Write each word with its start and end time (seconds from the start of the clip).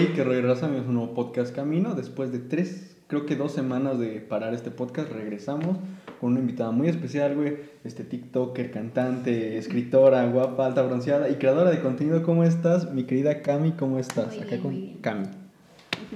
Hey, 0.00 0.12
que 0.14 0.24
regresamos 0.24 0.78
a 0.80 0.88
un 0.88 0.94
nuevo 0.94 1.12
podcast 1.12 1.54
Camino. 1.54 1.94
Después 1.94 2.32
de 2.32 2.38
tres, 2.38 2.96
creo 3.06 3.26
que 3.26 3.36
dos 3.36 3.52
semanas 3.52 3.98
de 3.98 4.20
parar 4.20 4.54
este 4.54 4.70
podcast, 4.70 5.12
regresamos 5.12 5.76
con 6.22 6.30
una 6.30 6.40
invitada 6.40 6.70
muy 6.70 6.88
especial, 6.88 7.34
güey. 7.36 7.58
Este 7.84 8.02
TikToker, 8.04 8.70
cantante, 8.70 9.58
escritora, 9.58 10.24
guapa, 10.26 10.64
alta 10.64 10.80
bronceada 10.80 11.28
y 11.28 11.34
creadora 11.34 11.68
de 11.70 11.82
contenido. 11.82 12.22
¿Cómo 12.22 12.44
estás, 12.44 12.90
mi 12.94 13.04
querida 13.04 13.42
Cami? 13.42 13.72
¿Cómo 13.72 13.98
estás? 13.98 14.28
Muy 14.28 14.38
Acá 14.38 14.46
bien, 14.48 14.62
con 14.62 14.72
muy 14.72 14.80
bien. 14.80 14.98
Cami. 15.02 15.26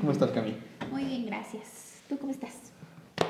¿Cómo 0.00 0.12
estás, 0.12 0.30
Cami? 0.30 0.54
Muy 0.90 1.04
bien, 1.04 1.26
gracias. 1.26 2.00
¿Tú 2.08 2.16
cómo 2.16 2.32
estás? 2.32 2.72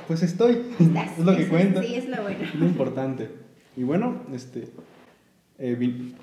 Pues 0.07 0.23
estoy. 0.23 0.67
¿Estás? 0.79 1.11
es 1.19 1.25
lo 1.25 1.37
que 1.37 1.49
cuenta. 1.49 1.83
Sí, 1.83 1.97
es 1.97 2.09
lo 2.09 2.23
bueno. 2.23 2.39
Es 2.45 2.55
lo 2.55 2.65
importante. 2.65 3.29
Y 3.77 3.83
bueno, 3.83 4.23
este. 4.33 4.69
eh, 5.59 5.77
vin- 5.77 6.15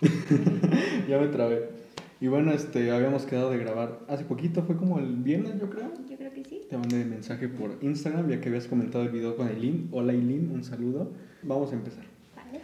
ya 1.10 1.18
me 1.18 1.26
trabé. 1.26 1.84
Y 2.20 2.28
bueno, 2.28 2.52
este, 2.52 2.90
habíamos 2.92 3.26
quedado 3.26 3.50
de 3.50 3.58
grabar 3.58 4.00
hace 4.08 4.24
poquito, 4.24 4.62
fue 4.62 4.76
como 4.76 4.98
el 4.98 5.16
viernes, 5.16 5.60
yo 5.60 5.68
creo. 5.68 5.92
Yo 6.08 6.16
creo 6.16 6.32
que 6.32 6.44
sí. 6.44 6.62
Te 6.68 6.78
mandé 6.78 7.04
mensaje 7.04 7.46
por 7.46 7.76
Instagram, 7.82 8.30
ya 8.30 8.40
que 8.40 8.48
habías 8.48 8.66
comentado 8.66 9.04
el 9.04 9.10
video 9.10 9.36
con 9.36 9.48
Eileen. 9.48 9.88
Hola 9.92 10.14
Eileen, 10.14 10.50
un 10.50 10.64
saludo. 10.64 11.12
Vamos 11.42 11.72
a 11.72 11.74
empezar. 11.74 12.04
Vale. 12.34 12.60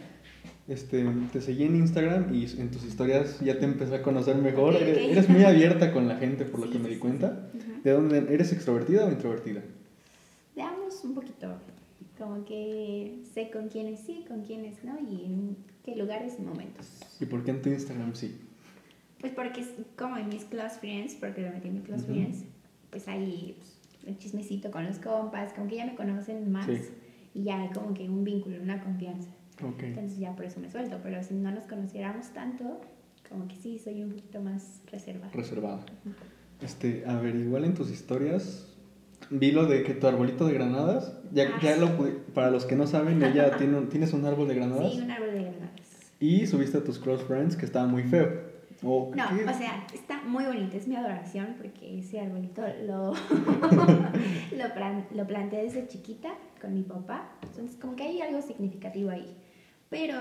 Este, 0.67 1.05
te 1.31 1.39
seguí 1.39 1.65
en 1.65 1.75
Instagram 1.75 2.33
y 2.33 2.45
en 2.59 2.71
tus 2.71 2.83
historias 2.83 3.39
ya 3.41 3.59
te 3.59 3.65
empecé 3.65 3.95
a 3.95 4.01
conocer 4.01 4.37
mejor. 4.37 4.75
Eres, 4.75 5.29
muy 5.29 5.43
abierta 5.43 5.93
con 5.93 6.07
la 6.07 6.17
gente, 6.17 6.45
por 6.45 6.61
lo 6.61 6.65
Sí, 6.65 6.71
que 6.73 6.79
me 6.79 6.87
di 6.89 6.95
sí, 6.95 6.99
cuenta. 6.99 7.49
¿De 7.83 7.91
dónde 7.91 8.25
eres 8.29 8.51
extrovertida 8.53 9.05
o 9.05 9.11
introvertida? 9.11 9.61
Veamos 10.55 11.03
un 11.03 11.13
poquito. 11.13 11.53
Como 12.17 12.43
que 12.45 13.19
sé 13.35 13.51
con 13.51 13.69
quiénes 13.69 13.99
sí, 13.99 14.25
con 14.27 14.41
quiénes 14.41 14.83
no 14.83 14.97
y 14.99 15.25
en 15.25 15.57
qué 15.83 15.95
lugares 15.95 16.35
y 16.39 16.41
momentos. 16.41 16.87
¿Y 17.19 17.25
por 17.25 17.43
qué 17.43 17.51
en 17.51 17.61
tu 17.61 17.69
Instagram 17.69 18.15
sí? 18.15 18.35
Pues 19.23 19.31
porque 19.31 19.61
es 19.61 19.69
como 19.97 20.17
en 20.17 20.27
mis 20.27 20.43
close 20.43 20.77
friends, 20.81 21.15
porque 21.15 21.43
lo 21.43 21.51
metí 21.51 21.69
en 21.69 21.75
mis 21.75 21.83
close 21.85 22.03
Ujú. 22.03 22.11
friends, 22.13 22.43
pues 22.89 23.07
ahí 23.07 23.55
pues, 23.57 23.79
el 24.05 24.17
chismecito 24.17 24.69
con 24.69 24.85
los 24.85 24.97
compas, 24.99 25.53
como 25.53 25.69
que 25.69 25.77
ya 25.77 25.85
me 25.85 25.95
conocen 25.95 26.51
más 26.51 26.65
Sí. 26.65 26.77
y 27.33 27.43
ya 27.45 27.61
hay 27.61 27.69
como 27.69 27.93
que 27.93 28.09
un 28.09 28.25
vínculo, 28.25 28.61
una 28.61 28.83
confianza. 28.83 29.29
Ok. 29.65 29.81
Entonces 29.83 30.19
ya 30.19 30.35
por 30.35 30.43
eso 30.43 30.59
me 30.59 30.69
suelto, 30.69 30.97
pero 31.01 31.23
si 31.23 31.35
no 31.35 31.51
nos 31.51 31.63
conociéramos 31.67 32.31
tanto, 32.33 32.81
como 33.29 33.47
que 33.47 33.55
sí, 33.55 33.79
soy 33.79 34.03
un 34.03 34.09
poquito 34.09 34.41
más 34.41 34.81
reservada. 34.91 35.31
Reservada. 35.31 35.85
Este, 36.61 37.05
a 37.07 37.15
ver, 37.17 37.33
igual 37.37 37.63
en 37.63 37.75
tus 37.75 37.89
historias 37.91 38.67
vi 39.29 39.53
lo 39.53 39.67
de 39.67 39.83
que 39.83 39.93
tu 39.93 40.05
arbolito 40.07 40.45
de 40.47 40.53
granadas, 40.53 41.13
ya, 41.31 41.45
Ah, 41.55 41.59
ya 41.63 41.75
sí. 41.75 41.79
lo 41.79 41.87
para 42.33 42.51
los 42.51 42.65
que 42.65 42.75
no 42.75 42.87
saben, 42.87 43.23
ella 43.23 43.55
tiene 43.57 43.77
un- 43.77 43.87
tienes 43.87 44.11
un 44.11 44.25
árbol 44.25 44.49
de 44.49 44.55
granadas 44.55 44.91
Sí, 44.91 44.99
un 44.99 45.11
árbol 45.11 45.31
de 45.31 45.43
granadas. 45.43 46.11
y 46.19 46.45
subiste 46.45 46.79
a 46.79 46.83
tus 46.83 46.99
close 46.99 47.23
friends 47.23 47.55
que 47.55 47.65
estaba 47.65 47.87
muy 47.87 48.03
feo. 48.03 48.51
¿O 48.83 49.11
No, 49.15 49.23
qué? 49.37 49.45
o 49.45 49.53
sea, 49.53 49.87
está 49.93 50.21
muy 50.23 50.43
bonito, 50.45 50.75
es 50.77 50.87
mi 50.87 50.95
adoración 50.95 51.55
porque 51.57 51.99
ese 51.99 52.19
arbolito 52.19 52.61
lo, 52.85 53.13
lo, 54.57 54.73
plan- 54.73 55.07
lo 55.13 55.25
planteé 55.27 55.63
desde 55.63 55.87
chiquita 55.87 56.33
con 56.61 56.73
mi 56.73 56.83
papá, 56.83 57.29
entonces 57.43 57.77
como 57.79 57.95
que 57.95 58.03
hay 58.03 58.21
algo 58.21 58.41
significativo 58.41 59.09
ahí, 59.09 59.35
pero 59.89 60.17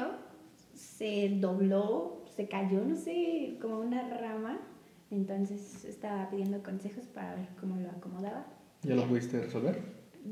se 0.74 1.38
dobló, 1.40 2.24
se 2.36 2.48
cayó, 2.48 2.84
no 2.84 2.96
sé, 2.96 3.58
como 3.60 3.78
una 3.80 4.08
rama, 4.18 4.58
entonces 5.10 5.84
estaba 5.84 6.30
pidiendo 6.30 6.62
consejos 6.62 7.06
para 7.06 7.34
ver 7.34 7.48
cómo 7.60 7.76
lo 7.76 7.90
acomodaba. 7.90 8.46
¿Ya 8.82 8.94
lo 8.94 9.04
pudiste 9.06 9.40
resolver? 9.40 9.78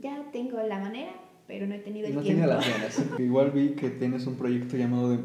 Ya 0.01 0.25
tengo 0.33 0.61
la 0.63 0.79
manera, 0.79 1.13
pero 1.47 1.67
no 1.67 1.75
he 1.75 1.79
tenido 1.81 2.07
el 2.09 2.15
No 2.15 2.23
tiempo. 2.23 2.41
tenía 2.43 2.55
las 2.57 2.69
ganas. 2.69 3.05
Igual 3.21 3.51
vi 3.51 3.71
que 3.75 3.91
tienes 3.91 4.27
un 4.27 4.37
proyecto 4.37 4.77
llamado 4.77 5.11
de, 5.11 5.19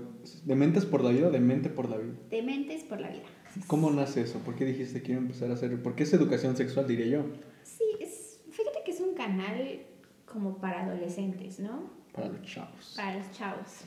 de 0.46 0.56
Mentes 0.56 0.86
por 0.86 1.04
la 1.04 1.10
Vida 1.12 1.28
o 1.28 1.32
de 1.32 1.40
Mente 1.40 1.70
por 1.70 1.90
la 1.90 1.98
Vida. 1.98 2.14
Dementes 2.30 2.84
por 2.84 3.00
la 3.00 3.10
vida. 3.10 3.24
¿Cómo 3.68 3.90
nace 3.92 4.22
eso? 4.22 4.40
¿Por 4.40 4.56
qué 4.56 4.66
dijiste 4.66 5.02
quiero 5.02 5.22
empezar 5.22 5.50
a 5.50 5.54
hacer? 5.54 5.82
¿Por 5.82 5.96
qué 5.96 6.04
es 6.04 6.14
educación 6.14 6.56
sexual, 6.58 6.88
diría 6.88 7.08
yo? 7.08 7.26
Sí, 7.64 7.84
es, 8.00 8.42
fíjate 8.52 8.80
que 8.86 8.92
es 8.92 9.00
un 9.00 9.16
canal 9.16 9.82
como 10.26 10.58
para 10.58 10.84
adolescentes, 10.84 11.60
¿no? 11.60 11.90
Para 12.14 12.28
los 12.30 12.42
chavos. 12.44 12.94
Para 12.96 13.18
los 13.18 13.32
chavos. 13.32 13.86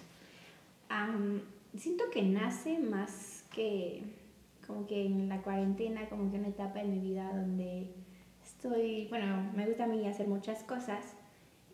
Siento 1.76 2.04
que 2.10 2.22
nace 2.22 2.78
más 2.78 3.44
que 3.54 4.02
como 4.66 4.86
que 4.86 5.06
en 5.06 5.28
la 5.28 5.42
cuarentena, 5.42 6.08
como 6.08 6.30
que 6.30 6.38
una 6.38 6.48
etapa 6.48 6.80
en 6.80 6.90
mi 6.90 6.98
vida 6.98 7.32
donde 7.34 7.94
estoy, 8.44 9.06
bueno, 9.08 9.50
me 9.54 9.66
gusta 9.66 9.84
a 9.84 9.86
mí 9.86 10.06
hacer 10.06 10.28
muchas 10.28 10.62
cosas 10.64 11.14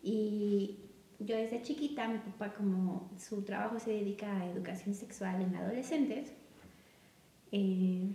y 0.03 0.84
yo 1.19 1.35
desde 1.37 1.61
chiquita, 1.61 2.07
mi 2.07 2.19
papá 2.19 2.53
como 2.53 3.11
su 3.17 3.43
trabajo 3.43 3.79
se 3.79 3.91
dedica 3.91 4.41
a 4.41 4.49
educación 4.49 4.93
sexual 4.93 5.41
en 5.41 5.55
adolescentes, 5.55 6.33
eh, 7.51 8.11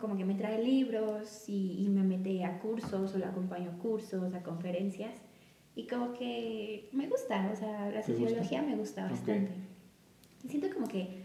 como 0.00 0.16
que 0.16 0.24
me 0.24 0.34
trae 0.34 0.62
libros 0.62 1.48
y, 1.48 1.84
y 1.84 1.88
me 1.88 2.02
mete 2.02 2.44
a 2.44 2.58
cursos 2.60 3.14
o 3.14 3.18
lo 3.18 3.26
acompaño 3.26 3.70
a 3.70 3.78
cursos, 3.78 4.32
a 4.34 4.42
conferencias 4.42 5.14
y 5.76 5.86
como 5.86 6.12
que 6.14 6.88
me 6.92 7.08
gusta, 7.08 7.50
o 7.52 7.56
sea, 7.56 7.90
la 7.90 8.02
¿Te 8.02 8.12
gusta? 8.12 8.28
sociología 8.28 8.62
me 8.62 8.76
gusta 8.76 9.04
bastante. 9.08 9.52
Siento 10.48 10.68
como 10.72 10.86
que 10.86 11.24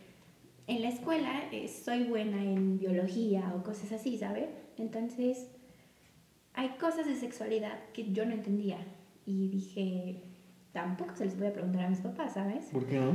en 0.67 0.81
la 0.81 0.89
escuela 0.89 1.43
eh, 1.51 1.67
soy 1.67 2.05
buena 2.05 2.43
en 2.43 2.79
biología 2.79 3.53
o 3.55 3.63
cosas 3.63 3.91
así, 3.91 4.17
¿sabes? 4.17 4.49
Entonces 4.77 5.47
hay 6.53 6.69
cosas 6.79 7.05
de 7.05 7.15
sexualidad 7.15 7.79
que 7.93 8.11
yo 8.11 8.25
no 8.25 8.33
entendía 8.33 8.77
y 9.25 9.49
dije, 9.49 10.23
tampoco 10.73 11.15
se 11.15 11.25
les 11.25 11.37
voy 11.37 11.47
a 11.47 11.53
preguntar 11.53 11.85
a 11.85 11.89
mis 11.89 11.99
papás, 11.99 12.33
¿sabes? 12.33 12.65
¿Por 12.71 12.85
qué 12.85 12.99
no? 12.99 13.11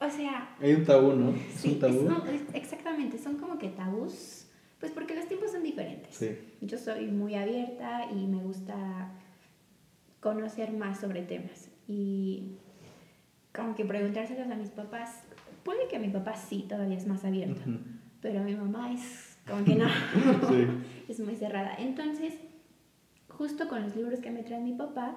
O 0.00 0.10
sea, 0.10 0.54
Hay 0.60 0.74
un 0.74 0.84
tabú, 0.84 1.12
¿no? 1.14 1.30
Es 1.30 1.54
sí, 1.56 1.72
un 1.72 1.78
tabú. 1.80 1.94
es- 1.94 2.02
no, 2.02 2.26
es- 2.26 2.54
exactamente, 2.54 3.18
son 3.18 3.36
como 3.38 3.58
que 3.58 3.68
tabús, 3.68 4.46
pues 4.80 4.92
porque 4.92 5.14
los 5.14 5.26
tiempos 5.26 5.52
son 5.52 5.62
diferentes. 5.62 6.14
Sí. 6.14 6.36
Yo 6.60 6.76
soy 6.78 7.06
muy 7.06 7.34
abierta 7.34 8.10
y 8.10 8.26
me 8.26 8.42
gusta 8.42 9.10
conocer 10.20 10.72
más 10.72 11.00
sobre 11.00 11.22
temas. 11.22 11.68
Y 11.88 12.56
como 13.54 13.74
que 13.74 13.84
preguntárselos 13.84 14.50
a 14.50 14.54
mis 14.56 14.70
papás, 14.70 15.22
puede 15.62 15.88
que 15.88 15.98
mi 15.98 16.08
papá 16.08 16.34
sí 16.36 16.66
todavía 16.68 16.96
es 16.96 17.06
más 17.06 17.24
abierto, 17.24 17.60
Ujú. 17.60 17.78
pero 18.20 18.42
mi 18.42 18.54
mamá 18.54 18.92
es 18.92 19.38
como 19.48 19.64
que 19.64 19.74
no, 19.76 19.86
Sí. 20.48 20.66
es 21.08 21.20
muy 21.20 21.36
cerrada. 21.36 21.74
Entonces, 21.78 22.34
justo 23.28 23.68
con 23.68 23.82
los 23.82 23.94
libros 23.96 24.20
que 24.20 24.30
me 24.30 24.42
trae 24.42 24.60
mi 24.60 24.72
papá, 24.72 25.16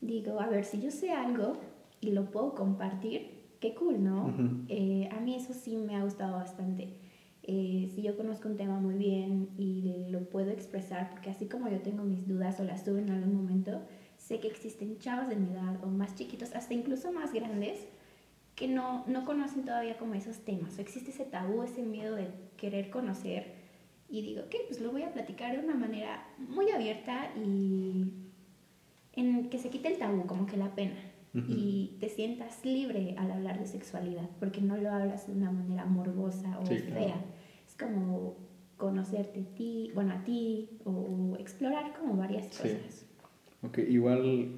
digo, 0.00 0.40
a 0.40 0.48
ver, 0.48 0.64
si 0.64 0.80
yo 0.80 0.90
sé 0.90 1.12
algo 1.12 1.58
y 2.00 2.10
lo 2.10 2.30
puedo 2.30 2.54
compartir, 2.54 3.40
qué 3.60 3.74
cool, 3.74 4.02
¿no? 4.02 4.26
Ujú. 4.26 4.64
Eh, 4.68 5.08
a 5.12 5.20
mí 5.20 5.34
eso 5.34 5.52
sí 5.52 5.76
me 5.76 5.96
ha 5.96 6.04
gustado 6.04 6.36
bastante. 6.36 6.94
Eh, 7.42 7.90
si 7.94 8.02
yo 8.02 8.16
conozco 8.16 8.48
un 8.48 8.56
tema 8.56 8.78
muy 8.78 8.94
bien 8.94 9.50
y 9.56 10.06
lo 10.10 10.28
puedo 10.28 10.50
expresar, 10.50 11.10
porque 11.10 11.30
así 11.30 11.46
como 11.46 11.68
yo 11.68 11.80
tengo 11.80 12.04
mis 12.04 12.26
dudas 12.26 12.60
o 12.60 12.64
las 12.64 12.84
tuve 12.84 13.00
en 13.00 13.10
algún 13.10 13.34
momento, 13.34 13.80
sé 14.18 14.40
que 14.40 14.48
existen 14.48 14.98
chavos 14.98 15.28
de 15.28 15.36
mi 15.36 15.50
edad 15.50 15.82
o 15.82 15.86
más 15.88 16.14
chiquitos, 16.14 16.54
hasta 16.54 16.74
incluso 16.74 17.12
más 17.12 17.32
grandes, 17.32 17.86
que 18.54 18.68
no, 18.68 19.04
no 19.06 19.24
conocen 19.24 19.64
todavía 19.64 19.96
como 19.96 20.14
esos 20.14 20.38
temas. 20.38 20.78
O 20.78 20.80
existe 20.80 21.10
ese 21.10 21.24
tabú, 21.24 21.62
ese 21.62 21.82
miedo 21.82 22.14
de 22.14 22.28
querer 22.56 22.90
conocer. 22.90 23.54
Y 24.08 24.22
digo, 24.22 24.42
ok, 24.42 24.54
pues 24.68 24.80
lo 24.80 24.90
voy 24.90 25.02
a 25.02 25.12
platicar 25.12 25.56
de 25.56 25.64
una 25.64 25.74
manera 25.74 26.26
muy 26.38 26.70
abierta 26.70 27.32
y 27.36 28.29
en 29.20 29.48
que 29.50 29.58
se 29.58 29.70
quite 29.70 29.88
el 29.92 29.98
tabú, 29.98 30.26
como 30.26 30.46
que 30.46 30.56
la 30.56 30.74
pena. 30.74 30.94
Ujú. 31.34 31.46
Y 31.48 31.96
te 32.00 32.08
sientas 32.08 32.64
libre 32.64 33.14
al 33.16 33.30
hablar 33.30 33.60
de 33.60 33.66
sexualidad, 33.66 34.28
porque 34.40 34.60
no 34.60 34.76
lo 34.76 34.90
hablas 34.90 35.26
de 35.28 35.34
una 35.34 35.50
manera 35.50 35.84
morbosa 35.84 36.58
o 36.60 36.66
Sí, 36.66 36.78
fea. 36.78 36.94
claro. 36.96 37.20
Es 37.68 37.76
como 37.76 38.36
conocerte 38.76 39.40
a 39.40 39.54
ti, 39.54 39.90
bueno, 39.94 40.12
a 40.14 40.24
ti, 40.24 40.70
o 40.84 41.36
explorar 41.38 41.92
como 41.98 42.16
varias 42.16 42.46
Sí. 42.46 42.62
cosas. 42.62 43.06
Ok, 43.62 43.78
igual 43.78 44.56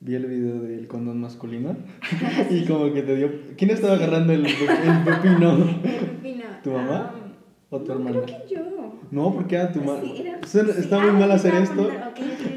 vi 0.00 0.14
el 0.14 0.26
video 0.26 0.60
del 0.60 0.86
condón 0.86 1.20
masculino 1.20 1.76
y 2.50 2.64
como 2.66 2.92
que 2.92 3.02
te 3.02 3.16
dio... 3.16 3.30
¿Quién 3.56 3.70
estaba 3.70 3.94
agarrando 3.94 4.32
el, 4.32 4.46
el 4.46 4.52
pepino? 5.04 5.58
Pepino, 5.82 6.44
¿Tu 6.62 6.70
mamá 6.70 7.10
am, 7.10 7.32
¿O 7.70 7.80
tu 7.80 7.88
no, 7.88 7.92
hermana? 7.94 8.22
creo 8.24 8.38
que 8.48 8.54
yo. 8.54 8.60
No, 9.10 9.32
porque 9.34 9.54
era 9.56 9.72
tu 9.72 9.80
mamá. 9.80 10.00
Sí, 10.02 10.14
era- 10.20 10.46
Suena- 10.46 10.72
sí, 10.72 10.80
Está 10.80 10.98
muy 10.98 11.10
ah, 11.10 11.12
mal 11.12 11.30
hacer 11.32 11.54
esto 11.54 11.90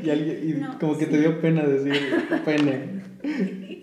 y, 0.03 0.09
alguien, 0.09 0.39
y 0.50 0.53
No, 0.53 0.80
como 0.80 0.98
que 0.98 1.06
te 1.06 1.19
dio 1.19 1.42
pena 1.42 1.63
decir 1.63 1.94
pene. 2.45 3.01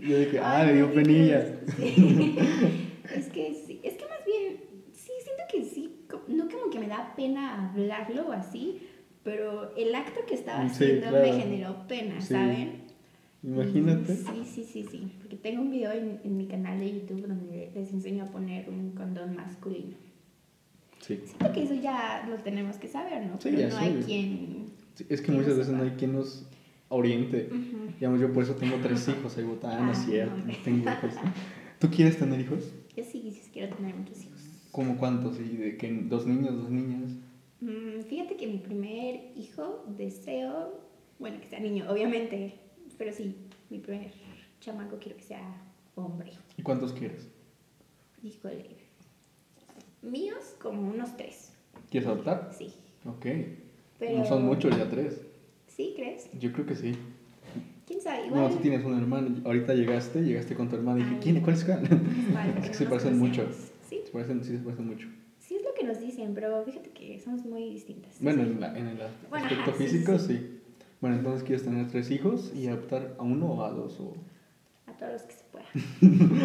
Yo 0.00 0.18
dije, 0.18 0.38
ah, 0.42 0.64
le 0.64 0.74
dio 0.74 0.92
penilla. 0.92 1.38
es 1.78 3.28
que 3.28 3.54
sí, 3.66 3.80
es 3.82 3.94
que 3.94 4.04
más 4.04 4.24
bien, 4.26 4.56
sí, 4.92 5.12
siento 5.22 5.42
que 5.50 5.64
sí, 5.64 5.96
no 6.28 6.48
como 6.48 6.70
que 6.70 6.78
me 6.78 6.88
da 6.88 7.14
pena 7.16 7.70
hablarlo 7.70 8.28
o 8.28 8.32
así, 8.32 8.80
pero 9.22 9.74
el 9.76 9.94
acto 9.94 10.20
que 10.26 10.34
estaba 10.34 10.64
haciendo 10.64 11.08
claro. 11.08 11.26
me 11.26 11.40
generó 11.40 11.86
pena. 11.86 12.20
¿saben? 12.20 12.88
Imagínate. 13.42 14.16
Sí, 14.16 14.44
sí, 14.44 14.64
sí, 14.64 14.86
sí, 14.90 15.12
porque 15.20 15.36
tengo 15.36 15.62
un 15.62 15.70
video 15.70 15.92
en, 15.92 16.20
en 16.24 16.36
mi 16.36 16.46
canal 16.46 16.80
de 16.80 16.92
YouTube 17.00 17.26
donde 17.26 17.70
les 17.74 17.92
enseño 17.92 18.24
a 18.24 18.26
poner 18.26 18.68
un 18.68 18.90
condón 18.92 19.36
masculino. 19.36 19.96
Sí. 21.08 21.18
Siento 21.24 21.52
que 21.52 21.62
eso 21.62 21.74
ya 21.74 22.26
lo 22.28 22.36
tenemos 22.36 22.76
que 22.76 22.86
saber, 22.86 23.24
¿no? 23.26 23.40
Sí, 23.40 23.48
Pero 23.50 23.58
ya 23.60 23.68
no 23.70 23.78
sí. 23.78 23.84
hay 23.84 24.02
quien... 24.04 24.66
Sí, 24.94 25.06
Es 25.08 25.22
que 25.22 25.32
no 25.32 25.38
muchas 25.38 25.56
veces 25.56 25.72
no 25.72 25.82
hay 25.82 25.90
quien 25.92 26.12
nos 26.12 26.46
oriente. 26.90 27.48
Ujú. 27.50 27.92
Digamos, 27.98 28.20
yo 28.20 28.30
por 28.32 28.42
eso 28.42 28.54
tengo 28.56 28.76
tres 28.82 29.08
hijos. 29.08 29.36
Ahí 29.38 29.44
botan, 29.44 29.86
no 29.86 29.92
es 29.92 29.98
Ah, 29.98 30.04
cierto, 30.04 30.34
ok. 30.34 30.44
no 30.44 30.54
tengo 30.62 30.90
hijos. 30.90 31.14
¿Tú 31.78 31.88
quieres 31.90 32.18
tener 32.18 32.40
hijos? 32.40 32.72
Yo 32.94 33.04
sí, 33.04 33.30
sí 33.32 33.50
quiero 33.52 33.74
tener 33.74 33.94
muchos 33.94 34.22
hijos. 34.22 34.38
¿Cómo 34.70 34.98
cuántos? 34.98 35.40
¿Y 35.40 35.56
de 35.56 35.76
que 35.78 35.90
dos 35.92 36.26
niños, 36.26 36.54
dos 36.56 36.70
niñas? 36.70 37.10
Mm, 37.60 38.02
fíjate 38.06 38.36
que 38.36 38.46
mi 38.46 38.58
primer 38.58 39.32
hijo 39.34 39.84
deseo, 39.96 40.78
bueno, 41.18 41.40
que 41.40 41.46
sea 41.48 41.58
niño, 41.58 41.86
obviamente, 41.90 42.54
pero 42.98 43.12
sí, 43.12 43.34
mi 43.70 43.78
primer 43.78 44.10
chamaco 44.60 44.98
quiero 44.98 45.16
que 45.16 45.24
sea 45.24 45.62
hombre. 45.94 46.32
¿Y 46.58 46.62
cuántos 46.62 46.92
quieres? 46.92 47.28
Híjole. 48.22 48.76
Míos, 50.02 50.54
como 50.60 50.88
unos 50.90 51.16
tres. 51.16 51.52
¿Quieres 51.90 52.08
adoptar? 52.08 52.50
Sí. 52.56 52.72
Ok. 53.04 53.26
Pero... 53.98 54.18
No 54.18 54.24
son 54.24 54.44
muchos 54.44 54.76
ya 54.76 54.88
tres. 54.88 55.20
¿Sí, 55.66 55.92
crees? 55.96 56.28
Yo 56.38 56.52
creo 56.52 56.66
que 56.66 56.74
sí. 56.76 56.96
¿Quién 57.86 58.00
sabe? 58.00 58.26
Igual... 58.26 58.42
No, 58.42 58.50
tú 58.50 58.56
tienes 58.58 58.84
un 58.84 58.96
hermano. 58.98 59.40
Ahorita 59.44 59.74
llegaste, 59.74 60.22
llegaste 60.22 60.54
con 60.54 60.68
tu 60.68 60.76
hermano 60.76 60.98
y 61.00 61.02
dije, 61.04 61.14
Ay. 61.16 61.20
¿quién? 61.22 61.40
¿Cuál 61.40 61.56
es 61.56 61.64
cuál? 61.64 61.80
Vale, 62.34 62.54
Es 62.62 62.68
que 62.68 62.74
se 62.74 62.84
parecen 62.86 63.18
mucho. 63.18 63.46
Sí, 63.88 64.02
Se 64.04 64.12
parecen, 64.12 64.44
sí, 64.44 64.56
se 64.58 64.62
parecen 64.62 64.86
mucho. 64.86 65.08
sí 65.38 65.56
es 65.56 65.62
lo 65.64 65.72
que 65.74 65.84
nos 65.84 65.98
dicen, 65.98 66.34
pero 66.34 66.62
fíjate 66.64 66.90
que 66.90 67.18
somos 67.18 67.44
muy 67.44 67.70
distintas. 67.70 68.16
Bueno, 68.20 68.44
Sí. 68.44 68.50
en, 68.50 68.60
la- 68.60 68.78
en 68.78 68.86
el 68.88 68.98
Bueno, 69.30 69.46
aspecto 69.46 69.70
ajá, 69.70 69.78
sí, 69.78 69.84
físico, 69.84 70.18
sí. 70.18 70.26
sí. 70.36 70.60
Bueno, 71.00 71.16
entonces 71.16 71.42
quieres 71.44 71.64
tener 71.64 71.88
tres 71.88 72.10
hijos 72.10 72.52
y 72.54 72.66
adoptar 72.66 73.14
a 73.18 73.22
uno 73.22 73.46
o 73.52 73.62
a 73.64 73.70
dos. 73.70 73.98
O, 74.00 74.14
A 74.86 74.92
todos 74.92 75.12
los 75.12 75.22
que 75.22 75.32
se 75.34 75.44
pueda. 75.50 75.66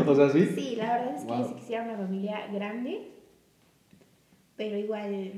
o 0.12 0.16
sea, 0.16 0.30
sí. 0.30 0.46
Sí, 0.56 0.76
la 0.78 0.98
verdad 0.98 1.16
es 1.16 1.22
que 1.24 1.28
Wow. 1.34 1.48
sí 1.50 1.54
quisiera 1.56 1.84
una 1.84 1.98
familia 1.98 2.48
grande, 2.54 3.12
pero 4.58 4.78
igual, 4.78 5.32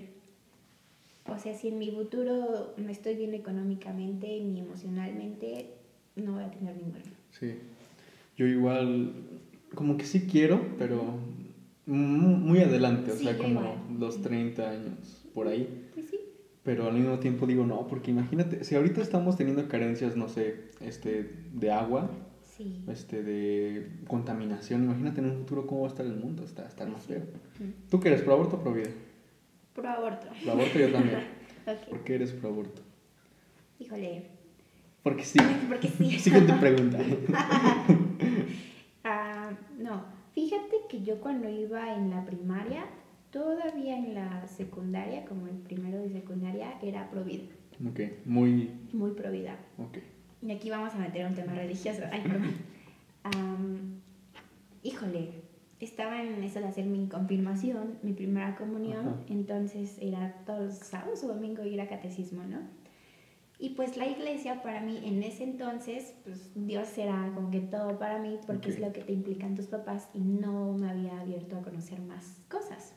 o 1.28 1.40
sea, 1.40 1.54
si 1.56 1.70
en 1.70 1.80
mi 1.80 1.92
futuro 1.92 2.74
no 2.78 2.90
estoy 2.90 3.16
bien 3.16 3.34
económicamente 3.34 4.40
ni 4.42 4.60
emocionalmente, 4.60 5.72
no 6.16 6.34
voy 6.34 6.44
a 6.44 6.52
tener 6.52 6.76
ninguno. 6.76 7.00
Sí. 7.32 7.54
Yo 8.38 8.46
igual, 8.46 9.14
como 9.74 9.98
que 9.98 10.06
sí 10.06 10.28
quiero, 10.30 10.62
pero 10.78 11.04
mu- 11.86 12.38
muy 12.38 12.60
adelante, 12.60 13.12
o 13.12 13.16
Sí, 13.16 13.24
sea, 13.24 13.38
como 13.38 13.50
igual. 13.62 13.80
los 14.00 14.22
30 14.22 14.70
años, 14.72 15.26
por 15.34 15.48
ahí. 15.48 15.88
Pues 15.94 16.08
sí, 16.10 16.20
Pero 16.64 16.88
al 16.88 16.94
mismo 16.94 17.20
tiempo 17.20 17.46
digo, 17.46 17.66
no, 17.66 17.88
porque 17.88 18.12
imagínate, 18.12 18.64
si 18.64 18.76
ahorita 18.76 19.02
estamos 19.02 19.38
teniendo 19.38 19.68
carencias, 19.68 20.16
no 20.16 20.28
sé, 20.30 20.72
este, 20.82 21.30
de 21.54 21.72
agua, 21.72 22.10
sí. 22.56 22.84
este, 22.88 23.24
de 23.24 23.90
contaminación, 24.08 24.84
imagínate 24.84 25.22
en 25.22 25.30
un 25.32 25.38
futuro 25.40 25.66
cómo 25.68 25.82
va 25.82 25.88
a 25.88 25.90
estar 25.92 26.06
el 26.06 26.16
mundo, 26.16 26.44
está, 26.44 26.66
está 26.68 26.86
más 26.86 27.04
feo. 27.04 27.22
¿Tú 27.90 28.00
qué 28.00 28.10
eres, 28.10 28.22
pro 28.22 28.34
aborto 28.34 28.58
o 28.58 28.62
pro 28.62 28.74
vida? 28.74 28.90
Pro 29.74 29.90
aborto. 29.90 30.28
Pro 30.44 30.52
aborto 30.54 30.80
yo 30.80 30.92
también. 30.92 31.20
Ok, 31.68 31.90
¿Por 31.90 32.00
qué 32.04 32.14
eres 32.16 32.32
pro 32.32 32.50
aborto? 32.50 32.82
híjole. 33.80 34.28
Porque 35.02 35.24
sí. 35.24 35.40
Porque 35.68 35.88
sí. 35.88 36.30
Tu 36.48 36.60
pregunta. 36.60 37.00
Ah, 39.04 39.52
no, 39.78 40.04
fíjate 40.34 40.76
que 40.90 41.02
yo 41.04 41.20
cuando 41.22 41.50
iba 41.50 41.96
en 41.96 42.10
la 42.12 42.26
primaria, 42.26 42.86
todavía 43.32 43.98
en 43.98 44.14
la 44.16 44.48
secundaria, 44.48 45.26
como 45.26 45.48
el 45.48 45.56
primero 45.58 46.00
de 46.00 46.10
secundaria, 46.10 46.80
era 46.82 47.10
pro 47.12 47.24
vida, 47.24 47.44
Ok, 47.88 48.00
muy... 48.26 48.72
muy 48.94 49.12
pro 49.12 49.32
vida. 49.32 49.58
Ok. 49.78 49.98
Y 50.46 50.52
aquí 50.52 50.70
vamos 50.70 50.94
a 50.94 50.98
meter 50.98 51.26
un 51.26 51.34
tema 51.34 51.54
religioso. 51.54 52.04
Ay, 52.12 52.22
perdón. 52.22 52.56
Híjole, 54.84 55.42
estaba 55.80 56.22
en 56.22 56.44
eso 56.44 56.60
de 56.60 56.68
hacer 56.68 56.86
mi 56.86 57.08
confirmación, 57.08 57.98
mi 58.04 58.14
primera 58.14 58.56
comunión, 58.56 59.08
Ajá. 59.08 59.18
entonces 59.30 59.98
era 60.00 60.44
todos 60.46 60.66
los 60.66 60.76
sábados 60.76 61.24
o 61.24 61.30
domingo 61.30 61.64
ir 61.66 61.82
a 61.82 61.88
catecismo, 61.88 62.44
¿no? 62.44 62.60
Y 63.58 63.70
pues 63.70 63.98
la 63.98 64.06
iglesia 64.06 64.62
para 64.62 64.82
mí 64.82 65.02
en 65.04 65.24
ese 65.24 65.44
entonces, 65.44 66.14
pues 66.24 66.52
Dios 66.54 66.96
era 66.98 67.32
como 67.34 67.50
que 67.50 67.62
todo 67.62 67.98
para 67.98 68.20
mí 68.20 68.38
porque 68.46 68.70
es 68.70 68.80
lo 68.80 68.94
que 68.94 69.02
te 69.02 69.14
implican 69.14 69.56
tus 69.56 69.66
papás 69.66 70.10
y 70.14 70.20
no 70.20 70.74
me 70.74 70.90
había 70.90 71.20
abierto 71.20 71.58
a 71.58 71.62
conocer 71.64 72.00
más 72.02 72.38
cosas. 72.48 72.94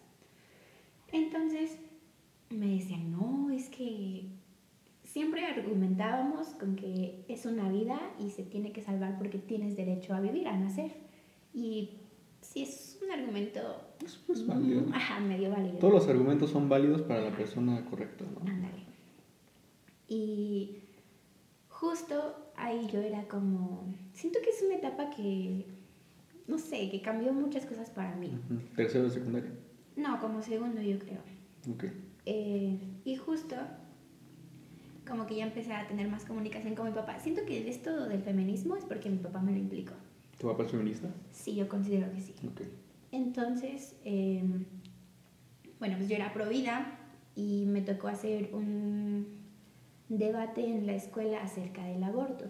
Entonces 1.10 1.78
me 2.50 2.66
decían, 2.66 3.12
no, 3.12 3.50
es 3.50 3.70
que 3.70 4.26
siempre 5.08 5.44
argumentábamos 5.46 6.48
con 6.48 6.76
que 6.76 7.24
es 7.28 7.46
una 7.46 7.68
vida 7.70 7.98
y 8.20 8.30
se 8.30 8.42
tiene 8.42 8.72
que 8.72 8.82
salvar 8.82 9.16
porque 9.16 9.38
tienes 9.38 9.74
derecho 9.74 10.14
a 10.14 10.20
vivir, 10.20 10.46
a 10.46 10.56
nacer. 10.56 10.92
Y 11.54 11.98
sí 12.42 12.62
es 12.62 12.98
un 13.02 13.10
argumento 13.10 13.60
Es 14.04 14.16
pues, 14.26 14.46
válido. 14.46 14.84
ajá, 14.92 15.18
medio 15.20 15.50
válido. 15.50 15.78
Todos 15.78 15.94
los 15.94 16.08
argumentos 16.08 16.50
son 16.50 16.68
válidos 16.68 17.02
para 17.02 17.22
la 17.22 17.36
persona 17.36 17.84
correcta, 17.86 18.24
¿no? 18.24 18.48
Ándale. 18.48 18.84
Y 20.08 20.76
justo 21.68 22.52
ahí 22.56 22.86
yo 22.92 23.00
era 23.00 23.26
como, 23.28 23.94
siento 24.12 24.38
que 24.44 24.50
es 24.50 24.62
una 24.62 24.76
etapa 24.76 25.08
que, 25.10 25.66
no 26.46 26.58
sé, 26.58 26.90
que 26.90 27.00
cambió 27.00 27.32
muchas 27.32 27.64
cosas 27.64 27.88
para 27.90 28.14
mí. 28.14 28.30
Tercero 28.76 29.04
de 29.04 29.10
secundaria. 29.10 29.52
No, 29.96 30.20
como 30.20 30.42
segundo 30.42 30.82
yo 30.82 30.98
creo. 30.98 31.20
Ok. 31.72 31.84
Eh, 32.26 32.78
y 33.04 33.16
justo 33.16 33.56
como 35.08 35.26
que 35.26 35.36
ya 35.36 35.44
empecé 35.44 35.72
a 35.72 35.86
tener 35.88 36.08
más 36.08 36.24
comunicación 36.24 36.74
con 36.74 36.86
mi 36.86 36.92
papá. 36.92 37.18
Siento 37.18 37.44
que 37.44 37.68
esto 37.68 38.06
del 38.06 38.22
feminismo 38.22 38.76
es 38.76 38.84
porque 38.84 39.10
mi 39.10 39.18
papá 39.18 39.40
me 39.40 39.52
lo 39.52 39.58
implicó. 39.58 39.94
¿Tu 40.38 40.46
papá 40.46 40.64
es 40.64 40.70
feminista? 40.70 41.08
Sí, 41.32 41.54
yo 41.54 41.68
considero 41.68 42.12
que 42.12 42.20
sí. 42.20 42.34
Ok. 42.46 42.62
Entonces, 43.10 43.96
eh, 44.04 44.44
bueno, 45.80 45.96
pues 45.96 46.08
yo 46.08 46.16
era 46.16 46.32
pro 46.32 46.48
vida 46.48 46.98
y 47.34 47.64
me 47.66 47.80
tocó 47.80 48.08
hacer 48.08 48.50
un 48.52 49.26
debate 50.08 50.66
en 50.66 50.86
la 50.86 50.94
escuela 50.94 51.42
acerca 51.42 51.84
del 51.84 52.02
aborto. 52.02 52.44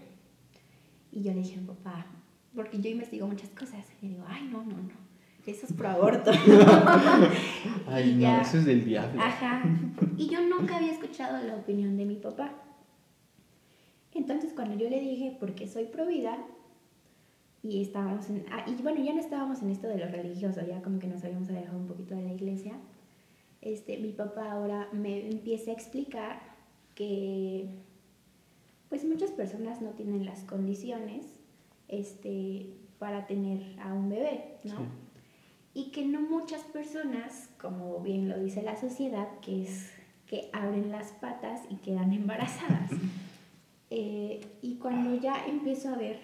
Y 1.13 1.23
yo 1.23 1.33
le 1.33 1.41
dije 1.41 1.59
a 1.59 1.61
mi 1.61 1.67
papá, 1.69 2.07
porque 2.55 2.81
yo 2.81 2.91
investigo 2.91 3.27
muchas 3.27 3.51
cosas, 3.51 3.87
y 4.01 4.07
le 4.07 4.13
digo, 4.15 4.25
ay, 4.27 4.49
no, 4.51 4.65
no, 4.65 4.77
no, 4.77 5.08
eso 5.47 5.67
es 5.67 5.73
pro 5.73 5.89
aborto. 5.89 6.31
Ay, 7.87 8.15
no, 8.15 8.21
ya. 8.21 8.43
eso 8.43 8.59
es 8.59 8.67
del 8.67 8.85
diablo. 8.85 9.21
Ajá. 9.23 9.63
Y 10.17 10.29
yo 10.29 10.41
nunca 10.43 10.77
había 10.77 10.93
escuchado 10.93 11.43
la 11.47 11.55
opinión 11.55 11.97
de 11.97 12.05
mi 12.05 12.17
papá. 12.17 12.53
Entonces, 14.15 14.53
cuando 14.53 14.77
yo 14.77 14.91
le 14.91 15.01
dije, 15.01 15.37
porque 15.39 15.69
soy 15.69 15.85
pro 15.85 16.07
vida, 16.07 16.39
y 17.63 17.83
estábamos 17.83 18.29
en. 18.31 18.45
ah, 18.51 18.65
y 18.67 18.81
bueno, 18.83 19.03
ya 19.03 19.13
no 19.13 19.21
estábamos 19.21 19.63
en 19.63 19.71
esto 19.71 19.89
de 19.89 19.99
lo 19.99 20.09
religioso, 20.09 20.61
ya 20.67 20.83
como 20.83 20.99
que 20.99 21.07
nos 21.07 21.25
habíamos 21.25 21.49
alejado 21.49 21.79
un 21.79 21.87
poquito 21.87 22.15
de 22.15 22.23
la 22.23 22.33
iglesia. 22.33 22.75
Este, 23.61 23.99
mi 23.99 24.13
papá 24.13 24.53
ahora 24.53 24.89
me 24.93 25.29
empieza 25.29 25.71
a 25.71 25.75
explicar 25.75 26.41
que, 26.95 27.69
pues, 28.89 29.05
muchas 29.05 29.31
personas 29.33 29.81
no 29.83 29.91
tienen 29.91 30.25
las 30.25 30.45
condiciones 30.45 31.27
este, 31.89 32.71
para 32.99 33.27
tener 33.27 33.61
a 33.81 33.93
un 33.93 34.09
bebé, 34.09 34.59
¿no? 34.65 34.77
Sí. 34.77 34.85
Y 35.79 35.91
que 35.93 36.05
no 36.05 36.21
muchas 36.21 36.63
personas, 36.63 37.49
como 37.61 38.01
bien 38.01 38.29
lo 38.29 38.39
dice 38.41 38.63
la 38.63 38.75
sociedad, 38.75 39.29
que 39.41 39.63
es 39.63 39.91
que 40.27 40.51
abren 40.53 40.91
las 40.91 41.13
patas 41.13 41.61
y 41.71 41.77
quedan 41.77 42.13
embarazadas. 42.23 42.91
Eh, 43.91 44.41
y 44.61 44.75
cuando 44.77 45.15
ya 45.21 45.47
empiezo 45.47 45.91
a 45.91 45.97
ver 45.97 46.19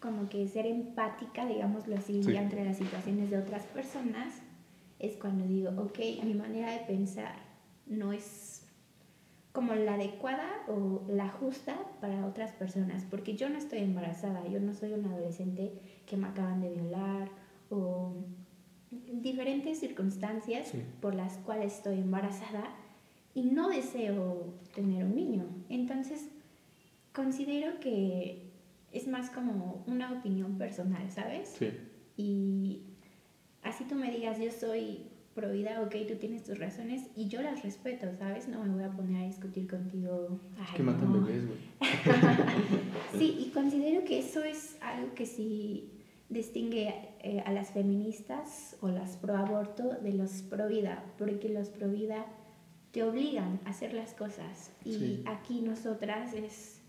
como 0.00 0.28
que 0.28 0.46
ser 0.48 0.66
empática, 0.66 1.46
digámoslo 1.46 1.96
así, 1.96 2.22
Sí. 2.22 2.32
ya 2.32 2.42
entre 2.42 2.64
las 2.64 2.78
situaciones 2.78 3.30
de 3.30 3.38
otras 3.38 3.64
personas, 3.66 4.42
es 4.98 5.16
cuando 5.16 5.46
digo, 5.46 5.70
ok, 5.80 5.98
mi 6.24 6.34
manera 6.34 6.72
de 6.72 6.80
pensar 6.80 7.36
no 7.86 8.12
es 8.12 8.66
como 9.52 9.72
la 9.74 9.94
adecuada 9.94 10.48
o 10.68 11.02
la 11.08 11.28
justa 11.28 11.78
para 12.00 12.26
otras 12.26 12.50
personas, 12.52 13.04
porque 13.08 13.36
yo 13.36 13.48
no 13.48 13.56
estoy 13.56 13.78
embarazada, 13.78 14.46
yo 14.48 14.58
no 14.60 14.74
soy 14.74 14.92
una 14.92 15.12
adolescente 15.12 15.72
que 16.06 16.16
me 16.16 16.26
acaban 16.26 16.60
de 16.60 16.70
violar 16.70 17.28
o 17.70 17.95
diferentes 19.56 19.78
circunstancias 19.80 20.68
Sí. 20.68 20.82
por 21.00 21.14
las 21.14 21.38
cuales 21.38 21.74
estoy 21.74 21.98
embarazada 22.00 22.64
y 23.34 23.42
no 23.42 23.68
deseo 23.68 24.54
tener 24.74 25.04
un 25.04 25.14
niño. 25.14 25.44
Entonces, 25.68 26.28
considero 27.12 27.78
que 27.80 28.50
es 28.92 29.06
más 29.08 29.30
como 29.30 29.82
una 29.86 30.12
opinión 30.12 30.56
personal, 30.58 31.10
¿sabes? 31.10 31.54
Sí. 31.58 31.70
Y 32.16 32.82
así 33.62 33.84
tú 33.84 33.94
me 33.94 34.10
digas, 34.10 34.38
yo 34.40 34.50
soy 34.50 35.06
pro 35.34 35.52
vida, 35.52 35.82
ok, 35.82 35.94
tú 36.08 36.14
tienes 36.16 36.44
tus 36.44 36.58
razones 36.58 37.08
y 37.14 37.28
yo 37.28 37.42
las 37.42 37.62
respeto, 37.62 38.06
¿sabes? 38.18 38.48
No 38.48 38.62
me 38.64 38.70
voy 38.72 38.84
a 38.84 38.90
poner 38.90 39.22
a 39.22 39.26
discutir 39.26 39.68
contigo. 39.68 40.40
Es 40.54 40.60
"Ay, 40.70 40.76
que 40.76 40.82
matan 40.82 41.12
no". 41.12 41.24
bebés, 41.24 41.44
güey. 41.46 41.58
Sí, 43.18 43.36
y 43.46 43.50
considero 43.50 44.02
que 44.04 44.18
eso 44.20 44.42
es 44.44 44.78
algo 44.82 45.14
que 45.14 45.26
sí 45.26 45.90
distingue 46.28 46.92
eh, 47.20 47.40
a 47.46 47.52
las 47.52 47.70
feministas 47.70 48.76
o 48.80 48.88
las 48.88 49.16
pro 49.16 49.36
aborto 49.36 49.90
de 50.02 50.12
los 50.12 50.42
pro 50.42 50.66
vida, 50.68 51.04
porque 51.18 51.48
los 51.48 51.68
pro 51.68 51.88
vida 51.88 52.26
te 52.92 53.02
obligan 53.02 53.60
a 53.64 53.70
hacer 53.70 53.92
las 53.94 54.14
cosas 54.14 54.72
y 54.84 54.92
Sí. 54.94 55.22
aquí 55.26 55.60
nosotras 55.60 56.32
es 56.32 56.80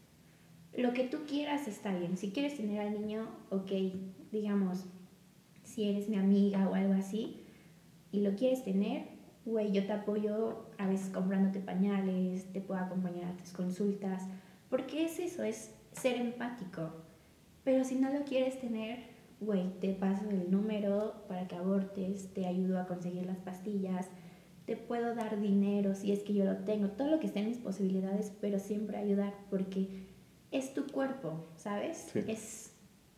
lo 0.76 0.94
que 0.94 1.04
tú 1.04 1.20
quieras 1.28 1.68
está 1.68 1.94
bien. 1.98 2.18
Si 2.18 2.32
quieres 2.32 2.58
tener 2.58 2.80
al 2.80 2.94
niño, 2.94 3.28
ok, 3.50 3.72
digamos, 4.32 4.86
si 5.64 5.90
eres 5.90 6.08
mi 6.08 6.18
amiga 6.18 6.70
o 6.70 6.76
algo 6.76 6.94
así 6.94 7.44
y 8.12 8.22
lo 8.22 8.36
quieres 8.36 8.64
tener, 8.64 9.08
güey, 9.46 9.72
yo 9.72 9.86
te 9.86 9.94
apoyo 9.94 10.66
a 10.78 10.88
veces 10.88 11.10
comprándote 11.10 11.60
pañales, 11.60 12.52
te 12.54 12.62
puedo 12.62 12.80
acompañar 12.80 13.32
a 13.32 13.38
tus 13.38 13.52
consultas, 13.52 14.24
porque 14.70 15.06
es 15.06 15.20
eso, 15.20 15.44
es 15.44 15.72
ser 15.94 16.16
empático. 16.16 16.92
Pero 17.64 17.84
si 17.84 17.96
no 17.96 18.12
lo 18.14 18.24
quieres 18.24 18.60
tener, 18.60 19.17
güey, 19.40 19.70
te 19.80 19.94
paso 19.94 20.30
el 20.30 20.50
número 20.50 21.24
para 21.28 21.48
que 21.48 21.56
abortes, 21.56 22.34
te 22.34 22.46
ayudo 22.46 22.80
a 22.80 22.88
conseguir 22.88 23.26
las 23.26 23.38
pastillas, 23.38 24.08
te 24.66 24.76
puedo 24.76 25.16
dar 25.16 25.40
dinero 25.40 25.96
si 25.96 26.12
es 26.12 26.24
que 26.24 26.34
yo 26.34 26.44
lo 26.44 26.58
tengo, 26.58 26.90
todo 26.90 27.10
lo 27.10 27.20
que 27.20 27.28
esté 27.28 27.40
en 27.40 27.48
mis 27.48 27.58
posibilidades, 27.58 28.34
pero 28.42 28.60
siempre 28.60 28.98
ayudar 28.98 29.34
porque 29.50 30.08
es 30.52 30.74
tu 30.74 30.88
cuerpo, 30.88 31.48
¿sabes? 31.56 32.14
Es 32.16 32.74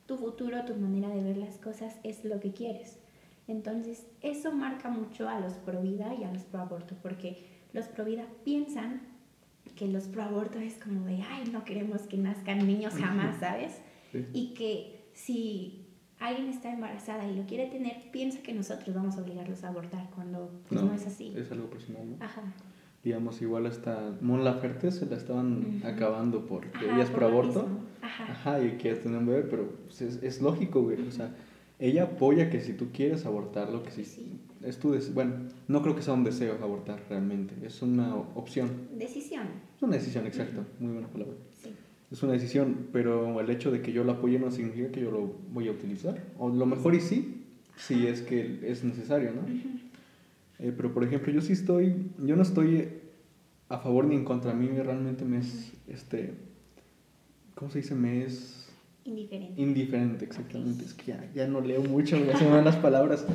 tu 0.06 0.18
futuro, 0.18 0.66
tu 0.66 0.76
manera 0.76 1.10
de 1.10 1.24
ver 1.24 1.38
las 1.38 1.58
cosas, 1.58 1.98
es 2.04 2.26
lo 2.26 2.40
que 2.40 2.52
quieres. 2.52 3.00
Entonces, 3.48 4.06
eso 4.22 4.52
marca 4.52 4.90
mucho 4.90 5.28
a 5.28 5.40
los 5.40 5.54
pro 5.54 5.82
vida 5.82 6.14
y 6.14 6.24
a 6.24 6.32
los 6.32 6.44
pro 6.44 6.62
aborto, 6.62 6.96
porque 7.02 7.48
los 7.74 7.88
pro 7.88 8.06
vida 8.06 8.26
piensan 8.44 9.02
que 9.76 9.88
los 9.88 10.08
pro 10.08 10.24
aborto 10.24 10.60
es 10.60 10.76
como 10.76 11.06
de, 11.06 11.24
ay, 11.24 11.50
no 11.52 11.64
queremos 11.64 12.02
que 12.04 12.18
nazcan 12.18 12.68
niños 12.68 12.94
jamás, 12.94 13.38
¿sabes? 13.40 13.82
Y 14.34 14.54
que 14.54 15.10
si 15.14 15.79
alguien 16.20 16.50
está 16.50 16.72
embarazada 16.72 17.28
y 17.30 17.36
lo 17.36 17.46
quiere 17.46 17.68
tener, 17.68 18.12
piensa 18.12 18.42
que 18.42 18.54
nosotros 18.54 18.96
vamos 18.96 19.18
a 19.18 19.22
obligarlos 19.22 19.64
a 19.64 19.70
abortar 19.70 20.10
cuando 20.14 20.52
pues, 20.68 20.82
no, 20.82 20.94
es 20.94 21.08
así. 21.08 21.34
Es 21.36 21.52
algo 21.52 21.70
personal, 21.70 22.10
¿no? 22.10 22.24
Ajá. 22.24 22.44
Digamos, 23.04 23.42
igual 23.42 23.66
hasta 23.66 24.14
Mon 24.20 24.44
Laferte 24.44 24.92
se 24.92 25.06
la 25.06 25.16
estaban 25.16 25.82
acabando 25.86 26.46
porque 26.46 26.70
ella 26.84 27.04
es 27.04 27.10
pro 27.10 27.28
aborto. 27.28 27.68
Ajá. 28.02 28.32
Ajá, 28.32 28.64
y 28.64 28.72
quiere 28.72 28.98
tener 28.98 29.20
un 29.20 29.26
bebé, 29.26 29.44
pero 29.44 29.72
pues, 29.86 30.02
es, 30.02 30.22
es, 30.22 30.42
lógico, 30.42 30.82
güey. 30.82 31.02
O 31.08 31.12
sea, 31.12 31.34
ella 31.80 32.04
apoya 32.04 32.50
que 32.50 32.60
si 32.60 32.74
tú 32.74 32.90
quieres 32.92 33.26
abortarlo, 33.26 33.84
que 33.84 33.92
si 33.92 34.04
sí. 34.04 34.42
es 34.64 34.80
tu 34.80 34.94
bueno, 35.14 35.36
no 35.70 35.82
creo 35.82 35.96
que 35.96 36.02
sea 36.02 36.14
un 36.14 36.26
deseo 36.26 36.58
abortar 36.62 37.02
realmente, 37.10 37.56
es 37.66 37.82
una 37.82 38.16
opción. 38.36 38.90
Decisión. 38.98 39.48
Es 39.78 39.82
una 39.82 39.96
decisión, 39.96 40.28
exacto, 40.28 40.66
muy 40.80 40.92
buena 40.92 41.08
palabra. 41.08 41.36
Es 42.12 42.24
una 42.24 42.34
decisión, 42.34 42.88
pero 42.92 43.40
el 43.40 43.50
hecho 43.50 43.72
de 43.72 43.82
que 43.82 43.92
yo 43.92 44.04
la 44.04 44.14
apoye 44.14 44.40
no 44.40 44.50
significa 44.52 44.92
que 44.92 45.02
yo 45.02 45.12
lo 45.12 45.36
voy 45.52 45.68
a 45.68 45.72
utilizar. 45.72 46.24
O 46.38 46.50
lo 46.50 46.66
mejor 46.66 46.96
y 46.96 47.02
sí, 47.02 47.46
si 47.78 48.08
es 48.08 48.22
que 48.22 48.60
es 48.64 48.84
necesario, 48.84 49.32
¿no? 49.32 49.42
Eh, 50.60 50.74
pero 50.76 50.94
por 50.94 51.04
ejemplo, 51.04 51.32
yo 51.32 51.42
sí 51.42 51.54
estoy, 51.54 52.12
yo 52.18 52.36
no 52.36 52.42
estoy 52.42 52.90
a 53.70 53.78
favor 53.78 54.06
ni 54.06 54.16
en 54.16 54.26
contra. 54.26 54.52
A 54.52 54.56
mí 54.56 54.68
realmente 54.68 55.24
me 55.24 55.38
es, 55.38 55.72
este, 55.88 56.34
¿cómo 57.54 57.70
se 57.70 57.80
dice? 57.80 57.94
Me 57.94 58.24
es 58.24 58.60
Indiferente. 59.10 59.62
Indiferente, 59.62 60.26
exactamente. 60.26 60.86
Es 60.86 60.94
que 60.94 61.06
ya, 61.08 61.32
ya 61.34 61.48
no 61.48 61.62
leo 61.62 61.82
mucho, 61.82 62.18
ya 62.24 62.38
se 62.38 62.46
me 62.46 62.52
van 62.52 62.66
las 62.66 62.76
palabras. 62.76 63.26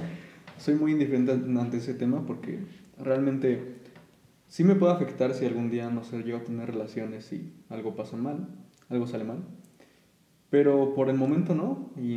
Soy 0.59 0.75
muy 0.75 0.93
indiferente 0.93 1.33
ante 1.33 1.79
ese 1.79 1.95
tema 1.95 2.25
porque 2.27 2.61
realmente 2.99 3.75
sí 4.49 4.63
me 4.63 4.77
puede 4.77 4.93
afectar 4.93 5.35
si 5.35 5.47
algún 5.47 5.71
día, 5.71 5.91
no 5.91 6.05
sé, 6.05 6.23
llego 6.23 6.39
a 6.39 6.45
tener 6.45 6.71
relaciones 6.71 7.33
y 7.33 7.53
algo 7.71 7.97
pasa 7.97 8.17
mal, 8.17 8.47
algo 8.89 9.07
sale 9.07 9.25
mal. 9.25 9.39
Pero 10.51 10.95
por 10.95 11.09
el 11.11 11.17
momento 11.17 11.55
no. 11.55 11.91
Y 11.97 12.17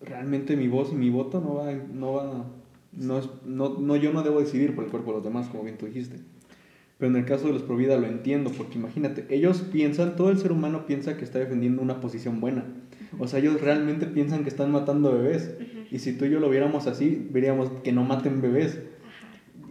realmente 0.00 0.56
mi 0.56 0.68
voz 0.68 0.92
y 0.92 0.96
mi 0.96 1.10
voto 1.10 1.40
no 1.40 1.54
va, 1.54 1.72
no 1.72 2.12
va, 2.14 2.46
no, 2.92 3.18
es, 3.18 3.28
no, 3.44 3.78
no 3.78 3.96
yo 3.96 4.12
no 4.12 4.22
debo 4.22 4.40
decidir 4.40 4.74
por 4.74 4.84
el 4.84 4.90
cuerpo 4.90 5.10
de 5.10 5.16
los 5.18 5.24
demás, 5.24 5.48
como 5.48 5.64
bien 5.64 5.78
tú 5.78 5.86
dijiste. 5.86 6.16
Pero 6.98 7.10
en 7.10 7.16
el 7.16 7.24
caso 7.24 7.48
de 7.48 7.52
los 7.52 7.62
Provida 7.62 7.98
lo 7.98 8.06
entiendo, 8.06 8.52
porque 8.56 8.78
imagínate, 8.78 9.26
ellos 9.28 9.62
piensan, 9.72 10.14
todo 10.14 10.30
el 10.30 10.38
ser 10.38 10.52
humano 10.52 10.86
piensa 10.86 11.16
que 11.16 11.24
está 11.24 11.40
defendiendo 11.40 11.82
una 11.82 12.00
posición 12.00 12.40
buena. 12.40 12.64
O 13.18 13.26
sea, 13.26 13.40
ellos 13.40 13.60
realmente 13.60 14.06
piensan 14.06 14.44
que 14.44 14.48
están 14.48 14.70
matando 14.70 15.12
bebés. 15.12 15.56
Y 15.90 15.98
si 15.98 16.16
tú 16.16 16.24
y 16.26 16.30
yo 16.30 16.40
lo 16.40 16.48
viéramos 16.48 16.86
así, 16.86 17.26
veríamos 17.30 17.70
que 17.82 17.92
no 17.92 18.04
maten 18.04 18.40
bebés. 18.40 18.78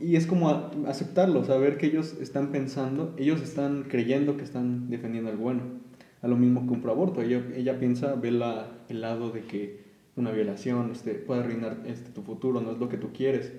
Y 0.02 0.16
es 0.16 0.26
como 0.26 0.50
aceptarlo, 0.88 1.46
saber 1.46 1.78
que 1.78 1.86
ellos 1.86 2.18
están 2.20 2.52
pensando, 2.52 3.16
ellos 3.18 3.42
están 3.42 3.84
creyendo 3.84 4.36
que 4.36 4.44
están 4.44 4.90
defendiendo 4.90 5.30
algo 5.30 5.44
bueno. 5.44 5.81
A 6.22 6.28
lo 6.28 6.36
mismo 6.36 6.66
que 6.66 6.74
un 6.74 6.82
proaborto. 6.82 7.22
Ella, 7.22 7.44
ella 7.56 7.80
piensa, 7.80 8.16
ve 8.16 8.32
la, 8.32 8.68
el 8.90 9.02
lado 9.02 9.32
de 9.32 9.42
que 9.42 9.82
una 10.16 10.32
violación 10.32 10.92
este, 10.92 11.16
puede 11.16 11.42
arruinar 11.42 11.84
este, 11.86 12.12
tu 12.12 12.22
futuro, 12.22 12.62
no 12.62 12.72
es 12.72 12.78
lo 12.78 12.90
que 12.90 12.98
tú 12.98 13.10
quieres. 13.14 13.52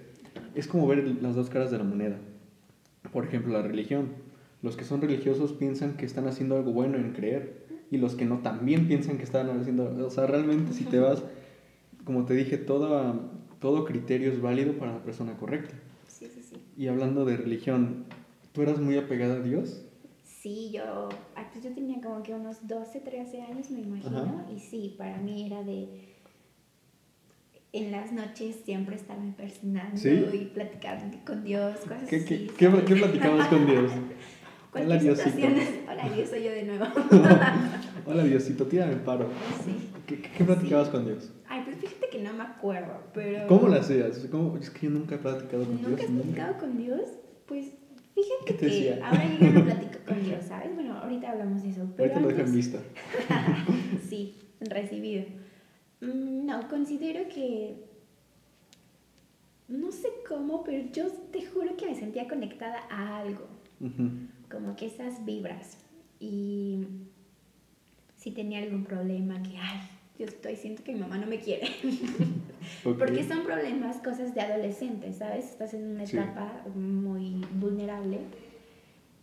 Es 0.55 0.67
como 0.67 0.87
ver 0.87 1.19
las 1.23 1.35
dos 1.35 1.51
caras 1.51 1.71
de 1.71 1.79
la 1.79 1.85
moneda 1.85 2.19
por 3.13 3.25
ejemplo, 3.25 3.53
la 3.53 3.63
religión. 3.63 4.11
Los 4.63 4.77
que 4.77 4.85
son 4.85 5.01
religiosos 5.01 5.53
piensan 5.53 5.97
que 5.97 6.07
están 6.07 6.29
haciendo 6.29 6.57
algo 6.57 6.73
bueno 6.73 6.97
en 6.97 7.13
creer 7.13 7.67
y 7.91 7.99
los 7.99 8.15
que 8.15 8.25
no 8.25 8.39
también 8.39 8.87
piensan 8.87 9.19
que 9.19 9.25
están 9.25 9.51
haciendo... 9.51 10.07
O 10.07 10.11
sea, 10.11 10.27
realmente 10.27 10.73
si 10.73 10.85
te 10.85 10.99
vas, 10.99 11.23
como 12.05 12.25
te 12.25 12.35
dije, 12.35 12.59
todo, 12.59 13.31
todo 13.61 13.85
criterio 13.85 14.31
es 14.31 14.41
válido 14.41 14.75
para 14.75 14.93
la 14.93 15.03
persona 15.03 15.37
correcta. 15.37 15.75
Sí, 16.07 16.27
sí, 16.33 16.43
sí. 16.43 16.57
Y 16.77 16.87
hablando 16.87 17.25
de 17.25 17.37
religión, 17.37 18.05
¿tú 18.53 18.63
eras 18.63 18.81
muy 18.81 18.97
apegada 18.97 19.37
a 19.37 19.41
Dios? 19.41 19.85
Sí, 20.43 20.73
yo, 20.73 21.09
pues 21.53 21.65
yo 21.65 21.73
tenía 21.73 22.01
como 22.01 22.21
que 22.25 22.35
unos 22.35 22.67
12, 22.67 22.99
13 22.99 23.43
años, 23.43 23.71
me 23.71 23.79
imagino, 23.79 24.45
y 24.53 24.59
sí, 24.59 24.97
para 24.99 25.17
mí 25.19 25.47
era 25.47 25.63
de 25.63 26.17
en 27.73 27.93
las 27.93 28.11
noches 28.11 28.57
siempre 28.65 28.97
estarme 28.97 29.33
personando 29.37 30.01
y 30.35 30.51
platicando 30.53 31.17
con 31.25 31.45
Dios, 31.45 31.77
cosas 31.83 32.09
¿Qué, 32.09 32.17
así. 32.17 32.27
¿qué, 32.27 32.69
¿qué, 32.85 32.97
platicabas 32.97 33.47
con 33.47 33.67
Dios? 33.67 33.93
Hola 34.75 34.97
Diosito. 34.97 35.47
Hola 35.89 36.09
Dios, 36.13 36.29
soy 36.29 36.43
yo 36.43 36.51
de 36.51 36.65
nuevo. 36.65 36.87
Hola 38.07 38.25
Diosito, 38.25 38.67
tírame 38.67 38.97
paro. 38.97 39.29
Sí. 39.65 39.91
¿Qué, 40.09 40.23
qué 40.23 40.45
platicabas 40.45 40.89
con 40.89 41.07
Dios? 41.07 41.31
Ay, 41.49 41.63
pues 41.65 41.77
fíjate 41.77 42.09
que 42.11 42.21
no 42.21 42.33
me 42.33 42.43
acuerdo, 42.43 43.01
pero... 43.15 43.47
¿Cómo 43.47 43.69
lo 43.69 43.77
hacías? 43.77 44.19
¿Cómo? 44.29 44.57
Es 44.57 44.71
que 44.71 44.87
yo 44.87 44.91
nunca 44.91 45.15
he 45.15 45.19
platicado 45.19 45.65
con 45.65 45.81
¿Nunca 45.81 45.89
Dios. 45.89 46.11
¿Nunca 46.11 46.23
has 46.23 46.25
platicado 46.25 46.59
con 46.59 46.79
Dios? 46.79 47.11
Pues 47.47 47.75
fíjate 48.15 48.57
que 48.57 48.67
decía? 48.67 49.07
ahora 49.07 49.39
yo 49.39 49.51
no 49.51 49.65
platico 49.65 49.99
con 50.07 50.23
Dios, 50.25 50.45
¿sabes? 50.45 50.75
Bueno, 50.75 50.97
ahorita 50.99 51.31
hablamos 51.31 51.63
de 51.63 51.71
eso. 51.71 51.89
Pero 51.97 52.15
ahorita 52.15 52.21
lo 52.21 52.29
dejo 52.29 52.49
en 52.49 52.55
vista. 52.55 52.79
sí, 54.09 54.37
recibido. 54.61 55.25
Mm, 56.01 56.47
no, 56.47 56.69
considero 56.69 57.29
que 57.29 57.77
no 59.69 59.91
sé 59.91 60.09
cómo, 60.29 60.63
pero 60.65 60.91
yo 60.93 61.07
te 61.33 61.47
juro 61.47 61.77
que 61.77 61.87
me 61.87 61.95
sentía 61.95 62.29
conectada 62.29 62.81
a 62.91 63.19
algo. 63.19 63.47
Como 64.51 64.77
que 64.77 64.87
esas 64.87 65.25
vibras. 65.25 65.79
Y 66.21 66.87
si 68.17 68.31
tenía 68.31 68.61
algún 68.61 68.85
problema, 68.85 69.43
que, 69.43 69.57
ay, 69.59 69.81
yo 70.19 70.27
estoy, 70.27 70.57
siento 70.57 70.83
que 70.85 70.93
mi 70.93 71.01
mamá 71.01 71.19
no 71.19 71.27
me 71.27 71.39
quiere. 71.39 71.69
Porque 72.85 73.25
son 73.25 73.45
problemas, 73.45 73.97
cosas 73.99 74.35
de 74.35 74.41
adolescentes, 74.41 75.17
¿sabes? 75.17 75.47
Estás 75.47 75.75
en 75.75 75.93
una 75.93 76.05
etapa 76.05 76.65
muy 76.75 77.45
vulnerable. 77.55 78.19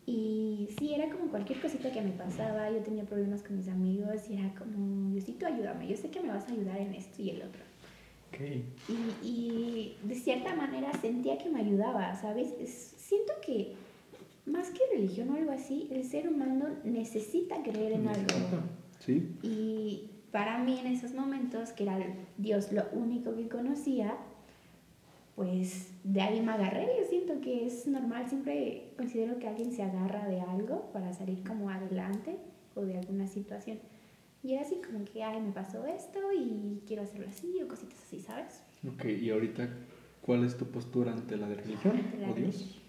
Y 0.05 0.69
sí, 0.79 0.93
era 0.93 1.09
como 1.09 1.29
cualquier 1.29 1.61
cosita 1.61 1.91
que 1.91 2.01
me 2.01 2.11
pasaba. 2.11 2.71
Yo 2.71 2.79
tenía 2.79 3.03
problemas 3.03 3.43
con 3.43 3.57
mis 3.57 3.67
amigos 3.67 4.29
y 4.29 4.37
era 4.37 4.53
como, 4.55 5.11
Diosito, 5.11 5.45
ayúdame. 5.45 5.87
Yo 5.87 5.95
sé 5.95 6.09
que 6.09 6.19
me 6.21 6.29
vas 6.29 6.47
a 6.47 6.51
ayudar 6.51 6.79
en 6.79 6.93
esto 6.95 7.21
y 7.21 7.29
el 7.29 7.43
otro. 7.43 7.61
Y, 8.39 9.27
y, 9.27 9.97
de 10.03 10.15
cierta 10.15 10.55
manera 10.55 10.93
sentía 10.93 11.37
que 11.37 11.49
me 11.49 11.59
ayudaba, 11.59 12.15
¿sabes? 12.15 12.53
siento 12.97 13.33
que 13.45 13.73
más 14.45 14.69
que 14.69 14.79
religión 14.93 15.29
o 15.29 15.35
algo 15.35 15.51
así, 15.51 15.87
el 15.91 16.03
ser 16.05 16.27
humano 16.27 16.69
necesita 16.83 17.61
creer 17.63 17.93
en 17.93 18.07
algo. 18.07 18.35
Sí. 18.99 19.35
Y 19.43 20.09
para 20.31 20.59
mí 20.59 20.79
en 20.79 20.87
esos 20.87 21.13
momentos, 21.13 21.71
que 21.71 21.83
era 21.83 21.97
Dios 22.37 22.71
lo 22.71 22.83
único 22.91 23.35
que 23.35 23.47
conocía, 23.47 24.15
pues 25.35 25.93
de 26.03 26.21
ahí 26.21 26.41
me 26.41 26.51
agarré. 26.51 26.87
Yo 26.99 27.07
siento 27.07 27.39
que 27.41 27.65
es 27.65 27.87
normal, 27.87 28.27
siempre 28.27 28.91
considero 28.97 29.39
que 29.39 29.47
alguien 29.47 29.71
se 29.71 29.83
agarra 29.83 30.27
de 30.27 30.41
algo 30.41 30.91
para 30.91 31.13
salir 31.13 31.43
como 31.47 31.69
adelante 31.69 32.37
o 32.75 32.81
de 32.81 32.97
alguna 32.97 33.27
situación. 33.27 33.79
Y 34.43 34.53
era 34.53 34.61
así 34.61 34.81
como 34.85 35.03
que, 35.05 35.23
ay, 35.23 35.41
me 35.41 35.51
pasó 35.51 35.85
esto 35.85 36.19
y 36.37 36.81
quiero 36.87 37.03
hacerlo 37.03 37.27
así 37.27 37.61
o 37.61 37.67
cositas 37.67 38.01
así, 38.03 38.19
¿sabes? 38.19 38.63
Ok, 38.87 39.05
y 39.05 39.29
ahorita, 39.29 39.69
¿cuál 40.21 40.45
es 40.45 40.57
tu 40.57 40.65
postura 40.65 41.11
ante 41.11 41.35
la 41.35 41.47
de 41.47 41.55
religión 41.55 42.01
o 42.29 42.33
Dios? 42.33 42.79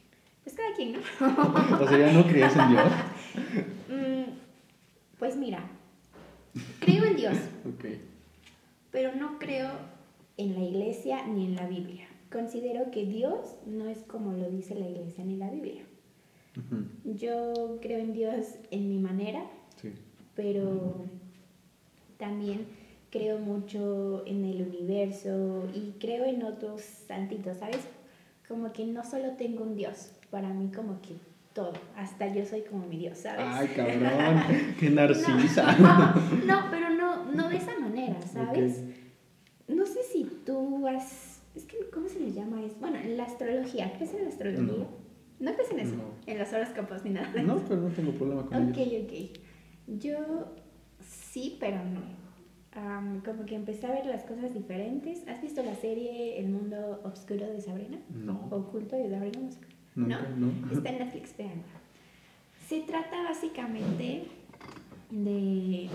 Pues 0.44 0.56
cada 0.56 0.74
quien, 0.74 0.92
¿no? 0.92 0.98
o 1.80 1.88
sea, 1.88 1.98
¿ya 1.98 2.12
no 2.12 2.26
crees 2.26 2.56
en 2.56 2.68
Dios? 2.68 2.92
Mm, 3.90 4.24
pues 5.18 5.36
mira, 5.36 5.68
creo 6.80 7.04
en 7.04 7.16
Dios. 7.16 7.36
Pero 8.90 9.14
no 9.14 9.38
creo 9.38 9.70
en 10.36 10.54
la 10.54 10.64
iglesia 10.64 11.26
ni 11.26 11.46
en 11.46 11.56
la 11.56 11.66
Biblia. 11.66 12.06
Considero 12.30 12.90
que 12.90 13.04
Dios 13.04 13.56
no 13.66 13.88
es 13.88 13.98
como 13.98 14.32
lo 14.32 14.50
dice 14.50 14.74
la 14.74 14.88
iglesia 14.88 15.24
ni 15.24 15.36
la 15.36 15.50
Biblia. 15.50 15.82
Yo 17.04 17.78
creo 17.80 17.98
en 18.00 18.12
Dios 18.12 18.46
en 18.70 18.88
mi 18.88 18.98
manera, 18.98 19.42
sí. 19.80 19.92
pero 20.34 21.04
también 22.18 22.66
creo 23.10 23.38
mucho 23.38 24.24
en 24.26 24.44
el 24.44 24.62
universo 24.62 25.68
y 25.74 25.92
creo 25.98 26.24
en 26.24 26.42
otros 26.42 26.82
santitos, 26.82 27.58
¿sabes? 27.58 27.80
Como 28.46 28.72
que 28.72 28.84
no 28.86 29.04
solo 29.04 29.32
tengo 29.32 29.62
un 29.62 29.76
Dios, 29.76 30.10
para 30.30 30.52
mí 30.52 30.70
como 30.74 31.00
que 31.00 31.14
todo, 31.52 31.72
hasta 31.96 32.32
yo 32.32 32.44
soy 32.44 32.62
como 32.62 32.86
mi 32.86 32.98
Dios, 32.98 33.18
¿sabes? 33.18 33.44
Ay, 33.48 33.68
cabrón, 33.68 34.74
qué 34.78 34.90
narcisa. 34.90 35.76
No, 36.46 36.64
pero 36.70 36.90
no, 36.90 37.24
no 37.32 37.48
de 37.48 37.56
esa 37.56 37.78
manera, 37.78 38.20
¿sabes? 38.22 38.84
No 39.66 39.84
sé 39.86 40.02
si 40.02 40.24
tú 40.44 40.86
has, 40.86 41.42
es 41.54 41.64
que, 41.64 41.76
¿cómo 41.92 42.08
se 42.08 42.20
le 42.20 42.32
llama 42.32 42.62
eso? 42.62 42.76
Bueno, 42.80 42.98
en 42.98 43.16
la 43.16 43.24
astrología, 43.24 43.92
¿crees 43.96 44.14
en 44.14 44.24
la 44.24 44.28
astrología? 44.28 44.86
No, 45.40 45.54
crees 45.54 45.70
en 45.70 45.80
eso, 45.80 45.94
en 46.26 46.38
las 46.38 46.52
horas 46.52 46.70
capas 46.70 47.04
ni 47.04 47.10
nada. 47.10 47.30
No, 47.42 47.56
pero 47.64 47.80
no 47.80 47.88
tengo 47.88 48.12
problema 48.12 48.46
con 48.46 48.70
eso. 48.70 48.80
Ok, 48.80 48.88
ok. 49.04 49.40
Yo 49.98 50.54
sí, 51.00 51.56
pero 51.58 51.78
no. 51.84 53.22
como 53.24 53.44
que 53.46 53.56
empecé 53.56 53.86
a 53.86 53.92
ver 53.92 54.06
las 54.06 54.24
cosas 54.24 54.54
diferentes. 54.54 55.26
¿Has 55.26 55.40
visto 55.42 55.62
la 55.62 55.74
serie 55.74 56.38
El 56.38 56.48
Mundo 56.48 57.00
Obscuro 57.04 57.46
de 57.46 57.60
Sabrina. 57.60 57.98
No. 58.10 58.48
Oculto 58.50 58.96
de 58.96 59.10
Sabrina. 59.10 59.40
No 59.40 59.50
sé. 59.50 59.58
Nunca, 59.94 60.20
no. 60.36 60.52
Está 60.72 60.90
en 60.90 60.98
Netflix, 60.98 61.36
veanla. 61.36 61.62
Se 62.68 62.80
trata 62.82 63.22
básicamente 63.22 64.28
de 65.10 65.88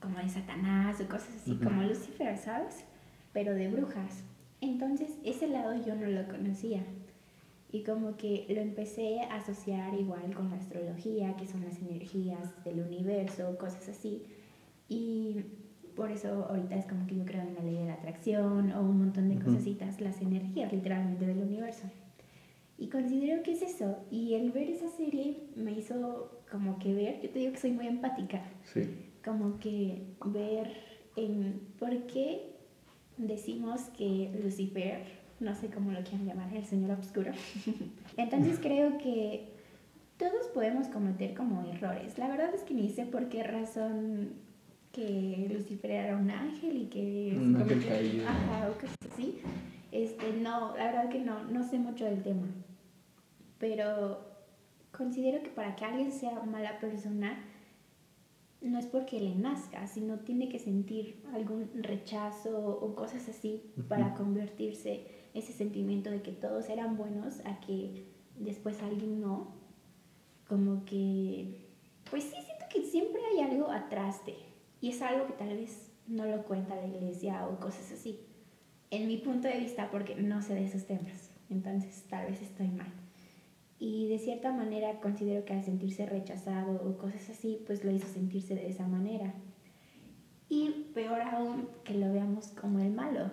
como 0.00 0.18
de 0.18 0.28
Satanás 0.28 1.00
o 1.00 1.08
cosas 1.08 1.30
así, 1.40 1.56
como 1.56 1.82
Lucifer, 1.82 2.36
¿sabes? 2.36 2.84
Pero 3.32 3.54
de 3.54 3.68
brujas. 3.68 4.24
Entonces, 4.60 5.10
ese 5.24 5.46
lado 5.48 5.74
yo 5.84 5.94
no 5.94 6.06
lo 6.06 6.26
conocía. 6.26 6.82
Y 7.70 7.84
como 7.84 8.16
que 8.16 8.46
lo 8.48 8.60
empecé 8.60 9.22
a 9.22 9.36
asociar 9.36 9.94
igual 9.94 10.34
con 10.34 10.50
la 10.50 10.56
astrología, 10.56 11.36
que 11.36 11.46
son 11.46 11.64
las 11.64 11.78
energías 11.80 12.62
del 12.64 12.80
universo, 12.80 13.56
cosas 13.58 13.88
así. 13.88 14.22
Y 14.88 15.44
por 15.96 16.10
eso 16.10 16.46
ahorita 16.48 16.76
es 16.76 16.86
como 16.86 17.06
que 17.06 17.16
yo 17.16 17.24
creo 17.24 17.42
en 17.42 17.54
la 17.54 17.62
ley 17.62 17.76
de 17.76 17.86
la 17.86 17.94
atracción 17.94 18.72
o 18.72 18.80
un 18.80 18.98
montón 18.98 19.28
de 19.28 19.36
Ujú. 19.36 19.44
cosasitas, 19.44 20.00
las 20.00 20.20
energías 20.20 20.72
literalmente 20.72 21.26
del 21.26 21.38
universo. 21.38 21.84
Y 22.82 22.88
considero 22.88 23.44
que 23.44 23.52
es 23.52 23.62
eso. 23.62 23.96
Y 24.10 24.34
el 24.34 24.50
ver 24.50 24.68
esa 24.68 24.88
serie 24.88 25.36
me 25.54 25.70
hizo 25.70 26.42
como 26.50 26.80
que 26.80 26.92
ver, 26.92 27.20
yo 27.22 27.30
te 27.30 27.38
digo 27.38 27.52
que 27.52 27.58
soy 27.58 27.70
muy 27.70 27.86
empática, 27.86 28.42
Sí. 28.64 28.82
como 29.24 29.60
que 29.60 30.02
ver 30.26 30.68
en 31.14 31.60
por 31.78 31.96
qué 32.08 32.56
decimos 33.18 33.82
que 33.96 34.32
Lucifer, 34.42 35.04
no 35.38 35.54
sé 35.54 35.68
cómo 35.68 35.92
lo 35.92 36.02
quieran 36.02 36.26
llamar, 36.26 36.52
el 36.56 36.64
señor 36.64 36.98
oscuro. 36.98 37.30
Entonces 38.16 38.58
creo 38.60 38.98
que 38.98 39.48
todos 40.18 40.48
podemos 40.52 40.88
cometer 40.88 41.34
como 41.34 41.62
errores. 41.72 42.18
La 42.18 42.28
verdad 42.28 42.52
es 42.52 42.62
que 42.62 42.74
ni 42.74 42.90
sé 42.90 43.06
por 43.06 43.28
qué 43.28 43.44
razón 43.44 44.30
que 44.90 45.48
Lucifer 45.52 45.90
era 45.92 46.16
un 46.16 46.30
ángel 46.32 46.76
y 46.82 46.86
que 46.86 47.34
Un 47.36 47.54
ángel 47.56 47.86
caído. 47.86 48.28
Ajá, 48.28 48.68
o 48.70 48.74
cosas 48.74 48.96
así. 49.12 49.38
Este, 49.92 50.32
no, 50.42 50.76
la 50.76 50.86
verdad 50.86 51.08
que 51.10 51.20
no, 51.20 51.44
no 51.44 51.62
sé 51.62 51.78
mucho 51.78 52.04
del 52.06 52.22
tema. 52.24 52.46
Pero 53.62 54.18
considero 54.90 55.40
que 55.44 55.50
para 55.50 55.76
que 55.76 55.84
alguien 55.84 56.10
sea 56.10 56.42
mala 56.42 56.80
persona, 56.80 57.38
no 58.60 58.76
es 58.76 58.86
porque 58.86 59.20
le 59.20 59.36
nazca, 59.36 59.86
sino 59.86 60.18
tiene 60.18 60.48
que 60.48 60.58
sentir 60.58 61.22
algún 61.32 61.70
rechazo 61.74 62.58
o 62.58 62.96
cosas 62.96 63.28
así 63.28 63.62
para 63.86 64.14
convertirse 64.14 65.06
ese 65.32 65.52
sentimiento 65.52 66.10
de 66.10 66.22
que 66.22 66.32
todos 66.32 66.68
eran 66.70 66.96
buenos 66.96 67.38
a 67.44 67.60
que 67.60 68.08
después 68.36 68.82
alguien 68.82 69.20
no. 69.20 69.54
Como 70.48 70.84
que, 70.84 71.68
pues 72.10 72.24
sí, 72.24 72.34
siento 72.44 72.64
que 72.68 72.82
siempre 72.82 73.22
hay 73.30 73.42
algo 73.48 73.70
atrás 73.70 74.26
de, 74.26 74.34
y 74.80 74.88
es 74.88 75.00
algo 75.02 75.28
que 75.28 75.34
tal 75.34 75.56
vez 75.56 75.92
no 76.08 76.26
lo 76.26 76.42
cuenta 76.46 76.74
la 76.74 76.88
iglesia 76.88 77.46
o 77.46 77.60
cosas 77.60 77.92
así. 77.92 78.26
En 78.90 79.06
mi 79.06 79.18
punto 79.18 79.46
de 79.46 79.60
vista, 79.60 79.88
porque 79.92 80.16
no 80.16 80.42
sé 80.42 80.54
de 80.54 80.64
esos 80.64 80.84
temas, 80.84 81.30
entonces 81.48 82.02
tal 82.08 82.26
vez 82.26 82.42
estoy 82.42 82.66
mal. 82.66 83.01
Y 83.84 84.06
de 84.06 84.20
cierta 84.20 84.52
manera 84.52 85.00
considero 85.00 85.44
que 85.44 85.54
al 85.54 85.64
sentirse 85.64 86.06
rechazado 86.06 86.80
o 86.86 86.98
cosas 86.98 87.28
así, 87.30 87.58
pues 87.66 87.82
lo 87.84 87.90
hizo 87.90 88.06
sentirse 88.06 88.54
de 88.54 88.68
esa 88.68 88.86
manera. 88.86 89.34
Y 90.48 90.86
peor 90.94 91.20
aún 91.20 91.66
que 91.82 91.94
lo 91.94 92.12
veamos 92.12 92.46
como 92.60 92.78
el 92.78 92.92
malo. 92.92 93.32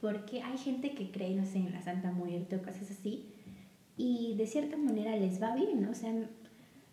Porque 0.00 0.40
hay 0.42 0.56
gente 0.56 0.92
que 0.92 1.10
cree, 1.10 1.34
no 1.34 1.44
sé, 1.44 1.58
en 1.58 1.72
la 1.72 1.82
Santa 1.82 2.12
Muerte 2.12 2.54
o 2.54 2.58
cosas 2.62 2.88
así, 2.92 3.24
y 3.96 4.36
de 4.36 4.46
cierta 4.46 4.76
manera 4.76 5.16
les 5.16 5.42
va 5.42 5.56
bien, 5.56 5.82
¿no? 5.82 5.90
O 5.90 5.94
sea, 5.94 6.14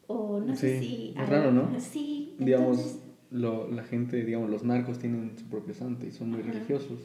o 0.07 0.39
no 0.39 0.55
sé 0.55 0.79
Sí, 0.79 0.87
si... 0.87 1.13
es 1.21 1.29
raro, 1.29 1.51
¿no? 1.51 1.79
Sí, 1.79 2.35
Digamos, 2.39 2.77
entonces- 2.79 3.01
lo, 3.29 3.69
la 3.69 3.83
gente, 3.83 4.23
digamos, 4.25 4.49
los 4.49 4.63
narcos 4.63 4.97
tienen 4.97 5.37
su 5.37 5.45
propio 5.45 5.75
santo 5.75 6.07
y 6.07 6.11
son 6.11 6.31
muy 6.31 6.41
Ajá. 6.41 6.53
religiosos. 6.53 6.99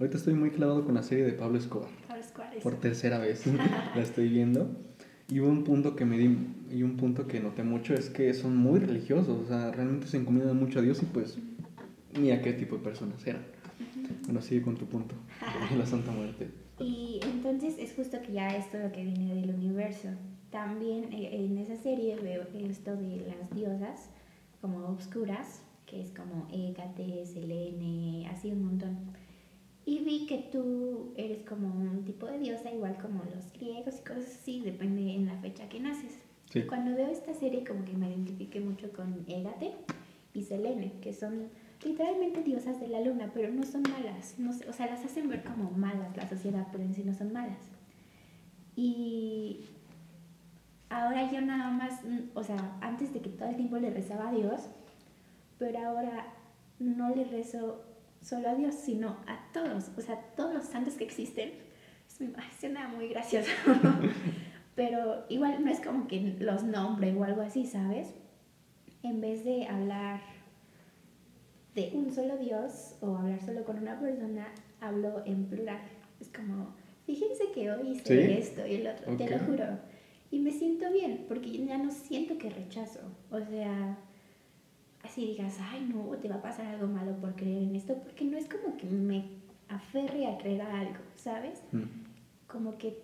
Ahorita 0.00 0.16
estoy 0.16 0.34
muy 0.34 0.50
clavado 0.50 0.84
con 0.84 0.94
la 0.96 1.04
serie 1.04 1.24
de 1.24 1.32
Pablo 1.34 1.58
Escobar. 1.58 1.90
Es- 2.56 2.62
Por 2.62 2.76
tercera 2.80 3.18
vez 3.18 3.44
la 3.94 4.02
estoy 4.02 4.28
viendo. 4.28 4.70
Y 5.28 5.38
un 5.38 5.62
punto 5.64 5.94
que 5.94 6.04
me 6.04 6.18
di, 6.18 6.36
y 6.72 6.82
un 6.82 6.96
punto 6.96 7.28
que 7.28 7.38
noté 7.38 7.62
mucho 7.62 7.94
es 7.94 8.10
que 8.10 8.34
son 8.34 8.56
muy 8.56 8.80
religiosos, 8.80 9.38
o 9.44 9.46
sea, 9.46 9.70
realmente 9.70 10.08
se 10.08 10.16
encomiendan 10.16 10.58
mucho 10.58 10.80
a 10.80 10.82
Dios 10.82 11.00
y 11.02 11.06
pues 11.06 11.38
ni 12.18 12.32
a 12.32 12.42
qué 12.42 12.52
tipo 12.52 12.76
de 12.76 12.82
personas 12.82 13.24
eran. 13.26 13.42
Bueno, 14.24 14.42
sigue 14.42 14.62
con 14.62 14.76
tu 14.76 14.86
punto, 14.86 15.14
la 15.78 15.86
Santa 15.86 16.10
Muerte. 16.10 16.48
Y 16.80 17.20
entonces 17.22 17.76
es 17.78 17.92
justo 17.94 18.20
que 18.22 18.32
ya 18.32 18.48
esto 18.56 18.78
lo 18.78 18.90
que 18.90 19.04
viene 19.04 19.34
del 19.36 19.50
universo. 19.54 20.08
También 20.50 21.12
eh, 21.12 21.44
en 21.46 21.58
esa 21.58 21.76
serie 21.76 22.16
veo 22.16 22.42
esto 22.68 22.96
de 22.96 23.24
las 23.38 23.50
diosas 23.54 24.10
como 24.60 24.88
obscuras, 24.88 25.62
que 25.86 26.00
es 26.02 26.10
como 26.10 26.48
Hécate, 26.52 27.24
Selene, 27.24 28.28
así 28.28 28.50
un 28.50 28.64
montón. 28.64 28.98
Y 29.86 30.00
vi 30.00 30.26
que 30.26 30.38
tú 30.52 31.12
eres 31.16 31.42
como 31.42 31.68
un 31.68 32.04
tipo 32.04 32.26
de 32.26 32.38
diosa, 32.38 32.70
igual 32.70 32.98
como 33.00 33.24
los 33.24 33.52
griegos 33.52 33.98
y 33.98 34.02
cosas 34.02 34.26
así, 34.40 34.60
depende 34.60 35.14
en 35.14 35.26
la 35.26 35.36
fecha 35.38 35.68
que 35.68 35.80
naces. 35.80 36.18
Sí. 36.50 36.62
Cuando 36.62 36.94
veo 36.94 37.08
esta 37.08 37.32
serie 37.32 37.64
como 37.64 37.84
que 37.84 37.92
me 37.94 38.08
identifiqué 38.08 38.60
mucho 38.60 38.92
con 38.92 39.24
Égate 39.26 39.72
y 40.34 40.42
Selene, 40.42 40.92
que 41.00 41.12
son 41.12 41.48
literalmente 41.84 42.42
diosas 42.42 42.80
de 42.80 42.88
la 42.88 43.00
luna, 43.00 43.30
pero 43.32 43.52
no 43.52 43.64
son 43.64 43.82
malas. 43.82 44.34
No 44.38 44.50
o 44.50 44.72
sea, 44.72 44.86
las 44.86 45.04
hacen 45.04 45.28
ver 45.28 45.42
como 45.42 45.70
malas 45.70 46.16
la 46.16 46.28
sociedad, 46.28 46.66
pero 46.70 46.84
en 46.84 46.94
sí 46.94 47.02
no 47.04 47.14
son 47.14 47.32
malas. 47.32 47.70
Y 48.76 49.60
ahora 50.88 51.30
yo 51.30 51.40
nada 51.40 51.70
más, 51.70 52.04
mm, 52.04 52.30
o 52.34 52.42
sea, 52.42 52.76
antes 52.80 53.12
de 53.14 53.20
que 53.20 53.30
todo 53.30 53.48
el 53.48 53.56
tiempo 53.56 53.78
le 53.78 53.90
rezaba 53.90 54.28
a 54.28 54.32
Dios, 54.32 54.68
pero 55.58 55.78
ahora 55.78 56.34
no 56.78 57.14
le 57.14 57.24
rezo 57.24 57.84
solo 58.22 58.48
a 58.48 58.54
Dios, 58.54 58.74
sino 58.74 59.16
a 59.26 59.50
todos, 59.52 59.90
o 59.96 60.00
sea, 60.00 60.20
todos 60.36 60.54
los 60.54 60.64
santos 60.64 60.94
que 60.94 61.04
existen. 61.04 61.52
Es 62.08 62.20
ay, 62.20 62.50
suena 62.58 62.88
muy 62.88 63.08
gracioso, 63.08 63.50
pero 64.74 65.24
igual 65.28 65.64
no 65.64 65.70
es 65.70 65.80
como 65.80 66.06
que 66.06 66.36
los 66.38 66.64
nombre 66.64 67.14
o 67.14 67.24
algo 67.24 67.42
así, 67.42 67.66
¿sabes? 67.66 68.14
En 69.02 69.20
vez 69.20 69.44
de 69.44 69.66
hablar 69.66 70.20
de 71.74 71.92
un 71.94 72.12
solo 72.12 72.36
Dios 72.36 72.96
o 73.00 73.16
hablar 73.16 73.40
solo 73.40 73.64
con 73.64 73.78
una 73.78 73.98
persona, 73.98 74.48
hablo 74.80 75.22
en 75.24 75.46
plural. 75.46 75.80
Es 76.20 76.28
como, 76.28 76.74
fíjense 77.06 77.44
que 77.54 77.70
hoy 77.70 77.92
hice 77.92 78.26
¿Sí? 78.26 78.32
esto 78.32 78.66
y 78.66 78.74
el 78.74 78.86
otro, 78.88 79.16
te 79.16 79.28
lo 79.28 79.38
juro. 79.38 79.64
Y 80.30 80.40
me 80.40 80.50
siento 80.50 80.92
bien, 80.92 81.24
porque 81.28 81.50
ya 81.64 81.78
no 81.78 81.90
siento 81.90 82.38
que 82.38 82.50
rechazo. 82.50 83.00
O 83.30 83.40
sea, 83.40 83.98
así 85.02 85.26
digas, 85.26 85.58
ay 85.60 85.88
no, 85.92 86.16
te 86.18 86.28
va 86.28 86.36
a 86.36 86.42
pasar 86.42 86.66
algo 86.66 86.86
malo 86.86 87.16
por 87.16 87.34
creer 87.34 87.62
en 87.62 87.76
esto, 87.76 87.94
porque 88.02 88.24
no 88.24 88.36
es 88.36 88.46
como 88.46 88.76
que 88.76 88.86
me 88.86 89.24
aferre 89.68 90.26
a 90.26 90.38
creer 90.38 90.62
a 90.62 90.80
algo, 90.80 90.98
¿sabes? 91.16 91.62
Mm. 91.72 91.82
Como 92.46 92.76
que 92.78 92.98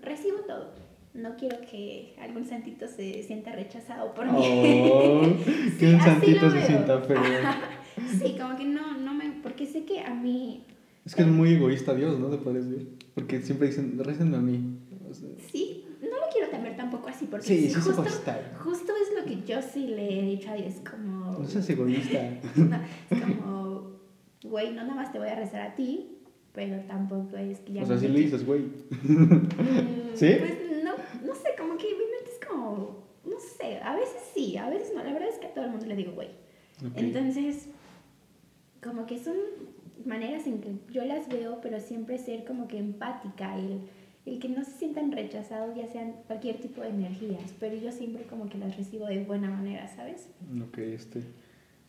recibo 0.00 0.38
todo. 0.40 0.72
No 1.14 1.36
quiero 1.36 1.58
que 1.60 2.16
algún 2.20 2.44
santito 2.44 2.88
se 2.88 3.22
sienta 3.22 3.52
rechazado 3.52 4.12
por 4.14 4.26
mí. 4.26 4.90
Oh, 4.92 5.22
Sí, 5.44 5.76
que 5.78 5.94
un 5.94 6.00
santito 6.00 6.50
se 6.50 6.62
sienta 6.62 7.00
feo. 7.02 7.22
Sí, 8.20 8.36
como 8.36 8.56
que 8.56 8.64
no, 8.64 8.98
no 8.98 9.14
me. 9.14 9.30
Porque 9.40 9.64
sé 9.66 9.84
que 9.84 10.00
a 10.00 10.12
mí. 10.12 10.64
Es 11.04 11.14
que 11.14 11.22
es 11.22 11.28
muy 11.28 11.52
egoísta 11.52 11.94
Dios, 11.94 12.18
¿no? 12.18 12.26
Te 12.28 12.38
puedes 12.38 12.68
ver. 12.68 12.86
Porque 13.14 13.40
siempre 13.42 13.68
dicen, 13.68 13.96
récenme 14.02 14.38
a 14.38 14.40
mí. 14.40 14.80
O 15.08 15.14
sea, 15.14 15.28
Sí, 15.52 15.86
no 16.02 16.08
lo 16.08 16.26
quiero 16.32 16.48
tener 16.48 16.76
tampoco 16.76 17.08
así, 17.08 17.26
porque 17.26 17.46
sí, 17.46 17.68
sí, 17.68 17.74
justo, 17.74 18.02
justo 18.02 18.92
que 19.24 19.42
yo 19.42 19.60
sí 19.62 19.86
le 19.86 20.18
he 20.18 20.22
dicho 20.22 20.50
a 20.50 20.54
Dios, 20.54 20.74
como. 20.88 21.38
No 21.38 21.44
seas 21.46 21.68
egoísta. 21.70 22.18
No, 22.56 22.76
es 23.10 23.22
como, 23.22 23.90
güey, 24.44 24.70
no 24.72 24.82
nada 24.82 24.94
más 24.94 25.12
te 25.12 25.18
voy 25.18 25.28
a 25.28 25.34
rezar 25.34 25.62
a 25.62 25.74
ti, 25.74 26.18
pero 26.52 26.80
tampoco 26.84 27.36
es 27.36 27.60
que 27.60 27.72
ya. 27.74 27.82
O 27.82 27.86
sea, 27.86 27.98
sí 27.98 28.08
le 28.08 28.20
dices, 28.20 28.44
güey. 28.44 28.62
Mm, 28.62 29.48
¿Sí? 30.14 30.36
Pues 30.38 30.84
no, 30.84 30.92
no 31.26 31.34
sé, 31.34 31.48
como 31.58 31.76
que 31.76 31.86
mi 31.86 32.04
mente 32.10 32.30
es 32.32 32.46
como. 32.48 33.04
No 33.24 33.36
sé, 33.40 33.78
a 33.82 33.96
veces 33.96 34.22
sí, 34.34 34.56
a 34.56 34.68
veces 34.68 34.92
no. 34.94 35.02
La 35.02 35.12
verdad 35.12 35.28
es 35.28 35.38
que 35.38 35.46
a 35.46 35.54
todo 35.54 35.64
el 35.64 35.70
mundo 35.70 35.86
le 35.86 35.96
digo, 35.96 36.12
güey. 36.12 36.28
Ok. 36.86 36.92
Entonces, 36.96 37.68
como 38.82 39.06
que 39.06 39.18
son 39.18 39.36
maneras 40.04 40.46
en 40.46 40.60
que 40.60 40.74
yo 40.92 41.04
las 41.04 41.28
veo, 41.28 41.60
pero 41.62 41.80
siempre 41.80 42.18
ser 42.18 42.44
como 42.44 42.68
que 42.68 42.78
empática, 42.78 43.56
el, 43.56 43.80
el 44.26 44.38
que 44.38 44.48
no 44.48 44.64
se 44.64 44.72
sientan 44.72 45.12
rechazados, 45.12 45.76
ya 45.76 45.86
sean 45.86 46.14
cualquier 46.26 46.56
tipo 46.60 46.80
de 46.80 46.88
energías, 46.88 47.54
pero 47.60 47.76
yo 47.76 47.92
siempre 47.92 48.22
como 48.24 48.48
que 48.48 48.58
las 48.58 48.76
recibo 48.76 49.06
de 49.06 49.22
buena 49.24 49.50
manera, 49.50 49.86
¿sabes? 49.88 50.28
Ok, 50.66 50.78
este. 50.78 51.22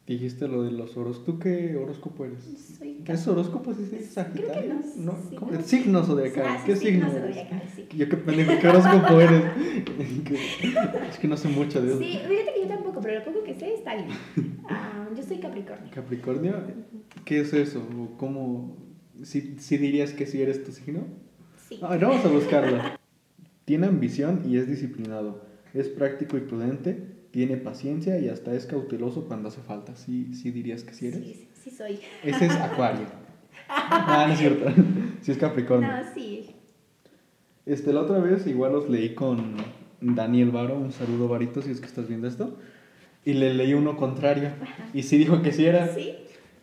Dijiste 0.08 0.48
lo 0.48 0.62
de 0.64 0.72
los 0.72 0.96
horóscopos. 0.98 1.26
¿Tú 1.26 1.40
qué 1.40 1.76
horóscopo 1.76 2.26
eres? 2.26 2.44
Soy 2.78 3.02
¿Qué 3.04 3.14
es 3.14 3.28
horóscopo? 3.28 3.74
¿Sí, 3.74 3.86
sí, 3.86 3.90
Creo 3.90 4.00
que 4.00 4.06
Sagitario? 4.06 4.74
no, 4.98 5.14
sí, 5.18 5.36
¿Cómo? 5.36 5.52
no. 5.52 5.62
Signo 5.64 6.04
zodiacal. 6.04 6.46
Ah, 6.48 6.64
¿Qué 6.64 6.76
signo 6.76 7.08
no 7.08 7.12
eres? 7.12 7.30
zodiacal, 7.36 7.62
sí. 7.76 7.88
Yo 7.98 8.08
qué 8.10 8.18
pendejo, 8.18 8.52
¿qué 8.62 8.68
horóscopo 8.68 9.20
eres? 9.20 9.44
es 11.10 11.18
que 11.18 11.28
no 11.28 11.38
sé 11.38 11.48
mucho 11.48 11.82
de 11.82 11.90
eso. 11.90 11.98
Sí, 12.00 12.20
fíjate 12.28 12.54
que 12.54 12.62
yo 12.62 12.68
tampoco, 12.68 13.02
pero 13.02 13.20
lo 13.20 13.26
poco 13.26 13.44
que 13.44 13.56
sé 13.56 13.74
está 13.74 13.96
bien. 13.96 14.10
Ah, 14.70 15.10
yo 15.18 15.24
soy 15.24 15.38
Capricornio. 15.38 15.90
Capricornio, 15.92 16.54
¿qué 17.24 17.40
es 17.40 17.54
eso? 17.54 17.80
¿O 17.80 18.16
¿Cómo? 18.18 18.78
¿Sí, 19.24 19.56
sí 19.58 19.78
dirías 19.78 20.12
que 20.14 20.28
sí 20.28 20.40
eres 20.40 20.64
tu 20.64 20.72
signo? 20.72 21.08
Sí. 21.80 21.86
A 21.86 21.90
ver, 21.90 22.00
vamos 22.02 22.26
a 22.26 22.30
buscarlo. 22.30 22.82
Tiene 23.66 23.88
ambición 23.88 24.44
y 24.46 24.58
es 24.58 24.68
disciplinado. 24.68 25.42
Es 25.74 25.90
práctico 25.90 26.38
y 26.38 26.42
prudente. 26.42 27.16
Tiene 27.32 27.58
paciencia 27.58 28.18
y 28.20 28.30
hasta 28.30 28.54
es 28.54 28.66
cauteloso 28.66 29.26
cuando 29.26 29.50
hace 29.50 29.62
falta. 29.62 29.96
¿Sí, 29.96 30.34
sí 30.34 30.52
dirías 30.52 30.84
que 30.84 30.94
sí 30.94 31.08
eres? 31.08 31.20
Sí, 31.20 31.34
sí, 31.34 31.50
sí 31.64 31.72
soy. 31.72 32.00
Ese 32.24 32.46
es 32.46 32.56
Acuario. 32.56 33.06
ah, 33.68 34.26
no 34.28 34.34
es 34.34 34.40
cierto. 34.40 34.72
sí 35.22 35.32
es 35.32 35.38
Capricornio. 35.38 35.90
No, 35.90 36.14
sí. 36.14 36.52
Este, 37.66 37.92
la 37.92 38.02
otra 38.02 38.20
vez 38.20 38.46
igual 38.46 38.74
los 38.74 38.90
leí 38.90 39.16
con 39.16 39.56
Daniel 40.00 40.52
Varo, 40.52 40.78
un 40.78 40.92
saludo 40.92 41.28
Varito 41.28 41.62
si 41.62 41.72
es 41.72 41.80
que 41.80 41.88
estás 41.88 42.08
viendo 42.08 42.28
esto, 42.28 42.58
y 43.24 43.34
le 43.34 43.56
leí 43.56 43.74
uno 43.74 43.98
contrario, 43.98 44.52
y 44.94 45.02
sí 45.02 45.18
dijo 45.18 45.42
que 45.42 45.52
sí 45.52 45.66
era. 45.66 45.88
Sí. 45.88 46.14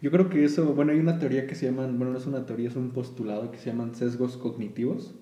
Yo 0.03 0.11
creo 0.11 0.29
que 0.29 0.45
eso, 0.45 0.75
bueno, 0.75 0.91
hay 0.91 0.99
una 0.99 1.21
teoría 1.21 1.47
que 1.47 1.55
se 1.55 1.67
llaman, 1.67 1.97
bueno, 1.97 2.13
no 2.13 2.19
es 2.19 2.27
una 2.27 2.45
teoría, 2.45 2.69
es 2.69 2.75
un 2.75 2.91
postulado 2.91 3.53
que 3.53 3.59
se 3.59 3.71
llaman 3.71 3.95
sesgos 3.95 4.37
cognitivos, 4.37 5.15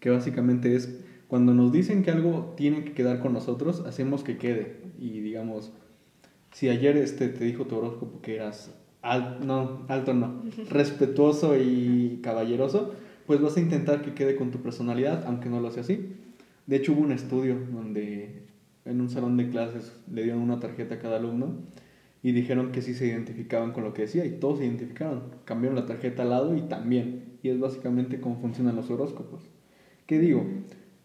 que 0.00 0.10
básicamente 0.10 0.76
es 0.76 1.02
cuando 1.28 1.54
nos 1.54 1.72
dicen 1.72 2.02
que 2.02 2.10
algo 2.10 2.52
tiene 2.54 2.84
que 2.84 2.92
quedar 2.92 3.20
con 3.20 3.32
nosotros, 3.32 3.80
hacemos 3.86 4.22
que 4.22 4.36
quede. 4.36 4.76
Y 4.98 5.20
digamos, 5.20 5.72
si 6.52 6.68
ayer 6.68 6.98
este 6.98 7.28
te 7.28 7.42
dijo 7.46 7.64
tu 7.64 7.76
horóscopo 7.76 8.20
que 8.20 8.34
eras 8.36 8.74
al, 9.00 9.46
no, 9.46 9.86
alto 9.88 10.12
no, 10.12 10.42
respetuoso 10.68 11.56
y 11.56 12.20
caballeroso, 12.22 12.92
pues 13.26 13.40
vas 13.40 13.56
a 13.56 13.60
intentar 13.60 14.02
que 14.02 14.12
quede 14.12 14.36
con 14.36 14.50
tu 14.50 14.58
personalidad, 14.58 15.24
aunque 15.26 15.48
no 15.48 15.58
lo 15.60 15.70
sea 15.70 15.80
así. 15.80 16.16
De 16.66 16.76
hecho, 16.76 16.92
hubo 16.92 17.00
un 17.00 17.12
estudio 17.12 17.56
donde 17.72 18.42
en 18.84 19.00
un 19.00 19.08
salón 19.08 19.38
de 19.38 19.48
clases 19.48 19.90
le 20.12 20.22
dieron 20.22 20.42
una 20.42 20.60
tarjeta 20.60 20.96
a 20.96 20.98
cada 20.98 21.16
alumno 21.16 21.62
y 22.28 22.32
dijeron 22.32 22.72
que 22.72 22.82
sí 22.82 22.92
se 22.92 23.06
identificaban 23.06 23.72
con 23.72 23.84
lo 23.84 23.94
que 23.94 24.02
decía 24.02 24.26
y 24.26 24.32
todos 24.32 24.58
se 24.58 24.66
identificaron. 24.66 25.22
Cambiaron 25.46 25.76
la 25.76 25.86
tarjeta 25.86 26.24
al 26.24 26.28
lado 26.28 26.54
y 26.54 26.60
también. 26.60 27.38
Y 27.42 27.48
es 27.48 27.58
básicamente 27.58 28.20
cómo 28.20 28.36
funcionan 28.38 28.76
los 28.76 28.90
horóscopos. 28.90 29.48
¿Qué 30.04 30.18
digo? 30.18 30.44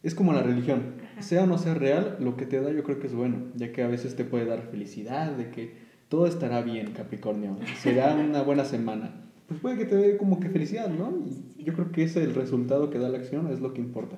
Es 0.04 0.16
como 0.16 0.34
la 0.34 0.44
religión. 0.44 0.96
Sea 1.20 1.46
o 1.46 1.48
no 1.48 1.58
sea 1.58 1.76
real, 1.76 2.18
lo 2.20 2.36
que 2.36 2.46
te 2.46 2.60
da 2.60 2.74
yo 2.74 2.84
creo 2.84 3.00
que 3.00 3.08
es 3.08 3.16
bueno, 3.16 3.38
ya 3.56 3.72
que 3.72 3.84
a 3.84 3.88
veces 3.88 4.18
te 4.18 4.26
puede 4.26 4.46
dar 4.46 4.64
felicidad, 4.64 5.32
de 5.32 5.50
que 5.50 5.72
todo 6.10 6.28
estará 6.28 6.62
bien, 6.62 6.92
Capricornio. 6.92 7.56
Será 7.78 8.14
una 8.30 8.42
buena 8.42 8.66
semana. 8.66 9.22
Pues 9.48 9.62
puede 9.62 9.78
que 9.78 9.86
te 9.86 9.96
dé 9.96 10.18
como 10.18 10.42
que 10.42 10.50
felicidad, 10.50 10.90
¿no? 10.90 11.24
Y 11.58 11.64
yo 11.64 11.74
creo 11.74 11.94
que 11.94 12.04
ese 12.04 12.22
el 12.22 12.36
resultado 12.36 12.90
que 12.90 13.00
da 13.00 13.08
la 13.08 13.20
acción 13.20 13.50
es 13.50 13.62
lo 13.62 13.74
que 13.74 13.80
importa. 13.80 14.18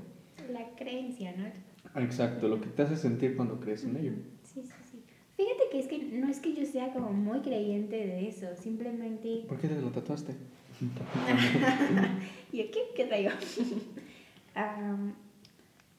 La 0.51 0.75
creencia, 0.75 1.35
¿no? 1.37 2.01
Exacto, 2.01 2.47
lo 2.47 2.59
que 2.61 2.69
te 2.69 2.81
hace 2.81 2.97
sentir 2.97 3.35
cuando 3.35 3.59
crees 3.59 3.83
en 3.83 3.95
ello. 3.95 4.13
Sí, 4.41 4.63
sí, 4.63 4.73
sí. 4.91 5.03
Fíjate 5.35 5.63
que 5.69 5.79
es 5.79 5.87
que 5.87 5.99
no 6.15 6.29
es 6.29 6.39
que 6.39 6.53
yo 6.53 6.65
sea 6.65 6.91
como 6.93 7.11
muy 7.11 7.39
creyente 7.39 7.95
de 7.95 8.27
eso, 8.27 8.47
simplemente... 8.61 9.45
¿Por 9.47 9.59
qué 9.59 9.67
te 9.67 9.81
lo 9.81 9.89
tatuaste? 9.89 10.33
¿Y 12.51 12.63
qué? 12.63 12.79
¿Qué 12.95 13.05
traigo? 13.05 13.31
Am, 14.55 15.13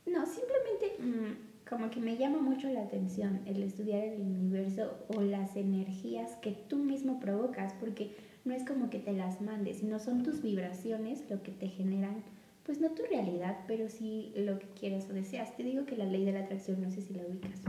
no, 0.07 0.24
simplemente 0.26 0.96
mm, 0.98 1.68
como 1.68 1.90
que 1.90 2.00
me 2.00 2.16
llama 2.16 2.40
mucho 2.40 2.68
la 2.68 2.83
atención 2.83 3.40
el 3.46 3.62
estudiar 3.62 4.02
el 4.02 4.20
universo 4.20 4.98
o 5.09 5.20
las 5.20 5.57
energías 5.57 6.37
que 6.37 6.52
tú 6.52 6.76
mismo 6.76 7.20
provocas, 7.20 7.74
porque 7.74 8.16
no 8.44 8.55
es 8.55 8.64
como 8.64 8.88
que 8.88 8.98
te 8.98 9.12
las 9.12 9.40
mandes, 9.40 9.79
sino 9.79 9.98
son 9.98 10.22
tus 10.22 10.42
vibraciones 10.42 11.24
lo 11.29 11.42
que 11.42 11.52
te 11.52 11.68
generan, 11.68 12.22
pues 12.64 12.81
no 12.81 12.90
tu 12.90 13.02
realidad, 13.05 13.59
pero 13.66 13.88
sí 13.88 14.33
lo 14.37 14.59
que 14.59 14.66
quieres 14.79 15.09
o 15.11 15.12
deseas. 15.12 15.57
Te 15.57 15.64
digo 15.64 15.85
que 15.85 15.96
la 15.96 16.05
ley 16.05 16.24
de 16.24 16.33
la 16.33 16.40
atracción, 16.40 16.83
no 16.83 16.90
sé 16.90 17.02
si 17.02 17.14
la 17.14 17.26
ubicas. 17.26 17.61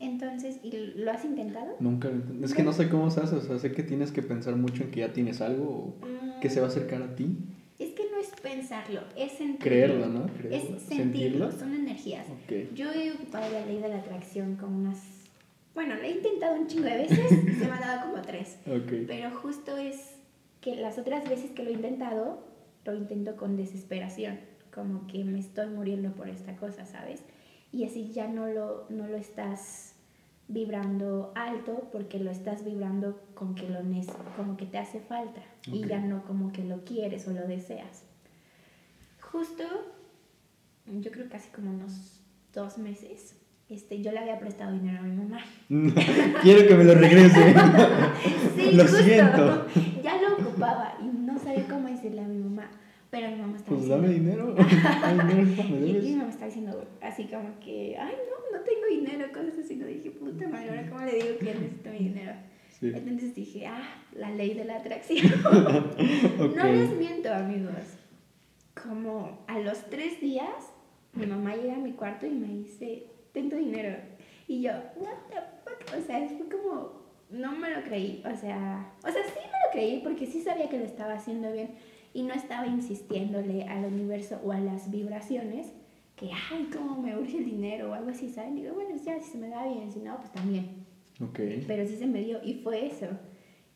Entonces, 0.00 0.60
¿y 0.62 0.70
¿lo 0.96 1.10
has 1.10 1.24
intentado? 1.24 1.74
Nunca. 1.80 2.08
Es 2.42 2.54
que 2.54 2.62
no 2.62 2.72
sé 2.72 2.88
cómo 2.88 3.10
se 3.10 3.20
hace, 3.20 3.36
o 3.36 3.40
sea, 3.40 3.58
sé 3.58 3.72
que 3.72 3.82
tienes 3.82 4.12
que 4.12 4.22
pensar 4.22 4.54
mucho 4.56 4.84
en 4.84 4.90
que 4.90 5.00
ya 5.00 5.12
tienes 5.12 5.40
algo 5.40 5.64
o 5.64 5.94
que 6.40 6.50
se 6.50 6.60
va 6.60 6.66
a 6.66 6.68
acercar 6.70 7.02
a 7.02 7.16
ti. 7.16 7.36
Es 7.78 7.90
que 7.90 8.04
no 8.10 8.18
es 8.18 8.28
pensarlo, 8.40 9.00
es 9.16 9.32
sentirlo. 9.32 9.58
Creerlo, 9.58 10.06
¿no? 10.06 10.26
Creerlo. 10.26 10.76
Es 10.76 10.82
sentirlo, 10.82 11.52
son 11.52 11.74
energías. 11.74 12.26
Ok. 12.28 12.74
Yo 12.74 12.92
he 12.92 13.12
ocupado 13.12 13.52
la 13.52 13.66
ley 13.66 13.80
de 13.80 13.88
la 13.88 13.98
atracción 13.98 14.56
como 14.56 14.78
unas... 14.78 14.98
Bueno, 15.74 15.94
la 15.94 16.06
he 16.06 16.10
intentado 16.10 16.56
un 16.56 16.66
chingo 16.66 16.84
de 16.84 16.96
veces, 16.96 17.28
se 17.58 17.66
me 17.66 17.72
ha 17.72 17.80
dado 17.80 18.10
como 18.10 18.22
tres. 18.22 18.58
Ok. 18.66 19.06
Pero 19.06 19.30
justo 19.30 19.76
es 19.76 20.16
que 20.60 20.76
las 20.76 20.98
otras 20.98 21.28
veces 21.28 21.50
que 21.52 21.62
lo 21.62 21.70
he 21.70 21.74
intentado, 21.74 22.44
lo 22.84 22.94
intento 22.94 23.36
con 23.36 23.56
desesperación, 23.56 24.40
como 24.72 25.06
que 25.06 25.24
me 25.24 25.38
estoy 25.38 25.68
muriendo 25.68 26.12
por 26.12 26.28
esta 26.28 26.56
cosa, 26.56 26.84
¿sabes? 26.84 27.22
Y 27.72 27.84
así 27.84 28.12
ya 28.12 28.28
no 28.28 28.46
lo, 28.48 28.86
no 28.88 29.06
lo 29.06 29.16
estás 29.16 29.94
vibrando 30.48 31.32
alto 31.34 31.88
porque 31.92 32.18
lo 32.18 32.30
estás 32.30 32.64
vibrando 32.64 33.20
con 33.34 33.54
que 33.54 33.68
lo 33.68 33.82
como 34.36 34.56
que 34.56 34.64
te 34.64 34.78
hace 34.78 35.00
falta 35.00 35.42
y 35.66 35.84
Ok. 35.84 35.90
ya 35.90 36.00
no 36.00 36.24
como 36.24 36.52
que 36.52 36.64
lo 36.64 36.84
quieres 36.84 37.28
o 37.28 37.32
lo 37.32 37.46
deseas. 37.46 38.04
Justo, 39.20 39.64
yo 40.86 41.10
creo 41.10 41.28
hace 41.36 41.50
como 41.52 41.70
unos 41.70 42.20
dos 42.54 42.78
meses, 42.78 43.36
este, 43.68 44.00
yo 44.00 44.10
le 44.10 44.20
había 44.20 44.38
prestado 44.38 44.72
dinero 44.72 45.00
a 45.00 45.02
mi 45.02 45.14
mamá. 45.16 45.40
Quiero 46.42 46.66
que 46.66 46.74
me 46.74 46.84
lo 46.84 46.94
regrese. 46.94 47.54
Sí, 48.56 48.72
Lo 48.72 48.82
justo. 48.84 48.98
siento. 49.02 49.66
Ya 50.02 50.20
lo 50.20 50.34
ocupaba 50.34 50.94
y 51.00 51.04
no 51.06 51.38
sabía 51.38 51.66
cómo 51.68 51.86
decirle 51.88 52.22
a 52.22 52.26
mi 52.26 52.38
mamá. 52.42 52.68
Pero 53.10 53.30
mi 53.30 53.36
mamá 53.36 53.56
estaba 53.56 53.76
Pues 53.76 53.88
diciendo. 53.88 54.08
dinero. 54.08 54.54
Dame 54.54 55.34
dinero, 55.34 55.62
Y, 55.86 55.92
mi 56.10 56.16
mamá 56.16 56.30
estaba 56.30 56.46
diciendo 56.46 56.84
así 57.00 57.24
como 57.24 57.58
que, 57.60 57.96
ay, 57.98 58.14
no, 58.28 58.58
no 58.58 58.64
tengo 58.64 58.86
dinero, 58.90 59.32
cosas 59.32 59.58
así. 59.64 59.76
No 59.76 59.86
dije, 59.86 60.10
puta 60.10 60.46
madre, 60.48 60.70
ahora 60.70 60.88
cómo 60.90 61.00
le 61.04 61.12
digo 61.14 61.38
que 61.38 61.54
necesito 61.54 61.90
mi 61.90 61.98
dinero. 61.98 62.32
Sí. 62.78 62.92
Entonces 62.94 63.34
dije, 63.34 63.66
ah, 63.66 64.04
la 64.12 64.30
ley 64.30 64.54
de 64.54 64.64
la 64.64 64.76
atracción. 64.76 65.26
Ok. 66.38 66.54
No 66.54 66.64
les 66.64 66.90
miento, 66.96 67.32
amigos. 67.32 67.96
Como 68.80 69.42
a 69.48 69.58
los 69.58 69.84
tres 69.90 70.20
días, 70.20 70.72
mi 71.14 71.26
mamá 71.26 71.56
llega 71.56 71.74
a 71.74 71.78
mi 71.78 71.92
cuarto 71.92 72.26
y 72.26 72.30
me 72.30 72.46
dice, 72.48 73.06
ten 73.32 73.48
tu 73.50 73.56
dinero. 73.56 73.96
Y 74.46 74.62
yo, 74.62 74.70
what 74.96 75.16
the 75.30 75.40
fuck? 75.64 75.98
O 75.98 76.06
sea, 76.06 76.28
fue 76.28 76.46
como, 76.48 76.92
no 77.30 77.52
me 77.52 77.70
lo 77.70 77.82
creí. 77.82 78.22
O 78.24 78.36
sea, 78.36 78.92
o 79.00 79.10
sea, 79.10 79.22
sí 79.24 79.32
me 79.34 79.40
lo 79.66 79.72
creí 79.72 80.00
porque 80.04 80.26
sí 80.26 80.42
sabía 80.42 80.68
que 80.68 80.78
lo 80.78 80.84
estaba 80.84 81.14
haciendo 81.14 81.50
bien 81.52 81.70
y 82.18 82.22
no 82.24 82.34
estaba 82.34 82.66
insistiéndole 82.66 83.62
al 83.68 83.84
universo 83.84 84.40
o 84.44 84.50
a 84.50 84.58
las 84.58 84.90
vibraciones 84.90 85.68
que, 86.16 86.30
ay, 86.50 86.68
cómo 86.76 87.00
me 87.00 87.16
urge 87.16 87.38
el 87.38 87.44
dinero 87.44 87.90
o 87.90 87.94
algo 87.94 88.10
así, 88.10 88.28
¿saben? 88.28 88.56
Digo, 88.56 88.74
bueno, 88.74 88.96
ya, 88.96 89.20
si 89.20 89.30
se 89.30 89.38
me 89.38 89.48
da 89.48 89.64
bien, 89.68 89.92
si 89.92 90.00
no, 90.00 90.16
pues 90.16 90.32
también. 90.32 90.84
Ok. 91.20 91.38
Pero 91.68 91.86
sí 91.86 91.96
se 91.96 92.08
me 92.08 92.20
dio 92.20 92.42
y 92.42 92.54
fue 92.54 92.86
eso. 92.86 93.06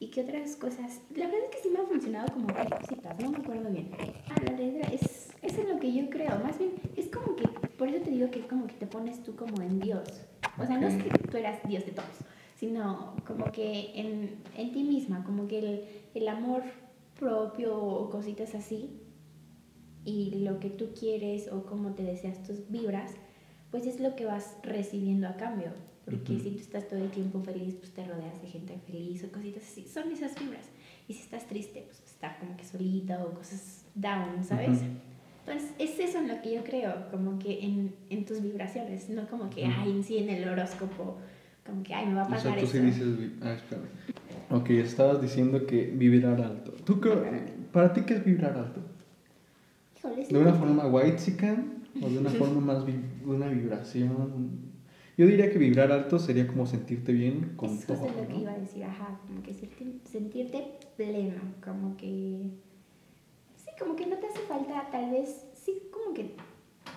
¿Y 0.01 0.09
qué 0.09 0.23
otras 0.23 0.57
cosas? 0.57 1.03
La 1.15 1.27
verdad 1.27 1.43
es 1.45 1.57
que 1.57 1.63
sí 1.63 1.69
me 1.73 1.79
han 1.79 1.87
funcionado 1.87 2.33
como 2.33 2.49
tres 2.49 2.67
cositas, 2.81 3.17
no 3.21 3.31
me 3.31 3.39
acuerdo 3.39 3.71
bien. 3.71 3.93
Ah, 4.29 4.35
la 4.45 4.57
letra 4.57 4.93
es, 4.93 5.31
es 5.41 5.59
en 5.59 5.69
lo 5.69 5.79
que 5.79 5.93
yo 5.93 6.11
creo. 6.11 6.37
Más 6.43 6.59
bien, 6.59 6.73
es 6.97 7.07
como 7.11 7.37
que, 7.37 7.47
por 7.47 7.87
eso 7.87 8.03
te 8.03 8.11
digo 8.11 8.29
que 8.33 8.41
es 8.41 8.47
como 8.47 8.67
que 8.67 8.75
te 8.75 8.89
pones 8.89 9.23
tú 9.23 9.37
como 9.37 9.63
en 9.63 9.79
Dios. 9.79 10.03
O 10.59 10.67
sea, 10.67 10.79
no 10.79 10.89
es 10.89 11.01
que 11.01 11.11
tú 11.17 11.37
eras 11.37 11.61
Dios 11.69 11.87
de 11.87 11.93
todos, 11.93 12.19
sino 12.57 13.15
como 13.25 13.53
que 13.53 13.93
en, 13.95 14.35
en 14.57 14.73
ti 14.73 14.83
misma, 14.83 15.23
como 15.23 15.47
que 15.47 15.61
el, 15.61 15.85
el 16.15 16.27
amor 16.27 16.65
propio 17.27 17.77
o 17.81 18.11
cositas 18.11 18.53
así 18.57 18.91
y 20.05 20.41
lo 20.41 20.59
que 20.59 20.71
tú 20.71 20.89
quieres 20.99 21.47
o 21.53 21.65
cómo 21.65 21.93
te 21.95 22.03
deseas 22.03 22.43
tus 22.43 22.69
vibras, 22.69 23.13
pues 23.71 23.87
es 23.87 24.01
lo 24.01 24.17
que 24.17 24.27
vas 24.27 24.57
recibiendo 24.65 25.29
a 25.29 25.37
cambio. 25.37 25.71
Porque 26.05 26.33
Ujú. 26.33 26.43
si 26.43 26.51
tú 26.51 26.59
estás 26.59 26.89
todo 26.89 26.99
el 26.99 27.11
tiempo 27.13 27.41
feliz, 27.41 27.77
pues 27.77 27.93
te 27.95 28.05
rodeas 28.05 28.43
de 28.43 28.49
gente 28.49 28.77
feliz 28.85 29.23
o 29.23 29.31
cositas 29.31 29.63
así. 29.63 29.87
Son 29.87 30.11
esas 30.11 30.37
vibras. 30.37 30.65
Y 31.07 31.15
si 31.15 31.21
estás 31.21 31.47
triste, 31.47 31.85
pues 31.87 32.03
estar 32.05 32.41
como 32.41 32.57
que 32.57 32.65
solita 32.65 33.25
o 33.25 33.33
cosas 33.35 33.85
down, 33.95 34.43
¿sabes? 34.43 34.81
Ujú. 34.81 34.91
Entonces, 35.47 35.71
es 35.79 36.01
eso 36.01 36.19
en 36.19 36.27
lo 36.27 36.43
que 36.43 36.55
yo 36.57 36.65
creo, 36.65 37.09
como 37.13 37.39
que 37.39 37.65
en, 37.65 37.95
en 38.11 38.25
tus 38.25 38.43
vibraciones, 38.43 39.09
no 39.11 39.29
como 39.29 39.49
que, 39.49 39.63
Ujú. 39.63 39.73
ay, 39.77 39.91
en 39.93 40.03
sí 40.03 40.19
en 40.19 40.29
el 40.31 40.49
horóscopo, 40.49 41.19
como 41.65 41.85
que, 41.85 41.95
ay, 41.95 42.07
me 42.07 42.15
va 42.15 42.23
a 42.23 42.27
O 42.27 42.29
sea, 42.31 42.37
pasar 42.39 42.59
tú 42.59 42.65
eso. 42.65 42.73
sí 42.73 42.79
dices. 42.81 43.31
Ah, 43.43 43.53
espérame. 43.53 43.87
Ok, 44.53 44.71
estabas 44.71 45.21
diciendo 45.23 45.67
que 45.67 45.87
vibrar 45.87 46.41
alto. 46.41 46.73
¿Tú 46.85 47.01
qué, 47.01 47.11
¿Para 47.73 47.93
ti 47.93 48.03
qué 48.03 48.15
es 48.15 48.25
vibrar 48.25 48.57
alto? 48.57 48.81
¿De 50.29 50.39
una 50.39 50.53
forma 50.55 50.87
white 50.87 51.19
o 52.03 52.09
de 52.09 52.19
una 52.19 52.31
forma 52.31 52.61
más 52.61 52.85
vi- 52.85 53.01
una 53.25 53.49
vibración? 53.49 54.73
Yo 55.17 55.27
diría 55.27 55.51
que 55.51 55.59
vibrar 55.59 55.91
alto 55.93 56.19
sería 56.19 56.47
como 56.47 56.67
sentirte 56.67 57.13
bien 57.13 57.55
con 57.57 57.71
es 57.71 57.87
todo. 57.87 57.97
justo 57.99 58.21
lo 58.23 58.29
que 58.29 58.41
iba 58.41 58.53
a 58.53 58.59
decir, 58.59 58.85
ajá, 58.85 59.21
como 59.27 59.43
que 59.43 59.53
sentir- 59.55 60.01
sentirte 60.05 60.79
pleno, 60.97 61.35
como 61.65 61.97
que... 61.97 62.51
Sí, 63.57 63.71
como 63.79 63.95
que 63.97 64.07
no 64.07 64.17
te 64.17 64.27
hace 64.27 64.41
falta, 64.41 64.89
tal 64.91 65.11
vez, 65.13 65.47
sí, 65.55 65.83
como 65.91 66.15
que 66.15 66.35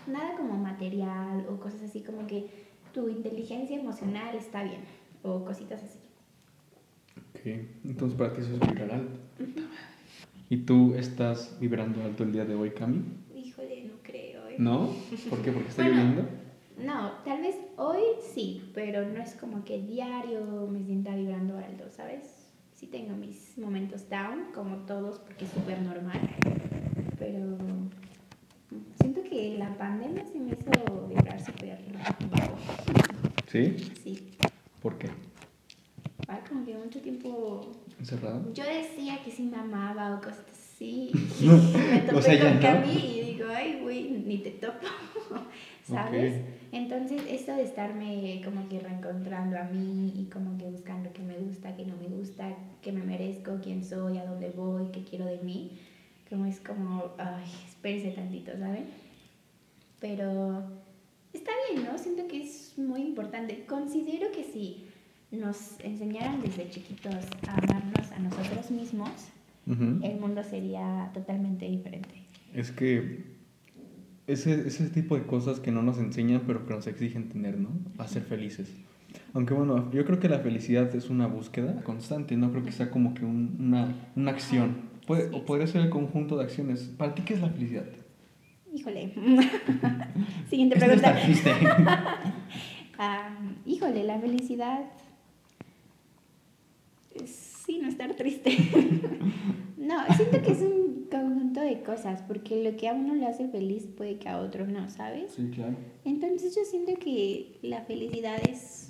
nada 0.07 0.35
como 0.35 0.57
material 0.57 1.45
o 1.49 1.57
cosas 1.59 1.83
así, 1.83 2.01
como 2.01 2.25
que 2.27 2.47
tu 2.93 3.07
inteligencia 3.09 3.79
emocional 3.79 4.35
está 4.35 4.63
bien, 4.63 4.81
o 5.23 5.43
cositas 5.45 5.83
así. 5.83 5.99
Entonces 7.53 8.17
para 8.17 8.33
ti 8.33 8.41
eso 8.41 8.53
es 8.53 8.59
vibrar 8.59 8.91
alto. 8.91 9.19
¿Y 10.49 10.57
tú 10.57 10.93
estás 10.95 11.57
vibrando 11.59 12.03
alto 12.03 12.23
el 12.23 12.31
día 12.31 12.45
de 12.45 12.55
hoy, 12.55 12.71
Cami? 12.71 13.03
Híjole, 13.35 13.85
no 13.85 13.93
creo. 14.03 14.47
¿eh? 14.47 14.55
¿No? 14.57 14.89
¿Por 15.29 15.41
qué? 15.41 15.51
¿Porque 15.51 15.69
está 15.69 15.83
Bueno. 15.83 15.97
lloviendo? 16.01 16.29
No, 16.83 17.11
tal 17.23 17.41
vez 17.41 17.55
hoy 17.77 18.01
sí, 18.33 18.69
pero 18.73 19.07
no 19.07 19.21
es 19.21 19.33
como 19.35 19.63
que 19.63 19.81
diario 19.81 20.67
me 20.69 20.83
sienta 20.83 21.15
vibrando 21.15 21.57
alto, 21.57 21.85
¿sabes? 21.89 22.51
Sí 22.73 22.87
tengo 22.87 23.15
mis 23.15 23.57
momentos 23.57 24.09
down, 24.09 24.51
como 24.53 24.77
todos, 24.85 25.19
porque 25.19 25.45
es 25.45 25.51
súper 25.51 25.81
normal, 25.81 26.19
pero 27.17 27.57
siento 28.99 29.23
que 29.23 29.55
la 29.57 29.77
pandemia 29.77 30.25
se 30.25 30.37
me 30.39 30.51
hizo 30.51 31.07
vibrar 31.07 31.39
súper 31.45 31.79
bajo. 32.29 32.57
¿Sí? 33.47 33.77
Sí, 34.03 34.31
¿Por 34.81 34.97
qué? 34.97 35.07
Como 36.47 36.65
que 36.65 36.75
mucho 36.75 37.01
tiempo 37.01 37.71
¿Encerrado? 37.99 38.53
Yo 38.53 38.63
decía 38.63 39.21
que 39.23 39.31
sí 39.31 39.43
me 39.43 39.57
amaba 39.57 40.15
o 40.15 40.21
cosas 40.21 40.45
así. 40.51 41.11
Y 41.41 41.47
me 41.47 41.99
topé 42.01 42.15
O 42.15 42.21
sea, 42.21 42.39
con 42.39 42.55
no. 42.55 42.61
Cami 42.61 42.91
y 42.91 43.21
digo, 43.33 43.45
ay, 43.53 43.79
güey, 43.81 44.09
ni 44.09 44.39
te 44.39 44.51
topo. 44.51 44.87
¿Sabes? 45.83 46.33
Ok. 46.33 46.55
Entonces, 46.71 47.21
esto 47.29 47.55
de 47.55 47.63
estarme 47.63 48.41
como 48.43 48.67
que 48.67 48.79
reencontrando 48.79 49.57
a 49.57 49.63
mí 49.63 50.13
y 50.15 50.25
como 50.25 50.57
que 50.57 50.65
buscando 50.65 51.13
qué 51.13 51.21
me 51.21 51.37
gusta, 51.37 51.75
qué 51.75 51.85
no 51.85 51.95
me 51.95 52.07
gusta, 52.07 52.53
qué 52.81 52.91
me 52.91 53.03
merezco, 53.03 53.59
quién 53.63 53.83
soy, 53.83 54.17
a 54.17 54.25
dónde 54.25 54.49
voy, 54.49 54.87
qué 54.91 55.03
quiero 55.03 55.25
de 55.25 55.37
mí, 55.37 55.79
como 56.29 56.45
es 56.45 56.59
como, 56.59 57.13
ay, 57.17 57.45
espérense 57.67 58.11
tantito, 58.11 58.51
¿saben? 58.57 58.87
Pero 60.01 60.63
está 61.31 61.51
bien, 61.71 61.85
¿no? 61.85 61.97
Siento 61.97 62.27
que 62.27 62.43
es 62.43 62.77
muy 62.77 63.01
importante. 63.03 63.65
Considero 63.65 64.31
que 64.33 64.43
si 64.43 64.84
nos 65.35 65.79
enseñaran 65.83 66.41
desde 66.41 66.69
chiquitos 66.69 67.15
a 67.47 67.53
amarnos 67.57 68.11
a 68.11 68.19
nosotros 68.19 68.71
mismos, 68.71 69.09
Ujú. 69.67 69.99
el 70.03 70.19
mundo 70.19 70.43
sería 70.43 71.09
totalmente 71.13 71.65
diferente. 71.69 72.15
Es 72.53 72.71
que 72.71 73.35
ese, 74.27 74.67
ese 74.67 74.89
tipo 74.89 75.15
de 75.15 75.23
cosas 75.25 75.59
que 75.59 75.71
no 75.71 75.81
nos 75.81 75.97
enseñan, 75.99 76.41
pero 76.47 76.65
que 76.65 76.73
nos 76.73 76.87
exigen 76.87 77.29
tener, 77.29 77.57
¿no? 77.59 77.69
A 77.97 78.07
ser 78.07 78.23
felices. 78.23 78.71
Aunque 79.33 79.53
bueno, 79.53 79.91
yo 79.91 80.05
creo 80.05 80.19
que 80.19 80.29
la 80.29 80.39
felicidad 80.39 80.93
es 80.95 81.09
una 81.09 81.27
búsqueda 81.27 81.81
constante, 81.83 82.35
no 82.37 82.51
creo 82.51 82.63
que 82.63 82.71
sea 82.71 82.89
como 82.89 83.13
que 83.13 83.23
un- 83.25 83.55
una, 83.59 83.93
una 84.15 84.31
acción. 84.31 84.77
Puede, 85.07 85.29
Sí. 85.29 85.35
O 85.35 85.45
podría 85.45 85.67
ser 85.67 85.81
el 85.81 85.89
conjunto 85.89 86.37
de 86.37 86.43
acciones. 86.45 86.91
¿Para 86.97 87.13
ti 87.13 87.21
qué 87.23 87.35
es 87.35 87.41
la 87.41 87.49
felicidad? 87.49 87.85
Híjole. 88.73 89.13
Siguiente 90.49 90.75
no 90.79 90.85
pregunta. 90.85 91.15
triste. 91.23 91.51
Ah, 92.97 93.37
híjole, 93.65 94.05
la 94.05 94.17
felicidad. 94.19 94.85
Sí, 97.25 97.79
no 97.81 97.87
estar 97.87 98.15
triste. 98.15 98.51
no, 99.77 99.95
siento 100.15 100.41
que 100.41 100.51
es 100.51 100.61
un 100.61 101.07
conjunto 101.09 101.61
de 101.61 101.81
cosas, 101.81 102.21
porque 102.27 102.63
lo 102.63 102.77
que 102.77 102.87
a 102.87 102.93
uno 102.93 103.15
le 103.15 103.25
hace 103.25 103.47
feliz 103.47 103.87
puede 103.87 104.17
que 104.17 104.29
a 104.29 104.39
otro 104.39 104.67
no, 104.67 104.89
¿sabes? 104.89 105.33
Sí, 105.33 105.49
claro. 105.53 105.75
Entonces 106.03 106.55
yo 106.55 106.63
siento 106.65 106.93
que 106.99 107.57
la 107.61 107.81
felicidad 107.81 108.39
es 108.49 108.89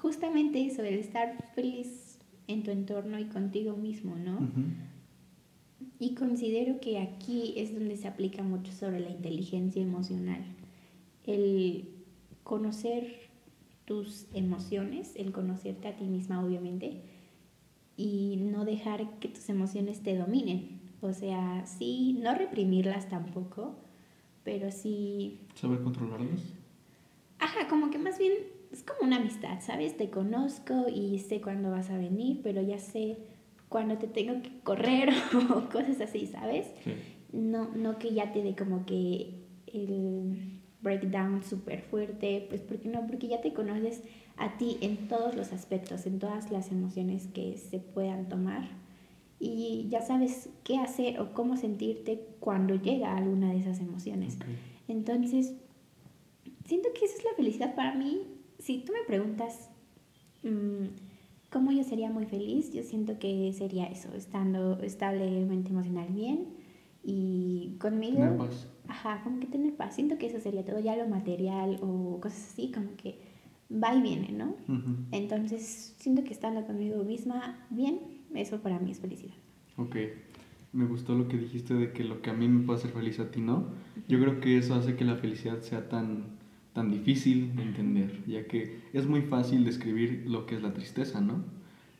justamente 0.00 0.64
eso, 0.64 0.82
el 0.82 0.94
estar 0.94 1.36
feliz 1.54 2.18
en 2.46 2.62
tu 2.62 2.70
entorno 2.70 3.18
y 3.18 3.26
contigo 3.26 3.76
mismo, 3.76 4.16
¿no? 4.16 4.38
Y 5.98 6.14
considero 6.14 6.80
que 6.80 6.98
aquí 6.98 7.54
es 7.56 7.74
donde 7.74 7.96
se 7.96 8.08
aplica 8.08 8.42
mucho 8.42 8.72
sobre 8.72 9.00
la 9.00 9.10
inteligencia 9.10 9.82
emocional. 9.82 10.42
El 11.26 11.88
conocer 12.42 13.28
tus 13.84 14.26
emociones, 14.34 15.12
el 15.16 15.32
conocerte 15.32 15.88
a 15.88 15.96
ti 15.96 16.04
misma 16.04 16.44
obviamente, 16.44 17.02
y 18.00 18.36
no 18.36 18.64
dejar 18.64 19.18
que 19.18 19.28
tus 19.28 19.50
emociones 19.50 20.02
te 20.02 20.16
dominen. 20.16 20.80
O 21.02 21.12
sea, 21.12 21.66
sí, 21.66 22.18
no 22.22 22.34
reprimirlas 22.34 23.10
tampoco, 23.10 23.76
pero 24.42 24.70
sí 24.70 25.40
¿Saber 25.54 25.82
controlarlos? 25.82 26.40
Ajá, 27.38 27.68
como 27.68 27.90
que 27.90 27.98
más 27.98 28.18
bien 28.18 28.32
es 28.72 28.82
como 28.84 29.06
una 29.06 29.16
amistad, 29.16 29.60
¿sabes? 29.60 29.98
Te 29.98 30.08
conozco 30.08 30.86
y 30.88 31.18
sé 31.18 31.42
cuándo 31.42 31.70
vas 31.70 31.90
a 31.90 31.98
venir, 31.98 32.40
pero 32.42 32.62
ya 32.62 32.78
sé 32.78 33.18
cuándo 33.68 33.98
te 33.98 34.06
tengo 34.06 34.40
que 34.40 34.60
correr 34.62 35.10
o 35.54 35.68
cosas 35.68 36.00
así, 36.00 36.26
¿sabes? 36.26 36.68
Sí. 36.82 36.94
No, 37.32 37.68
no 37.74 37.98
que 37.98 38.14
ya 38.14 38.32
te 38.32 38.42
dé 38.42 38.56
como 38.56 38.86
que 38.86 39.44
el 39.66 40.60
breakdown 40.80 41.42
súper 41.42 41.82
fuerte, 41.82 42.46
pues 42.48 42.62
porque 42.62 42.88
no, 42.88 43.06
porque 43.06 43.28
ya 43.28 43.42
te 43.42 43.52
conoces 43.52 44.02
a 44.40 44.56
ti 44.56 44.78
en 44.80 45.06
todos 45.06 45.36
los 45.36 45.52
aspectos, 45.52 46.06
en 46.06 46.18
todas 46.18 46.50
las 46.50 46.72
emociones 46.72 47.28
que 47.28 47.58
se 47.58 47.78
puedan 47.78 48.28
tomar 48.28 48.64
y 49.38 49.86
ya 49.90 50.02
sabes 50.02 50.48
qué 50.64 50.78
hacer 50.78 51.20
o 51.20 51.32
cómo 51.34 51.56
sentirte 51.56 52.26
cuando 52.40 52.74
llega 52.74 53.16
alguna 53.16 53.52
de 53.52 53.58
esas 53.58 53.80
emociones. 53.80 54.38
Entonces, 54.88 55.54
siento 56.66 56.88
que 56.94 57.04
esa 57.04 57.16
es 57.16 57.24
la 57.24 57.34
felicidad 57.36 57.74
para 57.74 57.94
mí. 57.94 58.22
Si 58.58 58.78
tú 58.78 58.92
me 58.92 59.04
preguntas 59.06 59.70
mm, 60.42 60.86
cómo 61.50 61.72
yo 61.72 61.84
sería 61.84 62.10
muy 62.10 62.24
feliz, 62.24 62.72
yo 62.72 62.82
siento 62.82 63.18
que 63.18 63.52
sería 63.52 63.86
eso, 63.86 64.08
estando 64.14 64.78
establemente 64.80 65.70
emocional 65.70 66.08
bien 66.10 66.48
y 67.02 67.76
conmigo. 67.78 68.18
Tener 68.18 68.36
paz. 68.36 68.68
Ajá, 68.88 69.20
como 69.22 69.38
que 69.40 69.46
tener 69.46 69.74
paz. 69.74 69.94
Siento 69.94 70.16
que 70.16 70.26
eso 70.26 70.40
sería 70.40 70.64
todo, 70.64 70.80
ya 70.80 70.96
lo 70.96 71.08
material 71.08 71.78
o 71.82 72.20
cosas 72.20 72.52
así, 72.52 72.70
como 72.70 72.96
que 72.96 73.29
va 73.70 73.94
y 73.94 74.02
viene, 74.02 74.32
¿no? 74.32 74.56
Ujú. 74.68 74.96
Entonces, 75.12 75.94
siento 75.98 76.24
que 76.24 76.32
estando 76.32 76.66
conmigo 76.66 77.02
misma 77.04 77.66
bien, 77.70 78.00
eso 78.34 78.60
para 78.60 78.78
mí 78.78 78.90
es 78.90 79.00
felicidad. 79.00 79.34
Ok, 79.76 79.96
me 80.72 80.86
gustó 80.86 81.14
lo 81.14 81.28
que 81.28 81.36
dijiste 81.36 81.74
de 81.74 81.92
que 81.92 82.04
lo 82.04 82.20
que 82.22 82.30
a 82.30 82.32
mí 82.32 82.48
me 82.48 82.64
puede 82.64 82.78
hacer 82.78 82.92
feliz 82.92 83.18
a 83.20 83.30
ti 83.30 83.40
no. 83.40 83.66
Yo 84.08 84.20
creo 84.20 84.40
que 84.40 84.58
eso 84.58 84.74
hace 84.74 84.96
que 84.96 85.04
la 85.04 85.16
felicidad 85.16 85.60
sea 85.62 85.88
tan, 85.88 86.24
tan 86.72 86.90
difícil 86.90 87.54
de 87.56 87.62
entender, 87.62 88.22
ya 88.26 88.46
que 88.46 88.80
es 88.92 89.06
muy 89.06 89.22
fácil 89.22 89.64
describir 89.64 90.24
lo 90.26 90.46
que 90.46 90.56
es 90.56 90.62
la 90.62 90.72
tristeza, 90.72 91.20
¿no? 91.20 91.44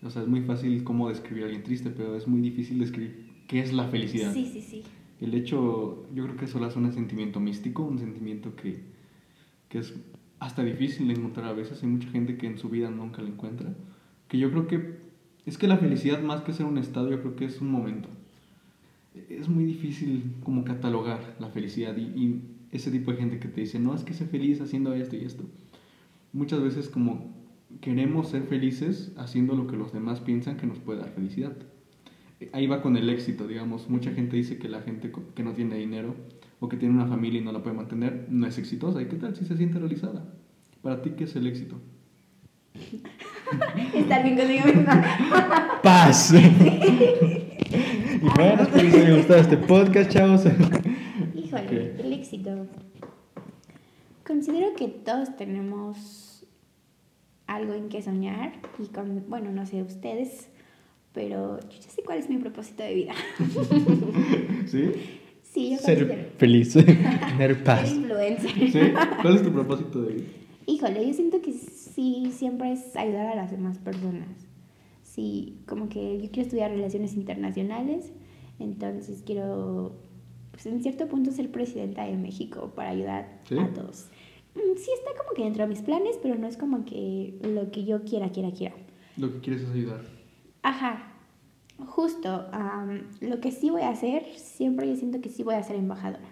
O 0.03 0.11
sea, 0.11 0.23
es 0.23 0.29
muy 0.29 0.43
fácil 0.43 0.83
cómo 0.83 1.09
describir 1.09 1.45
a 1.45 1.47
alguien 1.47 1.63
triste, 1.63 1.91
pero 1.91 2.17
es 2.17 2.27
muy 2.27 2.41
difícil 2.41 2.79
describir 2.79 3.31
qué 3.47 3.61
es 3.61 3.73
la 3.73 3.89
felicidad. 3.89 4.33
Sí, 4.33 4.47
sí, 4.51 4.63
sí. 4.63 4.83
El 5.21 5.35
hecho, 5.35 6.07
yo 6.15 6.25
creo 6.25 6.37
que 6.37 6.47
eso 6.47 6.65
es 6.65 6.77
un 6.77 6.91
sentimiento 6.93 7.41
místico, 7.41 7.83
un 7.83 7.99
sentimiento 7.99 8.57
que, 8.57 8.81
que 9.69 9.79
es 9.81 9.95
hasta 10.41 10.65
difícil 10.65 11.07
de 11.09 11.15
encontrar 11.15 11.47
a 11.47 11.53
veces. 11.53 11.83
Hay 11.83 11.89
mucha 11.89 12.09
gente 12.11 12.37
que 12.37 12.47
en 12.47 12.59
su 12.59 12.69
vida 12.69 12.91
nunca 12.91 13.23
lo 13.23 13.29
encuentra. 13.29 13.73
Que 14.29 14.39
yo 14.39 14.51
creo 14.51 14.67
que 14.67 14.99
es 15.47 15.57
que 15.57 15.69
la 15.69 15.77
felicidad, 15.77 16.21
más 16.23 16.43
que 16.43 16.53
ser 16.53 16.67
un 16.67 16.79
estado, 16.79 17.11
yo 17.11 17.21
creo 17.21 17.37
que 17.37 17.45
es 17.45 17.61
un 17.61 17.71
momento. 17.71 18.09
Es 19.29 19.49
muy 19.49 19.65
difícil 19.65 20.33
como 20.43 20.65
catalogar 20.65 21.37
la 21.39 21.49
felicidad 21.49 21.97
y, 21.97 22.03
y 22.03 22.43
ese 22.73 22.91
tipo 22.91 23.13
de 23.13 23.19
gente 23.19 23.39
que 23.39 23.49
te 23.49 23.61
dice, 23.61 23.79
no, 23.79 23.95
es 23.95 24.03
que 24.03 24.15
sé 24.15 24.27
feliz 24.27 24.61
haciendo 24.61 24.95
esto 24.95 25.17
y 25.17 25.25
esto. 25.25 25.45
Muchas 26.33 26.63
veces 26.63 26.89
como 26.89 27.33
queremos 27.81 28.29
ser 28.29 28.43
felices 28.45 29.13
haciendo 29.17 29.55
lo 29.55 29.67
que 29.67 29.77
los 29.77 29.93
demás 29.93 30.21
piensan 30.21 30.57
que 30.57 30.67
nos 30.67 30.79
puede 30.79 31.01
dar 31.01 31.11
felicidad 31.11 31.57
ahí 32.53 32.67
va 32.67 32.83
con 32.83 32.97
el 32.97 33.09
éxito, 33.11 33.47
digamos. 33.47 33.89
Mucha 33.89 34.13
gente 34.13 34.37
dice 34.37 34.59
que 34.59 34.69
la 34.69 34.81
gente 34.83 35.13
que 35.35 35.43
no 35.43 35.53
tiene 35.53 35.77
dinero 35.77 36.15
o 36.61 36.69
que 36.69 36.77
tiene 36.77 36.95
una 36.95 37.07
familia 37.07 37.41
y 37.41 37.45
no 37.45 37.53
la 37.53 37.63
puede 37.63 37.75
mantener 37.75 38.27
no 38.29 38.47
es 38.47 38.59
exitosa. 38.59 39.01
¿Y 39.03 39.07
qué 39.07 39.17
tal 39.17 39.35
si 39.35 39.45
se 39.47 39.57
siente 39.57 39.79
realizada? 39.79 40.25
Para 40.83 41.03
ti, 41.03 41.11
¿qué 41.11 41.25
es 41.25 41.35
el 41.37 41.47
éxito? 41.47 41.81
Estar 43.95 44.23
bien 44.23 44.37
conmigo 44.37 44.67
misma. 44.67 45.81
¡Paz! 45.83 46.33
y 46.35 46.39
bueno, 48.21 48.63
espero 48.63 48.73
que 48.73 48.83
les 48.83 48.95
haya 48.95 49.17
gustado 49.17 49.41
este 49.41 49.57
podcast, 49.57 50.11
chavos. 50.11 50.45
Híjole, 51.35 51.97
el 51.99 52.13
éxito. 52.13 52.67
Considero 54.27 54.75
que 54.77 54.89
todos 54.89 55.37
tenemos 55.37 56.47
algo 57.47 57.75
en 57.75 57.89
que 57.89 58.03
soñar 58.03 58.53
y 58.79 58.87
con, 58.87 59.25
bueno, 59.29 59.51
no 59.51 59.67
sé 59.67 59.83
ustedes, 59.83 60.49
pero 61.13 61.59
yo 61.59 61.81
ya 61.81 61.91
sé 61.91 62.03
cuál 62.05 62.19
es 62.19 62.29
mi 62.31 62.37
propósito 62.37 62.85
de 62.85 62.95
vida. 62.95 63.15
¿Sí? 64.67 65.20
Sí, 65.53 65.71
yo 65.71 65.77
considero. 65.77 66.07
Ser 66.07 66.33
feliz, 66.39 66.73
tener 66.75 67.55
Ser 67.55 67.65
paz. 67.65 67.93
influencer. 67.93 68.51
¿Sí? 68.51 68.79
¿Cuál 69.21 69.37
es 69.37 69.43
tu 69.43 69.53
propósito 69.53 70.03
de 70.03 70.15
vida? 70.15 70.27
Híjole, 70.67 71.07
yo 71.07 71.13
siento 71.13 71.43
que 71.43 71.53
sí, 71.53 72.31
siempre 72.33 72.73
es 72.73 72.95
ayudar 72.97 73.27
a 73.27 73.35
las 73.35 73.51
demás 73.51 73.79
personas. 73.79 74.29
Sí, 75.03 75.59
como 75.67 75.89
que 75.89 76.21
yo 76.23 76.31
quiero 76.31 76.43
estudiar 76.43 76.71
relaciones 76.71 77.15
internacionales, 77.15 78.13
entonces 78.61 79.23
quiero, 79.27 79.97
pues 80.53 80.67
en 80.67 80.81
cierto 80.83 81.09
punto, 81.09 81.33
ser 81.33 81.51
presidenta 81.51 82.05
de 82.05 82.17
México 82.17 82.73
para 82.77 82.91
ayudar 82.91 83.41
¿Sí? 83.49 83.59
a 83.59 83.73
todos. 83.73 84.07
Mm, 84.55 84.77
Sí 84.77 84.91
está 84.95 85.11
como 85.21 85.35
que 85.35 85.43
dentro 85.43 85.65
de 85.65 85.69
mis 85.69 85.83
planes, 85.83 86.17
pero 86.23 86.37
no 86.37 86.47
es 86.47 86.57
como 86.57 86.85
que 86.85 87.35
lo 87.43 87.73
que 87.73 87.85
yo 87.85 88.05
quiera, 88.05 88.31
quiera, 88.31 88.53
quiera. 88.53 88.77
Lo 89.17 89.33
que 89.33 89.41
quieres 89.41 89.63
es 89.63 89.71
ayudar. 89.71 90.03
Ajá, 90.63 91.10
justo. 91.87 92.47
am, 92.53 93.03
lo 93.21 93.41
que 93.41 93.53
sí 93.53 93.71
voy 93.71 93.83
a 93.83 93.91
hacer, 93.91 94.25
siempre 94.37 94.89
yo 94.89 94.97
siento 94.97 95.21
que 95.21 95.29
sí 95.29 95.43
voy 95.43 95.55
a 95.55 95.63
ser 95.63 95.77
embajadora. 95.77 96.29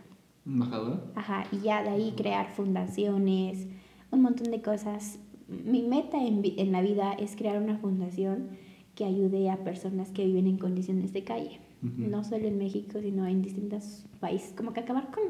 ¿Embajadora? 0.47 1.01
Ajá, 1.15 1.45
y 1.53 1.59
ya 1.61 1.83
de 1.83 1.91
ahí 1.91 2.15
crear 2.17 2.49
fundaciones, 2.55 3.67
un 4.11 4.23
montón 4.23 4.51
de 4.51 4.63
cosas. 4.63 5.19
Mi 5.49 5.83
meta 5.83 6.23
en, 6.23 6.43
en 6.45 6.73
la 6.73 6.83
vida 6.83 7.13
es 7.13 7.37
crear 7.37 7.61
una 7.63 7.79
fundación 7.79 8.51
que 8.95 9.05
ayude 9.05 9.49
a 9.49 9.63
personas 9.63 10.11
que 10.11 10.25
viven 10.25 10.47
en 10.47 10.59
condiciones 10.59 11.13
de 11.13 11.23
calle, 11.23 11.61
no 11.83 12.25
solo 12.25 12.49
en 12.49 12.59
México, 12.59 12.99
sino 13.01 13.27
en 13.27 13.43
distintos 13.43 14.05
países, 14.19 14.53
como 14.53 14.73
que 14.73 14.81
acabar 14.81 15.13
con 15.13 15.23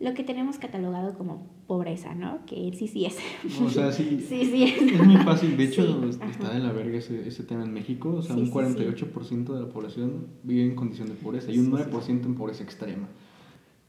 lo 0.00 0.14
que 0.14 0.22
tenemos 0.22 0.58
catalogado 0.58 1.18
como 1.18 1.46
pobreza, 1.66 2.14
¿no? 2.14 2.44
Que 2.46 2.72
sí, 2.76 2.86
sí 2.86 3.04
es. 3.06 3.16
O 3.62 3.68
sea, 3.68 3.90
sí. 3.92 4.24
Sí, 4.28 4.44
sí 4.44 4.62
es. 4.64 4.80
Es 4.92 5.04
muy 5.06 5.16
fácil, 5.18 5.56
de 5.56 5.64
hecho 5.64 5.82
Sí, 6.12 6.18
está 6.30 6.52
de 6.54 6.60
la 6.60 6.72
verga 6.72 6.98
ese, 6.98 7.26
ese 7.26 7.42
tema 7.42 7.64
en 7.64 7.72
México, 7.72 8.14
o 8.14 8.22
sea, 8.22 8.34
Sí, 8.36 8.40
un 8.42 8.46
sí, 8.46 8.52
48% 8.52 9.54
de 9.54 9.60
la 9.60 9.68
población 9.68 10.26
vive 10.44 10.62
en 10.64 10.74
condición 10.76 11.08
de 11.08 11.14
pobreza 11.14 11.50
y 11.50 11.58
un 11.58 11.66
Sí, 11.66 11.82
sí, 11.84 11.90
9% 11.90 12.24
en 12.26 12.34
pobreza 12.34 12.62
extrema. 12.62 13.08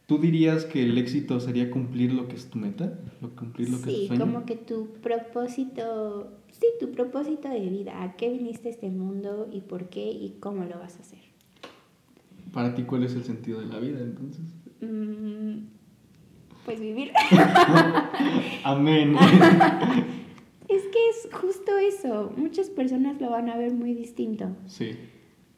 ¿Tú 0.08 0.18
dirías 0.18 0.66
que 0.66 0.82
el 0.84 0.98
éxito 0.98 1.40
sería 1.40 1.70
cumplir 1.70 2.12
lo 2.14 2.28
que 2.28 2.36
es 2.36 2.50
tu 2.50 2.58
meta? 2.58 3.00
¿Lo, 3.22 3.30
¿Cumplir 3.36 3.70
lo 3.70 3.80
que 3.80 3.90
es 3.92 3.96
tu 3.96 4.02
Sí, 4.02 4.08
sueño? 4.08 4.26
como 4.26 4.46
que 4.48 4.56
tu 4.56 4.88
propósito, 5.04 6.32
sí, 6.52 6.66
tu 6.80 6.90
propósito 6.92 7.48
de 7.48 7.70
vida, 7.70 8.02
a 8.04 8.16
qué 8.16 8.30
viniste 8.32 8.70
a 8.70 8.72
este 8.72 8.90
mundo 8.90 9.48
y 9.54 9.62
por 9.62 9.90
qué 9.90 10.10
y 10.10 10.38
cómo 10.40 10.64
lo 10.66 10.80
vas 10.80 10.98
a 10.98 11.02
hacer. 11.02 11.20
Para 12.52 12.74
ti, 12.74 12.84
¿cuál 12.84 13.04
es 13.04 13.14
el 13.14 13.24
sentido 13.24 13.60
de 13.60 13.68
la 13.68 13.78
vida 13.80 14.00
entonces? 14.00 14.42
Mm, 14.82 15.39
pues 16.66 16.80
vivir. 16.80 17.12
Amén. 18.64 19.16
Es 20.70 20.84
que 20.84 21.10
es 21.10 21.34
justo 21.34 21.80
eso, 21.80 22.32
muchas 22.38 22.70
personas 22.70 23.20
lo 23.20 23.32
van 23.32 23.50
a 23.50 23.58
ver 23.58 23.74
muy 23.74 23.96
distinto. 23.96 24.56
sí. 24.68 24.92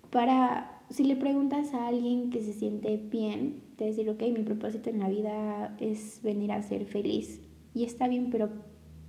Para, 0.10 0.82
si 0.90 1.04
le 1.04 1.16
preguntas 1.18 1.74
a 1.74 1.88
alguien 1.88 2.30
que 2.30 2.42
se 2.42 2.54
siente 2.54 2.98
bien, 2.98 3.62
te 3.78 3.86
decir, 3.86 4.10
ok, 4.10 4.22
mi 4.24 4.44
propósito 4.44 4.90
en 4.90 5.00
la 5.00 5.10
vida 5.10 5.76
es 5.80 6.22
venir 6.22 6.52
a 6.52 6.62
ser 6.62 6.86
feliz. 6.86 7.42
Y 7.74 7.84
está 7.84 8.08
bien, 8.08 8.30
pero 8.30 8.50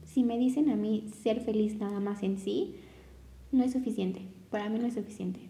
si 0.04 0.22
me 0.24 0.38
dicen 0.38 0.70
a 0.70 0.76
mí 0.76 1.06
ser 1.22 1.40
feliz 1.40 1.76
nada 1.78 2.00
más 2.00 2.22
en 2.22 2.38
sí, 2.38 2.76
no 3.50 3.64
es 3.64 3.72
suficiente. 3.72 4.22
Para 4.50 4.68
mí 4.68 4.78
no 4.78 4.86
es 4.86 4.94
suficiente. 4.94 5.40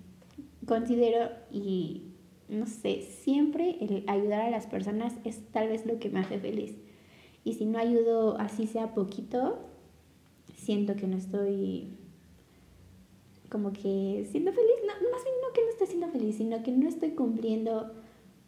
Considero 0.67 1.31
y 1.51 2.12
no 2.53 2.67
sé, 2.67 3.03
siempre 3.03 3.77
el 3.81 4.05
ayudar 4.07 4.43
a 4.43 4.51
las 4.51 4.67
personas 4.67 5.15
es 5.25 5.41
tal 5.51 5.69
vez 5.69 5.87
lo 5.87 5.99
que 5.99 6.11
me 6.11 6.21
hace 6.21 6.39
feliz. 6.39 6.77
Y 7.45 7.55
si 7.55 7.65
no 7.65 7.79
ayudo 7.79 8.39
así 8.39 8.67
sea 8.67 8.95
poquito, 8.95 9.59
siento 10.55 10.95
que 10.95 11.07
no 11.07 11.17
estoy 11.17 11.89
como 13.49 13.73
que 13.73 14.27
siendo 14.31 14.53
feliz. 14.53 14.75
No, 14.83 15.11
más 15.11 15.25
bien 15.25 15.37
no 15.43 15.53
que 15.53 15.63
no 15.63 15.71
esté 15.71 15.87
siendo 15.87 16.09
feliz, 16.09 16.37
sino 16.37 16.63
que 16.63 16.73
no 16.73 16.89
estoy 16.89 17.11
cumpliendo 17.11 17.93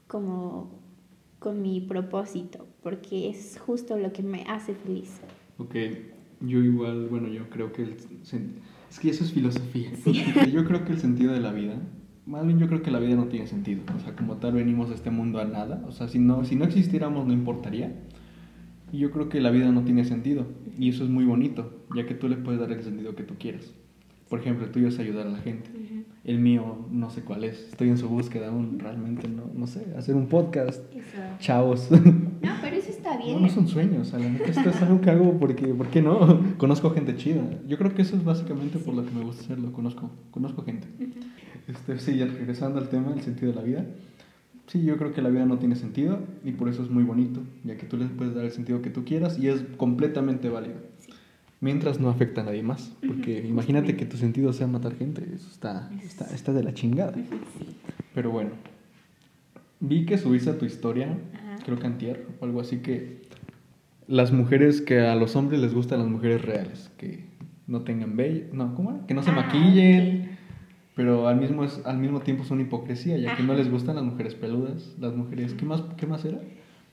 como 0.06 0.70
con 1.38 1.60
mi 1.60 1.80
propósito, 1.80 2.66
porque 2.82 3.28
es 3.28 3.58
justo 3.58 3.98
lo 3.98 4.12
que 4.12 4.22
me 4.22 4.44
hace 4.44 4.74
feliz. 4.74 5.20
Ok, 5.58 5.74
yo 6.40 6.60
igual, 6.60 7.08
bueno, 7.08 7.28
yo 7.28 7.50
creo 7.50 7.72
que 7.72 7.82
el... 7.82 7.96
Es 8.90 9.00
que 9.00 9.10
eso 9.10 9.24
es 9.24 9.32
filosofía. 9.32 9.90
Yo 10.52 10.64
creo 10.64 10.84
que 10.84 10.92
el 10.92 11.00
sentido 11.00 11.32
de 11.32 11.40
la 11.40 11.52
vida, 11.52 11.82
más 12.26 12.46
bien 12.46 12.58
yo 12.58 12.68
creo 12.68 12.82
que 12.82 12.90
la 12.90 12.98
vida 12.98 13.16
no 13.16 13.26
tiene 13.26 13.46
sentido. 13.46 13.82
O 13.96 14.00
sea, 14.00 14.14
como 14.16 14.36
tal 14.36 14.52
venimos 14.52 14.90
a 14.90 14.94
este 14.94 15.10
mundo 15.10 15.40
a 15.40 15.44
nada. 15.44 15.82
O 15.86 15.92
sea, 15.92 16.08
si 16.08 16.18
no, 16.18 16.44
si 16.44 16.56
no 16.56 16.64
existiéramos 16.64 17.26
no 17.26 17.32
importaría. 17.32 17.92
Y 18.92 18.98
yo 18.98 19.10
creo 19.10 19.28
que 19.28 19.40
la 19.40 19.50
vida 19.50 19.70
no 19.72 19.82
tiene 19.82 20.04
sentido. 20.04 20.46
Y 20.78 20.88
eso 20.88 21.04
es 21.04 21.10
muy 21.10 21.24
bonito, 21.24 21.84
ya 21.94 22.06
que 22.06 22.14
tú 22.14 22.28
le 22.28 22.36
puedes 22.36 22.60
dar 22.60 22.70
el 22.72 22.82
sentido 22.82 23.14
que 23.14 23.24
tú 23.24 23.34
quieras. 23.38 23.74
Por 24.28 24.40
ejemplo, 24.40 24.64
el 24.64 24.72
tuyo 24.72 24.88
es 24.88 24.98
ayudar 24.98 25.26
a 25.26 25.30
la 25.30 25.38
gente. 25.38 25.70
El 26.24 26.38
mío 26.38 26.86
no 26.90 27.10
sé 27.10 27.22
cuál 27.22 27.44
es. 27.44 27.68
Estoy 27.68 27.90
en 27.90 27.98
su 27.98 28.08
búsqueda 28.08 28.48
aún, 28.48 28.78
realmente 28.78 29.28
no, 29.28 29.50
no 29.54 29.66
sé. 29.66 29.86
Hacer 29.96 30.14
un 30.14 30.28
podcast. 30.28 30.82
Eso. 30.94 31.18
Chavos. 31.38 31.90
No, 31.90 32.52
pero 32.60 32.76
eso 32.76 32.90
está 33.14 33.24
bien. 33.24 33.36
No, 33.36 33.46
no 33.46 33.52
son 33.52 33.68
sueños, 33.68 34.14
a 34.14 34.18
la 34.18 34.28
neta 34.28 34.46
esto 34.46 34.70
es 34.70 34.82
algo 34.82 35.00
que 35.00 35.10
hago 35.10 35.38
porque, 35.38 35.66
¿por 35.68 35.88
qué 35.88 36.02
no? 36.02 36.42
Conozco 36.58 36.90
gente 36.90 37.16
chida. 37.16 37.42
Yo 37.66 37.78
creo 37.78 37.94
que 37.94 38.02
eso 38.02 38.16
es 38.16 38.24
básicamente 38.24 38.78
por 38.78 38.94
lo 38.94 39.04
que 39.04 39.12
me 39.12 39.22
gusta 39.22 39.42
hacerlo, 39.42 39.72
conozco, 39.72 40.10
conozco 40.30 40.64
gente. 40.64 40.86
Este, 41.66 41.98
sí, 41.98 42.16
ya 42.16 42.26
regresando 42.26 42.78
al 42.78 42.88
tema, 42.88 43.12
el 43.14 43.22
sentido 43.22 43.52
de 43.52 43.56
la 43.56 43.62
vida. 43.62 43.86
Sí, 44.66 44.82
yo 44.82 44.96
creo 44.96 45.12
que 45.12 45.20
la 45.20 45.28
vida 45.28 45.44
no 45.44 45.58
tiene 45.58 45.76
sentido 45.76 46.20
y 46.42 46.52
por 46.52 46.68
eso 46.68 46.82
es 46.82 46.90
muy 46.90 47.04
bonito, 47.04 47.40
ya 47.64 47.76
que 47.76 47.86
tú 47.86 47.98
le 47.98 48.06
puedes 48.06 48.34
dar 48.34 48.44
el 48.44 48.50
sentido 48.50 48.80
que 48.80 48.90
tú 48.90 49.04
quieras 49.04 49.38
y 49.38 49.48
es 49.48 49.62
completamente 49.76 50.48
válido. 50.48 50.76
Mientras 51.60 52.00
no 52.00 52.08
afecta 52.08 52.40
a 52.40 52.44
nadie 52.44 52.62
más, 52.62 52.92
porque 53.06 53.46
imagínate 53.46 53.96
que 53.96 54.04
tu 54.04 54.16
sentido 54.16 54.52
sea 54.52 54.66
matar 54.66 54.96
gente, 54.96 55.22
eso 55.34 55.48
está, 55.50 55.90
está, 56.02 56.26
está 56.34 56.52
de 56.52 56.62
la 56.62 56.74
chingada. 56.74 57.14
Pero 58.14 58.30
bueno, 58.30 58.50
vi 59.88 60.06
que 60.06 60.18
subiste 60.18 60.50
a 60.50 60.58
tu 60.58 60.64
historia, 60.64 61.18
Ajá. 61.34 61.56
creo 61.64 61.78
que 61.78 61.86
antier 61.86 62.26
o 62.40 62.44
algo 62.44 62.60
así, 62.60 62.78
que 62.78 63.22
las 64.06 64.32
mujeres, 64.32 64.80
que 64.80 65.00
a 65.00 65.14
los 65.14 65.34
hombres 65.36 65.60
les 65.60 65.74
gustan 65.74 65.98
las 66.00 66.08
mujeres 66.08 66.42
reales, 66.42 66.90
que 66.98 67.24
no 67.66 67.82
tengan 67.82 68.16
vello, 68.16 68.46
no, 68.52 68.74
¿cómo 68.74 68.90
era? 68.90 69.06
Que 69.06 69.14
no 69.14 69.22
se 69.22 69.30
Ah, 69.30 69.34
maquillen, 69.34 70.36
pero 70.94 71.26
al 71.26 71.36
mismo, 71.40 71.64
es, 71.64 71.80
al 71.86 71.98
mismo 71.98 72.20
tiempo 72.20 72.42
es 72.44 72.50
una 72.50 72.62
hipocresía, 72.62 73.16
ya 73.18 73.34
que 73.36 73.42
no 73.42 73.54
les 73.54 73.70
gustan 73.70 73.96
las 73.96 74.04
mujeres 74.04 74.34
peludas, 74.34 74.94
las 75.00 75.14
mujeres, 75.14 75.54
¿qué 75.54 75.64
más, 75.64 75.82
qué 75.96 76.06
más 76.06 76.24
era? 76.24 76.38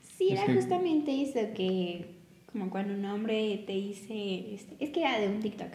Sí, 0.02 0.28
Es 0.32 0.38
era 0.38 0.46
que- 0.46 0.54
justamente 0.54 1.22
eso 1.22 1.40
que, 1.54 2.16
como 2.50 2.70
cuando 2.70 2.94
un 2.94 3.04
hombre 3.04 3.62
te 3.66 3.72
dice, 3.74 4.54
este, 4.54 4.76
es 4.80 4.90
que 4.90 5.00
era 5.00 5.20
de 5.20 5.28
un 5.28 5.40
TikTok, 5.40 5.68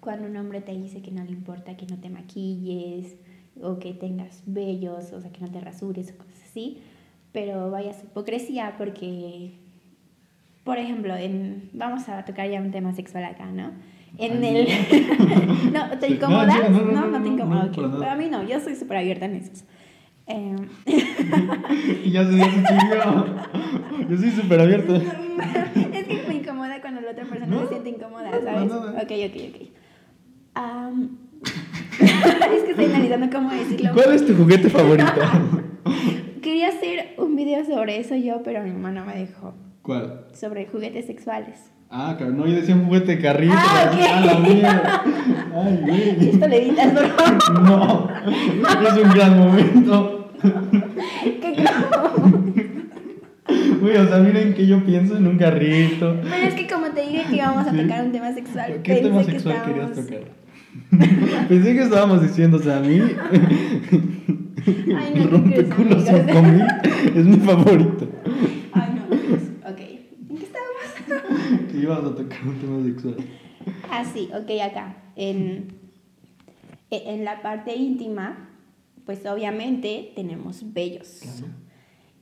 cuando 0.00 0.26
un 0.28 0.36
hombre 0.36 0.60
te 0.60 0.72
dice 0.76 1.00
que 1.02 1.10
no 1.10 1.24
le 1.24 1.30
importa 1.30 1.76
que 1.76 1.86
no 1.86 1.98
te 1.98 2.10
maquilles 2.10 3.16
o 3.62 3.78
que 3.78 3.92
tengas 3.94 4.42
vellos, 4.46 5.12
o 5.12 5.20
sea, 5.20 5.30
que 5.32 5.40
no 5.40 5.50
te 5.50 5.60
rasures 5.60 6.12
o 6.12 6.18
cosas 6.18 6.33
así, 6.54 6.78
pero 7.32 7.70
vaya 7.72 7.92
su 7.92 8.06
hipocresía 8.06 8.74
porque, 8.78 9.54
por 10.62 10.78
ejemplo, 10.78 11.16
en, 11.16 11.68
vamos 11.72 12.08
a 12.08 12.24
tocar 12.24 12.48
ya 12.48 12.60
un 12.60 12.70
tema 12.70 12.92
sexual 12.94 13.24
acá, 13.24 13.46
¿no? 13.46 13.72
En 14.18 14.44
Ay, 14.44 14.56
el... 14.56 15.72
no, 15.72 15.90
¿te 15.98 16.06
Sí, 16.06 16.12
no, 16.12 16.14
incomodas? 16.16 16.70
no, 16.70 16.80
no, 16.80 17.10
te 17.10 17.18
no, 17.18 17.26
incomoda. 17.34 17.64
no, 17.64 17.70
ok. 17.70 17.74
para 17.74 17.88
nada. 17.88 17.98
Pero 17.98 18.10
a 18.12 18.14
mí 18.16 18.28
no, 18.30 18.44
yo 18.48 18.60
soy 18.60 18.76
súper 18.76 18.98
abierta 18.98 19.24
en 19.24 19.34
esos. 19.34 19.64
Em, 20.26 20.56
y 22.04 22.10
ya 22.12 22.24
se. 22.24 22.38
Yo 24.08 24.16
soy 24.16 24.30
súper 24.30 24.60
abierto. 24.60 24.94
es 24.94 26.04
que 26.06 26.24
me 26.28 26.34
incomoda 26.36 26.80
cuando 26.80 27.00
la 27.00 27.10
otra 27.10 27.24
persona 27.24 27.60
se 27.62 27.68
siente 27.68 27.90
incómoda, 27.90 28.30
¿sabes? 28.30 28.72
Ok, 28.72 29.10
ok, 29.10 29.42
ok. 29.50 29.68
Am, 30.54 31.18
es 32.00 32.62
que 32.62 32.70
estoy 32.70 32.84
analizando 32.84 33.28
cómo 33.30 33.50
decirlo. 33.50 33.90
¿Cuál 33.92 34.14
es 34.14 34.24
tu 34.24 34.34
juguete 34.36 34.70
favorito? 34.70 35.12
Quería 36.44 36.68
hacer 36.68 37.14
un 37.16 37.36
video 37.36 37.64
sobre 37.64 37.98
eso 37.98 38.14
yo, 38.16 38.42
pero 38.44 38.62
mi 38.62 38.70
mamá 38.70 38.92
no 38.92 39.06
me 39.06 39.14
dejó. 39.16 39.54
¿Cuál? 39.80 40.26
Sobre 40.34 40.66
juguetes 40.66 41.06
sexuales. 41.06 41.58
Ah, 41.90 42.16
cabrón, 42.18 42.36
no, 42.36 42.46
yo 42.46 42.54
decía 42.56 42.74
un 42.74 42.84
juguete 42.84 43.16
de 43.16 43.22
carrito. 43.22 43.54
Ah. 43.56 43.90
Ah, 43.90 44.22
la 44.26 44.34
mierda. 44.40 45.02
Ay, 45.54 45.78
güey. 45.86 46.28
Esto 46.30 46.46
le 46.48 46.62
editas, 46.62 46.92
favor. 46.92 47.14
No, 47.62 48.88
es 48.88 49.04
un 49.04 49.10
gran 49.14 49.38
momento. 49.38 50.30
¿Qué 51.40 51.64
como? 51.64 52.44
Güey, 53.80 53.96
o 53.96 54.06
sea, 54.08 54.18
miren 54.18 54.52
que 54.54 54.66
yo 54.66 54.84
pienso 54.84 55.16
en 55.16 55.26
un 55.26 55.38
carrito. 55.38 56.18
Pero 56.22 56.34
es 56.46 56.54
que 56.54 56.66
como 56.66 56.88
te 56.88 57.02
dije 57.02 57.24
que 57.30 57.36
íbamos 57.36 57.66
a 57.66 57.70
Sí. 57.70 57.76
tocar 57.78 58.04
un 58.04 58.12
tema 58.12 58.32
sexual, 58.34 58.80
¿Qué 58.82 58.94
tema 58.96 59.18
que 59.24 59.32
sexual 59.32 59.62
querías 59.64 59.90
estábamos- 59.98 60.06
tocar? 60.10 60.44
Pensé 61.48 61.74
que 61.74 61.82
estábamos 61.82 62.22
diciendo, 62.22 62.56
o 62.58 62.60
sea, 62.60 62.78
a 62.78 62.80
mí. 62.80 63.00
Ay, 64.96 65.12
no, 65.14 65.36
el 65.36 65.44
¿qué 65.52 65.64
crees, 65.68 65.76
rompeculos 65.76 66.08
amigos? 66.08 66.68
5000 67.04 67.16
es 67.18 67.26
mi 67.26 67.36
favorito. 67.38 68.08
Ay, 68.72 68.94
no, 68.94 69.06
pues, 69.08 69.42
ok. 69.72 69.80
¿En 70.30 70.36
qué 70.38 70.44
estábamos? 70.44 71.68
Que 71.70 71.78
ibas 71.78 71.98
a 72.04 72.14
tocar 72.14 72.46
un 72.46 72.58
tema 72.58 72.82
sexual. 72.84 73.16
Ah, 73.90 74.04
sí, 74.04 74.28
ok, 74.32 74.50
acá. 74.62 74.96
En, 75.16 75.68
e- 76.90 77.02
en 77.14 77.24
la 77.24 77.42
parte 77.42 77.74
íntima, 77.74 78.48
pues 79.04 79.24
obviamente 79.26 80.12
tenemos 80.14 80.72
vellos. 80.72 81.20
Claro. 81.22 81.52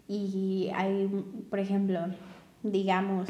Y 0.08 0.70
hay, 0.74 1.08
por 1.50 1.58
ejemplo, 1.58 2.00
digamos 2.62 3.28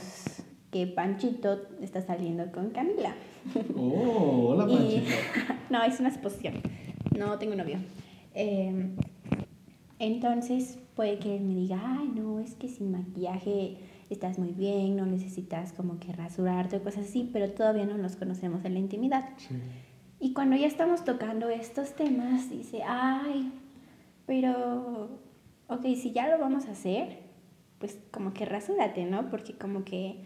que 0.71 0.87
Panchito 0.87 1.61
está 1.81 2.01
saliendo 2.03 2.51
con 2.51 2.71
Camila. 2.71 3.15
Oh, 3.77 4.55
hola, 4.57 4.67
Y- 4.73 4.77
Panchito. 4.77 5.55
no, 5.71 5.83
es 5.83 6.01
una 6.01 6.09
exposición. 6.09 6.55
No 7.17 7.39
tengo 7.39 7.55
novio. 7.55 7.79
Eh, 8.35 8.95
entonces 9.99 10.79
puede 10.95 11.19
que 11.19 11.37
él 11.37 11.43
me 11.43 11.55
diga, 11.55 11.81
ay, 11.83 12.11
no, 12.15 12.41
es 12.41 12.55
que 12.55 12.69
sin 12.69 12.91
maquillaje 12.91 13.79
estás 14.11 14.39
muy 14.39 14.53
bien, 14.53 14.97
no 14.97 15.07
necesitas 15.07 15.73
como 15.73 15.99
que 15.99 16.13
rasurarte 16.13 16.77
o 16.77 16.83
cosas 16.83 17.07
así, 17.07 17.31
pero 17.33 17.51
todavía 17.53 17.87
no 17.87 17.97
nos 17.97 18.17
conocemos 18.17 18.65
en 18.65 18.75
la 18.75 18.81
intimidad. 18.81 19.31
Sí. 19.37 19.55
Y 20.21 20.35
cuando 20.35 20.55
ya 20.57 20.67
estamos 20.67 21.05
tocando 21.05 21.49
estos 21.49 21.95
temas, 21.95 22.49
dice, 22.49 22.83
ay, 22.87 23.53
pero, 24.27 25.19
ok, 25.69 25.83
si 25.97 26.13
ya 26.13 26.29
lo 26.29 26.39
vamos 26.39 26.67
a 26.67 26.73
hacer, 26.73 27.19
pues 27.79 27.99
como 28.13 28.33
que 28.33 28.45
rasúrate, 28.45 29.05
¿no? 29.05 29.29
Porque 29.31 29.55
como 29.55 29.85
que, 29.85 30.23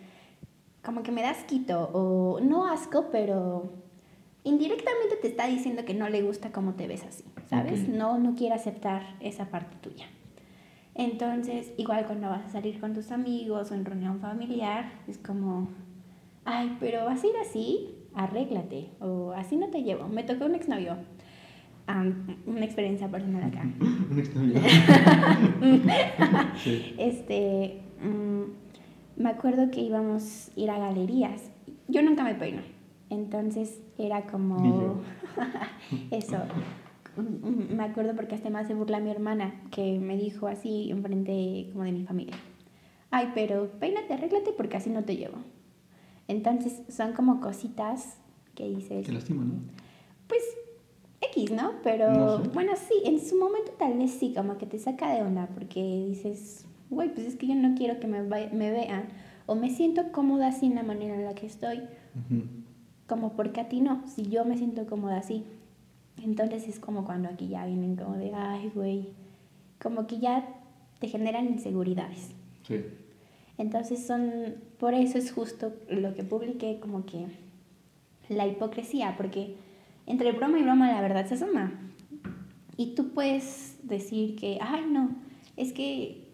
como 0.85 1.03
que 1.03 1.12
me 1.12 1.23
das 1.23 1.45
quito, 1.45 1.88
o 1.95 2.40
no 2.40 2.66
asco, 2.66 3.07
pero 3.11 3.73
indirectamente 4.45 5.16
te 5.22 5.28
está 5.28 5.47
diciendo 5.47 5.87
que 5.87 5.95
no 5.95 6.11
le 6.11 6.22
gusta 6.22 6.53
cómo 6.53 6.74
te 6.74 6.87
ves 6.87 7.05
así, 7.05 7.24
¿sabes? 7.49 7.88
No, 7.88 8.18
no 8.18 8.34
quiere 8.34 8.55
aceptar 8.55 9.03
esa 9.20 9.47
parte 9.47 9.76
tuya. 9.80 10.07
Entonces, 10.94 11.72
igual 11.76 12.07
cuando 12.07 12.28
vas 12.28 12.47
a 12.47 12.49
salir 12.49 12.80
con 12.80 12.94
tus 12.94 13.12
amigos 13.12 13.70
o 13.70 13.74
en 13.74 13.84
reunión 13.84 14.18
familiar, 14.20 14.92
es 15.07 15.18
como, 15.18 15.68
ay, 16.44 16.76
pero 16.80 17.05
vas 17.05 17.22
a 17.22 17.26
ir 17.26 17.34
así, 17.40 17.94
arréglate, 18.14 18.88
o 19.01 19.32
así 19.32 19.57
no 19.57 19.68
te 19.68 19.82
llevo. 19.82 20.09
Me 20.09 20.22
tocó 20.22 20.47
un 20.47 20.55
exnovio, 20.55 20.97
am, 21.86 22.38
una 22.47 22.64
experiencia 22.64 23.09
personal 23.09 23.44
acá. 23.44 23.62
Un 24.11 24.18
exnovio. 24.18 24.59
sí. 26.64 26.94
Este, 26.99 27.82
mm, 28.03 29.20
me 29.22 29.28
acuerdo 29.28 29.70
que 29.70 29.80
íbamos 29.80 30.49
a 30.49 30.61
ir 30.61 30.70
a 30.70 30.78
galerías. 30.78 31.51
Yo 31.88 32.01
nunca 32.03 32.24
me 32.24 32.34
peino, 32.34 32.62
entonces 33.11 33.82
era 33.99 34.22
como 34.22 35.03
eso. 36.11 36.38
Me 37.17 37.83
acuerdo 37.85 38.14
porque 38.14 38.35
hasta 38.35 38.51
más 38.51 38.67
se 38.67 38.75
burla 38.75 39.01
mi 39.01 39.11
hermana, 39.11 39.55
que 39.71 39.99
me 39.99 40.17
dijo 40.17 40.47
así 40.47 40.91
enfrente 40.91 41.69
como 41.73 41.85
de 41.85 41.93
mi 41.93 42.05
familia. 42.05 42.37
Ay, 43.11 43.31
pero 43.35 43.71
peínate, 43.79 44.14
arréglate 44.14 44.53
porque 44.53 44.77
así 44.77 44.91
no 44.91 45.05
te 45.05 45.17
llevo. 45.17 45.39
Entonces 46.29 46.83
son 46.89 47.12
como 47.12 47.41
cositas 47.41 48.17
que 48.55 48.69
dices... 48.69 49.07
Qué 49.07 49.12
lástima, 49.12 49.45
¿no? 49.45 49.55
Pues 50.27 50.43
X, 51.33 51.51
¿no? 51.53 51.73
Pero 51.83 52.12
No 52.12 52.43
sé. 52.45 52.49
bueno, 52.51 52.73
sí, 52.77 52.95
en 53.05 53.21
su 53.21 53.37
momento 53.39 53.73
tal 53.79 53.97
vez 53.97 54.11
sí, 54.11 54.33
como 54.35 54.59
que 54.59 54.67
te 54.67 54.79
saca 54.79 55.14
de 55.14 55.23
onda 55.23 55.49
porque 55.55 56.07
dices, 56.09 56.67
güey, 56.91 57.12
pues 57.14 57.27
es 57.27 57.37
que 57.37 57.47
yo 57.47 57.55
no 57.55 57.75
quiero 57.75 58.01
que 58.01 58.07
me, 58.07 58.23
vean 58.23 59.05
o 59.47 59.55
me 59.55 59.71
siento 59.71 60.11
cómoda 60.12 60.49
así 60.49 60.67
en 60.67 60.75
la 60.75 60.83
manera 60.83 61.14
en 61.14 61.25
la 61.25 61.35
que 61.35 61.47
estoy, 61.47 61.83
como 63.07 63.35
porque 63.35 63.61
a 63.61 63.69
ti 63.69 63.81
no, 63.81 64.03
si 64.09 64.29
yo 64.29 64.45
me 64.45 64.59
siento 64.59 64.87
cómoda 64.87 65.19
así. 65.19 65.45
Entonces 66.23 66.69
es 66.69 66.81
como 66.81 67.05
cuando 67.05 67.29
aquí 67.29 67.49
ya 67.49 67.67
vienen 67.67 67.97
como 67.97 68.17
de, 68.17 68.35
ay, 68.35 68.71
güey, 68.75 69.09
como 69.81 70.07
que 70.07 70.19
ya 70.19 70.49
te 70.99 71.09
generan 71.09 71.47
inseguridades. 71.47 72.31
Sí. 72.67 72.85
Entonces 73.59 74.07
son, 74.07 74.57
por 74.79 74.95
eso 74.95 75.19
es 75.19 75.33
justo 75.33 75.73
lo 75.89 76.14
que 76.14 76.25
publiqué, 76.25 76.79
como 76.81 77.07
que 77.07 77.27
la 78.29 78.47
hipocresía, 78.47 79.14
porque 79.17 79.57
entre 80.07 80.33
broma 80.33 80.59
y 80.59 80.62
broma 80.62 80.93
la 80.93 81.01
verdad 81.01 81.27
se 81.27 81.35
asoma. 81.35 81.73
Y 82.77 82.95
tú 82.95 83.11
puedes 83.11 83.79
decir 83.83 84.37
que, 84.37 84.59
ay 84.61 84.85
no, 84.91 85.11
es 85.57 85.73
que 85.73 86.27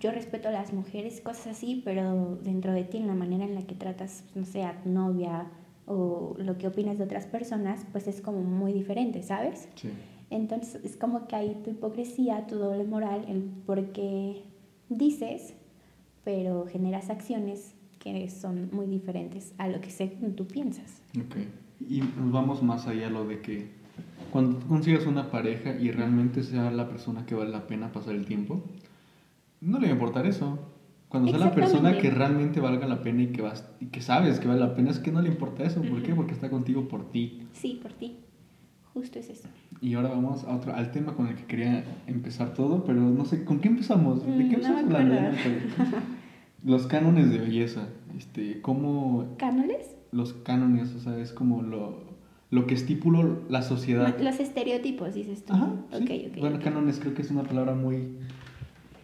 yo 0.00 0.10
respeto 0.10 0.48
a 0.48 0.52
las 0.52 0.72
mujeres, 0.72 1.20
cosas 1.20 1.48
así, 1.48 1.82
pero 1.84 2.38
dentro 2.42 2.72
de 2.72 2.84
ti, 2.84 2.96
en 2.96 3.06
la 3.06 3.14
manera 3.14 3.44
en 3.44 3.54
la 3.54 3.62
que 3.62 3.74
tratas, 3.74 4.24
no 4.34 4.46
sé, 4.46 4.62
a 4.62 4.80
tu 4.80 4.88
novia 4.88 5.46
o 5.90 6.36
lo 6.38 6.56
que 6.56 6.68
opinas 6.68 6.98
de 6.98 7.04
otras 7.04 7.26
personas, 7.26 7.84
pues 7.90 8.06
es 8.06 8.20
como 8.20 8.40
muy 8.42 8.72
diferente, 8.72 9.22
¿sabes? 9.22 9.68
Sí. 9.74 9.90
Entonces 10.30 10.80
es 10.84 10.96
como 10.96 11.26
que 11.26 11.34
hay 11.34 11.60
tu 11.64 11.70
hipocresía, 11.70 12.46
tu 12.46 12.54
doble 12.56 12.84
moral, 12.84 13.24
el 13.28 13.42
por 13.66 13.90
qué 13.92 14.44
dices, 14.88 15.54
pero 16.22 16.66
generas 16.66 17.10
acciones 17.10 17.74
que 17.98 18.30
son 18.30 18.70
muy 18.72 18.86
diferentes 18.86 19.52
a 19.58 19.66
lo 19.66 19.80
que 19.80 19.90
tú 20.36 20.46
piensas. 20.46 21.02
Ok. 21.18 21.36
Y 21.88 22.00
nos 22.00 22.30
vamos 22.30 22.62
más 22.62 22.86
allá 22.86 23.08
a 23.08 23.10
lo 23.10 23.26
de 23.26 23.40
que 23.40 23.68
cuando 24.30 24.58
tú 24.58 24.68
consigas 24.68 25.06
una 25.06 25.30
pareja 25.30 25.74
y 25.74 25.90
realmente 25.90 26.44
sea 26.44 26.70
la 26.70 26.88
persona 26.88 27.26
que 27.26 27.34
vale 27.34 27.50
la 27.50 27.66
pena 27.66 27.92
pasar 27.92 28.14
el 28.14 28.26
tiempo, 28.26 28.62
no 29.60 29.80
le 29.80 29.86
va 29.86 29.90
a 29.90 29.94
importar 29.94 30.26
eso. 30.26 30.58
Cuando 31.10 31.28
sea 31.30 31.38
la 31.38 31.52
persona 31.54 31.98
que 31.98 32.08
realmente 32.10 32.60
valga 32.60 32.86
la 32.86 33.02
pena 33.02 33.22
y 33.24 33.26
que, 33.32 33.42
vas, 33.42 33.68
y 33.80 33.86
que 33.86 34.00
sabes 34.00 34.40
que 34.40 34.48
vale 34.48 34.60
la 34.60 34.74
pena, 34.74 34.90
es 34.90 34.98
que 35.00 35.10
no 35.12 35.20
le 35.20 35.28
importa 35.28 35.64
eso. 35.64 35.82
¿Por 35.82 36.02
qué? 36.02 36.14
Porque 36.14 36.32
está 36.32 36.48
contigo 36.48 36.88
por 36.88 37.10
ti. 37.10 37.42
Sí, 37.52 37.78
por 37.82 37.92
ti. 37.92 38.16
Justo 38.94 39.18
es 39.18 39.28
eso. 39.28 39.48
Y 39.82 39.94
ahora 39.94 40.08
vamos 40.10 40.44
a 40.44 40.54
otro, 40.54 40.74
al 40.74 40.90
tema 40.92 41.14
con 41.14 41.26
el 41.28 41.34
que 41.36 41.44
quería 41.44 41.84
empezar 42.06 42.54
todo, 42.54 42.84
pero 42.84 43.00
no 43.00 43.24
sé, 43.24 43.44
¿con 43.44 43.60
qué 43.60 43.68
empezamos? 43.68 44.24
¿De 44.24 44.30
Mm, 44.32 44.36
qué 44.50 44.56
no 44.56 44.66
empezamos 44.68 44.84
me 44.84 44.96
hablando? 44.96 45.38
Los 46.64 46.86
cánones 46.86 47.30
de 47.30 47.38
belleza. 47.38 47.88
Este, 48.16 48.60
¿Cómo 48.62 49.34
¿Cánones? 49.38 49.96
los 50.12 50.32
cánones, 50.34 50.92
o 50.94 50.98
sea, 51.00 51.16
es 51.18 51.32
como 51.32 51.62
lo, 51.62 52.00
lo 52.50 52.66
que 52.66 52.74
estipuló 52.74 53.42
la 53.48 53.62
sociedad? 53.62 54.18
Los 54.20 54.40
estereotipos, 54.40 55.14
dices 55.14 55.44
tú. 55.44 55.52
Ajá, 55.54 55.72
sí. 55.96 56.26
ok. 56.32 56.38
Bueno, 56.40 56.58
cánones 56.62 56.98
creo 56.98 57.14
que 57.14 57.22
es 57.22 57.30
una 57.30 57.44
palabra 57.44 57.74
muy, 57.74 58.16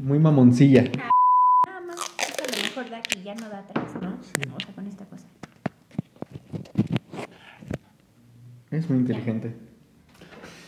muy 0.00 0.18
mamoncilla. 0.18 0.82
Nada 0.82 1.80
más, 1.86 1.96
esto 2.18 2.42
a 2.42 2.56
lo 2.56 2.62
mejor 2.64 2.90
da 2.90 2.98
aquí, 2.98 3.15
ya 3.26 3.34
no 3.34 3.48
da 3.48 3.58
atrás, 3.58 3.92
¿no? 4.00 4.16
Sí. 4.22 4.40
O 4.56 4.60
sea, 4.60 4.72
con 4.74 4.86
esta 4.86 5.04
cosa. 5.06 5.26
Es 8.70 8.88
muy 8.88 9.00
inteligente. 9.00 9.52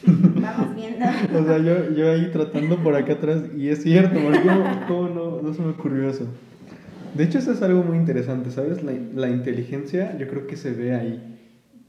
Vamos 0.05 0.75
viendo. 0.75 1.05
O 1.41 1.45
sea, 1.45 1.59
yo, 1.59 1.91
yo 1.95 2.11
ahí 2.11 2.31
tratando 2.33 2.77
por 2.83 2.97
acá 2.97 3.13
atrás 3.15 3.43
y 3.57 3.69
es 3.69 3.83
cierto, 3.83 4.19
porque 4.21 4.41
¿cómo, 4.41 4.65
cómo 4.89 5.09
no, 5.09 5.43
no 5.43 5.55
se 5.55 5.63
me 5.63 5.69
ocurrió 5.71 6.09
eso? 6.11 6.27
De 7.15 7.25
hecho, 7.25 7.39
eso 7.39 7.53
es 7.53 7.63
algo 7.63 7.83
muy 7.85 7.97
interesante, 7.97 8.51
¿sabes? 8.51 8.83
La, 8.83 8.93
la 9.15 9.29
inteligencia 9.31 10.17
yo 10.19 10.27
creo 10.29 10.47
que 10.49 10.57
se 10.57 10.73
ve 10.73 10.95
ahí, 10.95 11.39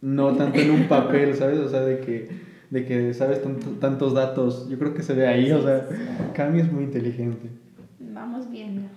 no 0.01 0.35
tanto 0.35 0.59
en 0.59 0.71
un 0.71 0.87
papel, 0.87 1.33
¿sabes? 1.35 1.59
O 1.59 1.69
sea, 1.69 1.81
de 1.81 1.99
que, 1.99 2.29
de 2.69 2.85
que 2.85 3.13
sabes 3.13 3.41
tanto- 3.43 3.71
tantos 3.79 4.13
datos, 4.13 4.67
yo 4.69 4.77
creo 4.77 4.93
que 4.93 5.01
se 5.03 5.13
ve 5.13 5.27
ahí, 5.27 5.51
o 5.51 5.61
sea, 5.63 5.87
Cami 6.35 6.61
es 6.61 6.71
muy 6.71 6.83
inteligente. 6.83 7.49
Vamos 7.99 8.49
viendo. 8.49 8.88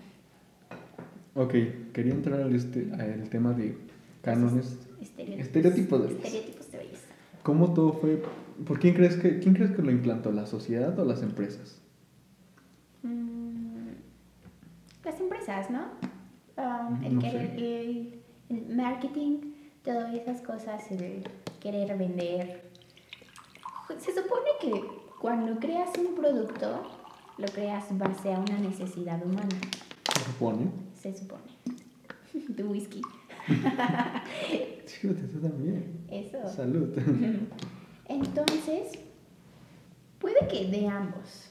Ok, 1.34 1.54
quería 1.92 2.12
entrar 2.12 2.40
al, 2.40 2.54
este, 2.54 2.90
al 2.92 3.28
tema 3.30 3.52
de 3.52 3.76
cánones. 4.22 4.78
Estereotipos. 5.00 5.40
Estereotipos 5.46 6.00
de 6.00 6.06
belleza. 6.08 6.26
Estereotipos 6.28 6.70
de 6.72 6.78
belleza. 6.78 7.02
¿Cómo 7.42 7.72
todo 7.74 7.94
fue? 7.94 8.22
¿Por 8.66 8.78
quién 8.78 8.94
crees 8.94 9.16
que, 9.16 9.38
quién 9.40 9.54
crees 9.54 9.72
que 9.72 9.82
lo 9.82 9.90
implantó? 9.90 10.30
¿La 10.30 10.46
sociedad 10.46 10.96
o 10.98 11.04
las 11.04 11.22
empresas? 11.22 11.80
Mm, 13.02 13.88
las 15.04 15.20
empresas, 15.20 15.70
¿no? 15.70 15.86
Um, 16.56 17.02
el, 17.02 17.14
No 17.16 17.20
querer- 17.20 17.54
el, 17.56 18.20
el 18.50 18.76
marketing, 18.76 19.38
todas 19.82 20.14
esas 20.14 20.42
cosas, 20.42 20.88
el 20.90 21.24
querer 21.60 21.96
vender. 21.96 22.70
Se 23.98 24.10
supone 24.14 24.50
que 24.60 24.72
cuando 25.20 25.58
creas 25.58 25.90
un 25.98 26.14
producto, 26.14 26.82
lo 27.38 27.46
creas 27.46 27.86
base 27.98 28.32
a 28.34 28.38
una 28.38 28.58
necesidad 28.58 29.24
humana, 29.24 29.48
Se 30.14 30.24
supone. 30.24 30.66
Se 31.02 31.14
supone. 31.14 31.42
Tu 32.56 32.62
whisky. 32.64 33.02
Fíjate, 34.86 35.22
tú 35.28 35.40
también. 35.40 36.06
Eso. 36.10 36.48
Salud. 36.48 36.96
Entonces, 38.08 38.92
puede 40.18 40.46
que 40.48 40.68
de 40.68 40.88
ambos. 40.88 41.50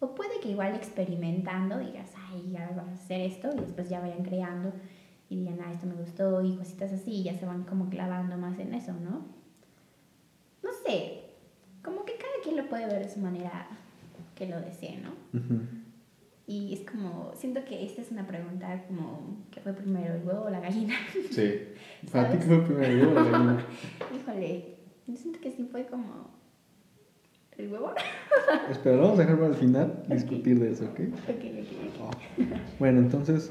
O 0.00 0.14
puede 0.14 0.40
que 0.40 0.50
igual 0.50 0.74
experimentando 0.74 1.78
digas, 1.78 2.12
ay, 2.16 2.50
ya 2.52 2.70
vamos 2.74 2.98
a 2.98 3.02
hacer 3.04 3.20
esto 3.20 3.50
y 3.56 3.60
después 3.60 3.88
ya 3.88 4.00
vayan 4.00 4.24
creando 4.24 4.72
y 5.28 5.36
digan, 5.36 5.58
ah, 5.64 5.72
esto 5.72 5.86
me 5.86 5.94
gustó 5.94 6.42
y 6.42 6.56
cositas 6.56 6.92
así 6.92 7.10
y 7.12 7.22
ya 7.24 7.34
se 7.38 7.46
van 7.46 7.64
como 7.64 7.88
clavando 7.88 8.36
más 8.36 8.58
en 8.58 8.74
eso, 8.74 8.92
¿no? 8.92 9.26
No 10.62 10.70
sé, 10.84 11.22
como 11.82 12.04
que 12.04 12.14
cada 12.16 12.42
quien 12.42 12.56
lo 12.56 12.68
puede 12.68 12.86
ver 12.86 13.06
de 13.06 13.12
su 13.12 13.20
manera 13.20 13.68
que 14.34 14.46
lo 14.46 14.60
desee, 14.60 14.98
¿no? 14.98 15.10
Ujú. 15.38 15.85
Y 16.48 16.72
es 16.74 16.88
como, 16.88 17.32
siento 17.34 17.64
que 17.64 17.84
esta 17.84 18.02
es 18.02 18.10
una 18.12 18.26
pregunta 18.26 18.84
como, 18.86 19.44
¿qué 19.50 19.60
fue 19.60 19.72
primero, 19.72 20.14
el 20.14 20.22
huevo 20.24 20.42
o 20.44 20.50
la 20.50 20.60
gallina? 20.60 20.94
Sí. 21.30 21.60
¿Para 22.12 22.30
ti 22.30 22.38
qué 22.38 22.44
fue 22.44 22.60
primero? 22.62 22.96
yo 22.96 23.10
o 23.10 23.14
la 23.14 23.24
gallina? 23.24 23.66
Híjole, 24.14 24.76
yo 25.06 25.16
siento 25.16 25.40
que 25.40 25.50
sí 25.50 25.68
fue 25.70 25.86
como 25.86 26.30
el 27.58 27.72
huevo. 27.72 27.92
Espera, 28.70 28.96
vamos 28.96 29.18
a 29.18 29.22
dejar 29.22 29.36
para 29.36 29.48
el 29.48 29.54
final 29.56 30.04
discutir 30.08 30.60
de 30.60 30.70
eso, 30.70 30.84
¿ok? 30.84 31.00
Ok, 31.28 31.28
ok, 31.28 32.10
ok. 32.10 32.58
Bueno, 32.78 33.00
entonces, 33.00 33.50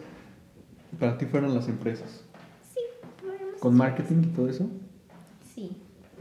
para 0.99 1.17
ti 1.17 1.25
fueron 1.25 1.53
las 1.53 1.67
empresas. 1.67 2.23
Sí, 2.73 2.79
¿Con 3.59 3.75
marketing 3.75 4.23
y 4.23 4.27
todo 4.27 4.47
eso? 4.47 4.69
Sí. 5.53 5.75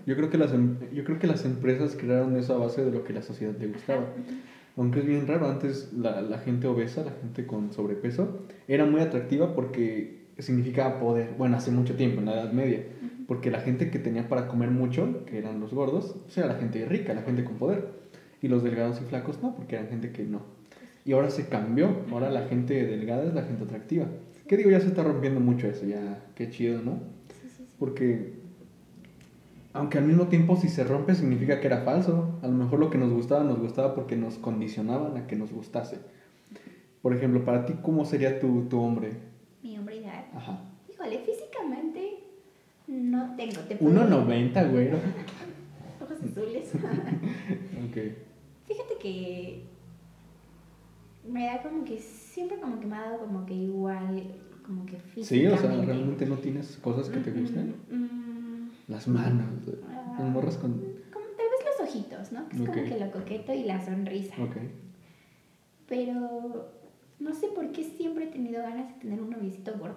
Yo 0.06 0.16
creo 0.16 0.28
que 0.28 0.38
las, 0.38 0.52
em- 0.52 0.78
yo 0.92 1.04
creo 1.04 1.18
que 1.18 1.26
las 1.26 1.44
empresas 1.44 1.94
crearon 1.96 2.36
eso 2.36 2.54
a 2.54 2.58
base 2.58 2.84
de 2.84 2.90
lo 2.90 3.04
que 3.04 3.12
la 3.12 3.22
sociedad 3.22 3.54
le 3.58 3.68
gustaba. 3.68 4.06
Aunque 4.76 5.00
es 5.00 5.06
bien 5.06 5.26
raro, 5.26 5.48
antes 5.48 5.92
la, 5.92 6.20
la 6.20 6.38
gente 6.38 6.66
obesa, 6.66 7.04
la 7.04 7.12
gente 7.12 7.46
con 7.46 7.72
sobrepeso, 7.72 8.40
era 8.66 8.84
muy 8.84 9.00
atractiva 9.00 9.54
porque 9.54 10.24
significaba 10.38 10.98
poder. 10.98 11.34
Bueno, 11.38 11.56
hace 11.56 11.70
mucho 11.70 11.94
tiempo, 11.94 12.20
en 12.20 12.26
la 12.26 12.34
Edad 12.34 12.52
Media. 12.52 12.80
Porque 13.26 13.50
la 13.50 13.60
gente 13.60 13.90
que 13.90 13.98
tenía 13.98 14.28
para 14.28 14.48
comer 14.48 14.70
mucho, 14.70 15.24
que 15.26 15.38
eran 15.38 15.60
los 15.60 15.72
gordos, 15.72 16.16
pues 16.24 16.36
era 16.36 16.46
la 16.48 16.56
gente 16.56 16.84
rica, 16.84 17.14
la 17.14 17.22
gente 17.22 17.44
con 17.44 17.56
poder. 17.56 17.84
Y 18.42 18.48
los 18.48 18.62
delgados 18.62 19.00
y 19.00 19.04
flacos 19.04 19.42
no, 19.42 19.54
porque 19.54 19.76
eran 19.76 19.88
gente 19.88 20.10
que 20.10 20.24
no. 20.24 20.42
Y 21.04 21.12
ahora 21.12 21.30
se 21.30 21.48
cambió. 21.48 22.04
Ahora 22.10 22.28
la 22.30 22.42
gente 22.42 22.84
delgada 22.84 23.24
es 23.24 23.34
la 23.34 23.42
gente 23.42 23.64
atractiva. 23.64 24.08
¿Qué 24.46 24.56
digo? 24.56 24.70
Ya 24.70 24.80
se 24.80 24.88
está 24.88 25.02
rompiendo 25.02 25.40
mucho 25.40 25.68
eso, 25.68 25.86
ya. 25.86 26.22
Qué 26.34 26.50
chido, 26.50 26.82
¿no? 26.82 26.98
Sí, 27.40 27.48
sí, 27.48 27.64
sí. 27.66 27.74
Porque, 27.78 28.33
aunque 29.74 29.98
al 29.98 30.04
mismo 30.06 30.28
tiempo 30.28 30.56
si 30.56 30.68
se 30.68 30.84
rompe 30.84 31.14
significa 31.14 31.60
que 31.60 31.66
era 31.66 31.82
falso. 31.82 32.38
A 32.42 32.46
lo 32.46 32.54
mejor 32.54 32.78
lo 32.80 32.88
que 32.90 32.96
nos 32.98 33.12
gustaba 33.12 33.44
nos 33.44 33.58
gustaba 33.58 33.94
porque 33.94 34.16
nos 34.16 34.36
condicionaban 34.38 35.16
a 35.18 35.26
que 35.26 35.36
nos 35.36 35.52
gustase. 35.52 35.98
Por 37.02 37.14
ejemplo, 37.14 37.44
para 37.44 37.66
ti, 37.66 37.74
¿cómo 37.82 38.04
sería 38.06 38.40
tu, 38.40 38.62
tu 38.70 38.80
hombre? 38.80 39.12
Mi 39.62 39.76
hombre 39.76 39.96
ideal. 39.96 40.24
Ajá. 40.34 40.60
Híjole, 40.90 41.18
físicamente 41.18 42.20
no 42.86 43.34
tengo. 43.36 43.60
Te 43.68 43.76
puedo- 43.76 44.00
1.90, 44.08 44.70
güero. 44.70 44.96
Ojos 46.02 46.16
azules. 46.22 46.72
Ok. 47.90 47.96
Fíjate 48.66 48.94
que 49.00 49.62
me 51.28 51.46
da 51.46 51.62
como 51.62 51.84
que 51.84 51.98
siempre 51.98 52.58
como 52.60 52.80
que 52.80 52.86
me 52.86 52.96
ha 52.96 53.02
dado 53.02 53.18
como 53.20 53.44
que 53.46 53.54
igual, 53.54 54.24
como 54.66 54.84
que 54.86 54.96
Sí, 54.96 55.02
físicamente. 55.14 55.54
o 55.66 55.70
sea, 55.70 55.84
realmente 55.84 56.26
no 56.26 56.36
tienes 56.36 56.76
cosas 56.82 57.08
que 57.10 57.20
te 57.20 57.30
gusten. 57.32 57.74
Mm, 57.90 57.94
mm, 57.96 58.23
Las 58.88 59.08
manos. 59.08 59.46
ah, 59.88 60.16
Las 60.18 60.28
morras 60.30 60.56
con. 60.56 60.72
Como 61.12 61.26
tal 61.36 61.46
vez 61.50 61.78
los 61.78 61.88
ojitos, 61.88 62.32
¿no? 62.32 62.48
Que 62.48 62.56
es 62.56 62.62
Ok. 62.62 62.68
como 62.68 62.82
que 62.88 62.98
lo 63.00 63.10
coqueto 63.10 63.52
y 63.54 63.64
la 63.64 63.84
sonrisa. 63.84 64.34
Ok. 64.42 64.56
Pero 65.88 66.70
no 67.20 67.34
sé 67.34 67.48
por 67.48 67.70
qué 67.72 67.84
siempre 67.84 68.24
he 68.24 68.28
tenido 68.28 68.62
ganas 68.62 68.88
de 68.88 68.94
tener 69.00 69.20
un 69.20 69.30
noviecito 69.30 69.72
gordo. 69.78 69.96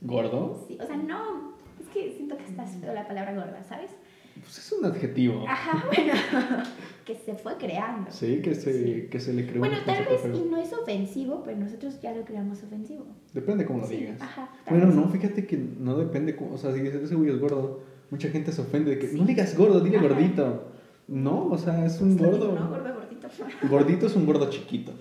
¿Gordo? 0.00 0.64
Sí, 0.68 0.76
o 0.80 0.86
sea, 0.86 0.96
no, 0.96 1.54
es 1.80 1.88
que 1.88 2.12
siento 2.12 2.36
que 2.36 2.44
está 2.44 2.66
feo 2.66 2.92
la 2.92 3.06
palabra 3.06 3.34
gorda, 3.34 3.62
¿sabes? 3.64 3.90
Pues 4.38 4.58
es 4.58 4.72
un 4.72 4.84
adjetivo. 4.84 5.44
Ajá, 5.48 5.84
bueno, 5.94 6.12
que 7.06 7.14
se 7.16 7.34
fue 7.34 7.56
creando. 7.56 8.10
Sí, 8.10 8.42
que 8.42 8.54
se, 8.54 8.72
Sí. 9.02 9.08
que 9.08 9.20
se 9.20 9.32
le 9.32 9.46
creó. 9.46 9.60
Bueno, 9.60 9.76
tal 9.86 10.04
vez 10.04 10.20
y 10.34 10.40
no 10.50 10.56
es 10.58 10.72
ofensivo, 10.72 11.42
pero 11.44 11.56
nosotros 11.56 12.00
ya 12.02 12.12
lo 12.14 12.24
creamos 12.24 12.62
ofensivo. 12.62 13.06
Depende 13.32 13.64
cómo 13.64 13.80
lo 13.80 13.86
Sí, 13.86 13.96
digas. 13.96 14.20
Ajá. 14.20 14.50
Bueno, 14.68 14.86
no, 14.86 15.08
fíjate 15.08 15.46
que 15.46 15.56
no 15.56 15.96
depende. 15.96 16.36
cómo- 16.36 16.54
O 16.54 16.58
sea, 16.58 16.72
si 16.74 16.80
dices 16.80 17.02
ese 17.04 17.14
güey 17.14 17.30
es 17.30 17.38
gordo, 17.38 17.80
mucha 18.14 18.28
gente 18.28 18.52
se 18.52 18.60
ofende 18.62 18.92
de 18.92 18.98
que 19.00 19.08
Sí. 19.08 19.18
no 19.20 19.26
digas 19.26 19.56
gordo, 19.56 19.80
dile 19.80 19.98
Ajá. 19.98 20.06
gordito. 20.08 20.64
No, 21.08 21.46
o 21.48 21.58
sea, 21.58 21.84
es 21.84 22.00
un 22.00 22.16
gordo. 22.16 22.52
¿no? 22.54 22.68
Gordo, 22.68 22.94
gordito. 22.94 23.28
Gordito 23.68 24.06
es 24.06 24.14
un 24.16 24.24
gordo 24.26 24.48
chiquito. 24.50 24.92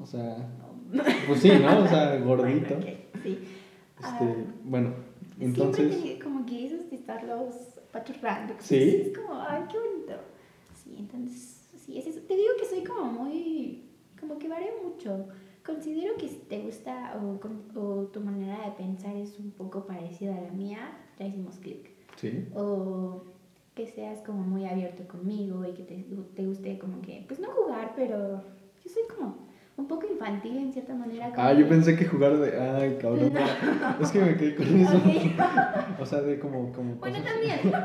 O 0.00 0.06
sea, 0.06 0.36
pues 1.26 1.40
sí, 1.40 1.50
¿no? 1.62 1.84
O 1.84 1.86
sea, 1.86 2.16
gordito. 2.30 2.74
Bueno, 2.76 2.90
ok, 3.14 3.22
sí. 3.22 3.38
Ah, 4.02 4.18
Este, 4.20 4.44
bueno, 4.64 4.90
Siempre 5.38 5.46
entonces. 5.46 5.92
he 5.94 5.96
tenido 6.00 6.24
como 6.24 6.46
que 6.46 6.66
esos 6.66 6.92
estarlos 6.92 7.54
paturrando. 7.92 8.54
¿Sí? 8.58 9.02
Es 9.12 9.18
como, 9.18 9.34
ay, 9.40 9.62
qué 9.70 9.78
bonito. 9.78 10.14
Sí, 10.82 10.96
entonces, 10.98 11.68
sí, 11.84 11.98
es 11.98 12.06
eso. 12.06 12.20
Te 12.26 12.34
digo 12.34 12.50
que 12.58 12.64
soy 12.66 12.82
como 12.84 13.04
muy, 13.12 13.84
como 14.18 14.38
que 14.38 14.48
varía 14.48 14.70
mucho. 14.82 15.28
Considero 15.64 16.14
que 16.16 16.28
si 16.28 16.36
te 16.48 16.58
gusta 16.60 17.18
o, 17.22 17.80
o 17.80 18.04
tu 18.12 18.20
manera 18.20 18.58
de 18.66 18.72
pensar 18.72 19.14
es 19.16 19.38
un 19.38 19.50
poco 19.52 19.86
parecida 19.86 20.36
a 20.36 20.40
la 20.40 20.50
mía, 20.50 20.78
ya 21.18 21.26
hicimos 21.26 21.56
clic. 21.58 21.90
Sí. 22.30 22.48
O 22.54 23.22
que 23.74 23.86
seas 23.86 24.20
como 24.20 24.42
muy 24.42 24.64
abierto 24.66 25.06
conmigo 25.08 25.64
y 25.64 25.72
que 25.74 25.82
te, 25.82 26.04
te 26.36 26.46
guste 26.46 26.78
como 26.78 27.02
que, 27.02 27.24
pues 27.26 27.40
no 27.40 27.48
jugar, 27.48 27.92
pero 27.96 28.40
yo 28.84 28.90
soy 28.90 29.02
como 29.14 29.36
un 29.76 29.88
poco 29.88 30.06
infantil 30.10 30.56
en 30.58 30.72
cierta 30.72 30.94
manera. 30.94 31.30
como 31.32 31.46
Ah, 31.46 31.52
yo 31.52 31.68
pensé 31.68 31.96
que 31.96 32.04
jugar 32.06 32.38
de. 32.38 32.56
Ay, 32.58 32.96
cabrón. 33.00 33.32
Es 34.00 34.12
que 34.12 34.20
me 34.20 34.36
quedé 34.36 34.54
con 34.54 34.80
eso. 34.80 35.02
O 36.00 36.06
sea, 36.06 36.20
de 36.22 36.38
como. 36.38 36.72
como 36.72 36.94
Bueno, 36.96 37.18
cosas- 37.18 37.32
también. 37.32 37.58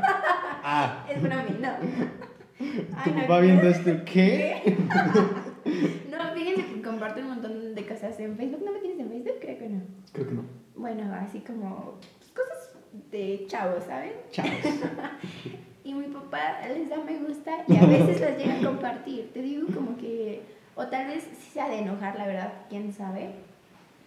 Ah, 0.61 1.05
Es 1.09 1.21
broma, 1.21 1.43
no. 1.59 1.69
tu 2.59 2.65
Ay, 2.95 3.13
no, 3.15 3.21
papá 3.21 3.39
viendo 3.39 3.67
esto, 3.67 3.91
¿qué? 4.05 4.75
No, 6.11 6.33
fíjense 6.35 6.65
que 6.75 6.81
comparto 6.81 7.21
un 7.21 7.27
montón 7.29 7.73
de 7.75 7.85
cosas 7.87 8.19
en 8.19 8.35
Facebook. 8.35 8.61
¿No 8.65 8.73
me 8.73 8.79
tienes 8.79 8.99
en 8.99 9.09
Facebook? 9.09 9.35
Creo 9.39 9.57
que 9.57 9.69
no. 9.69 9.81
Creo 10.11 10.27
que 10.27 10.33
no. 10.35 10.43
Bueno, 10.75 11.13
así 11.13 11.39
como 11.39 11.93
de 13.11 13.45
chavos, 13.47 13.83
¿saben? 13.85 14.11
Chavos. 14.31 14.51
Y 15.81 15.93
mi 15.93 16.05
papá 16.07 16.59
les 16.67 16.87
da 16.87 16.97
me 16.97 17.17
gusta 17.17 17.51
y 17.67 17.75
a 17.75 17.85
veces 17.85 18.21
las 18.21 18.37
llega 18.37 18.59
a 18.59 18.61
compartir. 18.63 19.31
Te 19.33 19.41
digo 19.41 19.65
como 19.73 19.97
que, 19.97 20.41
o 20.75 20.85
tal 20.85 21.07
vez 21.07 21.23
sí 21.23 21.49
sea 21.53 21.67
de 21.67 21.79
enojar, 21.79 22.15
la 22.15 22.27
verdad, 22.27 22.53
quién 22.69 22.93
sabe. 22.93 23.31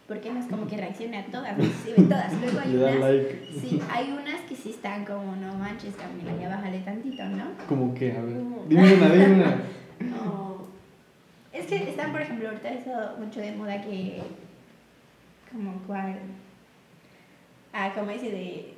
Porque 0.07 0.31
no 0.31 0.39
es 0.39 0.47
como 0.47 0.69
que 0.69 0.77
reaccione 0.77 1.19
a 1.19 1.27
todas, 1.27 1.59
no 1.59 1.65
si 1.65 1.91
ve 1.91 2.03
todas. 2.05 2.33
Luego 2.41 2.61
hay 2.65 2.77
unas, 2.77 2.95
like. 3.01 3.49
sí, 3.61 3.81
hay 3.91 4.13
unas 4.13 4.43
que 4.43 4.55
sí 4.55 4.71
están 4.71 5.05
como, 5.05 5.35
no 5.35 5.55
manches, 5.55 5.97
Camila, 5.97 6.41
ya 6.41 6.51
bájale 6.51 6.79
tantito, 6.81 7.25
¿no? 7.25 7.47
Como 7.69 7.93
que, 7.95 8.13
a 8.13 8.21
ver. 8.21 8.35
Como- 8.37 8.65
Dime 8.69 8.95
una, 8.95 9.09
dime 9.09 9.33
una. 9.33 9.63
No. 10.01 10.59
Es 11.53 11.67
que 11.67 11.77
están, 11.91 12.13
por 12.13 12.21
ejemplo, 12.21 12.49
ahorita 12.49 12.69
eso 12.69 13.17
mucho 13.19 13.41
de 13.41 13.53
moda 13.53 13.81
que. 13.83 14.21
Como 15.51 15.73
cual. 15.87 16.15
Ah, 17.73 17.93
como 17.95 18.11
ese 18.11 18.31
de. 18.31 18.75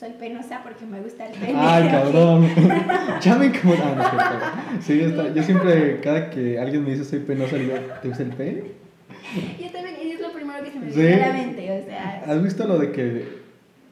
Soy 0.00 0.10
penosa 0.18 0.62
porque 0.64 0.84
me 0.84 1.00
gusta 1.00 1.26
el 1.26 1.38
pene. 1.38 1.54
Ay, 1.56 1.88
cabrón. 1.88 2.48
ya 3.20 3.36
me 3.36 3.46
incomoda. 3.46 3.94
No. 4.74 4.82
Sí, 4.82 5.00
está. 5.00 5.32
Yo 5.32 5.42
siempre, 5.42 6.00
cada 6.00 6.30
que 6.30 6.58
alguien 6.58 6.82
me 6.84 6.90
dice 6.90 7.04
soy 7.04 7.20
penosa, 7.20 7.56
digo, 7.56 7.74
¿te 8.00 8.08
gusta 8.08 8.22
el 8.24 8.30
pene? 8.30 8.62
Yo 9.60 9.70
también, 9.70 9.96
y 10.02 10.10
es 10.12 10.20
lo 10.20 10.32
primero 10.32 10.64
que 10.64 10.70
se 10.72 10.78
me 10.80 10.90
Sí. 10.90 10.98
viene 10.98 11.22
a 11.22 11.28
la 11.28 11.32
mente, 11.34 11.80
o 11.82 11.84
sea. 11.86 12.24
¿Has 12.26 12.42
visto 12.42 12.66
lo 12.66 12.78
de 12.78 12.90
que. 12.92 13.42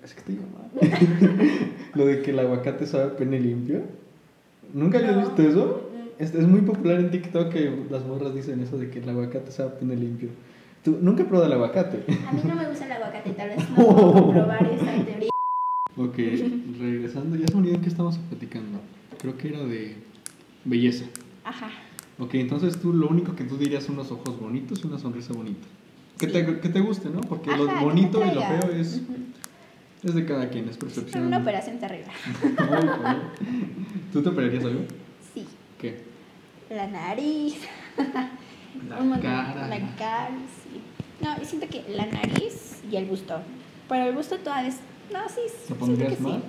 Es 0.02 0.14
que 0.14 0.22
te 0.22 0.32
digo 0.32 0.44
lo 1.94 2.06
de 2.06 2.22
que 2.22 2.30
el 2.30 2.38
aguacate 2.38 2.86
sabe 2.86 3.10
pene 3.10 3.38
limpio? 3.38 3.82
¿Nunca 4.72 4.98
habías 4.98 5.16
visto 5.18 5.42
eso? 5.42 5.90
Mm, 5.94 6.22
Es, 6.22 6.34
es 6.34 6.46
muy 6.46 6.62
popular 6.62 6.98
en 6.98 7.10
TikTok 7.10 7.50
que 7.52 7.70
las 7.90 8.04
morras 8.04 8.34
dicen 8.34 8.60
eso 8.62 8.78
de 8.78 8.88
que 8.90 9.00
el 9.00 9.08
aguacate 9.08 9.52
sabe 9.52 9.70
a 9.70 9.78
pene 9.78 9.96
limpio. 9.96 10.28
¿Tú 10.84 10.98
nunca 11.00 11.22
he 11.22 11.26
probado 11.26 11.46
el 11.46 11.52
aguacate? 11.52 12.04
A 12.28 12.32
mí 12.32 12.40
no 12.46 12.54
me 12.54 12.66
gusta 12.68 12.86
el 12.86 12.92
aguacate, 12.92 13.30
tal 13.30 13.48
vez 13.50 13.68
no 13.70 13.74
puedo 13.76 14.12
comprobar 14.12 14.66
esa 14.66 15.04
teoría. 15.04 15.30
Ok, 15.96 16.16
regresando, 16.78 17.36
ya 17.36 17.46
se 17.46 17.54
me 17.54 17.60
olvidó 17.60 17.74
en 17.74 17.82
qué 17.82 17.88
estamos 17.88 18.16
platicando. 18.18 18.80
Creo 19.18 19.36
que 19.36 19.48
era 19.48 19.58
de 19.60 19.96
belleza. 20.64 21.04
Ajá. 21.44 21.68
Ok, 22.18 22.34
entonces 22.34 22.78
tú 22.80 22.92
lo 22.94 23.08
único 23.08 23.34
que 23.36 23.44
tú 23.44 23.58
dirías 23.58 23.84
son 23.84 23.96
unos 23.96 24.10
ojos 24.10 24.38
bonitos 24.40 24.82
y 24.82 24.86
una 24.86 24.98
sonrisa 24.98 25.32
bonita. 25.34 25.66
Que, 26.18 26.26
Sí. 26.26 26.32
te, 26.32 26.60
que 26.60 26.68
te 26.68 26.80
guste, 26.80 27.08
¿no? 27.10 27.20
Porque 27.22 27.54
lo 27.56 27.64
Ajá, 27.68 27.78
que 27.78 27.84
bonito 27.84 28.22
y 28.24 28.34
lo 28.34 28.40
feo 28.42 28.70
es, 28.72 29.00
es 30.02 30.14
de 30.14 30.24
cada 30.26 30.48
quien, 30.48 30.68
es 30.68 30.76
percepción. 30.76 31.26
una 31.26 31.38
operación 31.38 31.78
cabrón. 31.78 32.02
¿Tú 34.12 34.22
te 34.22 34.28
operarías 34.28 34.64
algo? 34.64 34.80
Sí. 35.34 35.46
¿Qué? 35.78 35.98
La 36.70 36.86
nariz. 36.86 37.56
La 38.88 38.98
Un 38.98 39.08
montón. 39.08 39.30
cara. 39.30 39.68
La 39.68 39.78
cara, 39.96 40.30
sí. 40.62 40.80
No, 41.20 41.38
yo 41.38 41.44
siento 41.44 41.68
que 41.68 41.84
la 41.94 42.06
nariz 42.06 42.80
y 42.90 42.96
el 42.96 43.06
busto. 43.06 43.40
Pero 43.88 44.04
el 44.06 44.14
busto 44.14 44.38
todavía 44.38 44.68
es. 44.68 44.78
No, 45.12 45.28
sí. 45.28 45.40
¿Te 45.44 45.48
siento 45.66 45.74
pondrías 45.76 46.10
que 46.14 46.16
sí. 46.16 46.42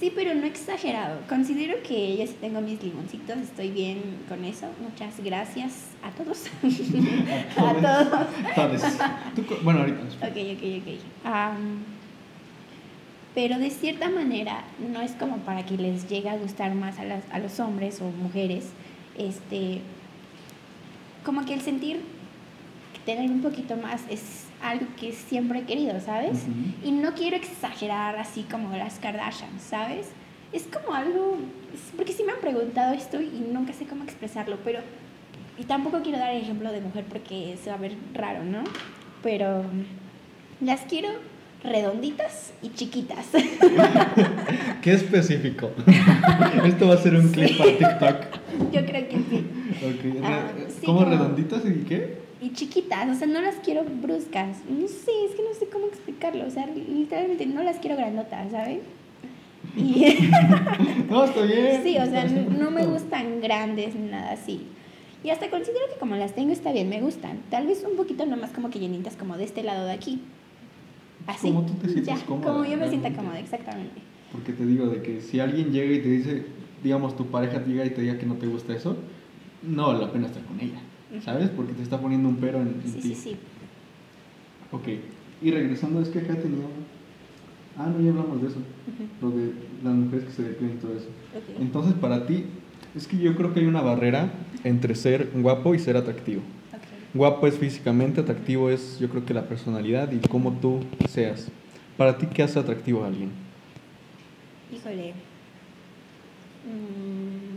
Sí, 0.00 0.12
pero 0.12 0.34
no 0.34 0.44
exagerado. 0.44 1.20
Considero 1.28 1.80
que 1.86 2.16
yo 2.16 2.26
sí 2.26 2.34
tengo 2.40 2.60
mis 2.60 2.82
limoncitos, 2.82 3.36
estoy 3.36 3.70
bien 3.70 4.00
con 4.28 4.44
eso. 4.44 4.66
Muchas 4.80 5.22
gracias 5.22 5.90
a 6.02 6.10
todos. 6.10 6.46
a 7.56 7.74
todos. 7.74 8.26
Todos. 8.56 8.82
Tú 9.36 9.44
bueno, 9.62 9.80
ahorita. 9.80 10.00
Ok, 10.26 10.36
ok, 10.56 10.64
ok. 10.80 10.98
Pero 13.34 13.58
de 13.58 13.70
cierta 13.70 14.10
manera 14.10 14.64
no 14.92 15.00
es 15.00 15.12
como 15.12 15.38
para 15.38 15.64
que 15.64 15.76
les 15.76 16.08
llegue 16.08 16.28
a 16.28 16.36
gustar 16.36 16.74
más 16.74 16.98
a, 16.98 17.04
las, 17.04 17.22
a 17.30 17.38
los 17.38 17.60
hombres 17.60 18.00
o 18.00 18.10
mujeres. 18.10 18.70
Este, 19.16 19.80
como 21.24 21.44
que 21.44 21.54
el 21.54 21.60
sentir 21.60 22.00
tener 23.04 23.30
un 23.30 23.42
poquito 23.42 23.76
más 23.76 24.02
es 24.08 24.46
algo 24.62 24.86
que 24.98 25.12
siempre 25.12 25.60
he 25.60 25.62
querido, 25.64 25.98
¿sabes? 26.00 26.38
Y 26.84 26.92
no 26.92 27.14
quiero 27.14 27.36
exagerar 27.36 28.16
así 28.16 28.42
como 28.42 28.76
las 28.76 28.98
Kardashian, 29.00 29.58
¿sabes? 29.58 30.08
Es 30.52 30.64
como 30.64 30.94
algo, 30.94 31.38
porque 31.96 32.12
sí 32.12 32.22
me 32.22 32.32
han 32.32 32.40
preguntado 32.40 32.94
esto 32.94 33.20
y 33.20 33.44
nunca 33.52 33.72
sé 33.72 33.86
cómo 33.86 34.04
expresarlo, 34.04 34.58
pero, 34.64 34.80
y 35.58 35.64
tampoco 35.64 36.02
quiero 36.02 36.18
dar 36.18 36.32
el 36.32 36.42
ejemplo 36.42 36.70
de 36.70 36.80
mujer 36.80 37.04
porque 37.08 37.56
se 37.62 37.70
va 37.70 37.76
a 37.76 37.80
ver 37.80 37.96
raro, 38.14 38.44
¿no? 38.44 38.62
Pero 39.22 39.64
las 40.60 40.82
quiero 40.82 41.08
redonditas 41.64 42.52
y 42.62 42.70
chiquitas. 42.70 43.26
Qué 44.82 44.92
específico. 44.92 45.70
Esto 46.64 46.88
va 46.88 46.94
a 46.94 46.98
ser 46.98 47.14
un 47.16 47.30
clip 47.30 47.56
para 47.56 47.70
TikTok. 47.70 48.16
Yo 48.72 48.84
creo 48.84 49.08
que 49.08 49.16
sí. 49.16 49.46
Ok, 49.84 50.16
Ah, 50.22 50.52
re- 50.56 50.70
sí, 50.70 50.86
¿Cómo 50.86 51.04
redonditas 51.04 51.62
y 51.64 51.84
qué? 51.84 52.18
Y 52.40 52.52
chiquitas, 52.52 53.08
o 53.08 53.14
sea, 53.14 53.26
no 53.28 53.40
las 53.40 53.56
quiero 53.56 53.84
bruscas. 53.84 54.58
No 54.68 54.88
sé, 54.88 55.10
es 55.28 55.34
que 55.36 55.42
no 55.42 55.54
sé 55.58 55.66
cómo 55.72 55.86
explicarlo. 55.86 56.46
O 56.46 56.50
sea, 56.50 56.66
literalmente 56.66 57.46
no 57.46 57.62
las 57.62 57.78
quiero 57.78 57.96
grandotas, 57.96 58.50
¿sabes? 58.50 58.80
Y 59.76 60.06
No, 61.10 61.24
está 61.24 61.42
bien. 61.42 61.82
Sí, 61.82 61.96
o 61.98 62.06
sea, 62.06 62.24
no 62.24 62.70
me 62.70 62.84
gustan 62.84 63.40
grandes 63.40 63.94
ni 63.94 64.10
nada 64.10 64.32
así. 64.32 64.62
Y 65.24 65.30
hasta 65.30 65.48
considero 65.50 65.86
que 65.92 66.00
como 66.00 66.16
las 66.16 66.34
tengo 66.34 66.52
está 66.52 66.72
bien, 66.72 66.88
me 66.88 67.00
gustan. 67.00 67.38
Tal 67.48 67.66
vez 67.68 67.84
un 67.88 67.96
poquito 67.96 68.26
nomás 68.26 68.50
como 68.50 68.70
que 68.70 68.80
llenitas 68.80 69.14
como 69.16 69.36
de 69.36 69.44
este 69.44 69.62
lado 69.62 69.86
de 69.86 69.92
aquí. 69.92 70.20
Así. 71.28 71.48
Como 71.48 71.64
tú 71.64 71.74
te 71.74 71.88
sientas 71.90 72.20
ya, 72.20 72.26
cómoda, 72.26 72.52
Como 72.52 72.64
yo 72.64 72.76
me 72.76 72.88
sienta 72.88 73.12
cómoda, 73.12 73.38
exactamente. 73.38 74.00
Porque 74.32 74.52
te 74.52 74.66
digo 74.66 74.86
de 74.86 75.00
que 75.02 75.20
si 75.20 75.38
alguien 75.38 75.70
llega 75.70 75.94
y 75.94 76.00
te 76.00 76.08
dice, 76.08 76.42
digamos, 76.82 77.16
tu 77.16 77.26
pareja 77.26 77.62
llega 77.64 77.84
y 77.86 77.90
te 77.90 78.00
diga 78.00 78.18
que 78.18 78.26
no 78.26 78.34
te 78.34 78.46
gusta 78.48 78.74
eso, 78.74 78.96
no 79.62 79.88
vale 79.88 80.00
la 80.00 80.12
pena 80.12 80.26
estar 80.26 80.42
con 80.44 80.60
ella. 80.60 80.80
¿Sabes? 81.24 81.50
Porque 81.50 81.74
te 81.74 81.82
está 81.82 82.00
poniendo 82.00 82.28
un 82.28 82.36
pero 82.36 82.60
en, 82.60 82.68
en 82.68 82.82
Sí, 82.92 83.00
ti. 83.00 83.02
sí, 83.02 83.14
sí. 83.14 83.36
Ok. 84.70 84.88
Y 85.42 85.50
regresando, 85.50 86.00
es 86.00 86.08
que 86.08 86.20
acá 86.20 86.34
tenía. 86.36 86.64
Ah, 87.76 87.86
no, 87.86 88.00
ya 88.02 88.10
hablamos 88.10 88.40
de 88.40 88.48
eso. 88.48 88.58
Lo 89.20 89.30
de 89.30 89.52
las 89.84 89.94
mujeres 89.94 90.24
que 90.26 90.32
se 90.32 90.42
depilan 90.42 90.74
y 90.74 90.78
todo 90.78 90.96
eso. 90.96 91.08
ok. 91.36 91.60
Entonces, 91.60 91.94
para 91.94 92.26
ti, 92.26 92.44
es 92.94 93.06
que 93.06 93.18
yo 93.18 93.34
creo 93.36 93.52
que 93.52 93.60
hay 93.60 93.66
una 93.66 93.82
barrera 93.82 94.32
entre 94.64 94.94
ser 94.94 95.30
guapo 95.34 95.74
y 95.74 95.78
ser 95.78 95.96
atractivo. 95.96 96.42
Guapo 97.14 97.46
es 97.46 97.58
físicamente, 97.58 98.22
atractivo 98.22 98.70
es, 98.70 98.98
yo 98.98 99.10
creo 99.10 99.26
que 99.26 99.34
la 99.34 99.46
personalidad 99.46 100.10
y 100.12 100.18
cómo 100.28 100.52
tú 100.52 100.80
seas. 101.10 101.48
Para 101.98 102.16
ti, 102.16 102.26
¿qué 102.26 102.42
hace 102.42 102.58
atractivo 102.58 103.04
a 103.04 103.08
alguien? 103.08 103.30
Híjole. 104.74 105.12
Mm, 106.64 107.51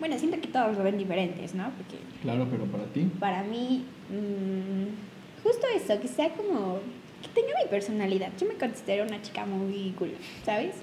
Bueno, 0.00 0.18
siento 0.18 0.40
que 0.40 0.48
todos 0.48 0.76
lo 0.76 0.82
ven 0.82 0.98
diferentes, 0.98 1.54
¿no? 1.54 1.70
Porque 1.76 1.96
Claro, 2.22 2.46
pero 2.50 2.64
para 2.64 2.84
ti. 2.84 3.08
para 3.20 3.42
mí, 3.42 3.84
mm, 4.10 5.42
justo 5.42 5.66
eso, 5.74 6.00
que 6.00 6.08
sea 6.08 6.30
como, 6.30 6.78
que 7.22 7.28
tenga 7.28 7.52
mi 7.62 7.68
personalidad. 7.70 8.30
Yo 8.38 8.46
me 8.48 8.54
considero 8.54 9.04
una 9.04 9.22
chica 9.22 9.46
muy 9.46 9.94
cool, 9.98 10.12
¿sabes? 10.44 10.74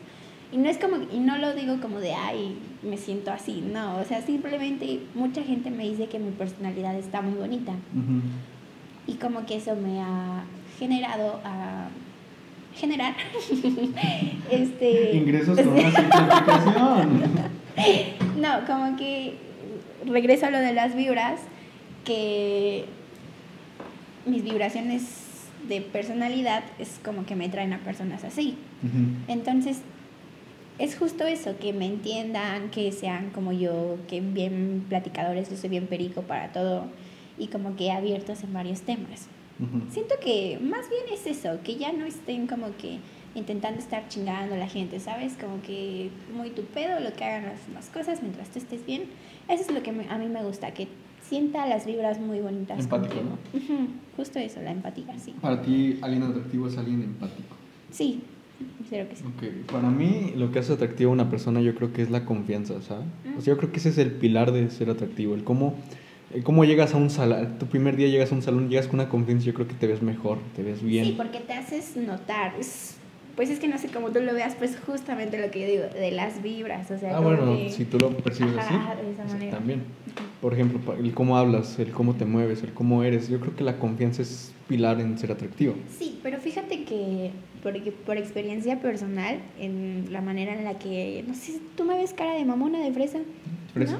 Y 0.54 0.58
no 0.58 0.70
es 0.70 0.78
como, 0.78 0.98
y 1.12 1.20
no 1.20 1.38
lo 1.38 1.54
digo 1.54 1.80
como 1.82 2.00
de, 2.00 2.14
ay, 2.14 2.58
me 2.84 2.98
siento 2.98 3.32
así, 3.32 3.62
no, 3.62 3.98
o 3.98 4.04
sea, 4.04 4.22
simplemente 4.22 5.00
mucha 5.16 5.44
gente 5.44 5.72
me 5.72 5.88
dice 5.88 6.08
que 6.08 6.20
mi 6.20 6.32
personalidad 6.32 6.96
está 6.96 7.22
muy 7.22 7.38
bonita 7.40 7.74
y 9.08 9.14
como 9.14 9.46
que 9.46 9.56
eso 9.56 9.76
me 9.78 10.02
ha 10.02 10.44
generado 10.78 11.40
a 11.46 11.88
generar 12.76 13.16
este 14.52 15.16
ingresos 15.16 15.60
con 15.60 15.68
una 15.74 15.92
simplificación. 15.92 17.22
no, 18.38 18.66
como 18.66 18.98
que 18.98 19.36
regreso 20.06 20.48
a 20.48 20.52
lo 20.52 20.60
de 20.60 20.74
las 20.74 20.96
vibras, 20.96 21.42
que 22.06 22.86
mis 24.26 24.44
vibraciones 24.44 25.04
de 25.68 25.82
personalidad 25.82 26.64
es 26.80 27.00
como 27.04 27.26
que 27.26 27.36
me 27.36 27.50
traen 27.50 27.74
a 27.74 27.80
personas 27.80 28.24
así. 28.24 28.58
Entonces, 29.28 29.82
es 30.80 30.98
justo 30.98 31.26
eso, 31.26 31.58
que 31.60 31.74
me 31.74 31.86
entiendan, 31.86 32.72
que 32.72 32.92
sean 32.92 33.30
como 33.30 33.52
yo, 33.52 33.98
que 34.08 34.22
bien 34.22 34.86
platicadores, 34.90 35.50
yo 35.50 35.58
soy 35.58 35.70
bien 35.70 35.88
perico 35.88 36.24
para 36.24 36.52
todo 36.52 36.86
y 37.38 37.48
como 37.48 37.76
que 37.76 37.92
abiertos 37.92 38.44
en 38.44 38.54
varios 38.54 38.82
temas. 38.82 39.28
Siento 39.92 40.16
que 40.24 40.60
más 40.62 40.90
bien 40.90 41.04
es 41.14 41.28
eso, 41.28 41.60
que 41.64 41.76
ya 41.76 41.92
no 41.94 42.06
estén 42.06 42.48
como 42.48 42.76
que 42.78 43.00
intentando 43.36 43.80
estar 43.80 44.08
chingando 44.08 44.56
a 44.56 44.58
la 44.58 44.68
gente, 44.68 45.00
¿sabes? 45.00 45.38
Como 45.40 45.62
que 45.62 46.10
muy 46.36 46.50
tu 46.50 46.64
pedo, 46.64 47.00
lo 47.00 47.14
que 47.14 47.24
hagan 47.24 47.54
las, 47.74 47.90
cosas 47.90 48.22
mientras 48.22 48.50
tú 48.50 48.60
estés 48.60 48.86
bien. 48.86 49.04
Eso 49.48 49.64
es 49.64 49.72
lo 49.72 49.84
que 49.84 49.92
a 49.92 50.18
mí 50.18 50.28
me 50.28 50.44
gusta, 50.44 50.72
que 50.72 50.88
sienta 51.22 51.66
las 51.68 51.86
vibras 51.86 52.20
muy 52.20 52.40
bonitas. 52.40 52.80
Empático, 52.80 53.16
¿no? 53.16 53.38
Justo 54.18 54.40
eso, 54.40 54.62
la 54.62 54.72
empatía, 54.72 55.18
sí. 55.20 55.34
Para 55.42 55.62
ti, 55.62 55.98
alguien 56.02 56.24
atractivo 56.24 56.68
es 56.68 56.78
alguien 56.78 57.04
empático. 57.04 57.56
Sí, 57.92 58.22
creo 58.90 59.08
que 59.08 59.16
sí. 59.16 59.24
Okay. 59.38 59.64
Para 59.72 59.90
mí, 59.90 60.34
lo 60.36 60.52
que 60.52 60.60
hace 60.60 60.74
atractivo 60.74 61.12
a 61.12 61.14
una 61.14 61.30
persona, 61.30 61.62
yo 61.62 61.74
creo 61.76 61.94
que 61.94 62.02
es 62.02 62.10
la 62.10 62.26
confianza, 62.26 62.82
¿sabes? 62.82 63.06
O 63.38 63.42
sea, 63.42 63.54
yo 63.54 63.58
creo 63.58 63.72
que 63.72 63.78
ese 63.78 63.90
es 63.90 63.98
el 63.98 64.12
pilar 64.12 64.52
de 64.52 64.70
ser 64.70 64.90
atractivo, 64.90 65.36
el 65.36 65.44
cómo 65.44 65.76
cómo 66.44 66.66
llegas 66.66 66.94
a 66.94 66.98
un 66.98 67.10
salón, 67.10 67.58
tu 67.60 67.66
primer 67.68 67.96
día 67.96 68.08
llegas 68.08 68.32
a 68.32 68.36
un 68.36 68.42
salón, 68.42 68.70
llegas 68.70 68.88
con 68.88 69.00
una 69.00 69.10
confianza, 69.10 69.46
yo 69.46 69.54
creo 69.54 69.68
que 69.68 69.74
te 69.76 69.88
ves 69.88 70.02
mejor, 70.02 70.38
te 70.56 70.64
ves 70.64 70.82
bien. 70.82 71.06
Sí, 71.06 71.14
porque 71.18 71.40
te 71.40 71.54
haces 71.54 71.96
notar. 71.98 72.54
pues 73.36 73.50
es 73.50 73.60
que 73.60 73.68
no 73.68 73.78
sé 73.78 73.88
cómo 73.90 74.12
tú 74.12 74.20
lo 74.20 74.34
veas, 74.34 74.56
pues 74.56 74.78
justamente 74.86 75.40
lo 75.40 75.52
que 75.52 75.62
yo 75.62 75.68
digo, 75.68 75.84
de 75.94 76.12
las 76.12 76.42
vibras, 76.42 76.92
o 76.92 76.98
sea, 76.98 77.18
Ah, 77.18 77.20
bueno, 77.20 77.58
si 77.70 77.86
tú 77.86 77.98
lo 77.98 78.10
percibes 78.18 78.58
así, 78.58 78.76
también. 79.50 79.84
Por 80.42 80.54
ejemplo, 80.54 80.94
el 80.96 81.14
cómo 81.14 81.38
hablas, 81.38 81.78
el 81.80 81.92
cómo 81.92 82.16
te 82.16 82.26
mueves, 82.26 82.64
el 82.64 82.74
cómo 82.74 83.04
eres, 83.04 83.30
yo 83.30 83.40
creo 83.40 83.56
que 83.56 83.64
la 83.64 83.78
confianza 83.78 84.22
es 84.22 84.54
pilar 84.68 85.00
en 85.00 85.18
ser 85.18 85.32
atractivo. 85.32 85.76
Sí, 86.00 86.20
pero 86.24 86.40
fíjate 86.40 86.84
que 86.84 87.32
porque 87.62 87.92
por 87.92 88.18
experiencia 88.18 88.80
personal, 88.80 89.40
en 89.60 90.08
la 90.12 90.22
manera 90.22 90.54
en 90.54 90.64
la 90.64 90.80
que, 90.80 91.24
no 91.28 91.36
sé, 91.36 91.60
tú 91.76 91.86
me 91.86 91.96
ves 91.96 92.14
cara 92.14 92.34
de 92.34 92.44
mamona 92.44 92.80
de 92.80 92.92
fresa. 92.92 93.20
¿Fresa? 93.74 94.00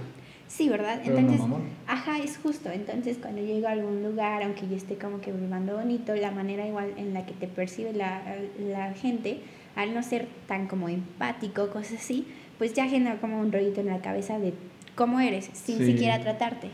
Sí, 0.52 0.68
¿verdad? 0.68 1.02
Entonces, 1.06 1.40
ajá, 1.88 2.20
es 2.20 2.38
justo. 2.38 2.70
Entonces, 2.70 3.18
cuando 3.22 3.42
llego 3.42 3.68
a 3.68 3.72
algún 3.72 4.04
lugar, 4.04 4.44
aunque 4.44 4.68
yo 4.68 4.76
esté 4.76 4.96
como 4.96 5.22
que 5.22 5.32
vibrando 5.32 5.78
bonito, 5.78 6.14
la 6.14 6.32
manera 6.32 6.68
igual 6.68 6.92
en 6.98 7.14
la 7.14 7.26
que 7.26 7.34
te 7.34 7.48
percibe 7.48 7.94
la, 7.94 8.22
la 8.60 8.94
gente, 8.94 9.40
al 9.78 9.94
no 9.94 10.04
ser 10.04 10.28
tan 10.48 10.68
como 10.68 10.90
empático, 10.90 11.70
cosas 11.70 12.00
así, 12.00 12.28
pues 12.58 12.74
ya 12.74 12.90
genera 12.90 13.16
como 13.22 13.40
un 13.40 13.52
rollito 13.52 13.80
en 13.80 13.88
la 13.88 14.02
cabeza 14.02 14.40
de 14.40 14.54
cómo 14.96 15.22
eres, 15.22 15.50
sin 15.54 15.86
siquiera 15.86 16.20
tratarte. 16.20 16.68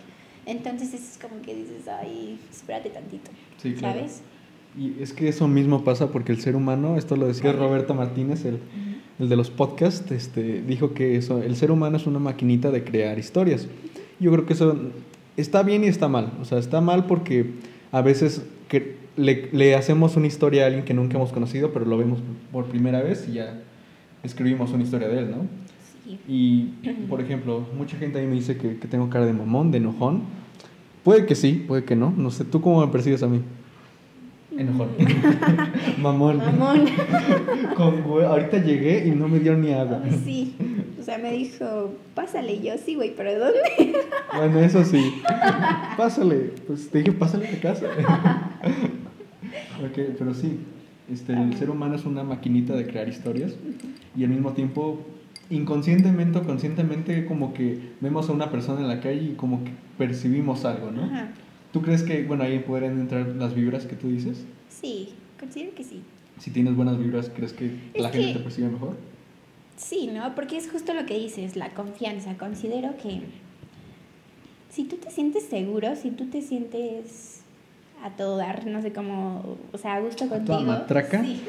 Entonces 0.47 0.95
es 0.95 1.19
como 1.21 1.41
que 1.43 1.53
dices, 1.53 1.87
ay, 1.87 2.39
espérate 2.49 2.89
tantito, 2.89 3.29
sí, 3.57 3.75
¿sabes? 3.75 4.23
Y 4.75 5.01
es 5.01 5.13
que 5.13 5.27
eso 5.27 5.47
mismo 5.47 5.83
pasa 5.83 6.11
porque 6.11 6.31
el 6.31 6.41
ser 6.41 6.55
humano, 6.55 6.97
esto 6.97 7.15
lo 7.15 7.27
decía 7.27 7.51
Roberto 7.51 7.93
Martínez, 7.93 8.43
el 8.45 8.59
el 9.19 9.29
de 9.29 9.35
los 9.35 9.49
podcasts, 9.49 10.11
este, 10.11 10.61
dijo 10.61 10.93
que 10.93 11.15
eso, 11.15 11.41
el 11.41 11.55
ser 11.55 11.71
humano 11.71 11.97
es 11.97 12.05
una 12.05 12.19
maquinita 12.19 12.71
de 12.71 12.83
crear 12.83 13.17
historias. 13.17 13.67
Yo 14.19 14.31
creo 14.31 14.45
que 14.45 14.53
eso 14.53 14.75
está 15.37 15.63
bien 15.63 15.83
y 15.83 15.87
está 15.87 16.07
mal. 16.07 16.33
O 16.41 16.45
sea, 16.45 16.59
está 16.59 16.81
mal 16.81 17.05
porque 17.05 17.51
a 17.91 18.01
veces 18.01 18.43
que 18.67 18.95
le, 19.15 19.49
le, 19.51 19.75
hacemos 19.75 20.15
una 20.15 20.27
historia 20.27 20.63
a 20.63 20.67
alguien 20.67 20.85
que 20.85 20.93
nunca 20.93 21.17
hemos 21.17 21.31
conocido, 21.31 21.71
pero 21.71 21.85
lo 21.85 21.97
vemos 21.97 22.19
por 22.51 22.65
primera 22.65 23.01
vez 23.01 23.27
y 23.27 23.33
ya 23.33 23.59
escribimos 24.23 24.71
una 24.71 24.83
historia 24.83 25.07
de 25.07 25.19
él, 25.19 25.31
¿no? 25.31 25.45
Sí. 26.05 26.19
Y, 26.27 26.89
por 27.09 27.21
ejemplo, 27.21 27.65
mucha 27.75 27.97
gente 27.97 28.19
a 28.19 28.21
mí 28.21 28.27
me 28.27 28.35
dice 28.35 28.57
que, 28.57 28.77
que 28.77 28.87
tengo 28.87 29.09
cara 29.09 29.25
de 29.25 29.33
mamón, 29.33 29.71
de 29.71 29.79
enojón. 29.79 30.23
Puede 31.03 31.25
que 31.25 31.35
sí, 31.35 31.65
puede 31.67 31.83
que 31.85 31.95
no. 31.95 32.13
No 32.15 32.29
sé, 32.29 32.45
¿tú 32.45 32.61
cómo 32.61 32.85
me 32.85 32.91
percibes 32.91 33.23
a 33.23 33.27
mí? 33.27 33.41
Enojón. 34.55 34.89
Mamón. 36.01 36.37
Mamón. 36.37 36.85
Con, 37.75 38.03
ahorita 38.23 38.63
llegué 38.63 39.07
y 39.07 39.11
no 39.11 39.27
me 39.27 39.39
dio 39.39 39.55
ni 39.55 39.73
agua. 39.73 40.01
Sí. 40.23 40.55
O 40.99 41.03
sea, 41.03 41.17
me 41.17 41.31
dijo, 41.31 41.93
pásale. 42.15 42.53
Y 42.53 42.63
yo, 42.63 42.73
sí, 42.83 42.95
güey, 42.95 43.13
pero 43.15 43.37
¿dónde? 43.37 43.59
Bueno, 44.35 44.59
eso 44.59 44.83
sí. 44.83 45.21
Pásale. 45.97 46.51
Pues 46.67 46.89
te 46.89 46.99
dije, 46.99 47.11
pásale 47.11 47.47
a 47.47 47.59
casa. 47.59 47.87
ok, 49.83 50.15
pero 50.17 50.33
sí. 50.33 50.59
Este, 51.11 51.33
el 51.33 51.55
ser 51.55 51.69
humano 51.69 51.95
es 51.95 52.05
una 52.05 52.23
maquinita 52.23 52.73
de 52.75 52.85
crear 52.85 53.07
historias 53.07 53.55
y 54.15 54.25
al 54.25 54.29
mismo 54.29 54.51
tiempo, 54.51 54.99
inconscientemente 55.49 56.39
o 56.39 56.43
conscientemente, 56.43 57.25
como 57.25 57.53
que 57.53 57.79
vemos 58.01 58.29
a 58.29 58.33
una 58.33 58.51
persona 58.51 58.81
en 58.81 58.89
la 58.89 58.99
calle 58.99 59.29
y 59.31 59.33
como 59.35 59.63
que 59.63 59.71
percibimos 59.97 60.65
algo, 60.65 60.91
¿no? 60.91 61.05
Ajá. 61.05 61.29
¿Tú 61.71 61.81
crees 61.81 62.03
que, 62.03 62.23
bueno, 62.23 62.43
ahí 62.43 62.59
podrían 62.59 62.99
entrar 62.99 63.27
las 63.27 63.53
vibras 63.53 63.85
que 63.85 63.95
tú 63.95 64.09
dices? 64.09 64.45
Sí, 64.69 65.09
considero 65.39 65.75
que 65.75 65.83
sí. 65.83 66.01
Si 66.39 66.51
tienes 66.51 66.75
buenas 66.75 66.97
vibras, 66.97 67.31
¿crees 67.35 67.53
que 67.53 67.71
la 67.95 68.09
gente 68.09 68.33
te 68.33 68.39
percibe 68.39 68.69
mejor? 68.69 68.95
Sí, 69.75 70.09
¿no? 70.11 70.33
Porque 70.35 70.57
es 70.57 70.69
justo 70.69 70.93
lo 70.93 71.05
que 71.05 71.17
dices, 71.17 71.55
la 71.55 71.69
confianza. 71.73 72.37
Considero 72.37 72.95
que 72.97 73.21
si 74.69 74.85
tú 74.85 74.97
te 74.97 75.11
sientes 75.11 75.43
seguro, 75.43 75.95
si 75.95 76.11
tú 76.11 76.25
te 76.25 76.41
sientes 76.41 77.41
a 78.03 78.11
todo 78.11 78.37
dar, 78.37 78.65
no 78.67 78.81
sé 78.81 78.93
cómo, 78.93 79.57
o 79.71 79.77
sea, 79.77 79.95
a 79.95 79.99
gusto 79.99 80.27
contigo. 80.29 80.57
¿A 80.57 80.61
matraca? 80.61 81.23
Sí. 81.23 81.43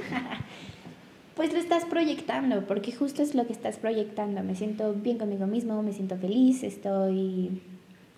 pues 1.36 1.52
lo 1.52 1.58
estás 1.58 1.84
proyectando, 1.84 2.66
porque 2.66 2.92
justo 2.92 3.22
es 3.22 3.34
lo 3.34 3.46
que 3.46 3.52
estás 3.52 3.76
proyectando. 3.76 4.42
Me 4.42 4.54
siento 4.54 4.92
bien 4.94 5.18
conmigo 5.18 5.46
mismo, 5.46 5.82
me 5.82 5.92
siento 5.92 6.16
feliz, 6.16 6.62
estoy 6.62 7.62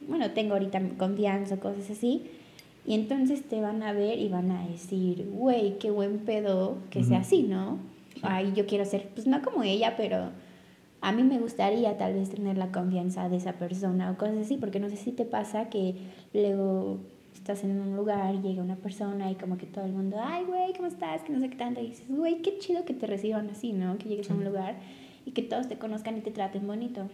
bueno, 0.06 0.30
tengo 0.32 0.54
ahorita 0.54 0.80
confianza, 0.98 1.58
cosas 1.58 1.90
así. 1.90 2.30
Y 2.86 2.94
entonces 2.94 3.42
te 3.42 3.60
van 3.60 3.82
a 3.82 3.92
ver 3.92 4.18
y 4.18 4.28
van 4.28 4.50
a 4.50 4.66
decir, 4.66 5.28
güey, 5.32 5.78
qué 5.78 5.90
buen 5.90 6.18
pedo 6.20 6.78
que 6.90 7.04
sea 7.04 7.20
así, 7.20 7.42
¿no? 7.42 7.78
Ay, 8.22 8.52
yo 8.54 8.66
quiero 8.66 8.84
ser, 8.84 9.08
pues 9.14 9.26
no 9.26 9.42
como 9.42 9.62
ella, 9.62 9.94
pero 9.96 10.30
a 11.00 11.12
mí 11.12 11.22
me 11.22 11.38
gustaría 11.38 11.96
tal 11.96 12.14
vez 12.14 12.30
tener 12.30 12.58
la 12.58 12.72
confianza 12.72 13.28
de 13.28 13.36
esa 13.36 13.54
persona 13.54 14.10
o 14.10 14.16
cosas 14.16 14.38
así, 14.38 14.56
porque 14.56 14.80
no 14.80 14.88
sé 14.88 14.96
si 14.96 15.12
te 15.12 15.24
pasa 15.24 15.68
que 15.68 15.94
luego 16.32 16.98
estás 17.34 17.64
en 17.64 17.80
un 17.80 17.96
lugar, 17.96 18.40
llega 18.42 18.62
una 18.62 18.76
persona 18.76 19.30
y 19.30 19.34
como 19.34 19.56
que 19.56 19.66
todo 19.66 19.84
el 19.84 19.92
mundo, 19.92 20.16
ay, 20.22 20.44
güey, 20.44 20.72
¿cómo 20.74 20.88
estás? 20.88 21.22
Que 21.22 21.32
no 21.32 21.40
sé 21.40 21.48
qué 21.48 21.56
tanto. 21.56 21.80
Y 21.80 21.88
dices, 21.88 22.06
güey, 22.08 22.42
qué 22.42 22.58
chido 22.58 22.84
que 22.84 22.94
te 22.94 23.06
reciban 23.06 23.48
así, 23.50 23.72
¿no? 23.72 23.98
Que 23.98 24.08
llegues 24.08 24.30
a 24.30 24.34
un 24.34 24.44
lugar 24.44 24.76
y 25.24 25.32
que 25.32 25.42
todos 25.42 25.68
te 25.68 25.78
conozcan 25.78 26.18
y 26.18 26.20
te 26.20 26.30
traten 26.30 26.66
bonito. 26.66 27.08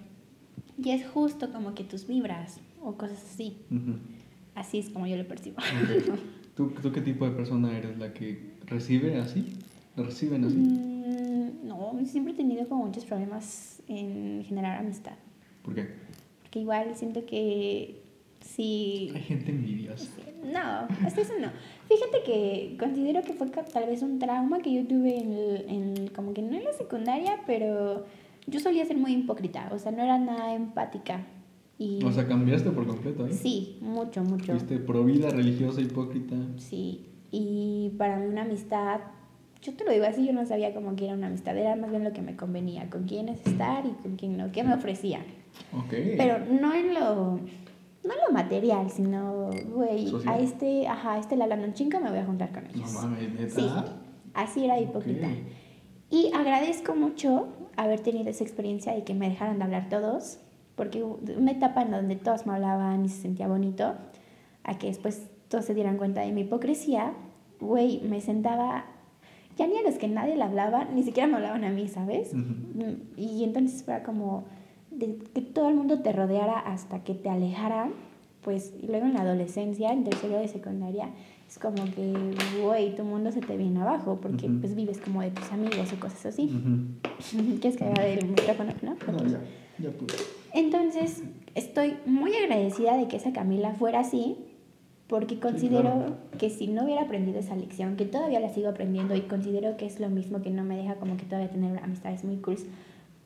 Y 0.83 0.91
es 0.91 1.07
justo 1.07 1.53
como 1.53 1.75
que 1.75 1.85
tus 1.85 2.07
vibras 2.07 2.61
o 2.87 2.97
cosas 2.97 3.23
así. 3.23 3.57
Así 4.55 4.79
es 4.79 4.91
como 4.91 5.07
yo 5.07 5.17
lo 5.17 5.27
percibo. 5.27 5.57
¿Tú, 6.57 6.71
¿Tú, 6.81 6.93
qué 6.93 7.01
tipo 7.01 7.29
de 7.29 7.33
persona 7.33 7.77
eres? 7.77 7.99
¿La 7.99 8.15
que 8.15 8.55
recibe 8.67 9.17
así? 9.19 9.59
¿Lo 9.97 10.05
reciben 10.05 10.45
así? 10.45 10.57
Mm, 10.57 11.67
no, 11.67 11.93
siempre 12.07 12.33
he 12.33 12.37
tenido 12.37 12.67
como 12.69 12.87
muchos 12.87 13.05
problemas 13.05 13.83
en 13.89 14.45
generar 14.45 14.79
amistad. 14.79 15.15
¿Por 15.63 15.75
qué? 15.75 15.89
Porque 16.43 16.61
igual 16.61 16.95
siento 16.95 17.27
que 17.27 18.01
si... 18.41 19.11
Hay 19.15 19.23
gente 19.23 19.51
envidiosa. 19.51 20.09
No, 20.45 20.87
hasta 21.05 21.21
eso 21.21 21.33
no. 21.41 21.49
Fíjate 21.89 22.23
que 22.25 22.77
considero 22.79 23.23
que 23.23 23.33
fue 23.33 23.49
tal 23.49 23.87
vez 23.87 24.03
un 24.03 24.21
trauma 24.21 24.61
que 24.61 24.73
yo 24.73 24.87
tuve 24.87 25.19
en, 25.19 25.69
en 25.69 26.09
como 26.09 26.33
que 26.33 26.43
no 26.43 26.57
en 26.57 26.65
la 26.65 26.73
secundaria, 26.73 27.41
pero 27.47 28.07
yo 28.47 28.61
solía 28.61 28.87
ser 28.87 28.97
muy 28.97 29.13
hipócrita, 29.13 29.69
o 29.73 29.79
sea, 29.79 29.91
no 29.91 30.03
era 30.03 30.19
nada 30.19 30.55
empática. 30.55 31.27
Y, 31.79 32.03
o 32.05 32.11
sea, 32.11 32.27
cambiaste 32.27 32.71
por 32.71 32.87
completo, 32.87 33.27
¿eh? 33.27 33.33
Sí, 33.33 33.79
mucho, 33.83 34.23
mucho. 34.25 34.53
Fuiste 34.53 34.79
pro 34.79 35.05
vida, 35.05 35.29
religiosa, 35.29 35.81
hipócrita. 35.83 36.35
Sí, 36.57 37.07
y 37.31 37.93
para 37.99 38.17
mí 38.17 38.27
una 38.27 38.43
amistad, 38.43 39.01
yo 39.61 39.75
te 39.75 39.85
lo 39.85 39.93
digo 39.93 40.07
así, 40.07 40.27
yo 40.27 40.33
no 40.33 40.47
sabía 40.47 40.73
cómo 40.73 40.97
que 40.97 41.05
era 41.05 41.15
una 41.15 41.27
amistad, 41.27 41.57
era 41.57 41.77
más 41.77 41.91
bien 41.91 42.03
lo 42.03 42.13
que 42.13 42.23
me 42.23 42.35
convenía, 42.35 42.89
con 42.89 43.05
quiénes 43.05 43.47
estar 43.47 43.85
y 43.85 43.91
con 43.91 44.17
quién 44.17 44.39
no, 44.39 44.51
qué 44.53 44.65
me 44.65 44.73
ofrecían. 44.73 45.23
Ok. 45.75 45.93
Pero 46.17 46.39
no 46.47 46.73
en 46.73 46.95
lo, 46.95 47.37
no 47.37 48.13
en 48.13 48.21
lo 48.27 48.33
material, 48.33 48.91
sino, 48.91 49.51
güey, 49.75 50.15
a 50.27 50.39
este, 50.39 50.89
ajá, 50.89 51.15
a 51.15 51.19
este 51.19 51.37
chinca 51.75 52.01
me 52.01 52.09
voy 52.09 52.21
a 52.21 52.25
juntar 52.25 52.53
con 52.53 52.67
ellos. 52.67 52.91
No 52.95 53.03
mames, 53.03 53.35
¿neta? 53.35 53.55
Sí, 53.55 53.69
así 54.33 54.65
era 54.65 54.81
hipócrita. 54.81 55.29
Y 56.09 56.31
agradezco 56.33 56.95
mucho 56.95 57.49
haber 57.77 58.01
tenido 58.01 58.31
esa 58.31 58.45
experiencia 58.45 58.97
y 58.97 59.03
que 59.03 59.13
me 59.13 59.29
dejaran 59.29 59.59
de 59.59 59.65
hablar 59.65 59.89
todos 59.91 60.39
porque 60.77 61.03
una 61.03 61.51
etapa 61.51 61.83
en 61.83 61.91
donde 61.91 62.17
todos 62.17 62.47
me 62.47 62.53
hablaban 62.53 63.05
y 63.05 63.09
se 63.09 63.23
sentía 63.23 63.49
bonito, 63.49 63.95
a 64.63 64.79
que 64.79 64.87
después 64.89 65.27
todos 65.49 65.65
se 65.65 65.75
dieran 65.75 65.97
cuenta 65.97 66.21
de 66.21 66.33
mi 66.33 66.43
hipocresía, 66.43 67.15
güey, 67.61 68.01
me 68.03 68.21
sentaba, 68.21 68.85
ya 69.57 69.67
ni 69.67 69.79
a 69.79 69.83
los 69.83 69.95
que 69.95 70.07
nadie 70.07 70.37
le 70.37 70.43
hablaba, 70.43 70.85
ni 70.85 71.03
siquiera 71.03 71.27
me 71.27 71.37
hablaban 71.37 71.65
a 71.65 71.71
mí, 71.71 71.89
¿sabes? 71.89 72.35
Mm, 72.35 73.17
y 73.17 73.43
entonces 73.45 73.83
era 73.89 74.03
como 74.03 74.45
de 74.91 75.19
que 75.35 75.41
todo 75.41 75.69
el 75.69 75.77
mundo 75.77 76.01
te 76.01 76.13
rodeara 76.13 76.59
hasta 76.59 77.05
que 77.05 77.15
te 77.15 77.31
alejara, 77.31 77.89
pues, 78.43 78.75
y 78.81 78.87
luego 78.87 79.07
en 79.07 79.15
la 79.15 79.23
adolescencia, 79.23 79.93
en 79.93 80.05
tercero 80.05 80.39
de 80.39 80.49
secundaria, 80.49 81.09
es 81.49 81.59
como 81.59 81.85
que, 81.85 82.13
güey, 82.63 82.95
tu 82.95 83.05
mundo 83.05 83.33
se 83.33 83.41
te 83.41 83.57
viene 83.57 83.81
abajo 83.81 84.19
porque 84.21 84.47
Ujú. 84.47 84.61
pues 84.61 84.75
vives 84.75 84.99
como 84.99 85.23
de 85.23 85.31
tus 85.31 85.51
amigos 85.53 85.93
o 85.93 86.01
cosas 86.01 86.27
así. 86.27 86.45
Ujú. 86.45 87.59
¿Quieres 87.61 87.79
que 87.79 87.85
haga 87.85 88.03
del 88.03 88.27
micrófono? 88.29 88.73
¿No? 88.83 88.97
No, 89.13 89.27
ya, 89.27 89.41
ya 89.79 89.91
pude. 89.91 90.15
Entonces, 90.57 91.23
estoy 91.55 91.99
muy 92.07 92.35
agradecida 92.35 92.97
de 92.97 93.09
que 93.09 93.19
esa 93.19 93.31
Camila 93.31 93.75
fuera 93.75 94.01
así, 94.01 94.39
porque 95.07 95.39
considero 95.39 95.83
claro. 95.83 96.17
que 96.39 96.49
si 96.49 96.67
no 96.67 96.85
hubiera 96.85 97.03
aprendido 97.03 97.39
esa 97.39 97.55
lección, 97.55 97.97
que 97.97 98.07
todavía 98.07 98.41
la 98.41 98.49
sigo 98.49 98.71
aprendiendo 98.71 99.15
y 99.15 99.21
considero 99.21 99.77
que 99.77 99.85
es 99.85 100.01
lo 100.01 100.09
mismo 100.09 100.41
que 100.41 100.49
no 100.49 100.65
me 100.65 100.79
deja 100.79 100.95
como 100.95 101.19
que 101.19 101.27
todavía 101.27 101.51
tener 101.51 101.79
amistades 101.85 102.25
muy 102.25 102.39
cool 102.39 102.57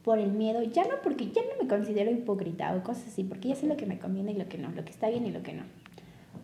por 0.03 0.19
el 0.19 0.33
miedo, 0.33 0.61
ya 0.65 0.83
no 0.83 0.97
porque 1.05 1.31
ya 1.31 1.43
no 1.43 1.63
me 1.63 1.69
considero 1.69 2.11
hipócrita 2.11 2.75
o 2.75 2.83
cosas 2.83 3.07
así, 3.07 3.23
porque 3.23 3.49
ya 3.49 3.55
sé 3.55 3.69
lo 3.69 3.77
que 3.77 3.87
me 3.87 4.01
conviene 4.01 4.33
y 4.33 4.37
lo 4.37 4.49
que 4.49 4.59
no, 4.59 4.73
lo 4.73 4.85
que 4.85 4.91
está 4.91 5.09
bien 5.09 5.25
y 5.25 5.31
lo 5.31 5.45
que 5.45 5.53
no. 5.53 5.63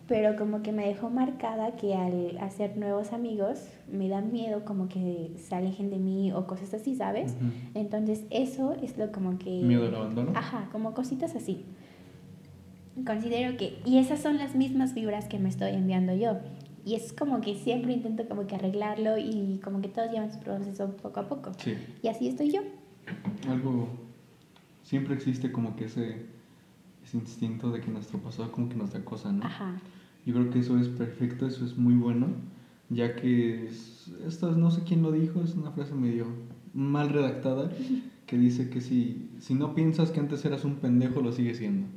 Pero 0.07 0.37
como 0.37 0.61
que 0.61 0.71
me 0.71 0.87
dejó 0.87 1.09
marcada 1.09 1.75
que 1.75 1.93
al 1.93 2.37
hacer 2.39 2.77
nuevos 2.77 3.11
amigos 3.11 3.67
me 3.91 4.07
da 4.07 4.21
miedo 4.21 4.63
como 4.63 4.87
que 4.87 5.33
se 5.37 5.53
alejen 5.53 5.89
de 5.89 5.97
mí 5.97 6.31
o 6.31 6.47
cosas 6.47 6.73
así, 6.73 6.95
¿sabes? 6.95 7.33
Ujú. 7.33 7.51
Entonces 7.73 8.23
eso 8.29 8.73
es 8.81 8.97
lo 8.97 9.11
como 9.11 9.37
que... 9.37 9.61
Miedo 9.63 9.87
al 9.87 9.95
abandono. 9.95 10.31
Ajá, 10.33 10.69
como 10.71 10.93
cositas 10.93 11.35
así. 11.35 11.65
Considero 13.05 13.57
que... 13.57 13.79
Y 13.85 13.97
esas 13.97 14.21
son 14.21 14.37
las 14.37 14.55
mismas 14.55 14.93
vibras 14.93 15.25
que 15.27 15.39
me 15.39 15.49
estoy 15.49 15.71
enviando 15.71 16.15
yo. 16.15 16.37
Y 16.85 16.95
es 16.95 17.11
como 17.11 17.41
que 17.41 17.55
siempre 17.55 17.91
intento 17.91 18.29
como 18.29 18.47
que 18.47 18.55
arreglarlo 18.55 19.17
y 19.17 19.59
como 19.61 19.81
que 19.81 19.89
todos 19.89 20.09
llevan 20.09 20.31
su 20.31 20.39
proceso 20.39 20.95
poco 20.95 21.19
a 21.19 21.27
poco. 21.27 21.51
Sí. 21.57 21.75
Y 22.01 22.07
así 22.07 22.29
estoy 22.29 22.49
yo. 22.49 22.61
Algo. 23.49 23.89
Siempre 24.83 25.15
existe 25.15 25.51
como 25.51 25.75
que 25.75 25.83
ese, 25.85 26.27
ese 27.03 27.17
instinto 27.17 27.71
de 27.71 27.81
que 27.81 27.91
nuestro 27.91 28.19
pasado 28.19 28.53
como 28.53 28.69
que 28.69 28.75
nos 28.75 28.93
da 28.93 29.03
cosa, 29.03 29.33
¿no? 29.33 29.43
Ajá. 29.43 29.81
Yo 30.27 30.33
creo 30.33 30.49
que 30.51 30.59
eso 30.59 30.77
es 30.77 30.89
perfecto, 30.89 31.47
eso 31.47 31.65
es 31.65 31.77
muy 31.77 31.95
bueno, 31.95 32.27
ya 32.89 33.15
que 33.15 33.65
es- 33.65 34.11
esto 34.27 34.51
no 34.55 34.69
sé 34.71 34.81
quién 34.83 35.01
lo 35.01 35.11
dijo, 35.11 35.41
es 35.41 35.55
una 35.55 35.71
frase 35.71 35.95
medio 35.95 36.25
mal 36.73 37.09
redactada 37.09 37.71
que 38.27 38.37
dice 38.37 38.69
que 38.69 38.81
si, 38.81 39.29
si 39.39 39.53
no 39.55 39.73
piensas 39.73 40.11
que 40.11 40.19
antes 40.19 40.43
eras 40.43 40.65
un 40.65 40.75
pendejo, 40.75 41.21
lo 41.21 41.31
sigues 41.31 41.57
siendo. 41.59 41.87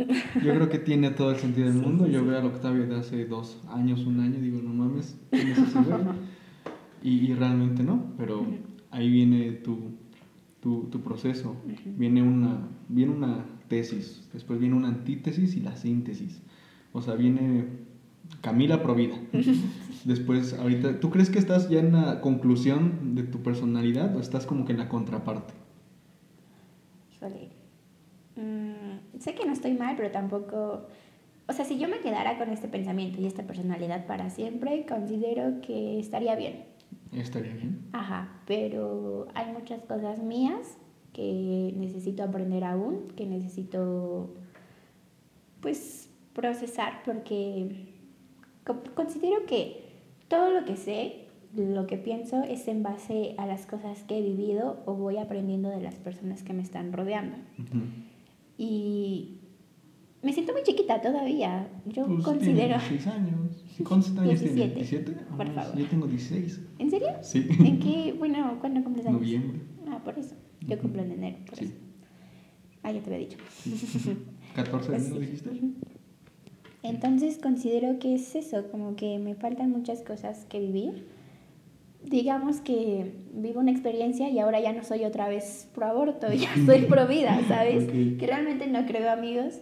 Yo 0.45 0.55
creo 0.55 0.69
que 0.69 0.79
tiene 0.79 1.11
todo 1.11 1.33
el 1.33 1.39
sentido 1.39 1.67
del 1.67 1.77
mundo. 1.83 2.07
Yo 2.07 2.25
veo 2.25 2.39
a 2.41 2.45
Octavio 2.47 2.87
de 2.87 2.97
hace 2.97 3.25
dos 3.27 3.61
años, 3.69 4.07
un 4.07 4.21
año, 4.21 4.41
digo, 4.41 4.61
no 4.63 4.73
mames, 4.73 5.19
¿quién 5.31 5.49
es 5.51 5.59
ese 5.59 5.81
güey? 5.83 6.05
Y, 7.03 7.11
y 7.33 7.35
realmente 7.35 7.83
no, 7.83 8.13
pero 8.17 8.47
ahí 8.93 9.11
viene 9.11 9.51
tu, 9.53 9.77
tu, 10.61 10.85
tu 10.85 11.01
proceso. 11.01 11.57
Viene 11.99 12.23
una, 12.23 12.69
viene 12.89 13.13
una 13.13 13.45
tesis, 13.69 14.29
después 14.33 14.61
viene 14.61 14.77
una 14.77 14.89
antítesis 14.89 15.57
y 15.57 15.61
la 15.61 15.77
síntesis. 15.77 16.43
O 16.93 17.03
sea, 17.03 17.15
viene 17.15 17.65
Camila 18.41 18.83
Provida. 18.83 19.17
Después, 20.05 20.55
ahorita, 20.55 20.99
¿tú 20.99 21.11
crees 21.11 21.29
que 21.29 21.39
estás 21.39 21.69
ya 21.69 21.81
en 21.81 21.93
la 21.93 22.21
conclusión 22.21 23.15
de 23.15 23.23
tu 23.23 23.43
personalidad 23.43 24.17
o 24.17 24.21
estás 24.21 24.47
como 24.47 24.65
que 24.65 24.73
en 24.73 24.79
la 24.79 24.89
contraparte? 24.89 25.53
Híjole. 27.15 27.51
Mm, 28.37 29.19
sé 29.19 29.35
que 29.35 29.45
no 29.45 29.53
estoy 29.53 29.75
mal, 29.75 29.97
pero 29.97 30.11
tampoco... 30.11 30.87
O 31.49 31.53
sea, 31.53 31.65
si 31.65 31.79
yo 31.79 31.89
me 31.89 31.99
quedara 31.99 32.39
con 32.39 32.49
este 32.51 32.69
pensamiento 32.69 33.21
y 33.21 33.27
esta 33.27 33.43
personalidad 33.43 34.07
para 34.07 34.31
siempre, 34.31 34.87
considero 34.89 35.61
que 35.61 35.99
estaría 35.99 36.35
bien. 36.37 36.65
Estaría 37.13 37.53
bien. 37.53 37.89
Ajá, 37.93 38.41
pero 38.47 39.27
hay 39.35 39.53
muchas 39.53 39.83
cosas 39.83 40.19
mías 40.21 40.79
que 41.13 41.75
necesito 41.77 42.23
aprender 42.23 42.65
aún, 42.65 43.09
que 43.17 43.27
necesito 43.27 44.33
pues 45.61 46.09
procesar 46.33 47.03
porque 47.05 47.90
considero 48.95 49.45
que 49.47 49.85
todo 50.29 50.51
lo 50.53 50.65
que 50.65 50.77
sé, 50.77 51.27
lo 51.57 51.87
que 51.87 51.97
pienso 51.97 52.43
es 52.45 52.69
en 52.69 52.83
base 52.83 53.35
a 53.39 53.47
las 53.47 53.67
cosas 53.67 54.03
que 54.05 54.19
he 54.19 54.23
vivido 54.23 54.83
o 54.87 54.95
voy 54.95 55.19
aprendiendo 55.19 55.69
de 55.71 55.81
las 55.81 55.97
personas 55.97 56.43
que 56.43 56.53
me 56.53 56.63
están 56.63 56.93
rodeando. 56.93 57.37
Ujú. 57.59 57.81
Y 58.59 59.39
me 60.23 60.33
siento 60.33 60.53
muy 60.53 60.63
chiquita 60.63 61.01
todavía. 61.01 61.69
Yo 61.87 62.07
Pues 62.07 62.25
considero... 62.25 62.79
tiene 62.79 62.99
16 62.99 63.07
años. 63.09 63.65
¿Cuántos 63.89 64.17
años 64.19 64.41
tiene? 64.41 64.67
17, 64.69 65.11
¿17? 65.13 65.37
por 65.37 65.47
Ah, 65.47 65.53
favor. 65.53 65.79
Yo 65.79 65.87
tengo 65.87 66.07
16. 66.07 66.61
¿En 66.79 66.91
serio? 66.91 67.09
Sí. 67.23 67.49
¿En 67.61 67.79
qué? 67.81 68.15
Bueno, 68.19 68.59
¿cuándo 68.61 68.85
cumples 68.85 69.07
años? 69.07 69.21
Noviembre. 69.21 69.61
Ah, 69.89 70.01
por 70.05 70.19
eso. 70.19 70.35
Yo 70.61 70.79
cumplo 70.79 71.03
en 71.03 71.13
enero, 71.13 71.39
por 71.47 71.59
Sí. 71.59 71.65
eso. 71.65 71.75
Ah, 72.83 72.93
ya 72.93 73.01
te 73.03 73.07
había 73.15 73.27
dicho. 73.27 73.39
14 74.55 74.91
de 74.93 74.97
enero 74.99 75.15
sí. 75.15 75.21
dijiste. 75.27 75.51
Entonces 76.83 77.39
considero 77.39 77.99
que 77.99 78.15
es 78.15 78.35
eso, 78.35 78.71
como 78.71 78.97
que 78.97 79.19
me 79.19 79.35
faltan 79.35 79.71
muchas 79.71 80.03
cosas 80.03 80.47
que 80.47 80.61
vivir. 80.61 81.07
Digamos 82.03 82.61
que 82.61 83.13
vivo 83.35 83.61
una 83.61 83.71
experiencia 83.71 84.31
y 84.31 84.39
ahora 84.39 84.61
ya 84.61 84.73
no 84.73 84.83
soy 84.83 85.05
otra 85.05 85.29
vez 85.29 85.69
pro 85.75 85.87
aborto, 85.87 86.33
ya 86.33 86.49
soy 86.65 86.83
pro 86.83 87.07
vida, 87.07 87.39
¿sabes? 87.49 87.87
Que 88.19 88.27
realmente 88.27 88.67
no 88.67 88.87
creo 88.87 89.11
amigos, 89.11 89.61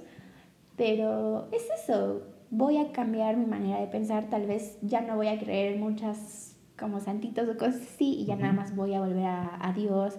pero 0.76 1.48
es 1.50 1.66
eso. 1.82 2.22
Voy 2.50 2.78
a 2.78 2.92
cambiar 2.92 3.36
mi 3.36 3.46
manera 3.46 3.80
de 3.80 3.88
pensar, 3.88 4.30
tal 4.30 4.46
vez 4.46 4.78
ya 4.80 5.00
no 5.00 5.16
voy 5.16 5.28
a 5.28 5.38
creer 5.38 5.74
en 5.74 5.80
muchas 5.80 6.56
como 6.78 7.00
santitos 7.00 7.48
o 7.48 7.58
cosas 7.58 7.82
así 7.82 8.20
y 8.20 8.24
ya 8.24 8.36
nada 8.36 8.52
más 8.52 8.76
voy 8.76 8.94
a 8.94 9.00
volver 9.00 9.26
a, 9.26 9.58
a 9.60 9.72
Dios. 9.72 10.14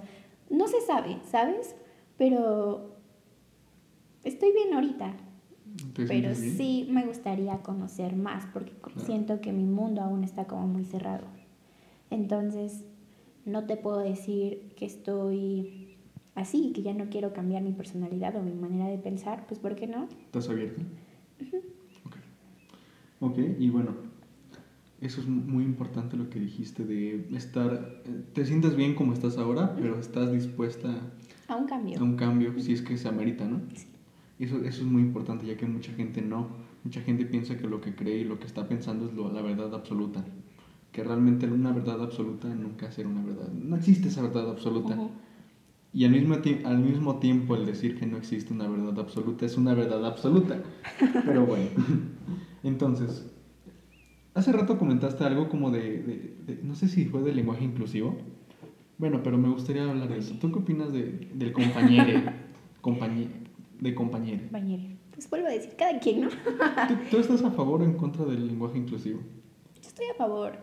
No 0.49 0.67
se 0.67 0.81
sabe, 0.81 1.17
¿sabes? 1.23 1.75
Pero 2.17 2.97
estoy 4.25 4.51
bien 4.51 4.73
ahorita, 4.73 5.13
¿Te 5.13 5.28
pero 6.07 6.33
sí 6.35 6.87
me 6.89 7.05
gustaría 7.05 7.57
conocer 7.59 8.15
más 8.15 8.45
porque 8.53 8.71
Claro. 8.73 8.99
siento 9.01 9.41
que 9.41 9.51
mi 9.51 9.65
mundo 9.65 10.01
aún 10.01 10.23
está 10.23 10.45
como 10.47 10.67
muy 10.67 10.83
cerrado. 10.85 11.25
Entonces, 12.09 12.85
no 13.45 13.65
te 13.65 13.75
puedo 13.77 13.99
decir 13.99 14.73
que 14.75 14.85
estoy 14.85 15.97
así, 16.35 16.71
que 16.73 16.81
ya 16.81 16.93
no 16.93 17.09
quiero 17.09 17.33
cambiar 17.33 17.61
mi 17.63 17.71
personalidad 17.73 18.35
o 18.35 18.41
mi 18.43 18.53
manera 18.53 18.87
de 18.87 18.97
pensar, 18.97 19.45
pues 19.47 19.59
¿por 19.59 19.75
qué 19.75 19.87
no? 19.87 20.07
¿Estás 20.25 20.49
abierta? 20.49 20.81
Ok. 22.05 22.15
Ok, 23.21 23.37
y 23.59 23.69
bueno, 23.69 23.91
eso 25.01 25.21
es 25.21 25.27
muy 25.27 25.63
importante 25.63 26.17
lo 26.17 26.29
que 26.29 26.39
dijiste 26.39 26.83
de 26.85 27.27
estar, 27.35 28.01
eh, 28.05 28.23
te 28.33 28.45
sientes 28.45 28.75
bien 28.75 28.95
como 28.95 29.13
estás 29.13 29.37
ahora, 29.37 29.75
pero 29.75 29.99
estás 29.99 30.31
dispuesta 30.31 30.89
A 31.47 31.55
un 31.55 31.65
cambio. 31.67 31.99
a 31.99 32.03
un 32.03 32.15
cambio 32.15 32.57
si 32.59 32.73
es 32.73 32.81
que 32.81 32.97
se 32.97 33.07
amerita, 33.07 33.45
¿no? 33.45 33.61
Eso, 34.39 34.57
eso 34.57 34.81
es 34.83 34.83
muy 34.83 35.01
importante, 35.01 35.45
ya 35.45 35.57
que 35.57 35.65
mucha 35.65 35.91
gente 35.93 36.21
no. 36.21 36.47
Mucha 36.83 37.01
gente 37.01 37.25
piensa 37.25 37.57
que 37.57 37.67
lo 37.67 37.81
que 37.81 37.93
cree 37.93 38.19
y 38.19 38.23
lo 38.23 38.39
que 38.39 38.47
está 38.47 38.67
pensando 38.69 39.05
es 39.07 39.13
lo- 39.13 39.31
la 39.33 39.41
verdad 39.41 39.73
absoluta. 39.75 40.23
Que 40.93 41.03
realmente 41.03 41.45
una 41.47 41.71
verdad 41.71 42.01
absoluta 42.01 42.47
nunca 42.55 42.89
será 42.91 43.09
una 43.09 43.21
verdad. 43.21 43.51
No 43.51 43.75
existe 43.75 44.07
esa 44.07 44.21
verdad 44.21 44.49
absoluta. 44.49 44.95
Y 45.91 46.05
al 46.05 46.11
mismo, 46.11 46.35
al 46.65 46.79
mismo 46.79 47.17
tiempo 47.19 47.55
el 47.55 47.65
decir 47.65 47.97
que 47.99 48.05
no 48.05 48.15
existe 48.17 48.53
una 48.53 48.67
verdad 48.67 48.97
absoluta 48.99 49.45
es 49.45 49.57
una 49.57 49.73
verdad 49.73 50.05
absoluta. 50.05 50.61
Pero 51.25 51.45
bueno. 51.45 51.67
Entonces, 52.63 53.25
hace 54.33 54.51
rato 54.51 54.77
comentaste 54.77 55.23
algo 55.23 55.49
como 55.49 55.71
de, 55.71 55.81
de- 56.01 56.35
de- 56.55 56.59
no 56.63 56.75
sé 56.75 56.87
si 56.87 57.05
fue 57.05 57.21
del 57.23 57.35
lenguaje 57.35 57.65
inclusivo. 57.65 58.17
Bueno, 58.97 59.21
pero 59.23 59.37
me 59.37 59.49
gustaría 59.49 59.89
hablar 59.89 60.09
de 60.09 60.17
eso. 60.19 60.35
¿Tú 60.39 60.51
qué 60.51 60.59
opinas 60.59 60.91
de, 60.91 61.29
del 61.33 61.51
compañero? 61.53 62.21
compañe- 62.81 63.29
de 63.79 63.95
compañero. 63.95 64.41
Compañero. 64.43 64.83
Pues 65.13 65.29
vuelvo 65.29 65.47
a 65.47 65.51
decir, 65.51 65.75
cada 65.77 65.99
quien, 65.99 66.21
¿no? 66.21 66.29
¿Tú, 66.29 66.95
tú 67.11 67.17
estás 67.17 67.43
a 67.43 67.51
favor 67.51 67.81
o 67.81 67.85
en 67.85 67.93
contra 67.93 68.25
del 68.25 68.47
lenguaje 68.47 68.77
inclusivo? 68.77 69.19
Yo 69.81 69.87
estoy 69.87 70.05
a 70.11 70.15
favor. 70.15 70.57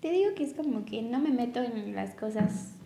Te 0.00 0.10
digo 0.10 0.34
que 0.34 0.44
es 0.44 0.52
como 0.52 0.84
que 0.84 1.02
no 1.02 1.18
me 1.20 1.30
meto 1.30 1.62
en 1.62 1.94
las 1.94 2.14
cosas 2.14 2.76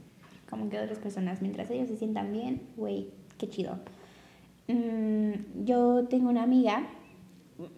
como 0.49 0.69
que 0.69 0.79
otras 0.79 0.99
personas. 0.99 1.43
Mientras 1.43 1.71
ellos 1.71 1.89
se 1.89 1.97
sientan 1.97 2.33
bien, 2.33 2.63
güey, 2.77 3.09
qué 3.37 3.49
chido. 3.49 3.79
Mm, 4.69 5.65
yo 5.65 6.07
tengo 6.09 6.29
una 6.29 6.43
amiga, 6.43 6.87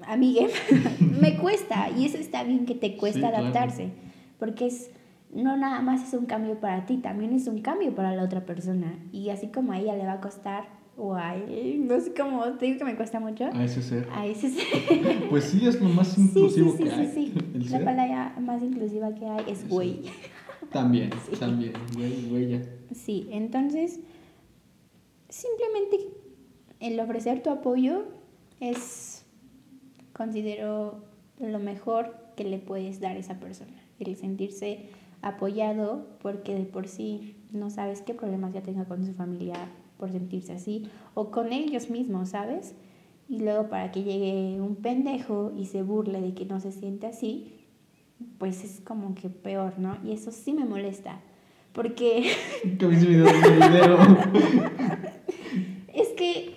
amigue, 0.06 0.48
me 1.20 1.38
cuesta, 1.38 1.88
y 1.96 2.04
eso 2.04 2.18
está 2.18 2.42
bien 2.44 2.66
que 2.66 2.74
te 2.74 2.96
cuesta 2.96 3.20
Sí, 3.20 3.20
claro. 3.20 3.36
adaptarse, 3.38 3.90
porque 4.38 4.66
es, 4.66 4.90
no 5.32 5.56
nada 5.56 5.80
más 5.80 6.02
es 6.08 6.14
un 6.18 6.26
cambio 6.26 6.58
para 6.60 6.86
ti, 6.86 6.96
también 6.98 7.32
es 7.32 7.46
un 7.46 7.60
cambio 7.62 7.94
para 7.94 8.14
la 8.14 8.24
otra 8.24 8.44
persona. 8.44 8.98
Y 9.12 9.30
así 9.30 9.48
como 9.48 9.72
a 9.72 9.78
ella 9.78 9.96
le 9.96 10.04
va 10.04 10.14
a 10.14 10.20
costar, 10.20 10.79
o 11.00 11.14
a 11.14 11.34
él, 11.34 11.86
no 11.88 11.98
sé 12.00 12.12
cómo, 12.14 12.44
te 12.58 12.66
digo 12.66 12.78
que 12.78 12.84
me 12.84 12.94
cuesta 12.96 13.18
mucho, 13.20 13.46
A 13.52 13.64
ese 13.64 13.82
ser. 13.82 14.06
a 14.12 14.26
ese 14.26 14.50
sí. 14.50 14.60
Pues 15.30 15.44
sí, 15.44 15.66
es 15.66 15.80
lo 15.80 15.88
más 15.88 16.08
Sí, 16.08 16.20
inclusivo 16.22 16.72
sí, 16.72 16.76
sí, 16.76 16.82
que 16.84 16.90
sí, 16.90 16.96
hay. 17.00 17.06
sí. 17.08 17.32
El 17.54 17.62
La 17.64 17.68
ser. 17.70 17.84
palabra 17.84 18.36
más 18.40 18.62
inclusiva 18.62 19.14
que 19.14 19.26
hay 19.26 19.44
es 19.48 19.58
Sí. 19.60 19.66
güey. 19.68 20.02
También, 20.72 21.10
Sí. 21.28 21.36
también. 21.36 21.72
Güey, 21.96 22.28
güey. 22.28 22.60
Sí, 22.94 23.28
entonces 23.32 23.98
simplemente 25.28 25.96
el 26.80 26.98
ofrecer 27.00 27.42
tu 27.42 27.50
apoyo 27.50 28.04
es, 28.60 29.24
considero, 30.12 31.04
lo 31.38 31.58
mejor 31.58 32.14
que 32.36 32.44
le 32.44 32.58
puedes 32.58 33.00
dar 33.00 33.16
a 33.16 33.18
esa 33.18 33.40
persona. 33.40 33.72
El 33.98 34.16
sentirse 34.16 34.90
apoyado 35.22 36.06
porque 36.22 36.54
de 36.54 36.64
por 36.64 36.88
sí 36.88 37.36
no 37.52 37.70
sabes 37.70 38.02
qué 38.02 38.14
problemas 38.14 38.52
ya 38.52 38.62
tenga 38.62 38.84
con 38.84 39.04
su 39.04 39.12
familia 39.12 39.54
por 40.00 40.10
sentirse 40.10 40.54
así 40.54 40.90
o 41.14 41.30
con 41.30 41.52
ellos 41.52 41.90
mismos, 41.90 42.30
¿sabes? 42.30 42.74
y 43.30 43.38
luego 43.38 43.68
para 43.68 43.92
que 43.92 44.02
llegue 44.02 44.60
un 44.60 44.74
pendejo 44.74 45.52
y 45.56 45.66
se 45.66 45.84
burle 45.84 46.20
de 46.20 46.34
que 46.34 46.46
no 46.46 46.58
se 46.58 46.72
siente 46.72 47.06
así, 47.06 47.52
pues 48.38 48.64
es 48.64 48.80
como 48.80 49.14
que 49.14 49.30
peor, 49.30 49.78
¿no? 49.78 49.96
Y 50.04 50.10
eso 50.10 50.32
sí 50.32 50.52
me 50.52 50.64
molesta. 50.64 51.20
Porque. 51.72 52.32
es 55.94 56.08
que 56.16 56.56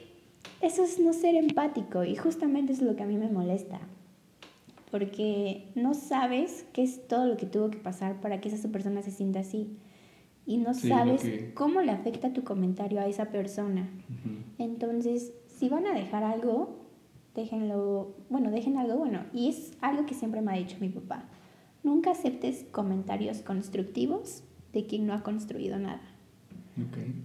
eso 0.61 0.83
es 0.83 0.99
no 0.99 1.13
ser 1.13 1.35
empático 1.35 2.03
y 2.03 2.15
justamente 2.15 2.73
es 2.73 2.81
lo 2.81 2.95
que 2.95 3.03
a 3.03 3.05
mí 3.05 3.17
me 3.17 3.29
molesta. 3.29 3.79
Porque 4.89 5.67
no 5.75 5.93
sabes 5.93 6.65
qué 6.73 6.81
es 6.81 7.07
todo 7.07 7.27
lo 7.27 7.37
que 7.37 7.45
tuvo 7.45 7.69
que 7.69 7.77
pasar 7.77 8.19
para 8.19 8.41
que 8.41 8.49
esa 8.49 8.67
persona 8.69 9.03
se 9.03 9.11
sienta 9.11 9.41
así. 9.41 9.77
Y 10.45 10.57
no 10.57 10.73
sabes 10.73 11.25
cómo 11.53 11.81
le 11.81 11.91
afecta 11.91 12.33
tu 12.33 12.43
comentario 12.43 12.99
a 12.99 13.07
esa 13.07 13.25
persona. 13.25 13.89
Entonces, 14.57 15.33
si 15.47 15.69
van 15.69 15.85
a 15.87 15.93
dejar 15.93 16.23
algo, 16.23 16.79
déjenlo, 17.35 18.15
bueno, 18.29 18.51
dejen 18.51 18.77
algo 18.77 18.97
bueno. 18.97 19.25
Y 19.33 19.49
es 19.49 19.77
algo 19.81 20.05
que 20.05 20.13
siempre 20.13 20.41
me 20.41 20.51
ha 20.51 20.55
dicho 20.55 20.77
mi 20.79 20.89
papá. 20.89 21.25
Nunca 21.83 22.11
aceptes 22.11 22.65
comentarios 22.71 23.41
constructivos 23.41 24.43
de 24.73 24.85
quien 24.85 25.05
no 25.05 25.13
ha 25.13 25.23
construido 25.23 25.79
nada. 25.79 26.01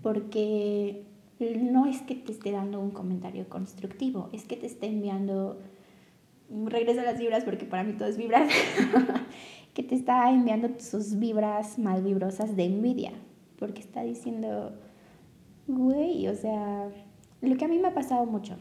Porque 0.03 1.05
no 1.41 1.87
es 1.87 2.03
que 2.03 2.15
te 2.15 2.33
esté 2.33 2.51
dando 2.51 2.81
un 2.81 2.91
comentario 2.91 3.49
constructivo, 3.49 4.29
es 4.33 4.45
que 4.45 4.57
te 4.57 4.67
esté 4.67 4.87
enviando, 4.87 5.61
regreso 6.67 7.01
a 7.01 7.05
las 7.05 7.19
vibras 7.19 7.45
porque 7.45 7.65
para 7.65 7.85
mí 7.85 7.95
todo 7.95 8.09
es 8.09 8.17
vibras, 8.17 8.51
que 9.79 9.85
te 9.85 9.95
está 9.95 10.29
enviando 10.29 10.69
sus 10.81 11.21
vibras 11.21 11.79
malvibrosas 11.79 12.57
de 12.57 12.65
envidia, 12.65 13.13
porque 13.61 13.81
está 13.81 14.03
diciendo, 14.03 14.73
güey, 15.69 16.27
o 16.27 16.35
sea, 16.35 16.91
lo 17.43 17.57
que 17.57 17.65
a 17.65 17.69
mí 17.69 17.79
me 17.79 17.87
ha 17.87 17.95
pasado 17.95 18.27
mucho, 18.27 18.57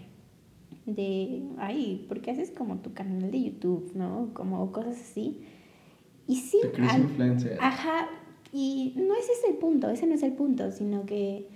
de, 0.86 1.42
ay, 1.58 2.06
¿por 2.08 2.22
qué 2.22 2.30
haces 2.30 2.52
como 2.52 2.78
tu 2.82 2.94
canal 2.94 3.32
de 3.32 3.42
YouTube, 3.46 3.94
no? 3.96 4.30
Como 4.36 4.72
cosas 4.72 5.02
así. 5.02 5.42
Y 6.28 6.36
sí, 6.36 6.60
ajá, 7.60 8.10
y 8.54 8.94
no 8.96 9.16
ese 9.16 9.32
es 9.32 9.50
el 9.50 9.56
punto, 9.56 9.90
ese 9.90 10.06
no 10.06 10.14
es 10.14 10.22
el 10.22 10.34
punto, 10.34 10.72
sino 10.72 11.08
que 11.08 11.50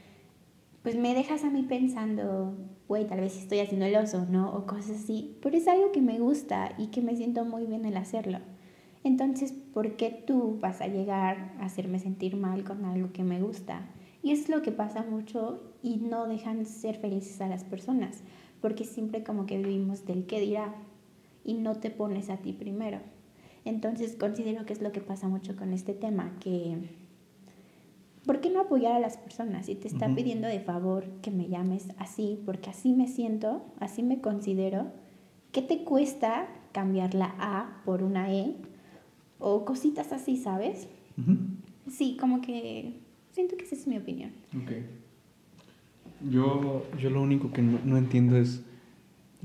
pues 0.82 0.96
me 0.96 1.14
dejas 1.14 1.44
a 1.44 1.52
mí 1.52 1.62
pensando, 1.62 2.56
güey, 2.88 3.06
tal 3.06 3.20
vez 3.20 3.38
estoy 3.38 3.60
haciendo 3.60 3.86
el 3.86 3.96
oso, 3.96 4.26
¿no? 4.28 4.56
O 4.56 4.66
cosas 4.66 5.04
así, 5.04 5.38
pero 5.40 5.56
es 5.56 5.68
algo 5.68 5.92
que 5.92 6.02
me 6.02 6.18
gusta 6.18 6.74
y 6.80 6.88
que 6.88 7.04
me 7.04 7.16
siento 7.16 7.46
muy 7.46 7.68
bien 7.68 7.86
el 7.86 7.96
hacerlo. 7.96 8.40
Entonces, 9.04 9.52
¿por 9.52 9.96
qué 9.96 10.10
tú 10.26 10.58
vas 10.60 10.82
a 10.82 10.88
llegar 10.88 11.56
a 11.60 11.66
hacerme 11.66 12.00
sentir 12.00 12.36
mal 12.36 12.64
con 12.64 12.86
algo 12.86 13.12
que 13.12 13.24
me 13.24 13.42
gusta? 13.42 13.90
Y 14.22 14.32
es 14.32 14.50
lo 14.50 14.62
que 14.62 14.72
pasa 14.72 15.04
mucho 15.04 15.62
y 15.82 15.98
no 15.98 16.28
dejan 16.28 16.66
ser 16.66 16.98
felices 16.98 17.42
a 17.42 17.48
las 17.48 17.64
personas, 17.64 18.22
porque 18.62 18.86
siempre 18.86 19.24
como 19.24 19.48
que 19.48 19.58
vivimos 19.58 20.06
del 20.06 20.28
qué 20.28 20.40
dirá 20.40 20.76
y 21.44 21.56
no 21.56 21.76
te 21.76 21.90
pones 21.90 22.30
a 22.30 22.38
ti 22.38 22.54
primero. 22.54 23.00
Entonces 23.66 24.16
considero 24.16 24.66
que 24.66 24.74
es 24.74 24.82
lo 24.82 24.92
que 24.92 25.02
pasa 25.02 25.28
mucho 25.28 25.56
con 25.56 25.74
este 25.74 25.94
tema, 25.94 26.38
que 26.40 26.78
¿por 28.26 28.40
qué 28.40 28.52
no 28.52 28.62
apoyar 28.62 28.94
a 28.94 29.00
las 29.00 29.18
personas? 29.18 29.66
Si 29.66 29.76
te 29.76 29.88
está 29.88 30.14
pidiendo 30.14 30.48
de 30.48 30.60
favor 30.60 31.06
que 31.22 31.32
me 31.32 31.48
llames 31.48 31.88
así, 31.98 32.40
porque 32.46 32.70
así 32.70 32.94
me 32.94 33.08
siento, 33.08 33.64
así 33.80 34.04
me 34.04 34.22
considero, 34.22 34.88
¿qué 35.52 35.64
te 35.64 35.84
cuesta 35.84 36.48
cambiar 36.72 37.16
la 37.16 37.36
A 37.40 37.82
por 37.86 38.04
una 38.04 38.32
E? 38.32 38.56
O 39.42 39.66
cositas 39.66 40.14
así, 40.14 40.38
¿sabes? 40.38 40.88
Sí, 41.90 42.16
como 42.20 42.42
que 42.42 42.94
siento 43.32 43.58
que 43.58 43.66
esa 43.66 43.76
es 43.76 43.88
mi 43.88 43.98
opinión. 43.98 44.32
Ok. 44.56 44.72
Yo, 46.30 46.86
yo 47.00 47.10
lo 47.10 47.22
único 47.22 47.52
que 47.52 47.62
no, 47.62 47.98
entiendo 47.98 48.38
es 48.38 48.64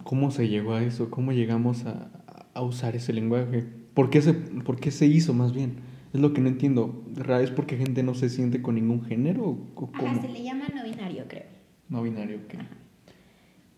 cómo 0.05 0.31
se 0.31 0.49
llegó 0.49 0.75
a 0.75 0.83
eso, 0.83 1.11
cómo 1.11 1.33
llegamos 1.33 1.87
a, 1.87 2.11
a 2.53 2.63
usar 2.63 2.95
ese 2.95 3.13
lenguaje. 3.13 3.67
¿Por 3.95 4.11
qué, 4.11 4.21
se, 4.21 4.35
¿Por 4.35 4.79
qué 4.79 4.91
se 4.91 5.07
hizo 5.07 5.33
más 5.33 5.53
bien? 5.53 5.77
Es 6.13 6.21
lo 6.21 6.33
que 6.33 6.41
no 6.41 6.49
entiendo. 6.49 7.05
¿Es 7.41 7.51
porque 7.51 7.77
gente 7.77 8.03
no 8.03 8.15
se 8.15 8.29
siente 8.29 8.63
con 8.63 8.75
ningún 8.75 9.03
género? 9.05 9.59
¿o 9.75 9.91
se 10.21 10.29
le 10.29 10.43
llama 10.43 10.67
no 10.75 10.83
binario, 10.83 11.25
creo. 11.29 11.45
No 11.89 12.03
binario, 12.03 12.41
¿qué? 12.49 12.57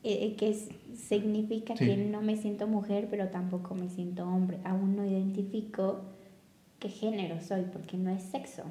Eh, 0.04 0.26
eh, 0.26 0.36
que 0.36 0.56
significa 0.98 1.74
que 1.74 1.96
no 1.96 2.20
me 2.20 2.36
siento 2.36 2.66
mujer, 2.66 3.06
pero 3.08 3.28
tampoco 3.28 3.74
me 3.74 3.88
siento 3.88 4.24
hombre. 4.24 4.58
Aún 4.64 4.96
no 4.96 5.06
identifico 5.06 6.02
qué 6.78 6.88
género 6.88 7.40
soy, 7.40 7.62
porque 7.72 7.96
no 7.96 8.10
es 8.10 8.22
sexo. 8.22 8.64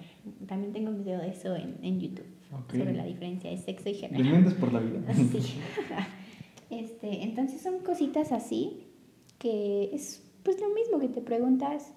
También 0.46 0.74
tengo 0.74 0.90
un 0.90 1.04
video 1.04 1.20
de 1.20 1.30
eso 1.30 1.56
en, 1.56 1.78
en 1.82 2.00
YouTube, 2.00 2.28
sobre 2.72 2.94
la 2.94 3.06
diferencia 3.06 3.50
de 3.50 3.58
sexo 3.58 3.90
y 3.90 3.96
género. 3.96 4.56
por 4.60 4.74
la 4.74 4.80
vida. 4.80 5.02
sí. 5.14 5.60
este, 6.70 7.24
entonces 7.24 7.62
son 7.62 7.80
cositas 7.80 8.32
así 8.32 8.84
que 9.40 9.90
es 9.94 10.24
pues 10.44 10.60
lo 10.60 10.70
mismo 10.70 11.00
que 11.00 11.08
te 11.08 11.22
preguntas 11.22 11.94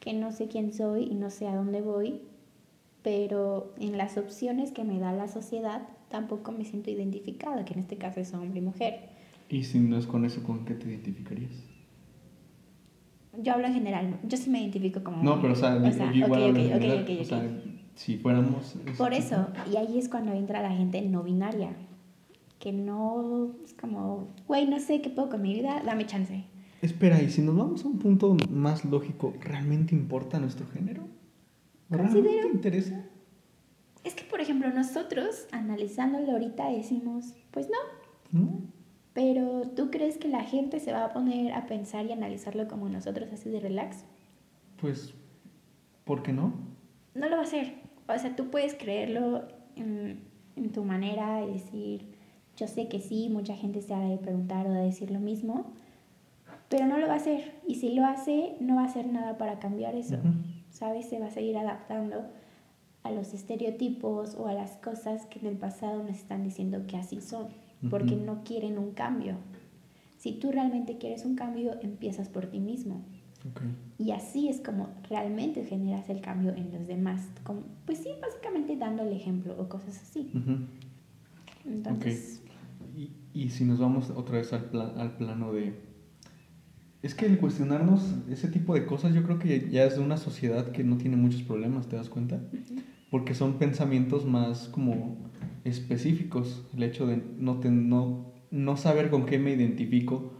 que 0.00 0.12
no 0.12 0.32
sé 0.32 0.48
quién 0.48 0.72
soy 0.72 1.04
y 1.04 1.14
no 1.14 1.30
sé 1.30 1.48
a 1.48 1.56
dónde 1.56 1.80
voy, 1.80 2.22
pero 3.02 3.74
en 3.78 3.98
las 3.98 4.16
opciones 4.16 4.70
que 4.70 4.84
me 4.84 4.98
da 4.98 5.12
la 5.12 5.28
sociedad 5.28 5.88
tampoco 6.08 6.52
me 6.52 6.64
siento 6.64 6.90
identificada, 6.90 7.64
que 7.64 7.74
en 7.74 7.80
este 7.80 7.96
caso 7.96 8.20
es 8.20 8.32
hombre 8.32 8.60
y 8.60 8.62
mujer. 8.62 9.15
¿Y 9.48 9.64
si 9.64 9.78
no 9.78 9.96
es 9.96 10.06
con 10.06 10.24
eso, 10.24 10.42
con 10.42 10.64
qué 10.64 10.74
te 10.74 10.88
identificarías? 10.88 11.52
Yo 13.38 13.52
hablo 13.52 13.66
en 13.66 13.74
general, 13.74 14.18
yo 14.24 14.36
sí 14.36 14.50
me 14.50 14.60
identifico 14.60 15.04
como... 15.04 15.22
No, 15.22 15.40
pero 15.40 15.52
o 15.52 15.56
sea, 15.56 15.78
yo 15.78 16.12
igual 16.12 16.56
o 17.20 17.24
sea, 17.24 17.46
si 17.94 18.16
fuéramos... 18.16 18.76
Por 18.96 19.12
eso, 19.12 19.48
y 19.70 19.76
ahí 19.76 19.98
es 19.98 20.08
cuando 20.08 20.32
entra 20.32 20.62
la 20.62 20.70
gente 20.70 21.02
no 21.02 21.22
binaria, 21.22 21.76
que 22.58 22.72
no 22.72 23.54
es 23.62 23.74
como, 23.74 24.34
güey, 24.48 24.66
no 24.66 24.80
sé 24.80 25.02
qué 25.02 25.10
puedo 25.10 25.28
con 25.28 25.42
mi 25.42 25.54
vida, 25.54 25.82
dame 25.84 26.06
chance. 26.06 26.44
Espera, 26.80 27.22
y 27.22 27.30
si 27.30 27.42
nos 27.42 27.56
vamos 27.56 27.84
a 27.84 27.88
un 27.88 27.98
punto 27.98 28.36
más 28.50 28.84
lógico, 28.84 29.34
¿realmente 29.40 29.94
importa 29.94 30.38
nuestro 30.38 30.66
género? 30.68 31.02
¿Realmente 31.90 32.28
te 32.42 32.48
interesa? 32.48 33.06
Es 34.02 34.14
que, 34.14 34.24
por 34.24 34.40
ejemplo, 34.40 34.70
nosotros, 34.72 35.46
analizándolo 35.52 36.32
ahorita, 36.32 36.70
decimos, 36.70 37.34
pues 37.50 37.68
no. 37.68 38.40
¿No? 38.40 38.75
Pero 39.16 39.62
¿tú 39.74 39.90
crees 39.90 40.18
que 40.18 40.28
la 40.28 40.44
gente 40.44 40.78
se 40.78 40.92
va 40.92 41.06
a 41.06 41.12
poner 41.14 41.54
a 41.54 41.66
pensar 41.66 42.04
y 42.04 42.12
analizarlo 42.12 42.68
como 42.68 42.90
nosotros, 42.90 43.32
así 43.32 43.48
de 43.48 43.60
relax? 43.60 44.04
Pues, 44.78 45.14
¿por 46.04 46.22
qué 46.22 46.34
no? 46.34 46.52
No 47.14 47.30
lo 47.30 47.36
va 47.36 47.40
a 47.40 47.46
hacer. 47.46 47.76
O 48.06 48.18
sea, 48.18 48.36
tú 48.36 48.50
puedes 48.50 48.74
creerlo 48.74 49.48
en, 49.74 50.20
en 50.56 50.70
tu 50.70 50.84
manera 50.84 51.42
y 51.46 51.54
decir, 51.54 52.04
yo 52.58 52.68
sé 52.68 52.88
que 52.88 53.00
sí, 53.00 53.30
mucha 53.30 53.56
gente 53.56 53.80
se 53.80 53.94
ha 53.94 54.00
de 54.00 54.18
preguntar 54.18 54.66
o 54.66 54.72
de 54.74 54.82
decir 54.82 55.10
lo 55.10 55.18
mismo, 55.18 55.72
pero 56.68 56.84
no 56.84 56.98
lo 56.98 57.06
va 57.06 57.14
a 57.14 57.16
hacer. 57.16 57.54
Y 57.66 57.76
si 57.76 57.94
lo 57.94 58.04
hace, 58.04 58.56
no 58.60 58.76
va 58.76 58.82
a 58.82 58.86
hacer 58.86 59.06
nada 59.06 59.38
para 59.38 59.58
cambiar 59.58 59.94
eso. 59.94 60.18
¿Sabes? 60.68 61.08
Se 61.08 61.20
va 61.20 61.28
a 61.28 61.30
seguir 61.30 61.56
adaptando 61.56 62.26
a 63.02 63.10
los 63.12 63.32
estereotipos 63.32 64.34
o 64.34 64.46
a 64.46 64.52
las 64.52 64.72
cosas 64.72 65.24
que 65.24 65.38
en 65.38 65.46
el 65.46 65.56
pasado 65.56 66.02
nos 66.02 66.16
están 66.18 66.42
diciendo 66.42 66.86
que 66.86 66.98
así 66.98 67.22
son, 67.22 67.48
porque 67.90 68.16
no 68.16 68.42
quieren 68.44 68.78
un 68.78 68.92
cambio. 68.92 69.36
Si 70.18 70.32
tú 70.32 70.50
realmente 70.50 70.98
quieres 70.98 71.24
un 71.24 71.36
cambio, 71.36 71.78
empiezas 71.82 72.28
por 72.28 72.46
ti 72.46 72.58
mismo. 72.58 73.04
Y 73.98 74.10
así 74.10 74.48
es 74.48 74.60
como 74.60 74.88
realmente 75.08 75.64
generas 75.64 76.08
el 76.08 76.20
cambio 76.20 76.52
en 76.54 76.72
los 76.72 76.86
demás. 76.86 77.28
pues 77.84 77.98
sí, 77.98 78.08
básicamente 78.20 78.76
dando 78.76 79.04
el 79.04 79.12
ejemplo 79.12 79.54
o 79.58 79.68
cosas 79.68 80.00
así. 80.02 80.30
Entonces... 81.64 82.42
Y, 82.96 83.10
y, 83.34 83.50
si 83.50 83.64
nos 83.64 83.78
vamos 83.78 84.10
otra 84.10 84.38
vez 84.38 84.54
al, 84.54 84.70
al 84.96 85.16
plano 85.18 85.52
de 85.52 85.74
es 87.02 87.14
que 87.14 87.26
el 87.26 87.38
cuestionarnos 87.38 88.02
ese 88.28 88.48
tipo 88.48 88.74
de 88.74 88.84
cosas 88.84 89.14
yo 89.14 89.22
creo 89.22 89.38
que 89.38 89.68
ya 89.70 89.84
es 89.84 89.96
de 89.96 90.02
una 90.02 90.16
sociedad 90.16 90.72
que 90.72 90.82
no 90.82 90.96
tiene 90.96 91.16
muchos 91.16 91.42
problemas, 91.42 91.86
¿te 91.86 91.96
das 91.96 92.08
cuenta? 92.08 92.40
Porque 93.10 93.34
son 93.34 93.54
pensamientos 93.54 94.24
más 94.24 94.68
como 94.68 95.16
específicos. 95.64 96.64
El 96.76 96.82
hecho 96.82 97.06
de 97.06 97.22
no, 97.38 97.60
no, 97.62 98.26
no 98.50 98.76
saber 98.76 99.10
con 99.10 99.26
qué 99.26 99.38
me 99.38 99.52
identifico 99.52 100.32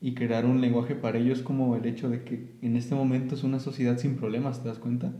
y 0.00 0.14
crear 0.14 0.44
un 0.46 0.60
lenguaje 0.60 0.94
para 0.94 1.18
ello 1.18 1.32
es 1.32 1.42
como 1.42 1.76
el 1.76 1.86
hecho 1.86 2.08
de 2.08 2.24
que 2.24 2.56
en 2.62 2.76
este 2.76 2.94
momento 2.94 3.34
es 3.34 3.42
una 3.42 3.58
sociedad 3.58 3.98
sin 3.98 4.16
problemas, 4.16 4.62
¿te 4.62 4.68
das 4.68 4.78
cuenta? 4.78 5.12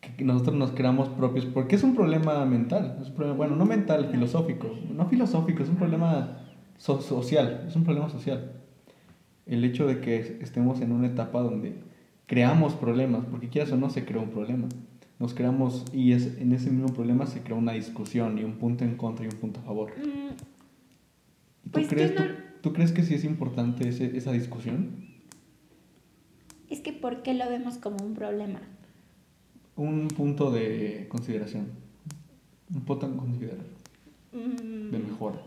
Que 0.00 0.24
nosotros 0.24 0.56
nos 0.56 0.70
creamos 0.72 1.08
propios, 1.08 1.46
porque 1.46 1.76
es 1.76 1.82
un 1.82 1.94
problema 1.94 2.44
mental, 2.46 2.98
es 3.00 3.08
un 3.08 3.14
problema, 3.14 3.36
bueno, 3.36 3.56
no 3.56 3.66
mental, 3.66 4.08
filosófico, 4.10 4.68
no 4.94 5.06
filosófico, 5.06 5.62
es 5.62 5.68
un 5.68 5.76
problema 5.76 6.38
social, 6.78 7.64
es 7.66 7.76
un 7.76 7.84
problema 7.84 8.08
social 8.10 8.54
el 9.46 9.64
hecho 9.64 9.86
de 9.86 10.00
que 10.00 10.38
estemos 10.40 10.80
en 10.80 10.92
una 10.92 11.06
etapa 11.06 11.40
donde 11.40 11.74
creamos 12.26 12.74
problemas, 12.74 13.24
porque 13.30 13.48
quieras 13.48 13.72
o 13.72 13.76
no 13.76 13.90
se 13.90 14.04
crea 14.04 14.22
un 14.22 14.30
problema. 14.30 14.68
Nos 15.18 15.32
creamos 15.32 15.84
y 15.92 16.12
es, 16.12 16.38
en 16.38 16.52
ese 16.52 16.70
mismo 16.70 16.92
problema 16.92 17.26
se 17.26 17.42
crea 17.42 17.56
una 17.56 17.72
discusión 17.72 18.38
y 18.38 18.44
un 18.44 18.54
punto 18.54 18.84
en 18.84 18.96
contra 18.96 19.24
y 19.24 19.28
un 19.28 19.36
punto 19.36 19.60
a 19.60 19.62
favor. 19.62 19.92
Mm, 19.96 20.36
¿Tú, 21.64 21.70
pues 21.70 21.88
crees, 21.88 22.14
tú, 22.60 22.72
crees 22.72 22.92
que 22.92 23.02
sí 23.04 23.14
es 23.14 23.24
importante 23.24 23.88
ese, 23.88 24.16
esa 24.16 24.32
discusión? 24.32 25.06
Es 26.68 26.80
que 26.80 26.92
¿por 26.92 27.22
qué 27.22 27.34
lo 27.34 27.48
vemos 27.48 27.78
como 27.78 28.04
un 28.04 28.14
problema? 28.14 28.60
Un 29.76 30.08
punto 30.08 30.50
de 30.50 31.06
consideración. 31.08 31.68
Un 32.74 32.80
punto 32.80 33.06
en 33.06 33.16
considerar. 33.16 33.66
Mm. 34.32 34.90
De 34.90 34.98
mejora. 34.98 35.40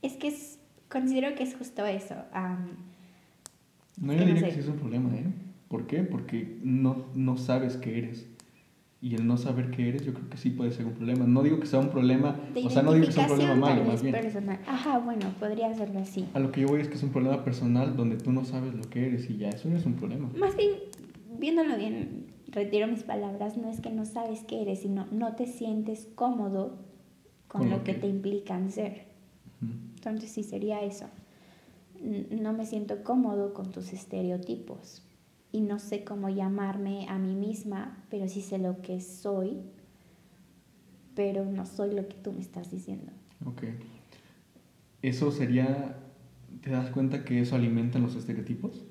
Es 0.00 0.14
que 0.14 0.28
es, 0.28 0.58
considero 0.88 1.34
que 1.34 1.42
es 1.42 1.54
justo 1.54 1.84
eso. 1.84 2.14
no, 4.00 4.12
yo 4.14 4.24
diría 4.24 4.42
que 4.42 4.52
sí 4.52 4.60
es 4.60 4.68
un 4.68 4.78
problema, 4.78 5.14
¿eh? 5.14 5.26
¿Por 5.72 5.86
qué? 5.86 6.02
Porque 6.02 6.58
no, 6.62 7.06
no 7.14 7.38
sabes 7.38 7.78
qué 7.78 7.96
eres. 7.96 8.26
Y 9.00 9.14
el 9.14 9.26
no 9.26 9.38
saber 9.38 9.70
qué 9.70 9.88
eres, 9.88 10.04
yo 10.04 10.12
creo 10.12 10.28
que 10.28 10.36
sí 10.36 10.50
puede 10.50 10.70
ser 10.70 10.84
un 10.84 10.92
problema. 10.92 11.24
No 11.26 11.42
digo 11.42 11.60
que 11.60 11.66
sea 11.66 11.78
un 11.78 11.88
problema, 11.88 12.38
o 12.62 12.68
sea, 12.68 12.82
no 12.82 12.92
digo 12.92 13.06
que 13.06 13.12
sea 13.12 13.22
un 13.22 13.28
problema 13.30 13.54
malo, 13.54 13.84
más 13.84 14.02
bien. 14.02 14.14
Personal. 14.14 14.60
Ajá, 14.66 14.98
bueno, 14.98 15.32
podría 15.40 15.72
serlo 15.72 16.00
así. 16.00 16.28
A 16.34 16.40
lo 16.40 16.52
que 16.52 16.60
yo 16.60 16.68
voy 16.68 16.82
es 16.82 16.88
que 16.88 16.96
es 16.96 17.02
un 17.02 17.08
problema 17.08 17.42
personal 17.42 17.96
donde 17.96 18.18
tú 18.18 18.32
no 18.32 18.44
sabes 18.44 18.74
lo 18.74 18.82
que 18.82 19.06
eres 19.06 19.30
y 19.30 19.38
ya, 19.38 19.48
eso 19.48 19.70
ya 19.70 19.78
es 19.78 19.86
un 19.86 19.94
problema. 19.94 20.30
Más 20.36 20.58
bien, 20.58 20.72
viéndolo 21.38 21.74
bien, 21.78 22.26
retiro 22.48 22.86
mis 22.86 23.02
palabras, 23.02 23.56
no 23.56 23.70
es 23.70 23.80
que 23.80 23.88
no 23.88 24.04
sabes 24.04 24.44
qué 24.44 24.60
eres, 24.60 24.80
sino 24.80 25.06
no 25.10 25.36
te 25.36 25.46
sientes 25.46 26.06
cómodo 26.14 26.80
con, 27.48 27.70
lo, 27.70 27.82
que, 27.82 27.94
te 27.94 28.08
implican 28.08 28.70
ser. 28.70 29.06
Entonces 29.62 30.30
sí 30.30 30.42
sería 30.42 30.82
eso. 30.82 31.06
No 32.30 32.52
me 32.52 32.66
siento 32.66 33.02
cómodo 33.02 33.54
con 33.54 33.72
tus 33.72 33.94
estereotipos 33.94 35.02
y 35.52 35.60
no 35.60 35.78
sé 35.78 36.02
cómo 36.02 36.30
llamarme 36.30 37.06
a 37.08 37.18
mí 37.18 37.34
misma, 37.34 38.04
pero 38.10 38.26
sí 38.26 38.40
sé 38.40 38.58
lo 38.58 38.80
que 38.80 39.00
soy, 39.00 39.58
pero 41.14 41.44
no 41.44 41.66
soy 41.66 41.94
lo 41.94 42.08
que 42.08 42.16
tú 42.16 42.32
me 42.32 42.40
estás 42.40 42.70
diciendo. 42.70 43.12
Ok. 43.44 43.64
Eso 45.02 45.30
sería, 45.30 45.98
¿te 46.62 46.70
das 46.70 46.90
cuenta 46.90 47.24
que 47.24 47.40
eso 47.40 47.54
alimenta 47.54 47.98
los 47.98 48.16
estereotipos? 48.16 48.82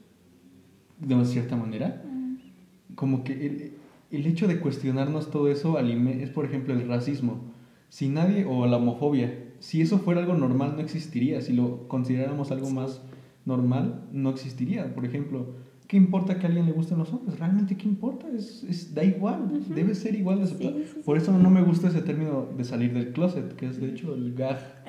De 0.99 1.26
cierta 1.26 1.55
manera. 1.55 2.03
Mm. 2.05 2.95
Como 2.95 3.24
que 3.24 3.34
el, 3.34 3.74
el, 4.12 4.28
hecho 4.28 4.47
de 4.47 4.59
cuestionarnos 4.59 5.32
todo 5.32 5.47
eso 5.47 5.80
es, 5.80 6.30
por 6.30 6.45
ejemplo, 6.45 6.76
el 6.76 6.88
racismo. 6.88 7.41
Si 7.89 8.07
nadie, 8.07 8.45
o 8.45 8.68
la 8.68 8.78
homofobia, 8.78 9.34
si 9.59 9.82
eso 9.82 9.97
fuera 9.97 10.22
algo 10.22 10.36
normal 10.36 10.74
no 10.76 10.82
existiría. 10.82 11.41
Si 11.41 11.53
lo 11.53 11.88
consideráramos 11.88 12.51
algo 12.51 12.70
más 12.70 13.01
normal, 13.45 14.07
no 14.12 14.30
existiría. 14.30 14.93
Por 14.93 15.05
ejemplo, 15.05 15.55
¿Qué 15.91 15.97
importa 15.97 16.39
que 16.39 16.45
a 16.45 16.47
alguien 16.47 16.67
le 16.67 16.71
gusten 16.71 16.99
los 16.99 17.11
hombres? 17.11 17.37
¿Realmente 17.37 17.75
qué 17.75 17.85
importa? 17.85 18.25
Es, 18.29 18.63
es 18.63 18.95
da 18.95 19.03
igual, 19.03 19.61
debe 19.75 19.93
ser 19.93 20.15
igual 20.15 20.39
de 20.39 20.85
Por 21.03 21.17
eso 21.17 21.37
no 21.37 21.49
me 21.49 21.61
gusta 21.61 21.89
ese 21.89 22.01
término 22.01 22.47
de 22.55 22.63
salir 22.63 22.93
del 22.93 23.11
closet, 23.11 23.57
que 23.57 23.65
es 23.65 23.81
de 23.81 23.89
hecho 23.89 24.15
el 24.15 24.33
gag, 24.33 24.85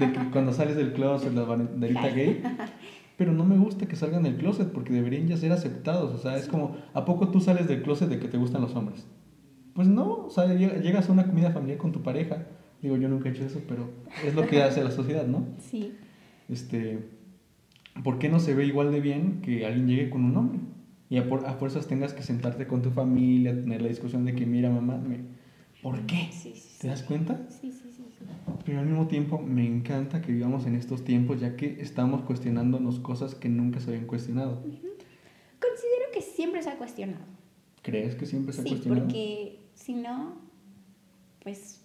de 0.00 0.12
que 0.12 0.30
cuando 0.32 0.52
sales 0.52 0.74
del 0.74 0.94
closet, 0.94 1.32
la 1.32 1.44
banderita 1.44 2.08
gay. 2.08 2.42
Pero 3.16 3.30
no 3.30 3.44
me 3.44 3.56
gusta 3.56 3.86
que 3.86 3.94
salgan 3.94 4.24
del 4.24 4.34
closet 4.34 4.72
porque 4.72 4.92
deberían 4.92 5.28
ya 5.28 5.36
ser 5.36 5.52
aceptados. 5.52 6.12
O 6.12 6.18
sea, 6.18 6.36
es 6.36 6.48
como, 6.48 6.76
¿a 6.92 7.04
poco 7.04 7.28
tú 7.28 7.40
sales 7.40 7.68
del 7.68 7.82
closet 7.84 8.08
de 8.08 8.18
que 8.18 8.26
te 8.26 8.36
gustan 8.36 8.62
los 8.62 8.74
hombres? 8.74 9.06
Pues 9.74 9.86
no, 9.86 10.24
o 10.24 10.30
sea, 10.30 10.52
llegas 10.52 11.08
a 11.08 11.12
una 11.12 11.24
comida 11.28 11.52
familiar 11.52 11.78
con 11.78 11.92
tu 11.92 12.02
pareja. 12.02 12.48
Digo, 12.82 12.96
yo 12.96 13.08
nunca 13.08 13.28
he 13.28 13.32
hecho 13.32 13.44
eso, 13.44 13.60
pero 13.68 13.90
es 14.26 14.34
lo 14.34 14.44
que 14.48 14.60
hace 14.60 14.82
la 14.82 14.90
sociedad, 14.90 15.24
¿no? 15.24 15.46
Sí. 15.60 15.92
Este 16.48 17.11
¿por 18.02 18.18
qué 18.18 18.28
no 18.28 18.40
se 18.40 18.54
ve 18.54 18.64
igual 18.66 18.92
de 18.92 19.00
bien 19.00 19.40
que 19.42 19.66
alguien 19.66 19.86
llegue 19.86 20.10
con 20.10 20.24
un 20.24 20.36
hombre? 20.36 20.60
Y 21.08 21.18
a, 21.18 21.28
por, 21.28 21.46
a 21.46 21.54
fuerzas 21.54 21.86
tengas 21.86 22.14
que 22.14 22.22
sentarte 22.22 22.66
con 22.66 22.82
tu 22.82 22.90
familia, 22.90 23.54
tener 23.54 23.82
la 23.82 23.88
discusión 23.88 24.24
de 24.24 24.34
que, 24.34 24.46
mira, 24.46 24.70
mamá, 24.70 24.96
me... 24.96 25.20
¿por 25.82 26.06
qué? 26.06 26.30
¿Te 26.80 26.88
das 26.88 27.02
cuenta? 27.02 27.38
Sí, 27.48 27.70
sí, 27.72 27.90
sí, 27.94 28.04
Pero 28.64 28.80
al 28.80 28.86
mismo 28.86 29.08
tiempo 29.08 29.38
me 29.38 29.66
encanta 29.66 30.22
que 30.22 30.32
vivamos 30.32 30.66
en 30.66 30.76
estos 30.76 31.04
tiempos 31.04 31.40
ya 31.40 31.56
que 31.56 31.80
estamos 31.80 32.22
cuestionándonos 32.22 33.00
cosas 33.00 33.34
que 33.34 33.48
nunca 33.48 33.80
se 33.80 33.90
habían 33.90 34.06
cuestionado. 34.06 34.62
Considero 34.62 36.06
que 36.14 36.22
siempre 36.22 36.62
se 36.62 36.70
ha 36.70 36.78
cuestionado. 36.78 37.24
¿Crees 37.82 38.14
que 38.14 38.26
siempre 38.26 38.52
se 38.52 38.62
ha 38.62 38.64
cuestionado? 38.64 39.00
Sí, 39.00 39.06
porque 39.06 39.60
si 39.74 39.94
no, 39.94 40.36
pues 41.42 41.84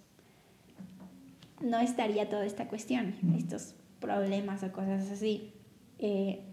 no 1.61 1.79
estaría 1.79 2.29
toda 2.29 2.45
esta 2.45 2.67
cuestión, 2.67 3.15
estos 3.35 3.75
problemas 3.99 4.63
o 4.63 4.71
cosas 4.71 5.09
así. 5.09 5.53
Eh, 5.99 6.43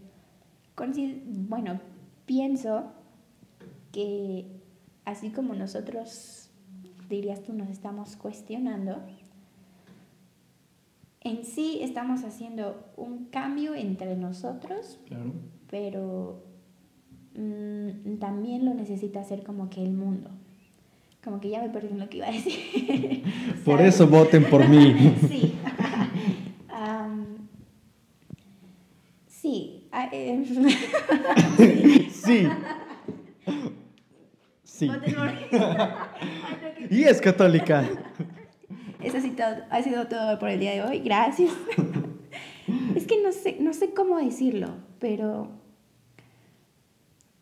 bueno, 1.49 1.81
pienso 2.27 2.93
que 3.93 4.47
así 5.05 5.31
como 5.31 5.55
nosotros, 5.55 6.51
dirías 7.09 7.43
tú, 7.43 7.53
nos 7.53 7.69
estamos 7.69 8.17
cuestionando, 8.17 9.03
en 11.21 11.45
sí 11.45 11.79
estamos 11.83 12.25
haciendo 12.25 12.93
un 12.97 13.27
cambio 13.27 13.75
entre 13.75 14.17
nosotros, 14.17 14.99
pero 15.71 16.45
mm, 17.35 18.17
también 18.19 18.65
lo 18.65 18.75
necesita 18.75 19.21
hacer 19.21 19.43
como 19.43 19.71
que 19.71 19.83
el 19.83 19.93
mundo. 19.93 20.31
Como 21.23 21.41
que 21.41 21.49
ya 21.49 21.63
me 21.63 21.71
perdí 21.71 21.89
en 21.89 22.01
lo 22.01 22.09
que 22.11 22.19
iba 22.19 22.27
a 22.29 22.33
decir. 22.33 23.25
por 23.65 23.81
eso 23.81 24.07
voten 24.07 24.45
por 24.45 24.69
mí. 24.69 25.15
sí. 25.29 25.55
Sí. 29.45 29.87
Ah, 29.93 30.09
eh, 30.11 30.43
sí. 32.11 32.49
Sí. 34.63 34.91
y 36.89 37.03
es 37.05 37.21
católica. 37.21 37.87
Eso 39.03 39.21
sí 39.21 39.37
ha 39.69 39.83
sido 39.83 40.09
todo 40.09 40.39
por 40.39 40.49
el 40.49 40.61
día 40.61 40.73
de 40.73 40.83
hoy. 40.83 41.01
Gracias. 41.01 41.53
es 42.97 43.07
que 43.07 43.23
no 43.23 43.33
sé, 43.33 43.59
no 43.61 43.75
sé 43.75 43.93
cómo 43.93 44.17
decirlo, 44.17 44.69
pero 44.99 45.51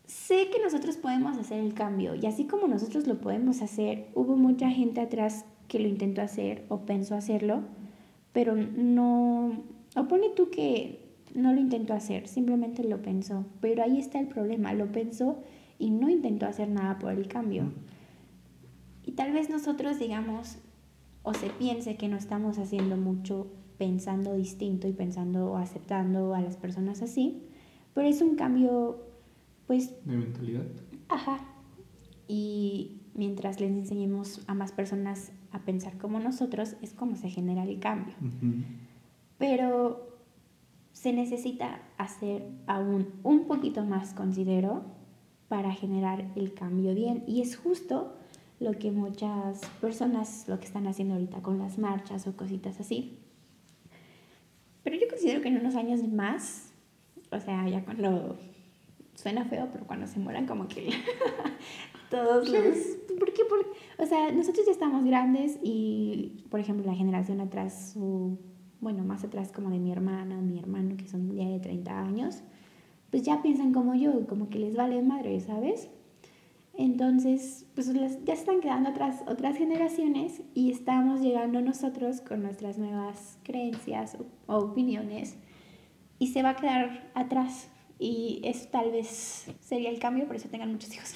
sé 0.05 0.49
que 0.49 0.61
nosotros 0.61 0.97
podemos 0.97 1.37
hacer 1.37 1.59
el 1.59 1.73
cambio 1.73 2.15
y 2.15 2.25
así 2.25 2.47
como 2.47 2.67
nosotros 2.67 3.07
lo 3.07 3.21
podemos 3.21 3.61
hacer, 3.61 4.09
hubo 4.13 4.35
mucha 4.35 4.69
gente 4.69 4.99
atrás 4.99 5.45
que 5.69 5.79
lo 5.79 5.87
intentó 5.87 6.21
hacer 6.21 6.65
o 6.67 6.81
pensó 6.81 7.15
hacerlo, 7.15 7.61
pero 8.33 8.57
no, 8.57 9.63
o 9.95 10.07
pone 10.09 10.31
tú 10.35 10.49
que 10.49 11.02
no 11.33 11.53
lo 11.53 11.59
intentó 11.59 11.93
hacer, 11.93 12.27
simplemente 12.27 12.83
lo 12.83 13.01
pensó. 13.01 13.45
Pero 13.59 13.83
ahí 13.83 13.99
está 13.99 14.19
el 14.19 14.27
problema, 14.27 14.73
lo 14.73 14.91
pensó 14.91 15.43
y 15.79 15.89
no 15.89 16.09
intentó 16.09 16.45
hacer 16.45 16.69
nada 16.69 16.99
por 16.99 17.11
el 17.11 17.27
cambio. 17.27 17.71
Y 19.05 19.13
tal 19.13 19.33
vez 19.33 19.49
nosotros 19.49 19.99
digamos 19.99 20.57
o 21.23 21.33
se 21.33 21.49
piense 21.49 21.95
que 21.95 22.07
no 22.07 22.17
estamos 22.17 22.57
haciendo 22.57 22.97
mucho 22.97 23.47
pensando 23.77 24.35
distinto 24.35 24.87
y 24.87 24.93
pensando 24.93 25.51
o 25.51 25.57
aceptando 25.57 26.35
a 26.35 26.41
las 26.41 26.57
personas 26.57 27.01
así, 27.01 27.43
pero 27.93 28.07
es 28.07 28.21
un 28.21 28.35
cambio 28.35 29.03
pues... 29.67 29.93
De 30.05 30.17
mentalidad. 30.17 30.65
Ajá. 31.09 31.39
Y 32.27 33.01
mientras 33.13 33.59
les 33.59 33.71
enseñemos 33.71 34.41
a 34.47 34.53
más 34.53 34.71
personas 34.71 35.31
a 35.51 35.59
pensar 35.59 35.97
como 35.97 36.19
nosotros, 36.19 36.75
es 36.81 36.93
como 36.93 37.15
se 37.15 37.29
genera 37.29 37.63
el 37.63 37.79
cambio. 37.79 38.15
Pero 39.37 40.12
se 41.03 41.11
necesita 41.11 41.81
hacer 41.97 42.47
aún 42.65 43.09
un 43.23 43.45
poquito 43.45 43.83
más, 43.83 44.13
considero, 44.13 44.85
para 45.49 45.73
generar 45.73 46.31
el 46.37 46.53
cambio 46.53 46.95
bien. 46.95 47.25
Y 47.27 47.41
es 47.41 47.57
justo 47.57 48.15
lo 48.61 48.71
que 48.79 48.89
muchas 48.89 49.59
personas 49.81 50.45
lo 50.47 50.59
que 50.59 50.65
están 50.65 50.87
haciendo 50.87 51.15
ahorita 51.15 51.41
con 51.41 51.59
las 51.59 51.77
marchas 51.77 52.25
o 52.25 52.37
cositas 52.37 52.79
así. 52.79 53.19
Pero 54.83 54.95
yo 54.95 55.09
considero 55.09 55.41
que 55.41 55.49
en 55.49 55.57
unos 55.57 55.75
años 55.75 56.01
más, 56.07 56.71
o 57.33 57.39
sea, 57.41 57.67
ya 57.67 57.83
cuando 57.83 58.37
suena 59.13 59.43
feo, 59.43 59.67
pero 59.73 59.85
cuando 59.85 60.07
se 60.07 60.19
mueran 60.19 60.47
como 60.47 60.69
que 60.69 60.89
todos 62.09 62.47
los... 62.47 62.77
¿Por 63.19 63.33
qué? 63.33 63.41
o 63.97 64.05
sea, 64.05 64.31
nosotros 64.31 64.65
ya 64.65 64.71
estamos 64.71 65.03
grandes 65.03 65.59
y, 65.61 66.45
por 66.49 66.61
ejemplo, 66.61 66.85
la 66.85 66.95
generación 66.95 67.41
atrás, 67.41 67.91
su 67.91 68.52
bueno, 68.83 69.03
más 69.03 69.23
atrás 69.23 69.51
como 69.51 69.69
de 69.69 69.79
mi 69.79 69.91
hermana, 69.91 70.41
mi 70.41 70.59
hermano, 70.59 70.97
que 70.97 71.07
son 71.07 71.33
ya 71.35 71.47
de 71.47 71.59
30 71.59 71.99
años, 71.99 72.43
pues 73.09 73.23
ya 73.23 73.41
piensan 73.41 73.73
como 73.73 73.95
yo, 73.95 74.27
como 74.27 74.49
que 74.49 74.59
les 74.59 74.75
vale 74.75 75.01
madre, 75.01 75.39
¿sabes? 75.39 75.89
Entonces, 76.75 77.67
pues 77.75 77.93
ya 78.25 78.33
están 78.33 78.59
quedando 78.59 78.89
atrás 78.89 79.21
otras 79.27 79.57
generaciones 79.57 80.41
y 80.55 80.71
estamos 80.71 81.21
llegando 81.21 81.61
nosotros 81.61 82.21
con 82.21 82.41
nuestras 82.41 82.79
nuevas 82.79 83.37
creencias 83.43 84.17
o, 84.47 84.55
opiniones 84.55 85.37
y 86.17 86.27
se 86.27 86.41
va 86.41 86.51
a 86.51 86.55
quedar 86.55 87.11
atrás. 87.13 87.69
Y 87.99 88.41
eso 88.43 88.67
tal 88.71 88.91
vez 88.91 89.47
sería 89.61 89.91
el 89.91 89.99
cambio, 89.99 90.25
por 90.25 90.35
eso 90.35 90.49
tengan 90.49 90.71
muchos 90.71 90.91
hijos. 90.95 91.13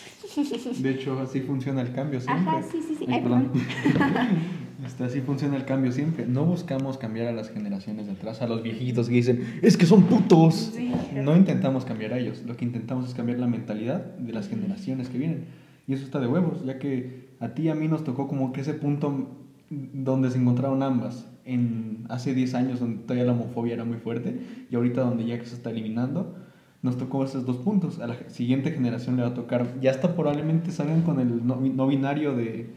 De 0.82 0.92
hecho, 0.92 1.20
así 1.20 1.42
funciona 1.42 1.82
el 1.82 1.92
cambio 1.92 2.22
siempre. 2.22 2.50
Ajá, 2.50 2.62
sí, 2.62 2.80
sí, 2.82 2.96
sí. 2.96 3.06
Ay, 3.10 3.22
perdón. 3.22 3.52
Este, 4.86 5.04
así 5.04 5.22
funciona 5.22 5.56
el 5.56 5.66
cambio 5.66 5.92
siempre. 5.92 6.28
No 6.28 6.46
buscamos 6.46 6.98
cambiar 6.98 7.28
a 7.28 7.32
las 7.32 7.50
generaciones 7.50 8.06
de 8.06 8.14
atrás, 8.14 8.42
a 8.42 8.48
los 8.48 8.62
viejitos 8.62 9.08
que 9.08 9.16
dicen, 9.16 9.60
es 9.62 9.76
que 9.76 9.86
son 9.86 10.04
putos. 10.04 10.74
No 11.16 11.36
intentamos 11.36 11.84
cambiar 11.86 12.14
a 12.14 12.20
ellos. 12.20 12.44
Lo 12.46 12.56
que 12.56 12.66
intentamos 12.66 13.08
es 13.08 13.14
cambiar 13.16 13.40
la 13.40 13.48
mentalidad 13.48 14.04
de 14.18 14.34
las 14.34 14.48
generaciones 14.48 15.10
que 15.10 15.18
vienen. 15.18 15.46
Y 15.88 15.94
eso 15.94 16.04
está 16.04 16.20
de 16.20 16.28
huevos, 16.28 16.64
ya 16.66 16.78
que 16.80 17.28
a 17.40 17.50
ti 17.50 17.64
y 17.64 17.70
a 17.70 17.76
mí 17.76 17.88
nos 17.88 18.04
tocó 18.04 18.28
como 18.28 18.52
que 18.52 18.62
ese 18.62 18.74
punto 18.74 19.30
donde 19.70 20.30
se 20.30 20.38
encontraron 20.38 20.84
ambas. 20.84 21.28
En 21.46 22.06
hace 22.10 22.34
10 22.34 22.54
años 22.56 22.80
donde 22.80 23.04
todavía 23.04 23.24
la 23.24 23.32
homofobia 23.32 23.74
era 23.74 23.86
muy 23.86 23.98
fuerte 23.98 24.38
y 24.70 24.76
ahorita 24.76 25.02
donde 25.02 25.26
ya 25.26 25.40
que 25.40 25.46
se 25.46 25.56
está 25.56 25.70
eliminando, 25.70 26.36
nos 26.82 26.98
tocó 26.98 27.24
esos 27.24 27.46
dos 27.46 27.58
puntos. 27.58 28.00
A 28.00 28.08
la 28.08 28.18
siguiente 28.30 28.72
generación 28.72 29.16
le 29.16 29.24
va 29.24 29.30
a 29.30 29.34
tocar, 29.34 29.80
ya 29.82 29.92
hasta 29.92 30.14
probablemente 30.14 30.72
salgan 30.72 31.02
con 31.02 31.20
el 31.22 31.48
no, 31.48 31.56
no 31.56 31.88
binario 31.88 32.36
de, 32.36 32.70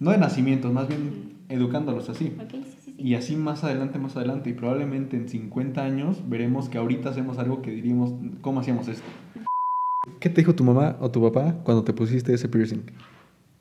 no 0.00 0.10
de 0.10 0.18
nacimiento, 0.18 0.72
más 0.72 0.88
bien 0.88 1.27
educándolos 1.48 2.08
así. 2.08 2.34
Okay, 2.44 2.62
sí, 2.64 2.76
sí, 2.84 2.94
Y 2.98 3.14
así 3.14 3.36
más 3.36 3.64
adelante, 3.64 3.98
más 3.98 4.16
adelante, 4.16 4.50
y 4.50 4.52
probablemente 4.54 5.16
en 5.16 5.28
50 5.28 5.82
años 5.84 6.28
veremos 6.28 6.68
que 6.68 6.78
ahorita 6.78 7.10
hacemos 7.10 7.38
algo 7.38 7.62
que 7.62 7.70
diríamos, 7.70 8.12
¿cómo 8.40 8.60
hacíamos 8.60 8.88
esto? 8.88 9.06
¿Qué 10.20 10.28
te 10.28 10.40
dijo 10.40 10.54
tu 10.54 10.64
mamá 10.64 10.96
o 11.00 11.10
tu 11.10 11.20
papá 11.22 11.56
cuando 11.64 11.84
te 11.84 11.92
pusiste 11.92 12.32
ese 12.34 12.48
piercing? 12.48 12.82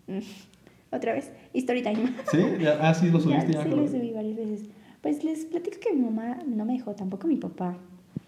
Mm, 0.07 0.19
Otra 0.91 1.13
vez, 1.13 1.31
story 1.53 1.81
time. 1.83 2.13
¿Sí? 2.31 2.37
Ya- 2.61 2.77
ah, 2.81 2.93
sí, 2.93 3.09
lo 3.09 3.19
subiste 3.21 3.53
ya. 3.53 3.63
sí, 3.63 3.69
creo. 3.69 3.81
lo 3.81 3.87
subí 3.87 4.11
varias 4.13 4.35
veces. 4.37 4.69
Pues 5.01 5.23
les 5.23 5.45
platico 5.45 5.77
que 5.79 5.93
mi 5.93 6.01
mamá 6.01 6.39
no 6.47 6.65
me 6.65 6.73
dejó, 6.73 6.93
tampoco 6.95 7.27
mi 7.27 7.35
papá. 7.37 7.77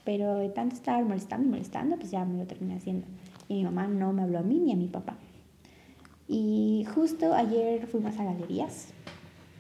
Pero 0.05 0.35
de 0.35 0.49
tanto 0.49 0.75
estar 0.75 1.03
molestando 1.03 1.47
y 1.47 1.49
molestando, 1.51 1.95
pues 1.97 2.11
ya 2.11 2.25
me 2.25 2.37
lo 2.37 2.45
terminé 2.45 2.75
haciendo. 2.75 3.05
Y 3.47 3.55
mi 3.55 3.63
mamá 3.63 3.87
no 3.87 4.11
me 4.13 4.21
habló 4.23 4.39
a 4.39 4.43
mí 4.43 4.59
ni 4.59 4.71
a 4.73 4.75
mi 4.75 4.87
papá. 4.87 5.17
Y 6.27 6.85
justo 6.93 7.33
ayer 7.33 7.87
fuimos 7.87 8.17
a 8.19 8.23
galerías, 8.25 8.89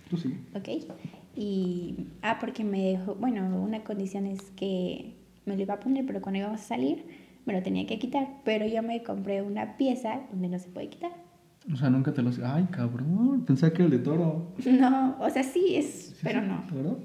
Tú 0.09 0.17
sí. 0.17 0.35
¿ok? 0.55 0.67
Y, 1.35 2.07
ah, 2.21 2.37
porque 2.39 2.63
me 2.63 2.83
dejó, 2.83 3.15
bueno, 3.15 3.61
una 3.61 3.83
condición 3.83 4.25
es 4.25 4.41
que 4.51 5.15
me 5.45 5.55
lo 5.55 5.61
iba 5.61 5.75
a 5.75 5.79
poner, 5.79 6.05
pero 6.05 6.21
cuando 6.21 6.39
íbamos 6.39 6.61
a 6.61 6.63
salir 6.63 7.05
me 7.45 7.53
lo 7.53 7.63
tenía 7.63 7.85
que 7.87 7.99
quitar. 7.99 8.27
Pero 8.43 8.67
yo 8.67 8.83
me 8.83 9.03
compré 9.03 9.41
una 9.41 9.77
pieza 9.77 10.21
donde 10.31 10.49
no 10.49 10.59
se 10.59 10.69
puede 10.69 10.89
quitar. 10.89 11.11
O 11.71 11.75
sea, 11.75 11.89
nunca 11.89 12.13
te 12.13 12.21
lo... 12.21 12.31
Ay, 12.43 12.67
cabrón, 12.71 13.43
pensaba 13.45 13.71
que 13.73 13.83
era 13.83 13.85
el 13.85 13.91
de 13.91 13.99
toro. 13.99 14.53
No, 14.65 15.17
o 15.19 15.29
sea, 15.29 15.43
sí 15.43 15.75
es, 15.75 16.13
¿Sí 16.15 16.15
pero 16.23 16.39
es 16.39 16.47
no. 16.47 16.63
toro? 16.67 16.99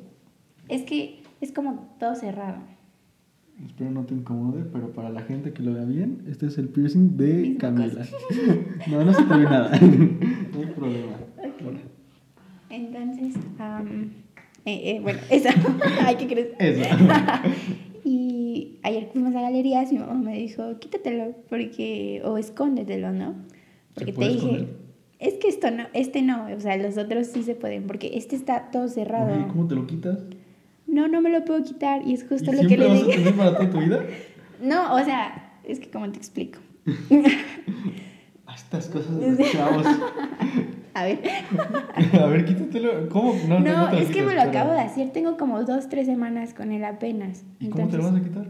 Es 0.68 0.82
que 0.82 1.22
es 1.40 1.52
como 1.52 1.96
todo 1.98 2.14
cerrado. 2.14 2.62
Espero 3.64 3.90
no 3.90 4.05
te 4.05 4.14
incomode, 4.14 4.64
pero 4.64 4.92
para 4.92 5.11
la 5.11 5.22
gente 5.22 5.52
que 5.52 5.62
lo 5.62 5.74
vea 5.74 5.84
bien, 5.84 6.24
este 6.28 6.46
es 6.46 6.59
el 6.59 6.68
piercing 6.68 7.16
de 7.16 7.57
Camila. 7.59 8.05
no, 8.90 9.05
no 9.05 9.12
se 9.12 9.22
te 9.22 9.34
ve 9.34 9.44
nada. 9.44 9.78
no 9.80 10.59
hay 10.59 10.66
problema. 10.74 11.16
Bueno, 11.62 11.78
Entonces, 12.71 13.35
am, 13.59 14.12
eh, 14.65 14.97
eh, 14.97 15.01
bueno, 15.01 15.21
eso. 15.31 15.49
Ay, 16.01 16.17
¿qué 16.17 16.27
crees? 16.27 16.49
Eso. 16.59 16.95
y 18.05 18.79
ayer 18.83 19.09
fuimos 19.12 19.35
a 19.35 19.43
galerías 19.43 19.91
y 19.93 19.95
mi 19.95 20.01
mamá 20.01 20.15
me 20.15 20.37
dijo, 20.37 20.79
quítatelo, 20.79 21.35
porque, 21.49 22.23
o 22.25 22.39
escóndetelo, 22.39 23.12
¿no? 23.12 23.35
Porque 23.95 24.12
te 24.12 24.25
dije, 24.25 24.35
esconder? 24.35 24.69
es 25.19 25.35
que 25.35 25.49
esto 25.49 25.71
no, 25.71 25.85
este 25.93 26.23
no, 26.23 26.47
o 26.55 26.61
sea, 26.61 26.77
los 26.77 26.99
otros 26.99 27.29
sí 27.29 27.43
se 27.43 27.55
pueden, 27.55 27.87
porque 27.87 28.12
este 28.15 28.37
está 28.37 28.71
todo 28.71 28.89
cerrado. 28.89 29.35
Oye, 29.35 29.47
¿Cómo 29.49 29.67
te 29.69 29.75
lo 29.75 29.87
quitas? 29.87 30.19
No, 30.87 31.09
no 31.09 31.21
me 31.21 31.31
lo 31.31 31.45
puedo 31.45 31.62
quitar, 31.62 32.07
y 32.07 32.15
es 32.15 32.25
¿Y 32.25 32.27
justo 32.29 32.53
lo 32.53 32.61
que 32.62 32.69
siempre 32.69 32.77
le 32.77 32.89
vas 32.89 33.03
a 33.03 33.07
dije. 33.07 33.19
tener 33.19 33.35
para 33.35 33.57
toda 33.57 33.71
tu 33.71 33.79
vida? 33.81 34.05
No, 34.62 34.95
o 34.95 35.05
sea, 35.05 35.59
es 35.65 35.81
que 35.81 35.91
como 35.91 36.11
te 36.11 36.17
explico. 36.17 36.61
Ah, 38.55 38.57
Estas 38.57 38.86
cosas 38.86 39.18
de 39.18 39.30
los 39.32 39.52
chavos. 39.52 39.86
A 40.94 41.02
ver. 41.05 41.20
A 42.22 42.26
ver, 42.26 42.44
quítatelo. 42.44 43.09
¿Cómo? 43.09 43.34
No, 43.48 43.59
No, 43.59 43.90
te 43.90 44.02
es 44.02 44.11
que 44.11 44.22
me 44.22 44.34
lo 44.34 44.42
acabo 44.42 44.70
de 44.72 44.80
hacer, 44.80 45.11
tengo 45.11 45.36
como 45.36 45.64
dos, 45.64 45.88
tres 45.88 46.07
semanas 46.07 46.55
con 46.55 46.70
él 46.70 46.84
apenas. 46.84 47.44
¿Y 47.59 47.68
cómo 47.68 47.88
te 47.88 47.96
lo 47.96 48.05
vas 48.05 48.14
a 48.14 48.22
quitar? 48.22 48.46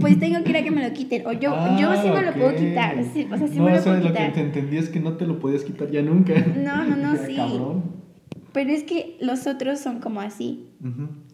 Pues 0.00 0.20
tengo 0.20 0.44
que 0.44 0.50
ir 0.50 0.56
a 0.58 0.62
que 0.62 0.70
me 0.70 0.86
lo 0.88 0.94
quiten. 0.94 1.26
O 1.26 1.32
yo, 1.32 1.52
yo 1.80 2.00
sí 2.00 2.08
me 2.10 2.22
lo 2.22 2.32
puedo 2.34 2.50
Ah, 2.50 2.54
quitar. 2.56 3.04
sí, 3.12 3.28
o 3.32 3.36
sea, 3.36 3.48
sí 3.48 3.58
no, 3.58 3.64
me 3.64 3.70
lo 3.72 3.76
eso 3.76 3.84
puedo 3.86 3.96
es 3.98 4.04
lo 4.04 4.12
que 4.12 4.28
te 4.28 4.40
entendí 4.40 4.76
es 4.76 4.88
que 4.90 5.00
no 5.00 5.14
te 5.14 5.26
lo 5.26 5.40
podías 5.40 5.64
quitar 5.64 5.90
ya 5.90 6.02
nunca. 6.02 6.34
No, 6.56 6.84
no, 6.84 6.94
no, 6.96 7.16
sí. 7.26 7.34
Cabrón. 7.34 7.82
Pero 8.52 8.70
es 8.70 8.84
que 8.84 9.16
los 9.20 9.48
otros 9.48 9.80
son 9.80 9.98
como 9.98 10.20
así. 10.20 10.68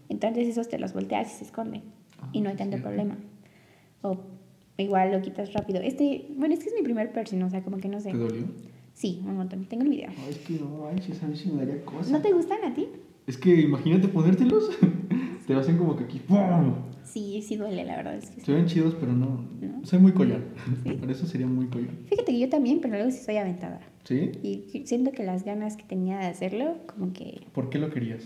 Entonces 0.08 0.48
esos 0.48 0.68
te 0.68 0.78
los 0.78 0.94
volteas 0.94 1.30
y 1.34 1.36
se 1.38 1.44
esconden. 1.44 1.82
y 2.32 2.40
no 2.40 2.48
hay 2.48 2.54
Ah, 2.54 2.58
tanto 2.58 2.78
sí. 2.78 2.82
problema. 2.82 3.16
O 4.00 4.16
igual 4.82 5.12
lo 5.12 5.22
quitas 5.22 5.52
rápido. 5.52 5.80
Este, 5.80 6.26
bueno, 6.36 6.54
es 6.54 6.60
que 6.60 6.68
es 6.68 6.74
mi 6.74 6.82
primer 6.82 7.12
piercing, 7.12 7.42
o 7.42 7.50
sea, 7.50 7.62
como 7.62 7.78
que 7.78 7.88
no 7.88 8.00
sé. 8.00 8.10
¿Te 8.10 8.18
dolió? 8.18 8.44
Sí, 8.94 9.20
un 9.24 9.36
montón. 9.36 9.64
Tengo 9.66 9.82
el 9.82 9.90
video. 9.90 10.10
Ay, 10.10 10.30
es 10.30 10.38
que 10.38 10.54
no 10.54 10.84
manches, 10.84 11.22
a 11.22 11.26
mí 11.26 11.36
sí 11.36 11.50
me 11.50 11.64
daría 11.64 11.84
cosa. 11.84 12.10
¿No 12.12 12.20
te 12.20 12.32
gustan 12.32 12.64
a 12.64 12.74
ti? 12.74 12.88
Es 13.26 13.36
que 13.36 13.62
imagínate 13.62 14.08
ponértelos. 14.08 14.70
te 15.46 15.54
hacen 15.54 15.76
como 15.78 15.96
que 15.96 16.04
aquí. 16.04 16.20
¡pum! 16.20 16.74
Sí, 17.02 17.42
sí 17.42 17.56
duele, 17.56 17.84
la 17.84 17.96
verdad. 17.96 18.14
Es 18.16 18.30
que. 18.30 18.40
Se 18.40 18.52
ven 18.52 18.66
chidos, 18.66 18.96
pero 18.98 19.12
no. 19.12 19.44
¿No? 19.60 19.84
Soy 19.84 19.98
muy 19.98 20.12
collón. 20.12 20.44
Sí. 20.82 20.90
Por 21.00 21.10
eso 21.10 21.26
sería 21.26 21.46
muy 21.46 21.66
collón. 21.66 21.98
Fíjate 22.06 22.32
que 22.32 22.38
yo 22.38 22.48
también, 22.48 22.80
pero 22.80 22.94
luego 22.94 23.10
sí 23.10 23.18
soy 23.18 23.36
aventada. 23.36 23.80
¿Sí? 24.04 24.32
Y 24.42 24.84
siento 24.86 25.12
que 25.12 25.24
las 25.24 25.44
ganas 25.44 25.76
que 25.76 25.84
tenía 25.84 26.18
de 26.18 26.26
hacerlo, 26.26 26.76
como 26.86 27.12
que... 27.12 27.46
¿Por 27.52 27.70
qué 27.70 27.78
lo 27.78 27.90
querías? 27.90 28.22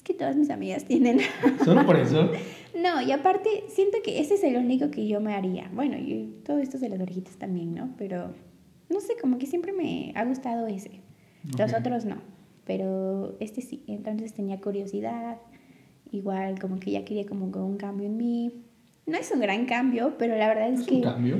Es 0.00 0.04
que 0.04 0.14
todas 0.14 0.34
mis 0.34 0.48
amigas 0.48 0.86
tienen... 0.86 1.18
¿Solo 1.62 1.84
por 1.84 1.98
eso? 1.98 2.30
No, 2.74 3.02
y 3.02 3.12
aparte 3.12 3.64
siento 3.68 3.98
que 4.02 4.18
ese 4.18 4.36
es 4.36 4.44
el 4.44 4.56
único 4.56 4.90
que 4.90 5.06
yo 5.06 5.20
me 5.20 5.34
haría. 5.34 5.70
Bueno, 5.74 5.98
y 5.98 6.40
todo 6.42 6.56
esto 6.56 6.78
de 6.78 6.88
las 6.88 6.98
orejitas 6.98 7.36
también, 7.36 7.74
¿no? 7.74 7.92
Pero 7.98 8.32
no 8.88 9.00
sé, 9.02 9.16
como 9.20 9.36
que 9.36 9.46
siempre 9.46 9.74
me 9.74 10.14
ha 10.16 10.24
gustado 10.24 10.66
ese. 10.68 11.02
Los 11.58 11.74
otros 11.74 12.06
no, 12.06 12.16
pero 12.64 13.36
este 13.40 13.60
sí. 13.60 13.84
Entonces 13.88 14.32
tenía 14.32 14.58
curiosidad, 14.58 15.36
igual 16.10 16.58
como 16.58 16.80
que 16.80 16.92
ya 16.92 17.04
quería 17.04 17.26
como 17.26 17.44
un 17.44 17.76
cambio 17.76 18.06
en 18.06 18.16
mí. 18.16 18.64
No 19.10 19.16
es 19.18 19.30
un 19.32 19.40
gran 19.40 19.66
cambio, 19.66 20.14
pero 20.18 20.36
la 20.36 20.48
verdad 20.48 20.70
es 20.72 20.80
Es 20.80 20.86
que... 20.86 20.94
un 20.96 21.02
cambio. 21.02 21.36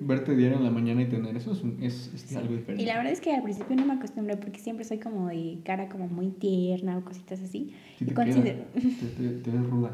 Verte 0.00 0.34
diario 0.36 0.56
en 0.58 0.64
la 0.64 0.70
mañana 0.70 1.02
y 1.02 1.06
tener 1.06 1.36
eso 1.36 1.52
es, 1.52 1.62
un- 1.62 1.82
es, 1.82 2.10
es 2.14 2.22
Sí. 2.22 2.36
algo 2.36 2.54
diferente. 2.54 2.82
Y 2.82 2.86
la 2.86 2.96
verdad 2.96 3.12
es 3.12 3.20
que 3.20 3.32
al 3.34 3.42
principio 3.42 3.76
no 3.76 3.84
me 3.86 3.94
acostumbré 3.94 4.36
porque 4.36 4.58
siempre 4.58 4.84
soy 4.84 4.98
como 4.98 5.28
de 5.28 5.58
cara 5.64 5.88
como 5.88 6.06
muy 6.08 6.28
tierna 6.30 6.98
o 6.98 7.04
cositas 7.04 7.40
así. 7.40 7.72
Sí 7.98 8.04
y 8.04 8.06
te, 8.06 8.14
considero- 8.14 8.64
te, 8.72 8.80
te- 8.80 9.28
te 9.40 9.50
ves 9.50 9.66
ruda. 9.70 9.90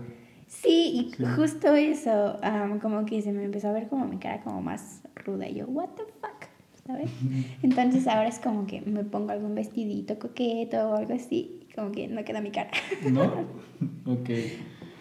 Sí, 0.47 1.11
y 1.11 1.15
Sí. 1.15 1.25
justo 1.37 1.75
eso, 1.75 2.39
como 2.81 3.05
que 3.05 3.21
se 3.23 3.33
me 3.33 3.45
empezó 3.45 3.69
a 3.69 3.73
ver 3.73 3.89
como 3.89 4.07
mi 4.07 4.17
cara 4.19 4.41
como 4.43 4.63
más 4.63 5.03
ruda. 5.25 5.47
Y 5.49 5.57
yo, 5.57 5.67
what 5.67 5.89
the 5.97 6.05
fuck, 6.21 6.49
¿sabes? 6.87 7.11
Entonces 7.63 8.07
ahora 8.07 8.29
es 8.29 8.39
como 8.39 8.67
que 8.67 8.81
me 8.81 9.05
pongo 9.05 9.31
algún 9.33 9.55
vestidito 9.55 10.19
coqueto 10.19 10.91
o 10.91 10.97
algo 10.97 11.13
así, 11.15 11.61
y 11.69 11.75
como 11.75 11.93
que 11.93 12.09
no 12.09 12.25
queda 12.25 12.41
mi 12.41 12.51
cara. 12.51 12.71
¿No? 13.11 13.25
ok. 14.07 14.31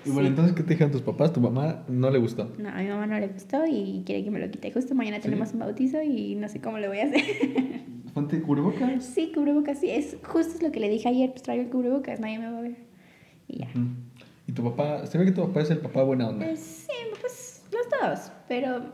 Y 0.07 0.11
bueno, 0.11 0.21
Sí. 0.23 0.27
entonces, 0.27 0.55
¿qué 0.55 0.63
te 0.63 0.69
dijeron 0.71 0.91
tus 0.91 1.01
papás? 1.01 1.33
¿Tu 1.33 1.41
mamá 1.41 1.83
no 1.87 2.09
le 2.09 2.17
gustó? 2.19 2.51
No, 2.57 2.69
a 2.69 2.75
mi 2.81 2.87
mamá 2.87 3.05
no 3.07 3.19
le 3.19 3.27
gustó 3.27 3.65
y 3.67 4.03
quiere 4.05 4.23
que 4.23 4.31
me 4.31 4.39
lo 4.39 4.49
quite. 4.49 4.71
Justo 4.71 4.95
mañana 4.95 5.17
Sí. 5.17 5.23
tenemos 5.23 5.53
un 5.53 5.59
bautizo 5.59 6.01
y 6.01 6.35
no 6.35 6.47
sé 6.49 6.61
cómo 6.61 6.77
le 6.79 6.87
voy 6.87 6.99
a 6.99 7.05
hacer. 7.05 7.21
Ponte 8.13 8.41
cubrebocas. 8.41 9.03
sí, 9.03 9.31
cubrebocas, 9.33 9.79
sí, 9.79 9.89
es 9.91 10.17
justo 10.23 10.55
es 10.55 10.63
lo 10.63 10.71
que 10.71 10.79
le 10.79 10.89
dije 10.89 11.07
ayer, 11.09 11.29
pues 11.31 11.43
traigo 11.43 11.63
el 11.63 11.69
cubrebocas, 11.69 12.19
nadie 12.19 12.39
me 12.39 12.49
va 12.51 12.57
a 12.57 12.61
ver. 12.61 12.75
Y 13.47 13.59
ya. 13.59 13.67
Y 14.47 14.51
tu 14.53 14.63
papá, 14.63 15.05
se 15.05 15.17
ve 15.17 15.25
que 15.25 15.31
tu 15.31 15.41
papá 15.41 15.61
es 15.61 15.69
el 15.69 15.79
papá 15.79 16.03
buena 16.03 16.27
onda. 16.29 16.45
Pues, 16.45 16.59
sí, 16.59 16.91
pues 17.21 17.63
los 17.71 17.87
dos, 18.01 18.31
pero 18.47 18.93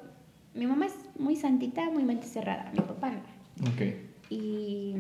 mi 0.56 0.66
mamá 0.68 0.88
es 0.88 0.96
muy 1.18 1.36
santita, 1.36 1.90
muy 1.90 2.04
mente 2.04 2.26
cerrada, 2.28 2.70
mi 2.74 2.80
papá 2.82 3.12
no. 3.12 3.20
Ok. 3.70 3.94
Y 4.30 4.96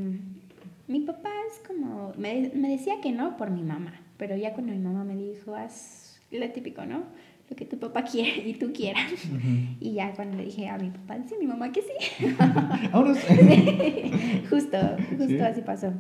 mi 0.87 0.99
papá 1.01 1.29
es 1.51 1.59
como, 1.67 2.13
me, 2.17 2.51
me 2.55 2.69
decía 2.69 3.01
que 3.01 3.11
no 3.11 3.35
por 3.35 3.49
mi 3.51 3.63
mamá, 3.63 3.93
pero 4.17 4.37
ya 4.37 4.53
cuando 4.53 4.71
mi 4.71 4.79
mamá 4.79 5.03
me 5.03 5.15
dijo, 5.15 5.55
haz 5.55 6.02
lo 6.39 6.49
típico, 6.51 6.85
¿no? 6.85 7.03
Lo 7.49 7.55
que 7.55 7.65
tu 7.65 7.77
papá 7.77 8.03
quiere 8.03 8.47
y 8.47 8.53
tú 8.53 8.71
quieras. 8.73 9.11
Ujú. 9.25 9.75
Y 9.79 9.93
ya 9.93 10.13
cuando 10.13 10.37
le 10.37 10.45
dije 10.45 10.67
a 10.69 10.77
mi 10.77 10.89
papá, 10.89 11.17
sí, 11.27 11.35
mi 11.39 11.45
mamá 11.47 11.71
que 11.71 11.81
sí. 11.81 12.25
Ahora 12.91 13.13
sí. 13.15 14.11
justo, 14.49 14.77
justo 15.09 15.27
¿Sí? 15.27 15.39
así 15.39 15.61
pasó. 15.61 15.91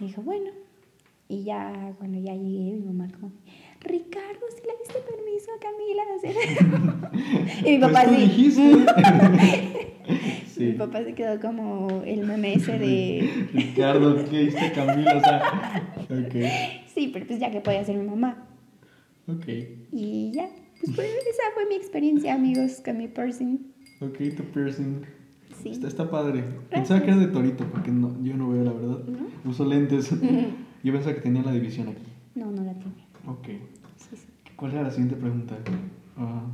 Me 0.00 0.06
dijo, 0.08 0.22
bueno. 0.22 0.50
Y 1.28 1.42
ya 1.42 1.92
cuando 1.98 2.20
ya 2.20 2.34
llegué, 2.34 2.72
mi 2.74 2.84
mamá 2.84 3.08
como, 3.12 3.32
Ricardo, 3.80 4.46
si 4.54 4.62
le 4.64 4.74
diste 4.78 5.00
permiso 5.10 5.50
a 5.50 5.58
Camila 5.58 6.04
de 6.04 6.14
hacer 6.14 7.64
Y 7.66 7.70
mi 7.72 7.78
papá 7.78 8.04
Pues 8.04 8.16
sí. 8.16 8.22
dijiste. 8.26 8.62
Mi 10.58 10.72
sí. 10.72 10.78
papá 10.78 11.02
se 11.02 11.14
quedó 11.14 11.40
como 11.40 12.02
el 12.06 12.24
meme 12.26 12.54
ese 12.54 12.78
de... 12.78 13.48
Ricardo, 13.52 14.24
¿qué 14.30 14.44
hiciste 14.44 14.72
Camila? 14.72 15.16
O 15.16 15.20
sea, 15.20 15.92
ok. 16.04 16.34
Sí, 16.94 17.10
pero 17.12 17.26
pues 17.26 17.40
ya 17.40 17.50
que 17.50 17.60
podía 17.60 17.80
hacer 17.80 17.96
mi 17.96 18.06
mamá. 18.06 18.46
Ok. 19.28 19.46
Y 19.92 20.30
ya, 20.32 20.48
pues 20.80 20.94
fue- 20.94 21.06
esa 21.06 21.42
fue 21.54 21.66
mi 21.68 21.74
experiencia, 21.74 22.34
amigos, 22.34 22.80
con 22.84 22.98
mi 22.98 23.08
piercing. 23.08 23.58
Ok, 24.00 24.18
tu 24.36 24.44
piercing. 24.44 25.00
Sí. 25.62 25.70
Está, 25.70 25.88
está 25.88 26.10
padre. 26.10 26.44
Pensaba 26.70 27.00
que 27.00 27.06
era 27.10 27.16
de 27.16 27.28
torito, 27.28 27.64
porque 27.70 27.90
no, 27.90 28.22
yo 28.22 28.36
no 28.36 28.50
veo 28.50 28.62
la 28.62 28.72
verdad. 28.72 28.98
¿No? 29.04 29.50
Uso 29.50 29.64
lentes. 29.64 30.10
Yo 30.84 30.92
pensaba 30.92 31.14
que 31.16 31.20
tenía 31.22 31.42
la 31.42 31.50
división 31.50 31.88
aquí. 31.88 32.02
No, 32.36 32.52
no 32.52 32.62
la 32.62 32.72
tiene. 32.74 33.06
Ok. 33.26 33.46
Sí, 33.96 34.14
sí. 34.16 34.26
¿Cuál 34.54 34.72
era 34.72 34.82
la 34.84 34.90
siguiente 34.90 35.16
pregunta? 35.16 35.56
Ah, 36.16 36.44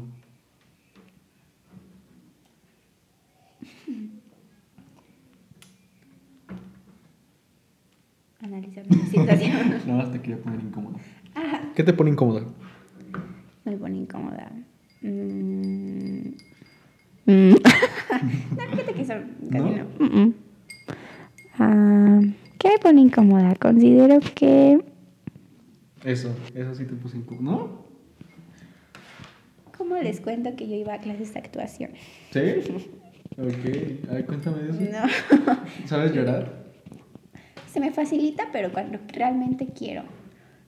Analizando 8.40 8.96
la 8.96 9.06
situación. 9.06 9.52
nada 9.86 10.02
más 10.02 10.12
te 10.12 10.20
quería 10.20 10.38
poner 10.42 10.60
incómodo. 10.60 10.96
Ajá. 11.34 11.72
¿Qué 11.74 11.82
te 11.84 11.92
pone 11.92 12.10
incómodo? 12.10 12.52
Me 13.64 13.76
pone 13.76 13.98
incómoda. 13.98 14.50
Mm. 15.02 16.34
Mm. 17.26 17.54
no, 18.56 18.62
fíjate 18.70 18.94
que 18.94 19.02
eso 19.02 19.14
casi 19.50 19.64
¿No? 19.64 19.76
no. 19.76 19.84
Mm, 19.98 20.20
mm. 20.20 20.34
Ah, 21.58 22.20
¿Qué 22.58 22.68
me 22.68 22.78
pone 22.78 23.00
incómoda? 23.02 23.54
Considero 23.56 24.18
que... 24.34 24.80
Eso, 26.04 26.34
eso 26.54 26.74
sí 26.74 26.84
te 26.84 26.94
puse 26.94 27.18
incómodo. 27.18 27.42
¿No? 27.42 27.82
¿Cómo 29.76 29.96
les 29.96 30.20
cuento 30.20 30.54
que 30.56 30.68
yo 30.68 30.76
iba 30.76 30.94
a 30.94 30.98
clases 30.98 31.32
de 31.34 31.40
actuación? 31.40 31.90
¿Sí? 32.30 32.40
Ok. 33.38 34.08
A 34.10 34.14
ver, 34.14 34.26
cuéntame 34.26 34.62
de 34.62 34.70
eso. 34.70 34.80
No. 34.80 35.46
¿Sabes 35.86 36.12
llorar? 36.12 36.62
se 37.72 37.80
me 37.80 37.90
facilita, 37.90 38.48
pero 38.52 38.70
cuando 38.70 38.98
realmente 39.08 39.66
quiero. 39.66 40.02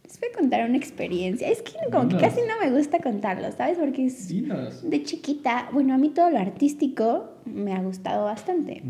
Les 0.05 0.21
voy 0.21 0.29
a 0.33 0.39
contar 0.39 0.69
una 0.69 0.77
experiencia. 0.77 1.49
Es 1.49 1.63
que 1.63 1.73
como 1.91 2.09
que 2.09 2.17
casi 2.17 2.41
no 2.43 2.59
me 2.61 2.77
gusta 2.77 2.99
contarlo, 3.01 3.51
¿sabes? 3.53 3.79
Porque 3.79 4.07
es 4.07 4.29
de 4.29 5.03
chiquita, 5.03 5.69
bueno, 5.73 5.95
a 5.95 5.99
mí 5.99 6.11
todo 6.11 6.31
lo 6.31 6.39
artístico 6.39 7.31
me 7.47 7.73
ha 7.73 7.83
gustado 7.83 8.25
bastante. 8.25 8.83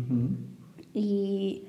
Y 0.93 1.63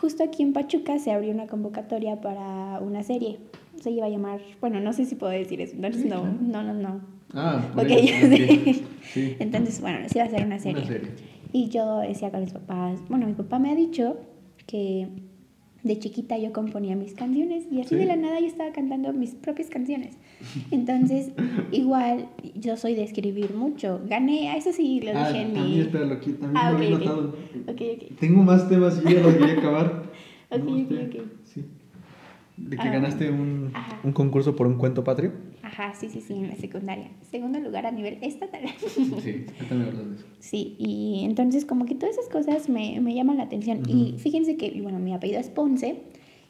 justo 0.00 0.24
aquí 0.24 0.42
en 0.42 0.52
Pachuca 0.52 0.98
se 0.98 1.12
abrió 1.12 1.32
una 1.32 1.46
convocatoria 1.46 2.20
para 2.20 2.80
una 2.80 3.02
serie. 3.02 3.38
Se 3.82 3.90
iba 3.90 4.06
a 4.06 4.08
llamar, 4.08 4.40
bueno, 4.60 4.80
no 4.80 4.92
sé 4.92 5.04
si 5.04 5.14
puedo 5.14 5.32
decir 5.32 5.60
eso, 5.60 5.76
entonces 5.76 6.04
no, 6.04 6.24
no, 6.24 6.62
no, 6.62 6.74
no. 6.74 7.00
Ah, 7.34 7.62
okay. 7.76 8.84
sí. 9.12 9.36
Entonces, 9.38 9.80
bueno, 9.80 10.08
se 10.08 10.18
iba 10.18 10.24
a 10.24 10.28
hacer 10.28 10.44
una 10.44 10.58
serie. 10.58 10.78
una 10.78 10.86
serie. 10.86 11.10
Y 11.52 11.68
yo 11.68 11.98
decía 12.00 12.30
con 12.30 12.40
mis 12.40 12.52
papás, 12.52 12.98
bueno, 13.08 13.26
mi 13.26 13.34
papá 13.34 13.58
me 13.58 13.70
ha 13.70 13.74
dicho 13.74 14.16
que 14.66 15.08
de 15.82 15.98
chiquita 15.98 16.36
yo 16.38 16.52
componía 16.52 16.96
mis 16.96 17.14
canciones 17.14 17.64
y 17.70 17.80
así 17.80 17.94
de 17.94 18.04
la 18.04 18.16
nada 18.16 18.40
yo 18.40 18.46
estaba 18.46 18.72
cantando 18.72 19.12
mis 19.12 19.34
propias 19.34 19.68
canciones. 19.68 20.16
Entonces, 20.70 21.30
igual 21.72 22.28
yo 22.54 22.76
soy 22.76 22.94
de 22.94 23.04
escribir 23.04 23.54
mucho. 23.54 24.00
Gané, 24.08 24.56
eso 24.56 24.72
sí 24.72 25.00
lo 25.00 25.12
ah, 25.16 25.28
dije 25.28 25.42
en 25.42 25.54
también, 25.54 25.76
mi... 25.76 25.80
espéralo 25.80 26.14
aquí, 26.14 26.32
también 26.32 26.56
ah, 26.56 26.72
lo 26.72 26.82
he 26.82 26.90
notado. 26.90 27.36
Tengo 28.18 28.42
más 28.42 28.68
temas 28.68 29.00
y 29.04 29.14
ya 29.14 29.20
los 29.20 29.38
voy 29.38 29.50
a 29.50 29.52
acabar. 29.52 30.02
ok, 30.50 30.62
ok, 30.62 30.92
ok. 31.06 31.22
Sí. 31.44 31.64
¿De 32.56 32.76
que 32.76 32.82
ah, 32.82 32.90
ganaste 32.90 33.30
un, 33.30 33.72
un, 34.02 34.12
concurso 34.12 34.56
por 34.56 34.66
un 34.66 34.78
cuento 34.78 35.04
patrio? 35.04 35.32
Ajá, 35.68 35.94
sí, 35.94 36.08
sí, 36.08 36.20
sí, 36.20 36.34
en 36.34 36.48
la 36.48 36.56
secundaria. 36.56 37.10
Segundo 37.30 37.60
lugar 37.60 37.84
a 37.86 37.90
nivel 37.90 38.18
estatal. 38.22 38.62
sí. 39.22 39.46
Sí, 40.40 40.76
y 40.78 41.24
entonces 41.24 41.66
como 41.66 41.84
que 41.84 41.94
todas 41.94 42.16
esas 42.16 42.30
cosas 42.30 42.68
me, 42.68 43.00
me 43.00 43.14
llaman 43.14 43.36
la 43.36 43.44
atención. 43.44 43.82
Y 43.86 44.16
fíjense 44.18 44.56
que, 44.56 44.80
bueno, 44.80 44.98
mi 44.98 45.12
apellido 45.12 45.40
es 45.40 45.50
Ponce 45.50 46.02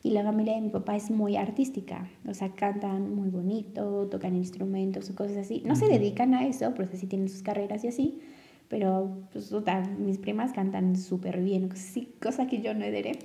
y 0.04 0.10
la 0.10 0.22
familia 0.22 0.54
de 0.54 0.60
mi 0.60 0.68
papá 0.70 0.94
es 0.94 1.10
muy 1.10 1.36
artística. 1.36 2.08
O 2.28 2.34
sea, 2.34 2.50
cantan 2.50 3.14
muy 3.14 3.28
bonito, 3.28 4.06
tocan 4.08 4.36
instrumentos 4.36 5.10
o 5.10 5.16
cosas 5.16 5.38
así. 5.38 5.62
No 5.64 5.74
se 5.74 5.88
dedican 5.88 6.34
a 6.34 6.46
eso, 6.46 6.72
pero 6.76 6.88
sí 6.94 7.06
tienen 7.06 7.28
sus 7.28 7.42
carreras 7.42 7.82
y 7.84 7.88
así. 7.88 8.20
Pero, 8.68 9.28
pues, 9.32 9.52
mis 9.98 10.18
primas 10.18 10.52
cantan 10.52 10.94
súper 10.96 11.42
bien, 11.42 11.70
sí, 11.74 12.14
cosa 12.20 12.46
que 12.46 12.60
yo 12.60 12.74
no 12.74 12.84
heredé 12.84 13.18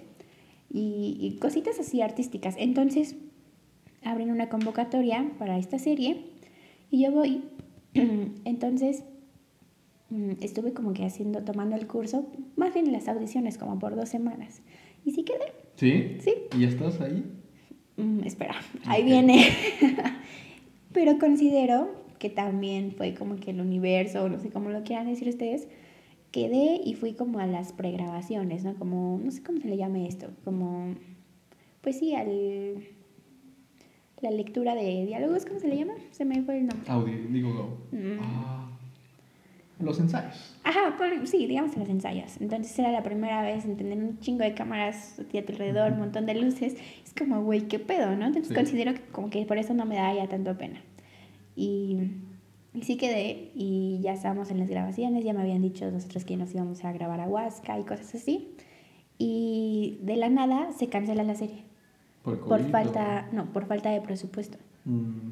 y, 0.74 1.38
cositas 1.40 1.80
así 1.80 2.02
artísticas. 2.02 2.56
Entonces, 2.57 3.15
abren 4.06 4.32
una 4.32 4.50
convocatoria 4.50 5.32
para 5.38 5.58
esta 5.58 5.80
serie 5.80 6.26
y 6.90 7.04
yo 7.04 7.12
voy. 7.12 7.44
Entonces, 7.94 9.04
mm, 10.10 10.34
estuve 10.42 10.74
como 10.74 10.94
que 10.94 11.06
haciendo, 11.06 11.44
tomando 11.44 11.76
el 11.76 11.88
curso, 11.88 12.28
más 12.56 12.74
bien 12.74 12.92
las 12.92 13.08
audiciones, 13.08 13.58
como 13.58 13.80
por 13.80 13.96
dos 13.96 14.10
semanas. 14.10 14.62
Y 15.06 15.12
sí 15.12 15.24
quedé. 15.24 15.54
¿Sí? 15.76 16.18
Sí. 16.20 16.34
¿Y 16.58 16.66
estás 16.66 17.02
ahí? 17.02 17.24
Mm, 17.98 18.24
espera, 18.26 18.56
ahí 18.86 19.04
viene. 19.04 19.48
Pero 20.94 21.18
considero 21.20 22.04
que 22.20 22.30
también 22.30 22.92
fue 22.92 23.14
como 23.14 23.36
que 23.36 23.52
el 23.52 23.60
universo, 23.60 24.30
no 24.30 24.40
sé 24.40 24.50
cómo 24.50 24.70
lo 24.70 24.84
quieran 24.84 25.08
decir 25.08 25.28
ustedes, 25.28 25.68
quedé 26.32 26.82
y 26.84 26.96
fui 26.96 27.14
como 27.14 27.40
a 27.40 27.46
las 27.46 27.74
pregrabaciones, 27.74 28.64
¿no? 28.64 28.76
Como, 28.76 29.20
no 29.24 29.32
sé 29.32 29.44
cómo 29.44 29.60
se 29.60 29.68
le 29.68 29.78
llame 29.78 30.08
esto, 30.08 30.30
como, 30.44 30.96
pues 31.82 32.00
sí, 32.00 32.16
al, 32.16 32.84
la 34.24 34.32
lectura 34.32 34.74
de 34.74 35.06
diálogos, 35.06 35.45
¿cómo 35.45 35.60
se 35.60 35.68
le 35.68 35.78
llama? 35.78 35.94
Se 36.12 36.26
me 36.26 36.41
fue 36.41 36.58
el 36.58 36.68
nombre. 36.68 36.90
Audio, 36.90 37.16
digo, 37.30 37.78
mm. 37.91 38.20
ah, 38.22 38.70
los 39.80 40.00
ensayos. 40.00 40.58
Ajá, 40.64 40.95
sí, 41.26 41.45
digamos 41.45 41.78
los 41.78 41.90
ensayos. 41.90 42.40
Entonces 42.40 42.78
era 42.80 42.91
la 42.91 43.04
primera 43.04 43.41
vez 43.41 43.66
en 43.66 43.78
tener 43.78 43.98
un 43.98 44.20
chingo 44.20 44.44
de 44.44 44.54
cámaras 44.54 45.20
a 45.20 45.24
tu 45.24 45.38
alrededor, 45.38 45.91
un 45.91 46.00
montón 46.00 46.26
de 46.26 46.36
luces. 46.36 46.76
Es 47.06 47.14
como, 47.14 47.44
güey, 47.44 47.68
qué 47.68 47.80
pedo, 47.80 48.16
¿no? 48.16 48.26
Entonces 48.26 48.56
considero 48.56 48.94
que 48.94 49.02
como 49.12 49.30
que 49.30 49.45
por 49.45 49.58
eso 49.58 49.74
no 49.74 49.86
me 49.86 49.95
da 49.95 50.14
ya 50.14 50.28
tanto 50.28 50.58
pena. 50.58 50.82
Y 51.56 51.98
y 52.74 52.82
sí 52.82 52.98
quedé 52.98 53.52
y 53.54 54.00
ya 54.02 54.14
estábamos 54.14 54.50
en 54.50 54.60
las 54.60 54.68
grabaciones, 54.68 55.24
ya 55.24 55.34
me 55.34 55.41
habían 55.41 55.62
dicho 55.62 55.90
nosotros 55.91 56.26
que 56.26 56.38
nos 56.38 56.54
íbamos 56.54 56.84
a 56.84 56.91
grabar 56.91 57.20
a 57.20 57.28
Huasca 57.28 57.78
y 57.80 57.84
cosas 57.84 58.16
así. 58.16 58.56
Y 59.20 60.00
de 60.02 60.16
la 60.16 60.30
nada 60.30 60.72
se 60.72 60.90
cancela 60.90 61.24
la 61.24 61.36
serie. 61.36 61.64
¿Por, 62.24 62.40
por 62.40 62.62
falta, 62.70 63.28
no, 63.32 63.45
por 63.45 63.66
falta 63.66 63.90
de 63.90 64.02
presupuesto. 64.02 64.58
Mm. 64.86 65.32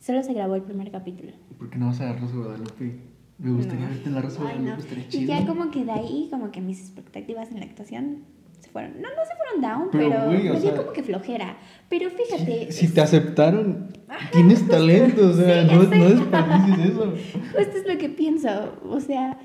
Solo 0.00 0.22
se 0.22 0.32
grabó 0.32 0.54
el 0.54 0.62
primer 0.62 0.90
capítulo. 0.90 1.32
¿Por 1.58 1.68
qué 1.68 1.78
no 1.78 1.86
vas 1.86 2.00
a 2.00 2.12
Rosa 2.12 2.34
de 2.34 2.42
Guadalupe? 2.42 3.00
Me 3.38 3.52
gustaría 3.52 3.88
verte 3.88 4.08
en 4.08 4.14
la 4.14 4.20
Rosa 4.22 4.42
Guadalupe, 4.42 4.96
no. 4.96 5.02
Y 5.10 5.26
ya 5.26 5.46
como 5.46 5.70
que 5.70 5.84
de 5.84 5.92
ahí, 5.92 6.28
como 6.30 6.50
que 6.50 6.60
mis 6.60 6.80
expectativas 6.80 7.50
en 7.50 7.60
la 7.60 7.66
actuación 7.66 8.18
se 8.60 8.70
fueron. 8.70 9.00
No, 9.00 9.08
no 9.08 9.24
se 9.28 9.34
fueron 9.36 9.60
down, 9.60 9.88
pero, 9.90 10.30
me 10.30 10.60
dio 10.60 10.76
como 10.76 10.92
que 10.92 11.02
flojera. 11.02 11.56
Pero 11.88 12.10
fíjate. 12.10 12.70
Si, 12.70 12.88
te 12.88 13.00
aceptaron, 13.00 13.88
tienes 14.32 14.66
talento, 14.68 15.30
o 15.30 15.32
sea, 15.32 15.64
no, 15.64 15.82
no 15.82 15.88
desperdicies 15.88 16.90
eso. 16.90 17.14
Justo 17.56 17.76
es 17.76 17.86
lo 17.86 17.98
que 17.98 18.08
pienso, 18.08 18.78
o 18.84 19.00
sea, 19.00 19.38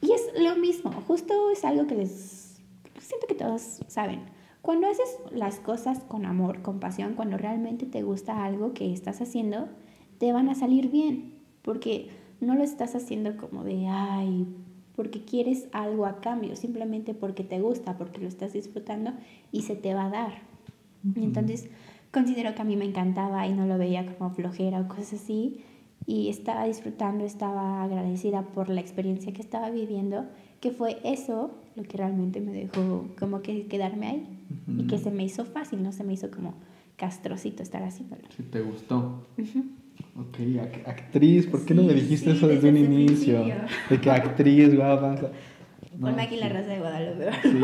y 0.00 0.12
es 0.12 0.22
lo 0.40 0.56
mismo, 0.56 0.92
justo 1.06 1.50
es 1.50 1.64
algo 1.64 1.86
que 1.86 1.94
les. 1.94 2.60
Siento 3.00 3.26
que 3.28 3.34
todos 3.34 3.80
saben. 3.86 4.35
Cuando 4.66 4.88
haces 4.88 5.20
las 5.30 5.60
cosas 5.60 6.00
con 6.00 6.26
amor, 6.26 6.60
con 6.60 6.80
pasión, 6.80 7.14
cuando 7.14 7.38
realmente 7.38 7.86
te 7.86 8.02
gusta 8.02 8.44
algo 8.44 8.74
que 8.74 8.92
estás 8.92 9.20
haciendo, 9.20 9.68
te 10.18 10.32
van 10.32 10.48
a 10.48 10.56
salir 10.56 10.90
bien. 10.90 11.34
Porque 11.62 12.08
no 12.40 12.56
lo 12.56 12.64
estás 12.64 12.96
haciendo 12.96 13.36
como 13.36 13.62
de, 13.62 13.86
ay, 13.88 14.44
porque 14.96 15.24
quieres 15.24 15.68
algo 15.70 16.04
a 16.04 16.20
cambio, 16.20 16.56
simplemente 16.56 17.14
porque 17.14 17.44
te 17.44 17.60
gusta, 17.60 17.96
porque 17.96 18.20
lo 18.20 18.26
estás 18.26 18.54
disfrutando 18.54 19.12
y 19.52 19.62
se 19.62 19.76
te 19.76 19.94
va 19.94 20.06
a 20.06 20.10
dar. 20.10 20.32
Entonces, 21.14 21.68
considero 22.12 22.56
que 22.56 22.62
a 22.62 22.64
mí 22.64 22.74
me 22.74 22.86
encantaba 22.86 23.46
y 23.46 23.52
no 23.52 23.66
lo 23.66 23.78
veía 23.78 24.16
como 24.16 24.30
flojera 24.30 24.80
o 24.80 24.88
cosas 24.88 25.12
así. 25.12 25.60
Y 26.06 26.28
estaba 26.28 26.64
disfrutando, 26.64 27.24
estaba 27.24 27.84
agradecida 27.84 28.42
por 28.42 28.68
la 28.68 28.80
experiencia 28.80 29.32
que 29.32 29.42
estaba 29.42 29.70
viviendo, 29.70 30.24
que 30.60 30.72
fue 30.72 30.98
eso 31.04 31.52
lo 31.76 31.84
que 31.84 31.98
realmente 31.98 32.40
me 32.40 32.50
dejó 32.50 33.06
como 33.16 33.42
que 33.42 33.68
quedarme 33.68 34.08
ahí. 34.08 34.35
Y 34.66 34.86
que 34.86 34.98
se 34.98 35.10
me 35.10 35.24
hizo 35.24 35.44
fácil, 35.44 35.82
no 35.82 35.92
se 35.92 36.04
me 36.04 36.12
hizo 36.12 36.30
como 36.30 36.54
castrocito 36.96 37.62
estar 37.62 37.82
haciéndolo. 37.82 38.22
Sí, 38.36 38.42
te 38.44 38.60
gustó. 38.60 39.26
Ok, 40.16 40.38
actriz, 40.86 41.46
¿por 41.46 41.64
qué 41.64 41.74
no 41.74 41.82
me 41.82 41.94
dijiste 41.94 42.32
eso 42.32 42.48
desde, 42.48 42.68
un 42.68 42.76
inicio? 42.76 43.44
De 43.90 44.00
que 44.00 44.10
actriz, 44.10 44.74
guapa. 44.74 45.16
No, 45.98 46.08
Ponme 46.08 46.24
aquí 46.24 46.36
la 46.36 46.50
raza 46.50 46.68
de 46.68 46.78
Guadalupe. 46.78 47.30
Sí, 47.42 47.58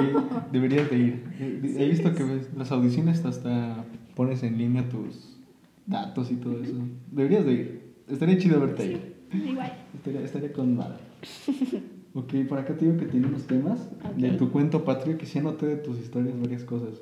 deberías 0.52 0.88
de 0.88 0.96
ir. 0.96 1.24
He 1.38 1.86
visto 1.86 2.14
que 2.14 2.24
ves 2.24 2.48
las 2.56 2.72
audiciones 2.72 3.22
hasta 3.26 3.84
pones 4.14 4.42
en 4.42 4.56
línea 4.56 4.88
tus 4.88 5.36
datos 5.84 6.30
y 6.30 6.36
todo 6.36 6.62
eso. 6.62 6.72
Deberías 7.10 7.44
de 7.44 7.52
ir. 7.52 7.94
Estaría 8.08 8.38
chido 8.38 8.58
verte 8.58 8.84
ahí. 8.84 9.14
Igual. 9.34 9.72
Estaría, 9.94 10.20
estaría 10.22 10.50
con 10.50 10.76
madre. 10.76 10.96
Ok, 12.14 12.34
por 12.48 12.58
acá 12.58 12.76
te 12.76 12.84
digo 12.84 12.98
que 12.98 13.06
tiene 13.06 13.26
unos 13.26 13.46
temas 13.46 13.90
de 14.16 14.30
tu 14.32 14.50
cuento 14.50 14.84
patrio 14.84 15.16
que 15.16 15.26
sí 15.26 15.38
anoté 15.38 15.66
de 15.66 15.76
tus 15.76 15.98
historias 15.98 16.38
varias 16.38 16.64
cosas. 16.64 17.00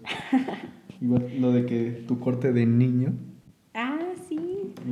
Igual 1.01 1.41
lo 1.41 1.53
de 1.53 1.66
que 1.66 2.05
tu 2.07 2.20
corte 2.20 2.53
de 2.53 2.66
niño 2.66 3.15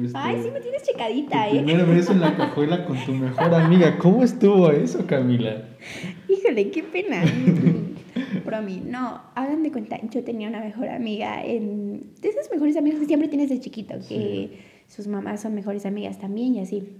este, 0.04 0.18
Ay, 0.18 0.42
sí 0.42 0.50
me 0.50 0.60
tienes 0.60 0.82
checadita, 0.82 1.48
¿eh? 1.48 1.62
Primera 1.62 1.84
vez 1.84 2.10
en 2.10 2.20
la 2.20 2.36
cajuela 2.36 2.84
con 2.84 2.96
tu 3.04 3.12
mejor 3.12 3.54
amiga. 3.54 3.98
¿Cómo 3.98 4.22
estuvo 4.22 4.70
eso, 4.70 5.06
Camila? 5.06 5.68
Híjole, 6.28 6.70
qué 6.70 6.82
pena. 6.82 7.22
mí, 8.62 8.82
no, 8.84 9.20
hagan 9.34 9.62
de 9.62 9.70
cuenta, 9.70 9.98
yo 10.10 10.24
tenía 10.24 10.48
una 10.48 10.60
mejor 10.60 10.88
amiga, 10.88 11.44
en, 11.44 12.12
de 12.20 12.28
esas 12.28 12.50
mejores 12.50 12.76
amigas 12.76 12.98
que 12.98 13.06
siempre 13.06 13.28
tienes 13.28 13.50
de 13.50 13.60
chiquito, 13.60 13.94
que 14.08 14.58
sus 14.88 15.06
mamás 15.06 15.42
son 15.42 15.54
mejores 15.54 15.86
amigas 15.86 16.18
también 16.18 16.56
y 16.56 16.60
así. 16.60 16.96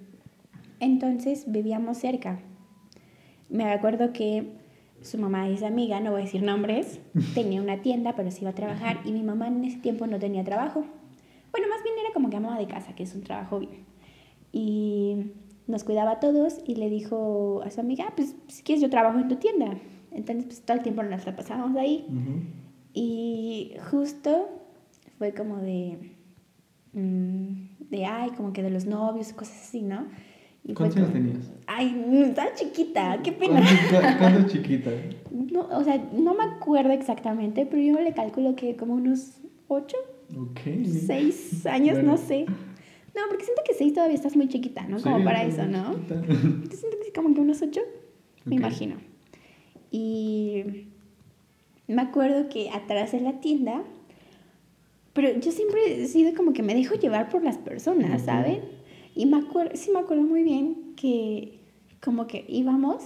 Entonces 0.80 1.44
vivíamos 1.48 1.98
cerca. 1.98 2.40
Me 3.48 3.64
acuerdo 3.64 4.12
que 4.12 4.52
su 5.02 5.18
mamá 5.18 5.48
es 5.48 5.62
amiga, 5.62 6.00
no 6.00 6.10
voy 6.10 6.22
a 6.22 6.24
decir 6.24 6.42
nombres, 6.42 7.00
tenía 7.34 7.62
una 7.62 7.82
tienda, 7.82 8.14
pero 8.16 8.30
se 8.30 8.40
iba 8.40 8.50
a 8.50 8.54
trabajar 8.54 9.00
y 9.04 9.12
mi 9.12 9.22
mamá 9.22 9.48
en 9.48 9.64
ese 9.64 9.78
tiempo 9.78 10.06
no 10.06 10.18
tenía 10.18 10.44
trabajo. 10.44 10.84
Bueno, 11.50 11.68
más 11.68 11.82
bien 11.82 11.94
era 12.00 12.12
como 12.12 12.30
que 12.30 12.36
amaba 12.36 12.58
de 12.58 12.66
casa, 12.66 12.94
que 12.94 13.04
es 13.04 13.14
un 13.14 13.22
trabajo 13.22 13.60
bien. 13.60 13.86
Y 14.52 15.32
nos 15.66 15.84
cuidaba 15.84 16.12
a 16.12 16.20
todos 16.20 16.60
y 16.66 16.76
le 16.76 16.90
dijo 16.90 17.62
a 17.64 17.70
su 17.70 17.80
amiga, 17.80 18.06
ah, 18.08 18.12
pues 18.16 18.34
si 18.48 18.62
quieres 18.62 18.82
yo 18.82 18.90
trabajo 18.90 19.18
en 19.18 19.28
tu 19.28 19.36
tienda. 19.36 19.78
Entonces, 20.10 20.44
pues 20.46 20.62
todo 20.62 20.76
el 20.76 20.82
tiempo 20.82 21.02
nos 21.02 21.24
la 21.26 21.36
pasábamos 21.36 21.76
ahí. 21.76 22.06
Y 22.92 23.74
justo 23.90 24.48
fue 25.18 25.34
como 25.34 25.58
de, 25.58 25.98
mm, 26.92 27.88
de, 27.90 28.06
ay, 28.06 28.30
como 28.30 28.52
que 28.52 28.62
de 28.62 28.70
los 28.70 28.86
novios, 28.86 29.32
cosas 29.32 29.60
así, 29.62 29.82
¿no? 29.82 30.06
¿Cuántos 30.74 30.98
años 30.98 31.12
tenías? 31.12 31.50
Ay, 31.66 32.24
estaba 32.26 32.54
chiquita, 32.54 33.20
qué 33.22 33.32
pena. 33.32 33.62
¿Cuándo 34.18 34.48
chiquita? 34.48 34.90
No, 35.30 35.60
o 35.60 35.82
sea, 35.82 35.96
no 36.12 36.34
me 36.34 36.44
acuerdo 36.44 36.92
exactamente, 36.92 37.66
pero 37.66 37.82
yo 37.82 38.00
le 38.00 38.12
calculo 38.12 38.54
que 38.54 38.76
como 38.76 38.94
unos 38.94 39.38
ocho. 39.68 39.96
Ok. 40.36 40.60
Seis 41.06 41.64
años, 41.66 42.02
no 42.02 42.16
sé. 42.16 42.44
No, 42.44 43.22
porque 43.28 43.44
siento 43.44 43.62
que 43.66 43.74
seis 43.74 43.94
todavía 43.94 44.14
estás 44.14 44.36
muy 44.36 44.48
chiquita, 44.48 44.86
¿no? 44.86 45.00
Como 45.00 45.24
para 45.24 45.42
eso, 45.42 45.66
¿no? 45.66 45.94
siento 46.06 46.96
que 47.04 47.12
como 47.14 47.34
que 47.34 47.40
unos 47.40 47.62
ocho, 47.62 47.80
me 48.44 48.56
imagino. 48.56 48.96
Y 49.90 50.86
me 51.86 52.02
acuerdo 52.02 52.48
que 52.50 52.70
atrás 52.70 53.12
de 53.12 53.20
la 53.20 53.40
tienda, 53.40 53.82
pero 55.14 55.40
yo 55.40 55.50
siempre 55.50 56.02
he 56.02 56.06
sido 56.06 56.34
como 56.34 56.52
que 56.52 56.62
me 56.62 56.74
dejo 56.74 56.94
llevar 56.94 57.30
por 57.30 57.42
las 57.42 57.56
personas, 57.56 58.22
¿saben? 58.22 58.77
Y 59.18 59.26
me 59.26 59.38
acuerdo, 59.38 59.72
sí 59.74 59.90
me 59.90 59.98
acuerdo 59.98 60.22
muy 60.22 60.44
bien 60.44 60.94
que 60.94 61.58
como 62.00 62.28
que 62.28 62.44
íbamos 62.46 63.02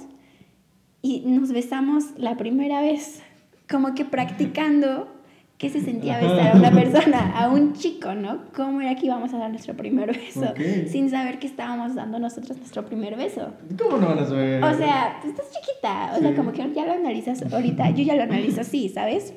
y 1.01 1.20
nos 1.20 1.52
besamos 1.52 2.05
la 2.18 2.36
primera 2.36 2.82
vez, 2.82 3.22
como 3.66 3.94
que 3.94 4.05
practicando 4.05 5.09
qué 5.56 5.70
se 5.70 5.80
sentía 5.80 6.18
besar 6.18 6.55
a 6.55 6.59
una 6.59 6.70
persona, 6.82 7.32
a 7.34 7.48
un 7.48 7.72
chico, 7.72 8.14
¿no? 8.14 8.43
¿Cómo 8.55 8.82
era 8.82 8.94
que 8.94 9.06
íbamos 9.06 9.32
a 9.32 9.39
dar 9.39 9.48
nuestro 9.48 9.74
primer 9.74 10.12
beso? 10.14 10.52
Sin 10.86 11.09
saber 11.09 11.39
que 11.39 11.47
estábamos 11.47 11.94
dando 11.94 12.18
nosotros 12.18 12.59
nuestro 12.59 12.84
primer 12.84 13.16
beso. 13.16 13.55
¿Cómo 13.78 13.97
no 13.97 14.09
van 14.09 14.18
a 14.18 14.26
saber? 14.26 14.62
O 14.62 14.76
sea, 14.76 15.18
tú 15.22 15.28
estás 15.28 15.47
chiquita, 15.51 16.12
o 16.14 16.20
sea, 16.20 16.36
como 16.36 16.52
que 16.52 16.59
ya 16.74 16.84
lo 16.84 16.93
analizas 16.93 17.43
ahorita, 17.51 17.89
yo 17.93 18.05
ya 18.05 18.16
lo 18.16 18.24
analizo 18.24 18.60
así, 18.60 18.90
¿sabes? 18.90 19.32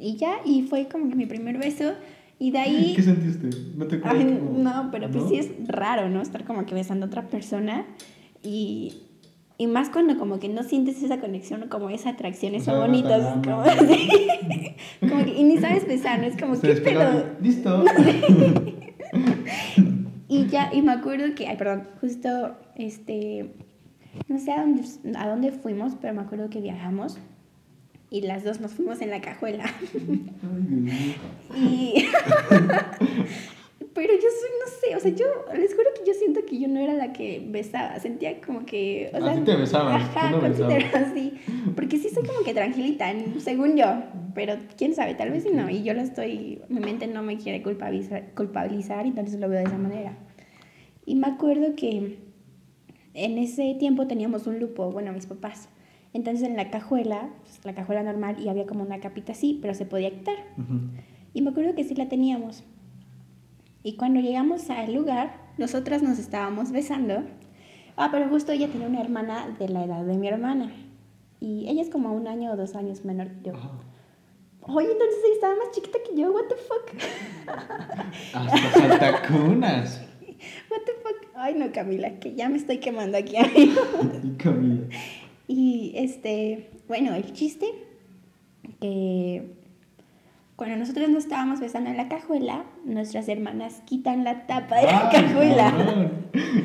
Y 0.00 0.16
ya, 0.16 0.38
y 0.44 0.62
fue 0.62 0.88
como 0.88 1.08
que 1.08 1.14
mi 1.14 1.26
primer 1.26 1.56
beso. 1.56 1.92
Y 2.38 2.52
de 2.52 2.58
ahí... 2.58 2.92
¿Qué 2.94 3.02
sentiste? 3.02 3.50
¿No 3.76 3.86
te 3.86 3.96
acuerdas? 3.96 4.24
no, 4.24 4.90
pero 4.92 5.10
pues 5.10 5.24
sí 5.28 5.36
es 5.36 5.50
raro, 5.66 6.08
¿no? 6.08 6.22
Estar 6.22 6.44
como 6.44 6.66
que 6.66 6.74
besando 6.74 7.06
a 7.06 7.08
otra 7.08 7.28
persona 7.28 7.84
y 8.42 9.08
y 9.60 9.66
más 9.66 9.90
cuando 9.90 10.16
como 10.16 10.38
que 10.38 10.48
no 10.48 10.62
sientes 10.62 11.02
esa 11.02 11.18
conexión, 11.18 11.68
como 11.68 11.90
esa 11.90 12.10
atracción, 12.10 12.54
eso 12.54 12.78
bonito. 12.78 13.08
Como, 13.42 13.64
como 15.00 15.24
que, 15.24 15.34
y 15.36 15.42
ni 15.42 15.58
sabes 15.58 15.84
besar, 15.84 16.20
¿no? 16.20 16.26
Es 16.26 16.40
como, 16.40 16.58
¿qué 16.60 16.76
pedo? 16.76 17.24
Listo. 17.42 17.84
y 20.28 20.46
ya, 20.46 20.70
y 20.72 20.80
me 20.80 20.92
acuerdo 20.92 21.34
que, 21.34 21.48
ay, 21.48 21.56
perdón, 21.56 21.88
justo, 22.00 22.56
este, 22.76 23.52
no 24.28 24.38
sé 24.38 24.52
a 24.52 24.60
dónde, 24.60 24.84
a 25.16 25.28
dónde 25.28 25.50
fuimos, 25.50 25.96
pero 26.00 26.14
me 26.14 26.20
acuerdo 26.20 26.50
que 26.50 26.60
viajamos 26.60 27.18
y 28.10 28.22
las 28.22 28.44
dos 28.44 28.60
nos 28.60 28.72
fuimos 28.72 29.00
en 29.00 29.10
la 29.10 29.20
cajuela. 29.20 29.64
y 31.56 31.94
pero 33.98 34.14
yo 34.14 34.20
soy, 34.20 34.50
no 34.60 34.66
sé, 34.80 34.96
o 34.96 35.00
sea, 35.00 35.10
yo 35.10 35.26
les 35.58 35.74
juro 35.74 35.88
que 35.92 36.06
yo 36.06 36.14
siento 36.14 36.44
que 36.46 36.56
yo 36.56 36.68
no 36.68 36.78
era 36.78 36.94
la 36.94 37.12
que 37.12 37.44
besaba, 37.48 37.98
sentía 37.98 38.40
como 38.40 38.64
que... 38.64 39.10
O 39.12 39.18
sea, 39.18 39.32
a 39.32 39.44
te 39.44 39.56
besaban, 39.56 39.96
ajá, 39.96 40.30
no 40.30 40.38
así, 40.38 41.32
porque 41.74 41.98
sí 41.98 42.08
soy 42.08 42.24
como 42.24 42.44
que 42.44 42.54
tranquilita, 42.54 43.12
según 43.38 43.76
yo, 43.76 43.86
pero 44.36 44.54
quién 44.76 44.94
sabe, 44.94 45.16
tal 45.16 45.32
vez 45.32 45.42
sí 45.42 45.50
no, 45.52 45.68
y 45.68 45.82
yo 45.82 45.94
lo 45.94 46.00
estoy, 46.00 46.62
mi 46.68 46.78
mente 46.78 47.08
no 47.08 47.24
me 47.24 47.38
quiere 47.38 47.60
culpabilizar, 47.60 48.32
culpabilizar, 48.36 49.04
entonces 49.04 49.40
lo 49.40 49.48
veo 49.48 49.58
de 49.58 49.64
esa 49.64 49.78
manera. 49.78 50.16
Y 51.04 51.16
me 51.16 51.26
acuerdo 51.26 51.74
que 51.74 52.18
en 53.14 53.38
ese 53.38 53.74
tiempo 53.80 54.06
teníamos 54.06 54.46
un 54.46 54.60
lupo, 54.60 54.92
bueno, 54.92 55.12
mis 55.12 55.26
papás, 55.26 55.70
entonces 56.12 56.48
en 56.48 56.56
la 56.56 56.70
cajuela, 56.70 57.30
pues, 57.42 57.64
la 57.64 57.74
cajuela 57.74 58.02
normal, 58.02 58.40
y 58.40 58.48
había 58.48 58.66
como 58.66 58.82
una 58.82 59.00
capita 59.00 59.32
así, 59.32 59.58
pero 59.60 59.74
se 59.74 59.86
podía 59.86 60.10
quitar. 60.10 60.36
Y 61.34 61.42
me 61.42 61.50
acuerdo 61.50 61.74
que 61.74 61.84
sí 61.84 61.94
la 61.94 62.08
teníamos. 62.08 62.64
Y 63.82 63.96
cuando 63.96 64.20
llegamos 64.20 64.70
al 64.70 64.92
lugar, 64.92 65.34
nosotras 65.56 66.02
nos 66.02 66.18
estábamos 66.18 66.72
besando. 66.72 67.22
Ah, 67.96 68.08
pero 68.10 68.28
justo 68.28 68.52
ella 68.52 68.68
tenía 68.68 68.86
una 68.86 69.00
hermana 69.00 69.54
de 69.58 69.68
la 69.68 69.84
edad 69.84 70.04
de 70.04 70.16
mi 70.16 70.28
hermana. 70.28 70.72
Y 71.40 71.68
ella 71.68 71.82
es 71.82 71.90
como 71.90 72.12
un 72.12 72.26
año 72.26 72.52
o 72.52 72.56
dos 72.56 72.74
años 72.74 73.04
menor 73.04 73.28
que 73.28 73.50
yo. 73.50 73.52
Oye, 74.62 74.92
entonces 74.92 75.18
ella 75.24 75.34
estaba 75.34 75.54
más 75.56 75.70
chiquita 75.70 75.98
que 76.06 76.20
yo, 76.20 76.30
what 76.30 76.44
the 76.48 76.56
fuck. 76.56 77.56
Hasta 78.34 78.80
saltacunas. 78.80 80.04
What 80.70 80.82
the 80.86 80.92
fuck. 81.02 81.30
Ay, 81.34 81.54
no, 81.54 81.72
Camila, 81.72 82.20
que 82.20 82.34
ya 82.34 82.48
me 82.48 82.58
estoy 82.58 82.78
quemando 82.78 83.18
aquí. 83.18 83.34
Camila. 84.38 84.86
Y 85.48 85.92
este, 85.96 86.70
bueno, 86.86 87.14
el 87.14 87.32
chiste 87.32 87.66
que 88.80 89.56
cuando 90.56 90.76
nosotros 90.76 91.08
nos 91.08 91.24
estábamos 91.24 91.60
besando 91.60 91.88
en 91.88 91.96
la 91.96 92.08
cajuela, 92.08 92.64
nuestras 92.84 93.28
hermanas 93.28 93.80
quitan 93.86 94.24
la 94.24 94.46
tapa 94.46 94.76
de 94.76 94.86
la 94.86 95.08
cajuela. 95.08 96.10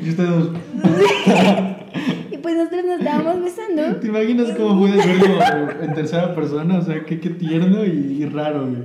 Y 0.02 0.10
ustedes. 0.10 0.48
y 2.30 2.36
pues 2.38 2.56
nosotros 2.56 2.84
nos 2.84 2.98
estábamos 2.98 3.42
besando. 3.42 3.96
¿Te 4.00 4.08
imaginas 4.08 4.50
cómo 4.50 4.80
puede 4.80 4.96
verlo 4.96 5.80
en 5.80 5.94
tercera 5.94 6.34
persona? 6.34 6.78
O 6.78 6.82
sea, 6.82 7.04
qué, 7.06 7.20
qué 7.20 7.30
tierno 7.30 7.84
y, 7.84 8.26
raro, 8.26 8.68
güey. 8.68 8.82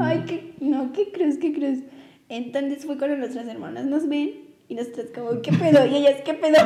Ay, 0.00 0.24
qué, 0.26 0.54
no, 0.60 0.92
qué 0.92 1.12
cruz, 1.12 1.36
qué 1.38 1.52
cruz. 1.52 1.78
Entonces 2.28 2.84
fue 2.84 2.98
cuando 2.98 3.18
nuestras 3.18 3.46
hermanas 3.46 3.86
nos 3.86 4.08
ven 4.08 4.45
y 4.68 4.74
nosotros 4.74 5.06
como, 5.14 5.40
¿qué 5.42 5.52
pedo? 5.52 5.86
Y 5.86 5.96
ellas, 5.96 6.22
¿qué 6.24 6.34
pedo? 6.34 6.56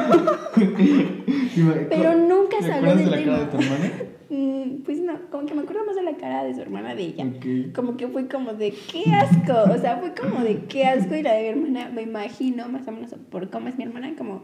Pero 1.90 2.14
nunca 2.16 2.60
salió 2.62 2.96
de 2.96 3.06
la 3.06 3.22
cara 3.22 3.38
de 3.40 3.46
tu 3.46 3.56
hermana? 3.58 3.92
Mm, 4.32 4.82
pues 4.84 5.00
no, 5.00 5.28
como 5.28 5.44
que 5.44 5.54
me 5.54 5.62
acuerdo 5.62 5.84
más 5.84 5.96
de 5.96 6.04
la 6.04 6.16
cara 6.16 6.44
de 6.44 6.54
su 6.54 6.60
hermana 6.60 6.94
de 6.94 7.02
ella. 7.02 7.26
Como 7.74 7.96
que 7.96 8.06
fue 8.06 8.28
como 8.28 8.52
de 8.52 8.70
qué 8.70 9.02
asco. 9.12 9.72
O 9.72 9.76
sea, 9.76 9.96
fue 9.96 10.14
como 10.14 10.44
de 10.44 10.66
qué 10.66 10.84
asco. 10.84 11.16
Y 11.16 11.22
la 11.24 11.32
de 11.32 11.42
mi 11.42 11.48
hermana, 11.48 11.90
me 11.92 12.02
imagino, 12.02 12.68
más 12.68 12.86
o 12.86 12.92
menos 12.92 13.12
por 13.28 13.50
cómo 13.50 13.66
es 13.66 13.76
mi 13.76 13.82
hermana, 13.82 14.14
como 14.16 14.42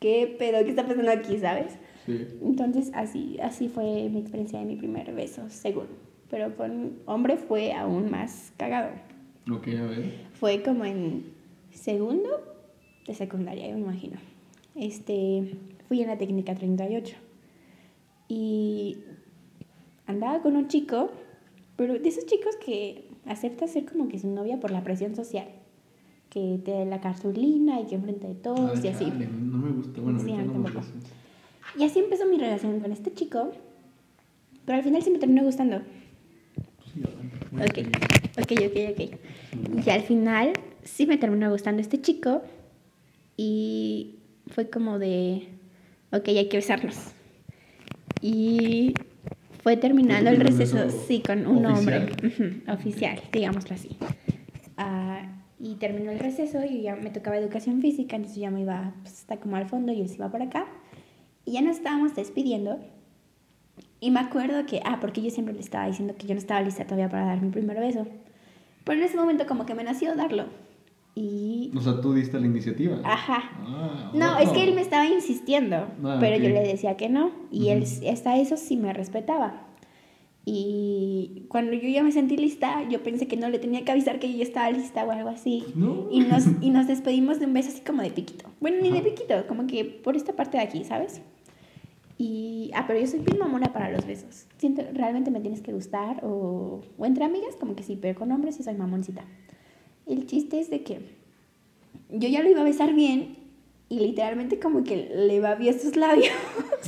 qué 0.00 0.34
pedo, 0.36 0.64
qué 0.64 0.70
está 0.70 0.84
pasando 0.84 1.12
aquí, 1.12 1.38
¿sabes? 1.38 1.78
Sí. 2.06 2.26
Entonces, 2.42 2.90
así, 2.92 3.38
así 3.40 3.68
fue 3.68 4.08
mi 4.10 4.18
experiencia 4.18 4.58
de 4.58 4.64
mi 4.64 4.74
primer 4.74 5.14
beso, 5.14 5.48
según. 5.48 5.86
Pero 6.28 6.56
con 6.56 6.94
hombre 7.06 7.36
fue 7.36 7.72
aún 7.72 8.10
más 8.10 8.52
cagado. 8.56 8.90
Ok, 9.48 9.68
a 9.68 9.86
ver. 9.86 10.14
Fue 10.32 10.60
como 10.62 10.84
en 10.84 11.22
segundo 11.72 12.49
de 13.10 13.16
secundaria, 13.16 13.68
yo 13.68 13.74
me 13.74 13.80
imagino. 13.80 14.18
Este, 14.74 15.56
fui 15.88 16.00
en 16.00 16.08
la 16.08 16.16
técnica 16.16 16.54
38. 16.54 17.16
Y 18.28 18.98
andaba 20.06 20.40
con 20.40 20.56
un 20.56 20.68
chico, 20.68 21.10
pero 21.76 21.98
de 21.98 22.08
esos 22.08 22.26
chicos 22.26 22.56
que 22.64 23.08
acepta 23.26 23.66
ser 23.66 23.84
como 23.84 24.08
que 24.08 24.18
su 24.18 24.28
novia 24.28 24.60
por 24.60 24.70
la 24.70 24.82
presión 24.82 25.16
social. 25.16 25.48
Que 26.30 26.60
te 26.64 26.70
da 26.70 26.84
la 26.84 27.00
cartulina 27.00 27.80
y 27.80 27.86
que 27.86 27.96
enfrente 27.96 28.28
de 28.28 28.34
todos 28.34 28.84
y 28.84 28.88
así. 28.88 29.06
no 29.06 29.58
me 29.58 29.72
gusta, 29.72 30.00
bueno, 30.00 30.22
no 30.22 30.70
Y 31.76 31.84
así 31.84 31.98
empezó 31.98 32.24
mi 32.26 32.38
relación 32.38 32.78
con 32.78 32.92
este 32.92 33.12
chico, 33.12 33.50
pero 34.64 34.78
al 34.78 34.84
final 34.84 35.02
sí 35.02 35.10
me 35.10 35.18
terminó 35.18 35.42
gustando. 35.42 35.78
ok, 37.54 37.78
ok, 38.40 38.52
ok, 38.68 38.78
ok. 38.92 39.84
Y 39.84 39.90
al 39.90 40.02
final 40.02 40.52
sí 40.84 41.06
me 41.06 41.18
terminó 41.18 41.50
gustando 41.50 41.82
este 41.82 42.00
chico 42.00 42.42
y 43.42 44.16
fue 44.48 44.68
como 44.68 44.98
de, 44.98 45.48
ok, 46.12 46.28
hay 46.28 46.50
que 46.50 46.58
besarnos. 46.58 46.94
Y 48.20 48.92
fue 49.62 49.78
terminando 49.78 50.28
el 50.28 50.36
receso, 50.36 50.90
sí, 50.90 51.22
con 51.26 51.46
un 51.46 51.64
hombre 51.64 52.10
oficial, 52.68 53.18
digámoslo 53.32 53.74
así. 53.74 53.96
Uh, 54.76 55.24
y 55.58 55.76
terminó 55.76 56.10
el 56.10 56.18
receso 56.18 56.62
y 56.66 56.82
ya 56.82 56.96
me 56.96 57.08
tocaba 57.08 57.38
educación 57.38 57.80
física, 57.80 58.16
entonces 58.16 58.38
ya 58.38 58.50
me 58.50 58.60
iba 58.60 58.92
pues, 59.00 59.20
hasta 59.20 59.38
como 59.38 59.56
al 59.56 59.66
fondo 59.66 59.90
y 59.90 60.02
él 60.02 60.10
se 60.10 60.16
iba 60.16 60.30
por 60.30 60.42
acá. 60.42 60.66
Y 61.46 61.52
ya 61.52 61.62
nos 61.62 61.78
estábamos 61.78 62.14
despidiendo. 62.14 62.78
Y 64.00 64.10
me 64.10 64.20
acuerdo 64.20 64.66
que, 64.66 64.82
ah, 64.84 64.98
porque 65.00 65.22
yo 65.22 65.30
siempre 65.30 65.54
le 65.54 65.60
estaba 65.60 65.86
diciendo 65.86 66.14
que 66.18 66.26
yo 66.26 66.34
no 66.34 66.40
estaba 66.40 66.60
lista 66.60 66.84
todavía 66.84 67.08
para 67.08 67.24
dar 67.24 67.40
mi 67.40 67.48
primer 67.48 67.80
beso. 67.80 68.06
Pero 68.84 68.98
en 68.98 69.06
ese 69.06 69.16
momento 69.16 69.46
como 69.46 69.64
que 69.64 69.74
me 69.74 69.82
nació 69.82 70.14
darlo. 70.14 70.44
Y... 71.14 71.72
O 71.76 71.80
sea, 71.80 72.00
tú 72.00 72.14
diste 72.14 72.38
la 72.38 72.46
iniciativa. 72.46 72.98
Ajá. 73.04 73.50
Ah, 73.66 74.10
no, 74.14 74.38
es 74.38 74.50
que 74.50 74.62
él 74.64 74.74
me 74.74 74.80
estaba 74.80 75.06
insistiendo, 75.06 75.88
ah, 76.04 76.16
pero 76.20 76.36
yo 76.36 76.48
le 76.48 76.60
decía 76.60 76.96
que 76.96 77.08
no. 77.08 77.32
Y 77.50 77.68
él 77.68 77.84
hasta 78.10 78.36
eso 78.36 78.56
sí 78.56 78.76
me 78.76 78.92
respetaba. 78.92 79.66
Y 80.44 81.44
cuando 81.48 81.74
yo 81.74 81.88
ya 81.88 82.02
me 82.02 82.12
sentí 82.12 82.36
lista, 82.36 82.88
yo 82.88 83.02
pensé 83.02 83.28
que 83.28 83.36
no 83.36 83.48
le 83.48 83.58
tenía 83.58 83.84
que 83.84 83.92
avisar 83.92 84.18
que 84.18 84.32
yo 84.32 84.38
ya 84.38 84.44
estaba 84.44 84.70
lista 84.70 85.04
o 85.04 85.10
algo 85.10 85.28
así. 85.28 85.64
Y, 86.10 86.20
nos, 86.20 86.44
y 86.60 86.70
nos 86.70 86.86
despedimos 86.86 87.38
de 87.38 87.46
un 87.46 87.52
beso 87.52 87.68
así 87.68 87.82
como 87.82 88.02
de 88.02 88.10
piquito. 88.10 88.48
Bueno, 88.60 88.78
ni 88.80 88.90
de 88.90 89.02
piquito, 89.02 89.46
como 89.46 89.66
que 89.66 89.84
por 89.84 90.16
esta 90.16 90.34
parte 90.34 90.56
de 90.56 90.62
aquí, 90.62 90.84
¿sabes? 90.84 91.20
Y, 92.16 92.70
ah, 92.74 92.84
pero 92.86 92.98
yo 93.00 93.06
soy 93.06 93.20
bien 93.20 93.38
mamona 93.38 93.72
para 93.72 93.90
los 93.90 94.06
besos. 94.06 94.46
Siento, 94.58 94.82
realmente 94.92 95.30
me 95.30 95.40
tienes 95.40 95.60
que 95.60 95.72
gustar 95.72 96.24
o, 96.24 96.80
o 96.98 97.06
entre 97.06 97.24
amigas, 97.24 97.56
como 97.58 97.76
que 97.76 97.82
sí, 97.82 97.98
pero 98.00 98.18
con 98.18 98.32
hombres 98.32 98.56
sí 98.56 98.62
soy 98.62 98.74
mamoncita. 98.74 99.24
El 100.10 100.26
chiste 100.26 100.58
es 100.58 100.70
de 100.70 100.82
que 100.82 101.00
yo 102.10 102.28
ya 102.28 102.42
lo 102.42 102.50
iba 102.50 102.60
a 102.60 102.64
besar 102.64 102.92
bien 102.94 103.36
y 103.88 104.00
literalmente 104.00 104.58
como 104.58 104.84
que 104.84 105.10
le 105.14 105.40
va 105.40 105.54
bien 105.54 105.78
sus 105.78 105.96
labios. 105.96 106.32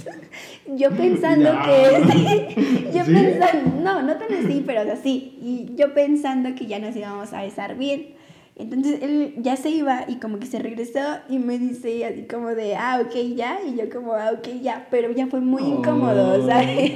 yo 0.77 0.90
pensando 0.97 1.51
que... 1.65 2.90
yo 2.94 3.05
pensando, 3.05 3.81
no, 3.81 4.03
no 4.03 4.16
tan 4.16 4.32
así, 4.35 4.62
pero 4.66 4.81
así. 4.93 5.39
Y 5.40 5.74
yo 5.77 5.94
pensando 5.94 6.55
que 6.55 6.66
ya 6.66 6.78
nos 6.78 6.97
íbamos 6.97 7.32
a 7.32 7.43
besar 7.43 7.77
bien. 7.77 8.15
Entonces 8.55 9.03
él 9.03 9.35
ya 9.39 9.57
se 9.57 9.70
iba 9.70 10.05
y 10.07 10.16
como 10.16 10.39
que 10.39 10.47
se 10.47 10.59
regresó 10.59 11.01
y 11.28 11.39
me 11.39 11.59
dice 11.59 12.05
así 12.05 12.23
como 12.24 12.49
de, 12.51 12.77
ah, 12.77 13.01
ok, 13.05 13.15
ya. 13.35 13.61
Y 13.66 13.77
yo 13.77 13.89
como, 13.89 14.15
ah, 14.15 14.32
ok, 14.32 14.61
ya. 14.61 14.86
Pero 14.90 15.11
ya 15.12 15.27
fue 15.28 15.40
muy 15.40 15.62
incómodo. 15.62 16.47
¿sabes? 16.47 16.93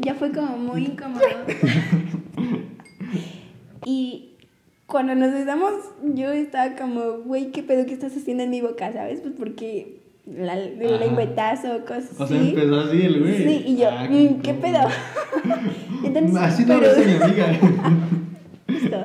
ya 0.00 0.14
fue 0.14 0.32
como 0.32 0.56
muy 0.56 0.84
incómodo. 0.86 1.24
y 3.84 4.25
cuando 4.86 5.14
nos 5.14 5.32
besamos, 5.32 5.72
yo 6.14 6.30
estaba 6.32 6.76
como, 6.76 7.18
güey, 7.24 7.50
¿qué 7.50 7.62
pedo 7.62 7.86
que 7.86 7.92
estás 7.94 8.16
haciendo 8.16 8.42
en 8.44 8.50
mi 8.50 8.60
boca? 8.60 8.92
¿Sabes? 8.92 9.20
Pues 9.20 9.34
porque 9.36 10.00
la, 10.26 10.54
el 10.54 10.78
lengüetazo, 11.00 11.84
cosas 11.84 12.12
así. 12.12 12.22
O 12.22 12.26
sea, 12.26 12.40
empezó 12.40 12.80
así 12.80 13.02
el 13.02 13.20
güey. 13.20 13.36
Sí, 13.36 13.62
y 13.66 13.76
yo, 13.76 13.88
Ah, 13.90 14.06
mm, 14.08 14.40
¿qué 14.42 14.50
cómo. 14.50 14.60
pedo? 14.62 14.78
Entonces, 16.04 16.36
Así 16.36 16.64
no 16.64 16.78
pero- 16.80 16.96
mi 16.96 17.12
amiga. 17.22 17.58
Justo. 18.68 19.04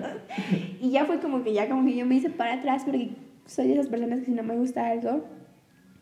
Y 0.82 0.92
ya 0.92 1.06
fue 1.06 1.20
como 1.20 1.44
que 1.44 1.54
ya 1.54 1.68
como 1.70 1.86
que 1.86 1.96
yo 1.96 2.06
me 2.06 2.16
hice 2.16 2.30
para 2.30 2.54
atrás 2.54 2.84
porque 2.86 3.10
soy 3.46 3.68
de 3.68 3.74
esas 3.74 3.88
personas 3.88 4.20
que 4.20 4.26
si 4.26 4.32
no 4.32 4.44
me 4.44 4.56
gusta 4.56 4.88
algo 4.88 5.26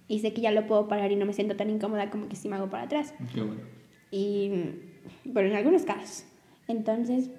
y 0.07 0.19
sé 0.19 0.34
que 0.34 0.41
ya 0.41 0.51
lo 0.51 0.65
puedo 0.68 0.88
parar 0.88 1.11
y 1.11 1.15
no 1.15 1.26
me 1.26 1.34
siento 1.34 1.56
tan 1.56 1.69
incómoda 1.69 2.10
como 2.10 2.27
que 2.30 2.35
si 2.35 2.47
me 2.49 2.56
hago 2.56 2.69
para 2.69 2.84
atrás. 2.84 3.14
Qué 3.34 3.41
bueno. 3.41 3.61
Y, 4.11 4.51
pero 5.34 5.47
en 5.47 5.56
algunos 5.56 5.84
casos. 5.84 6.26
Entonces, 6.68 7.30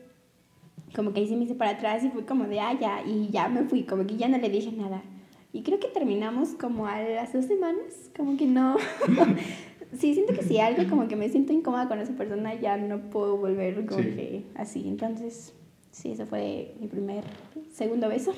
como 0.94 1.12
que 1.12 1.20
ahí 1.20 1.28
sí 1.28 1.36
me 1.36 1.44
hice 1.44 1.54
para 1.54 1.72
atrás 1.72 2.02
y 2.04 2.10
fue 2.10 2.24
como 2.24 2.44
de, 2.44 2.60
ah, 2.60 2.76
ya, 2.80 3.02
y 3.06 3.28
ya 3.30 3.48
me 3.48 3.64
fui, 3.64 3.84
como 3.84 4.06
que 4.06 4.16
ya 4.16 4.28
no 4.28 4.38
le 4.38 4.48
dije 4.50 4.72
nada. 4.72 5.02
Y 5.52 5.62
creo 5.62 5.80
que 5.80 5.88
terminamos 5.88 6.50
como 6.50 6.86
a 6.86 7.00
las 7.02 7.32
dos 7.32 7.46
semanas, 7.46 8.10
como 8.16 8.36
que 8.36 8.46
no. 8.46 8.76
sí, 9.98 10.14
siento 10.14 10.32
que 10.32 10.42
si 10.42 10.58
algo 10.58 10.88
como 10.88 11.08
que 11.08 11.16
me 11.16 11.28
siento 11.28 11.52
incómoda 11.52 11.88
con 11.88 11.98
esa 12.00 12.12
persona, 12.14 12.54
ya 12.54 12.76
no 12.76 13.10
puedo 13.10 13.36
volver 13.36 13.84
como 13.86 14.02
Sí. 14.02 14.10
que 14.10 14.44
así. 14.54 14.86
Entonces, 14.86 15.52
sí, 15.90 16.12
eso 16.12 16.26
fue 16.26 16.74
mi 16.80 16.86
primer, 16.86 17.24
segundo 17.72 18.08
beso. 18.08 18.32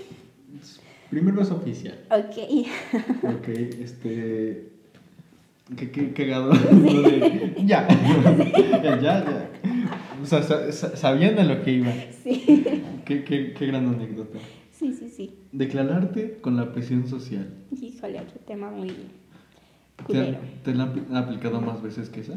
Primer 1.10 1.34
beso 1.34 1.56
oficial. 1.56 1.98
Ok. 2.10 2.66
Ok, 3.38 3.48
este. 3.48 4.71
Qué, 5.76 5.90
qué 5.90 6.12
cagado. 6.12 6.52
Ya. 7.64 7.86
ya, 8.82 9.00
ya. 9.00 9.50
O 10.22 10.26
sea, 10.26 10.42
sa- 10.42 10.70
sa- 10.72 10.96
sabían 10.96 11.38
a 11.38 11.44
lo 11.44 11.62
que 11.62 11.72
iba. 11.72 11.92
Sí. 12.22 12.64
Qué, 13.04 13.24
qué, 13.24 13.52
qué 13.54 13.66
gran 13.66 13.86
anécdota. 13.88 14.38
Sí, 14.72 14.92
sí, 14.92 15.08
sí. 15.08 15.38
Declararte 15.52 16.38
con 16.40 16.56
la 16.56 16.72
presión 16.72 17.06
social. 17.06 17.48
Híjole, 17.80 18.20
otro 18.20 18.38
tema 18.46 18.70
muy 18.70 18.88
¿Te, 18.88 20.04
culero. 20.04 20.38
te 20.64 20.74
la 20.74 20.84
han 20.84 21.16
aplicado 21.16 21.60
más 21.60 21.82
veces 21.82 22.08
que 22.10 22.20
esa? 22.20 22.34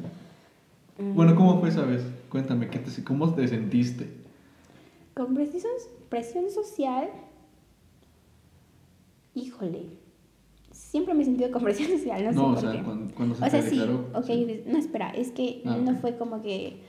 Mm. 1.00 1.14
Bueno, 1.16 1.36
¿cómo 1.36 1.60
fue 1.60 1.70
esa 1.70 1.84
vez? 1.84 2.04
Cuéntame, 2.30 2.70
¿qué 2.70 2.80
te, 2.80 3.04
¿cómo 3.04 3.34
te 3.34 3.48
sentiste? 3.48 4.08
Con 5.16 5.34
presión, 5.34 5.64
presión 6.10 6.50
social, 6.52 7.10
híjole, 9.34 9.84
siempre 10.76 11.14
me 11.14 11.22
he 11.24 11.26
sentido 11.26 11.52
con 11.52 11.64
presión 11.64 11.90
social, 11.98 12.24
no, 12.26 12.32
sé 12.32 12.36
No, 12.38 12.46
o 12.48 12.54
por 12.54 12.60
sea, 12.62 12.72
qué. 12.74 12.84
cuando, 12.84 13.16
cuando 13.16 13.36
se 13.36 13.42
O 13.42 13.46
te 13.46 13.52
sea, 13.52 13.62
sí, 13.70 13.82
ok, 14.14 14.26
sí. 14.26 14.64
no, 14.68 14.78
espera, 14.78 15.10
es 15.12 15.32
que 15.32 15.62
Ah, 15.66 15.78
no 15.78 15.96
fue 15.96 16.18
como 16.18 16.42
que... 16.42 16.82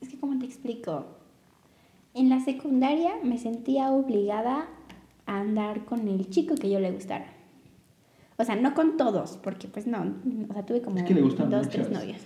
Es 0.00 0.08
que, 0.08 0.18
¿cómo 0.18 0.38
te 0.38 0.44
explico? 0.46 1.06
En 2.14 2.28
la 2.28 2.40
secundaria 2.40 3.14
me 3.22 3.38
sentía 3.38 3.90
obligada 3.90 4.68
a 5.26 5.40
andar 5.40 5.84
con 5.84 6.06
el 6.08 6.28
chico 6.30 6.54
que 6.54 6.70
yo 6.70 6.78
le 6.80 6.90
gustara. 6.92 7.26
O 8.38 8.44
sea, 8.44 8.54
no 8.56 8.74
con 8.74 8.96
todos, 8.96 9.38
porque 9.42 9.66
pues 9.68 9.86
no, 9.86 10.14
o 10.48 10.52
sea, 10.52 10.64
tuve 10.64 10.82
como 10.82 10.98
Es 10.98 11.04
que 11.04 11.14
le 11.14 11.22
gustan 11.22 11.50
dos, 11.50 11.66
muchas. 11.66 11.72
tres 11.88 11.90
novios. 11.90 12.20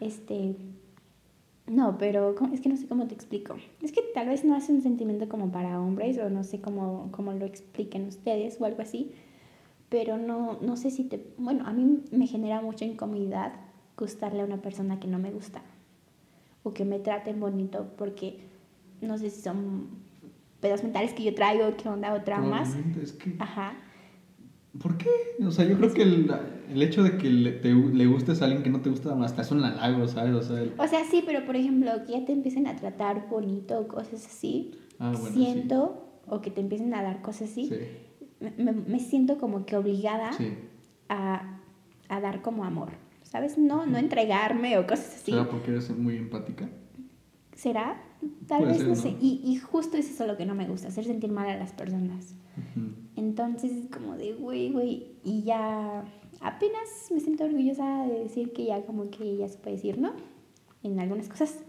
Este, 0.00 0.54
no, 1.68 1.98
pero 1.98 2.34
es 2.52 2.60
que 2.60 2.68
no 2.68 2.76
sé 2.76 2.86
cómo 2.86 3.06
te 3.06 3.14
explico. 3.14 3.56
Es 3.82 3.92
que 3.92 4.02
tal 4.14 4.28
vez 4.28 4.44
no 4.44 4.54
hace 4.54 4.72
un 4.72 4.82
sentimiento 4.82 5.28
como 5.28 5.50
para 5.50 5.80
hombres 5.80 6.18
o 6.18 6.30
no 6.30 6.44
sé 6.44 6.60
cómo, 6.60 7.08
cómo 7.12 7.32
lo 7.32 7.44
expliquen 7.44 8.06
ustedes 8.06 8.60
o 8.60 8.64
algo 8.64 8.82
así, 8.82 9.12
pero 9.88 10.18
no, 10.18 10.58
no 10.60 10.76
sé 10.76 10.90
si 10.90 11.04
te... 11.04 11.24
Bueno, 11.38 11.66
a 11.66 11.72
mí 11.72 12.02
me 12.10 12.26
genera 12.26 12.60
mucha 12.60 12.84
incomodidad 12.84 13.52
gustarle 13.96 14.42
a 14.42 14.44
una 14.44 14.62
persona 14.62 15.00
que 15.00 15.08
no 15.08 15.18
me 15.18 15.30
gusta 15.30 15.62
o 16.62 16.72
que 16.72 16.84
me 16.84 16.98
traten 16.98 17.40
bonito 17.40 17.92
porque 17.96 18.40
no 19.00 19.18
sé 19.18 19.30
si 19.30 19.42
son 19.42 19.88
pedos 20.60 20.82
mentales 20.82 21.12
que 21.12 21.22
yo 21.22 21.34
traigo, 21.34 21.76
qué 21.76 21.88
onda 21.88 22.12
o 22.14 22.22
traumas. 22.22 22.70
Probablemente, 22.70 23.02
Es 23.02 23.12
que, 23.12 23.36
Ajá. 23.38 23.74
¿Por 24.80 24.96
qué? 24.96 25.08
O 25.44 25.50
sea, 25.50 25.64
yo 25.64 25.76
creo 25.76 25.92
que 25.92 26.02
el, 26.02 26.30
el 26.72 26.82
hecho 26.82 27.02
de 27.02 27.16
que 27.18 27.28
le, 27.30 27.52
te- 27.52 27.72
le 27.74 28.06
gustes 28.06 28.40
a 28.42 28.44
alguien 28.44 28.62
que 28.62 28.70
no 28.70 28.80
te 28.80 28.90
gusta 28.90 29.12
hasta 29.24 29.42
es 29.42 29.50
un 29.50 29.64
halago, 29.64 30.06
¿sabes? 30.08 30.34
O 30.34 30.42
sea, 30.42 30.60
el- 30.60 30.72
O 30.78 30.86
sea, 30.86 31.04
sí, 31.10 31.22
pero 31.26 31.44
por 31.44 31.56
ejemplo, 31.56 31.90
que 32.06 32.12
ya 32.12 32.24
te 32.24 32.32
empiecen 32.32 32.66
a 32.66 32.76
tratar 32.76 33.28
bonito 33.28 33.78
o 33.80 33.88
cosas 33.88 34.24
así, 34.26 34.72
Ah, 34.98 35.12
bueno, 35.18 35.34
siento, 35.34 36.04
o 36.26 36.40
que 36.40 36.50
te 36.50 36.60
empiecen 36.60 36.92
a 36.94 37.02
dar 37.02 37.22
cosas 37.22 37.50
así, 37.50 37.68
sí. 37.68 37.76
me, 38.40 38.50
me- 38.72 38.72
me 38.72 39.00
siento 39.00 39.38
como 39.38 39.64
que 39.66 39.76
obligada 39.76 40.32
Sí. 40.34 40.52
a, 41.08 41.60
a 42.08 42.20
dar 42.20 42.42
como 42.42 42.64
amor, 42.64 42.90
¿sabes? 43.22 43.58
No, 43.58 43.86
no 43.86 43.98
entregarme 43.98 44.78
o 44.78 44.86
cosas 44.86 45.14
así. 45.16 45.32
¿Será 45.32 45.48
porque 45.48 45.70
eres 45.72 45.90
muy 45.96 46.16
empática? 46.16 46.68
¿Será? 47.54 48.02
Tal 48.46 48.60
Puede 48.60 48.72
vez, 48.72 48.78
ser, 48.78 48.88
no 48.88 48.94
sé. 48.96 49.16
Y, 49.20 49.40
y 49.44 49.56
justo 49.56 49.96
es 49.96 50.10
eso 50.10 50.26
lo 50.26 50.36
que 50.36 50.46
no 50.46 50.54
me 50.54 50.66
gusta, 50.66 50.88
hacer 50.88 51.04
sentir 51.04 51.30
mal 51.30 51.48
a 51.48 51.56
las 51.56 51.72
personas. 51.72 52.34
Ujú. 52.56 52.88
Entonces 53.16 53.72
es 53.72 53.86
como 53.90 54.16
de, 54.16 54.32
güey, 54.34 54.70
güey, 54.70 55.12
y 55.24 55.42
ya 55.42 56.04
apenas 56.40 57.10
me 57.12 57.20
siento 57.20 57.44
orgullosa 57.44 58.06
de 58.06 58.20
decir 58.20 58.52
que 58.52 58.64
ya 58.64 58.82
como 58.82 59.10
que 59.10 59.36
ya 59.36 59.48
se 59.48 59.58
puede 59.58 59.76
decir, 59.76 59.98
¿no? 59.98 60.12
En 60.82 60.98
algunas 60.98 61.28
cosas. 61.28 61.62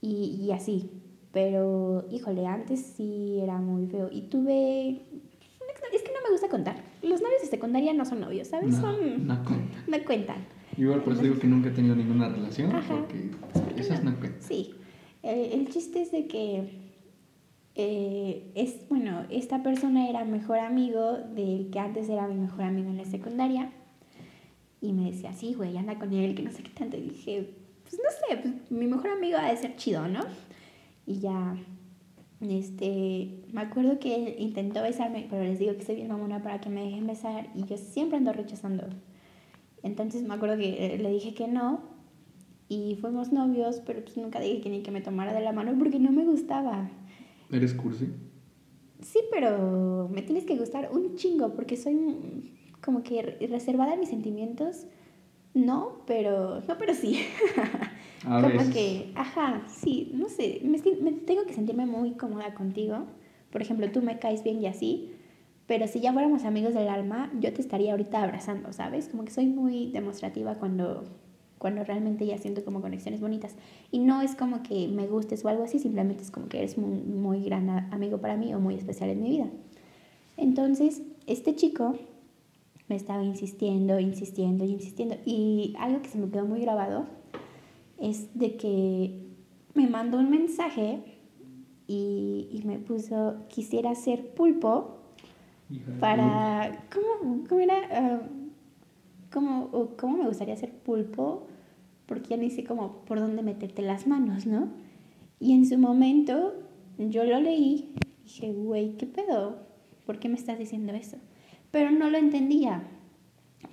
Y, 0.00 0.38
y 0.40 0.52
así. 0.52 0.90
Pero, 1.32 2.06
híjole, 2.10 2.46
antes 2.46 2.80
sí 2.80 3.40
era 3.42 3.58
muy 3.58 3.86
feo. 3.86 4.08
Y 4.10 4.22
tuve... 4.22 5.02
Es 5.92 6.02
que 6.02 6.10
no 6.12 6.20
me 6.24 6.30
gusta 6.32 6.48
contar. 6.48 6.76
Los 7.02 7.20
novios 7.20 7.42
de 7.42 7.48
secundaria 7.48 7.92
no 7.92 8.04
son 8.04 8.20
novios, 8.20 8.48
¿sabes? 8.48 8.74
No, 8.74 8.80
son... 8.80 9.26
no 9.26 9.44
cuenta. 9.44 9.76
No 9.86 10.04
cuentan. 10.04 10.46
Igual 10.78 11.02
por 11.02 11.12
eso 11.12 11.22
digo 11.22 11.38
que 11.38 11.46
nunca 11.46 11.68
he 11.68 11.72
tenido 11.72 11.94
ninguna 11.94 12.28
relación, 12.28 12.74
Ajá. 12.74 12.94
porque 12.94 13.30
¿por 13.52 13.74
qué 13.74 13.80
esas 13.80 14.02
no? 14.04 14.10
no 14.10 14.18
cuentan. 14.18 14.42
Sí. 14.42 14.74
El, 15.26 15.60
el 15.60 15.68
chiste 15.68 16.02
es 16.02 16.12
de 16.12 16.26
que 16.26 16.86
eh, 17.78 18.52
es, 18.54 18.88
bueno, 18.88 19.26
esta 19.28 19.62
persona 19.62 20.08
era 20.08 20.24
mejor 20.24 20.58
amigo 20.58 21.12
del 21.34 21.68
que 21.70 21.78
antes 21.78 22.08
era 22.08 22.26
mi 22.26 22.36
mejor 22.36 22.62
amigo 22.62 22.88
en 22.88 22.96
la 22.96 23.04
secundaria. 23.04 23.70
Y 24.80 24.92
me 24.92 25.10
decía, 25.10 25.34
sí, 25.34 25.54
güey, 25.54 25.76
anda 25.76 25.98
con 25.98 26.12
él, 26.12 26.34
que 26.34 26.42
no 26.42 26.50
sé 26.50 26.62
qué 26.62 26.70
tanto. 26.70 26.96
Y 26.96 27.02
dije, 27.02 27.54
pues 27.82 28.00
no 28.02 28.10
sé, 28.10 28.36
pues 28.38 28.70
mi 28.70 28.86
mejor 28.86 29.10
amigo 29.10 29.36
ha 29.38 29.50
de 29.50 29.56
ser 29.56 29.76
chido, 29.76 30.08
¿no? 30.08 30.20
Y 31.06 31.18
ya, 31.20 31.56
este, 32.40 33.44
me 33.52 33.60
acuerdo 33.60 33.98
que 33.98 34.36
intentó 34.38 34.82
besarme, 34.82 35.26
pero 35.28 35.44
les 35.44 35.58
digo 35.58 35.76
que 35.76 35.84
soy 35.84 35.96
bien 35.96 36.08
mamona 36.08 36.42
para 36.42 36.60
que 36.60 36.70
me 36.70 36.82
dejen 36.82 37.06
besar 37.06 37.50
y 37.54 37.64
yo 37.64 37.76
siempre 37.76 38.16
ando 38.16 38.32
rechazando. 38.32 38.86
Entonces 39.82 40.22
me 40.22 40.34
acuerdo 40.34 40.56
que 40.56 40.94
eh, 40.94 40.98
le 40.98 41.10
dije 41.10 41.34
que 41.34 41.46
no 41.46 41.95
y 42.68 42.96
fuimos 43.00 43.32
novios, 43.32 43.80
pero 43.86 44.02
pues 44.02 44.16
nunca 44.16 44.40
dije 44.40 44.60
que 44.60 44.70
ni 44.70 44.82
que 44.82 44.90
me 44.90 45.00
tomara 45.00 45.32
de 45.32 45.40
la 45.40 45.52
mano 45.52 45.74
porque 45.78 45.98
no 45.98 46.10
me 46.12 46.24
gustaba. 46.24 46.88
¿Eres 47.50 47.74
cursi? 47.74 48.08
Sí, 49.02 49.20
pero 49.30 50.08
me 50.12 50.22
tienes 50.22 50.44
que 50.44 50.56
gustar 50.56 50.90
un 50.92 51.16
chingo 51.16 51.54
porque 51.54 51.76
soy 51.76 52.50
como 52.82 53.02
que 53.02 53.22
re- 53.22 53.46
reservada 53.46 53.94
en 53.94 54.00
mis 54.00 54.08
sentimientos. 54.08 54.86
No, 55.54 56.02
pero 56.06 56.60
no, 56.66 56.78
pero 56.78 56.94
sí. 56.94 57.20
A 58.24 58.40
como 58.42 58.54
veces. 58.54 58.74
que, 58.74 59.12
ajá, 59.14 59.62
sí, 59.68 60.10
no 60.14 60.28
sé, 60.28 60.60
me, 60.64 60.78
me 61.00 61.12
tengo 61.12 61.44
que 61.44 61.52
sentirme 61.54 61.86
muy 61.86 62.12
cómoda 62.12 62.54
contigo. 62.54 63.04
Por 63.50 63.62
ejemplo, 63.62 63.90
tú 63.92 64.02
me 64.02 64.18
caes 64.18 64.42
bien 64.42 64.60
y 64.60 64.66
así, 64.66 65.12
pero 65.66 65.86
si 65.86 66.00
ya 66.00 66.12
fuéramos 66.12 66.44
amigos 66.44 66.74
del 66.74 66.88
alma, 66.88 67.30
yo 67.40 67.52
te 67.52 67.60
estaría 67.60 67.92
ahorita 67.92 68.22
abrazando, 68.22 68.72
¿sabes? 68.72 69.08
Como 69.08 69.24
que 69.24 69.30
soy 69.30 69.46
muy 69.46 69.90
demostrativa 69.92 70.56
cuando, 70.56 71.04
cuando 71.58 71.84
realmente 71.84 72.26
ya 72.26 72.38
siento 72.38 72.64
como 72.64 72.80
conexiones 72.80 73.20
bonitas. 73.20 73.54
Y 73.90 74.00
no 74.00 74.22
es 74.22 74.34
como 74.34 74.62
que 74.62 74.88
me 74.88 75.06
gustes 75.06 75.44
o 75.44 75.48
algo 75.48 75.64
así, 75.64 75.78
simplemente 75.78 76.22
es 76.22 76.30
como 76.30 76.48
que 76.48 76.58
eres 76.58 76.78
muy, 76.78 76.98
muy 76.98 77.42
gran 77.42 77.68
amigo 77.92 78.18
para 78.18 78.36
mí 78.36 78.54
o 78.54 78.60
muy 78.60 78.74
especial 78.74 79.10
en 79.10 79.22
mi 79.22 79.30
vida. 79.30 79.46
Entonces, 80.36 81.02
este 81.26 81.54
chico 81.54 81.94
me 82.88 82.96
estaba 82.96 83.24
insistiendo, 83.24 83.98
insistiendo 83.98 84.64
y 84.64 84.70
insistiendo. 84.70 85.16
Y 85.24 85.74
algo 85.78 86.02
que 86.02 86.08
se 86.08 86.18
me 86.18 86.28
quedó 86.30 86.46
muy 86.46 86.60
grabado 86.60 87.06
es 87.98 88.38
de 88.38 88.56
que 88.56 89.26
me 89.74 89.88
mandó 89.88 90.18
un 90.18 90.30
mensaje 90.30 91.00
y, 91.86 92.48
y 92.50 92.62
me 92.66 92.78
puso, 92.78 93.36
quisiera 93.48 93.94
ser 93.94 94.34
pulpo 94.34 94.96
Hija 95.70 95.92
para... 95.98 96.84
¿Cómo, 96.92 97.44
cómo 97.48 97.60
era? 97.60 97.80
Ah, 97.90 98.20
¿cómo, 99.32 99.68
o 99.72 99.96
¿Cómo 99.96 100.18
me 100.18 100.26
gustaría 100.26 100.56
ser 100.56 100.72
pulpo? 100.72 101.46
Porque 102.06 102.30
ya 102.30 102.36
no 102.36 102.44
como 102.64 103.04
por 103.04 103.18
dónde 103.20 103.42
meterte 103.42 103.82
las 103.82 104.06
manos, 104.06 104.46
¿no? 104.46 104.68
Y 105.40 105.52
en 105.52 105.66
su 105.66 105.78
momento 105.78 106.54
yo 106.98 107.24
lo 107.24 107.40
leí 107.40 107.94
dije, 108.26 108.52
güey, 108.52 108.96
¿qué 108.96 109.06
pedo? 109.06 109.58
¿Por 110.04 110.18
qué 110.18 110.28
me 110.28 110.36
estás 110.36 110.58
diciendo 110.58 110.92
eso? 110.92 111.16
Pero 111.70 111.90
no 111.90 112.10
lo 112.10 112.18
entendía. 112.18 112.82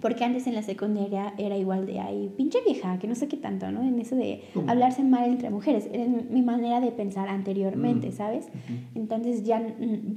Porque 0.02 0.24
antes 0.26 0.48
en 0.48 0.56
la 0.56 0.64
secundaria 0.64 1.34
era 1.38 1.56
igual 1.57 1.86
de 1.86 1.99
ahí, 2.02 2.30
pinche 2.36 2.60
vieja, 2.65 2.99
que 2.99 3.07
no 3.07 3.15
sé 3.15 3.28
qué 3.30 3.38
tanto, 3.38 3.72
¿no? 3.72 3.82
En 3.84 3.99
eso 3.99 4.15
de 4.15 4.41
hablarse 4.68 5.03
mal 5.03 5.30
entre 5.30 5.49
mujeres. 5.49 5.88
Era 5.94 6.06
mi 6.06 6.41
manera 6.41 6.82
de 6.82 6.91
pensar 6.91 7.30
anteriormente, 7.30 8.10
Mm. 8.10 8.11
¿sabes? 8.11 8.45
Ujú. 8.48 8.99
Entonces 8.99 9.44
ya 9.44 9.61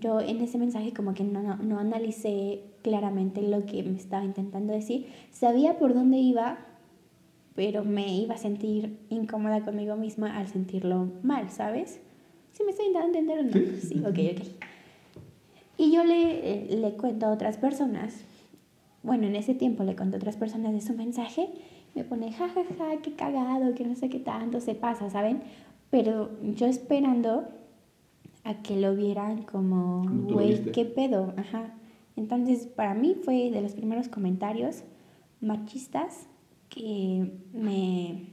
yo 0.00 0.20
en 0.20 0.40
ese 0.40 0.58
mensaje 0.58 0.92
como 0.92 1.14
que 1.14 1.22
no, 1.22 1.40
no, 1.42 1.56
no 1.56 1.78
analicé 1.78 2.62
claramente 2.82 3.42
lo 3.42 3.64
que 3.64 3.82
me 3.84 3.96
estaba 3.96 4.24
intentando 4.24 4.72
decir. 4.72 5.06
Sabía 5.30 5.78
por 5.78 5.94
dónde 5.94 6.18
iba, 6.18 6.58
pero 7.54 7.84
me 7.84 8.16
iba 8.16 8.34
a 8.34 8.38
sentir 8.38 8.98
incómoda 9.08 9.64
conmigo 9.64 9.94
misma 9.96 10.36
al 10.36 10.48
sentirlo 10.48 11.10
mal, 11.22 11.50
¿sabes? 11.50 12.00
¿Sí 12.52 12.64
me 12.64 12.70
estoy 12.70 12.86
intentando 12.86 13.18
entender 13.18 13.38
o 13.38 13.42
no? 13.44 13.52
Sí. 13.80 13.88
Sí, 13.88 13.98
ok, 14.00 14.40
ok. 14.40 14.46
Y 15.78 15.92
yo 15.92 16.04
le, 16.04 16.66
le 16.76 16.90
cuento 16.92 17.26
a 17.26 17.30
otras 17.30 17.56
personas 17.58 18.24
bueno, 19.06 19.26
en 19.26 19.36
ese 19.36 19.54
tiempo 19.54 19.84
le 19.84 19.94
conté 19.94 20.16
a 20.16 20.18
otras 20.18 20.36
personas 20.36 20.72
de 20.72 20.80
su 20.80 20.92
mensaje, 20.92 21.48
me 21.94 22.04
pone, 22.04 22.32
jajaja, 22.32 22.62
ja, 22.76 22.90
ja, 22.90 23.02
qué 23.02 23.14
cagado, 23.14 23.74
que 23.74 23.84
no 23.84 23.94
sé 23.94 24.08
qué 24.10 24.18
tanto 24.18 24.60
se 24.60 24.74
pasa, 24.74 25.08
¿saben? 25.08 25.42
Pero 25.90 26.30
yo 26.42 26.66
esperando 26.66 27.48
a 28.44 28.62
que 28.62 28.76
lo 28.78 28.94
vieran 28.94 29.42
como, 29.42 30.04
güey, 30.28 30.72
¿qué 30.72 30.84
pedo? 30.84 31.32
Ajá. 31.36 31.74
Entonces, 32.16 32.66
para 32.66 32.94
mí 32.94 33.16
fue 33.22 33.50
de 33.50 33.62
los 33.62 33.72
primeros 33.72 34.08
comentarios 34.08 34.82
machistas 35.40 36.28
que 36.68 37.30
me, 37.52 38.26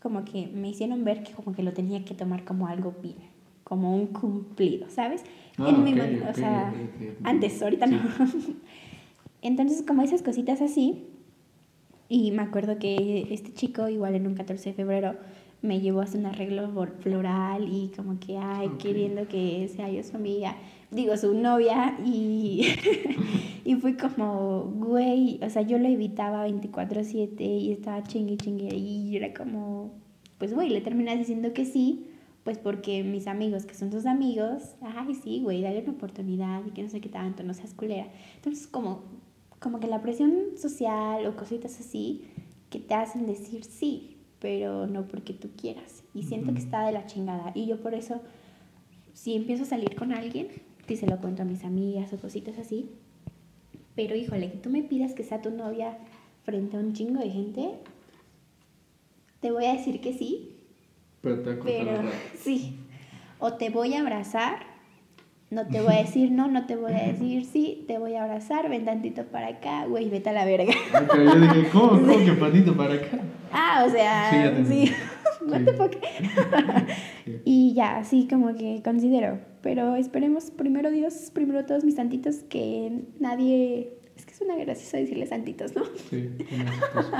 como 0.00 0.24
que 0.24 0.46
me 0.48 0.70
hicieron 0.70 1.04
ver 1.04 1.22
que 1.22 1.32
como 1.32 1.52
que 1.52 1.62
lo 1.62 1.72
tenía 1.72 2.04
que 2.04 2.14
tomar 2.14 2.44
como 2.44 2.66
algo 2.66 2.94
bien, 3.02 3.30
como 3.64 3.94
un 3.94 4.06
cumplido, 4.06 4.88
¿sabes? 4.88 5.22
Ah, 5.58 5.68
en 5.68 5.84
mi, 5.84 5.92
ok, 5.92 6.30
o 6.30 6.34
sea, 6.34 6.72
antes, 7.24 7.62
ahorita 7.62 7.86
no. 7.86 8.00
Entonces, 9.42 9.82
como 9.86 10.02
esas 10.02 10.22
cositas 10.22 10.62
así, 10.62 11.04
y 12.08 12.30
me 12.30 12.42
acuerdo 12.42 12.78
que 12.78 13.26
este 13.30 13.52
chico, 13.52 13.88
igual 13.88 14.14
en 14.14 14.26
un 14.26 14.34
14 14.34 14.70
de 14.70 14.74
febrero, 14.74 15.16
me 15.62 15.80
llevó 15.80 16.00
a 16.00 16.04
hacer 16.04 16.20
un 16.20 16.26
arreglo 16.26 16.68
flor- 16.70 16.96
floral 17.00 17.68
y 17.72 17.90
como 17.96 18.18
que, 18.18 18.36
ay, 18.38 18.68
queriendo 18.78 19.28
que 19.28 19.68
sea 19.68 19.88
yo 19.90 20.02
su 20.02 20.16
amiga, 20.16 20.56
digo, 20.90 21.16
su 21.16 21.34
novia, 21.34 21.96
y, 22.04 22.66
y 23.64 23.74
fui 23.76 23.94
como, 23.94 24.72
güey, 24.76 25.38
o 25.42 25.48
sea, 25.50 25.62
yo 25.62 25.78
lo 25.78 25.86
evitaba 25.88 26.46
24/7 26.48 27.40
y 27.40 27.72
estaba 27.72 28.02
chingue, 28.02 28.36
chingue, 28.36 28.74
y 28.76 29.16
era 29.16 29.32
como, 29.32 29.92
pues, 30.38 30.52
güey, 30.52 30.68
le 30.68 30.80
terminas 30.80 31.16
diciendo 31.18 31.52
que 31.52 31.64
sí, 31.64 32.06
pues 32.42 32.58
porque 32.58 33.04
mis 33.04 33.28
amigos, 33.28 33.64
que 33.64 33.74
son 33.74 33.90
tus 33.90 34.04
amigos, 34.04 34.74
ay, 34.82 35.14
sí, 35.14 35.40
güey, 35.42 35.62
dale 35.62 35.80
una 35.82 35.92
oportunidad 35.92 36.62
y 36.66 36.70
que 36.72 36.82
no 36.82 36.88
sé 36.90 37.00
qué 37.00 37.08
tanto, 37.08 37.44
no 37.44 37.54
seas 37.54 37.72
culera. 37.72 38.08
Entonces, 38.34 38.66
como, 38.66 39.02
como 39.62 39.80
que 39.80 39.86
la 39.86 40.02
presión 40.02 40.32
social 40.56 41.24
o 41.26 41.36
cositas 41.36 41.78
así 41.80 42.24
que 42.68 42.80
te 42.80 42.94
hacen 42.94 43.26
decir 43.26 43.64
sí, 43.64 44.16
pero 44.40 44.86
no 44.86 45.06
porque 45.06 45.32
tú 45.34 45.50
quieras. 45.56 46.02
Y 46.14 46.24
siento 46.24 46.46
que 46.52 46.58
Ujú. 46.58 46.66
está 46.66 46.86
de 46.86 46.92
la 46.92 47.06
chingada. 47.06 47.52
Y 47.54 47.66
yo 47.66 47.80
por 47.80 47.94
eso, 47.94 48.20
si 49.12 49.34
empiezo 49.36 49.62
a 49.62 49.66
salir 49.66 49.94
con 49.94 50.12
alguien, 50.12 50.48
sí 50.88 50.96
se 50.96 51.06
lo 51.06 51.18
cuento 51.18 51.42
a 51.42 51.44
mis 51.44 51.64
amigas 51.64 52.12
o 52.12 52.18
cositas 52.18 52.58
así. 52.58 52.90
Pero 53.94 54.16
híjole, 54.16 54.50
que 54.50 54.58
tú 54.58 54.70
me 54.70 54.82
pidas 54.82 55.12
que 55.12 55.22
sea 55.22 55.42
tu 55.42 55.50
novia 55.50 55.98
frente 56.44 56.76
a 56.76 56.80
un 56.80 56.94
chingo 56.94 57.20
de 57.20 57.30
gente, 57.30 57.74
te 59.40 59.52
voy 59.52 59.66
a 59.66 59.74
decir 59.74 60.00
que 60.00 60.14
sí, 60.14 60.56
Pero 61.20 61.42
te 61.42 61.50
a 61.50 61.60
pero 61.60 62.00
sí. 62.38 62.78
O 63.38 63.54
te 63.54 63.70
voy 63.70 63.94
a 63.94 64.00
abrazar, 64.00 64.64
no 65.52 65.66
te 65.68 65.80
voy 65.80 65.94
a 65.94 65.98
decir 65.98 66.32
no, 66.32 66.48
no 66.48 66.66
te 66.66 66.76
voy 66.76 66.92
a 66.92 67.06
decir 67.06 67.44
sí, 67.44 67.84
te 67.86 67.98
voy 67.98 68.14
a 68.14 68.22
abrazar, 68.24 68.68
ven 68.68 68.84
tantito 68.84 69.24
para 69.26 69.48
acá, 69.48 69.86
güey, 69.86 70.08
vete 70.08 70.30
a 70.30 70.32
la 70.32 70.44
verga. 70.44 70.72
Pero 71.10 71.24
yo 71.24 71.40
dije, 71.40 71.68
¿cómo, 71.72 71.90
cómo 71.90 72.18
que 72.24 72.32
patito 72.32 72.76
para 72.76 72.94
acá? 72.94 73.18
Ah, 73.52 73.84
o 73.86 73.90
sea, 73.90 74.30
Sí, 74.30 74.36
ya 74.36 74.42
sí. 74.42 74.48
entendí. 74.48 74.92
What 75.46 75.58
Sí. 75.58 75.64
the 75.64 75.72
fuck? 75.74 75.92
Sí. 77.24 77.40
Y 77.44 77.74
ya, 77.74 77.98
así 77.98 78.26
como 78.28 78.54
que 78.54 78.80
considero. 78.84 79.40
Pero 79.60 79.94
esperemos, 79.96 80.50
primero 80.50 80.90
Dios, 80.90 81.30
primero 81.32 81.64
todos 81.66 81.84
mis 81.84 81.94
santitos, 81.96 82.36
que 82.48 83.04
nadie. 83.20 83.94
Es 84.16 84.26
que 84.26 84.34
suena 84.34 84.56
gracioso 84.56 84.96
decirle 84.96 85.26
santitos, 85.26 85.74
¿no? 85.76 85.84
Sí, 86.10 86.30
tiene 86.48 86.64
esposo. 86.64 87.12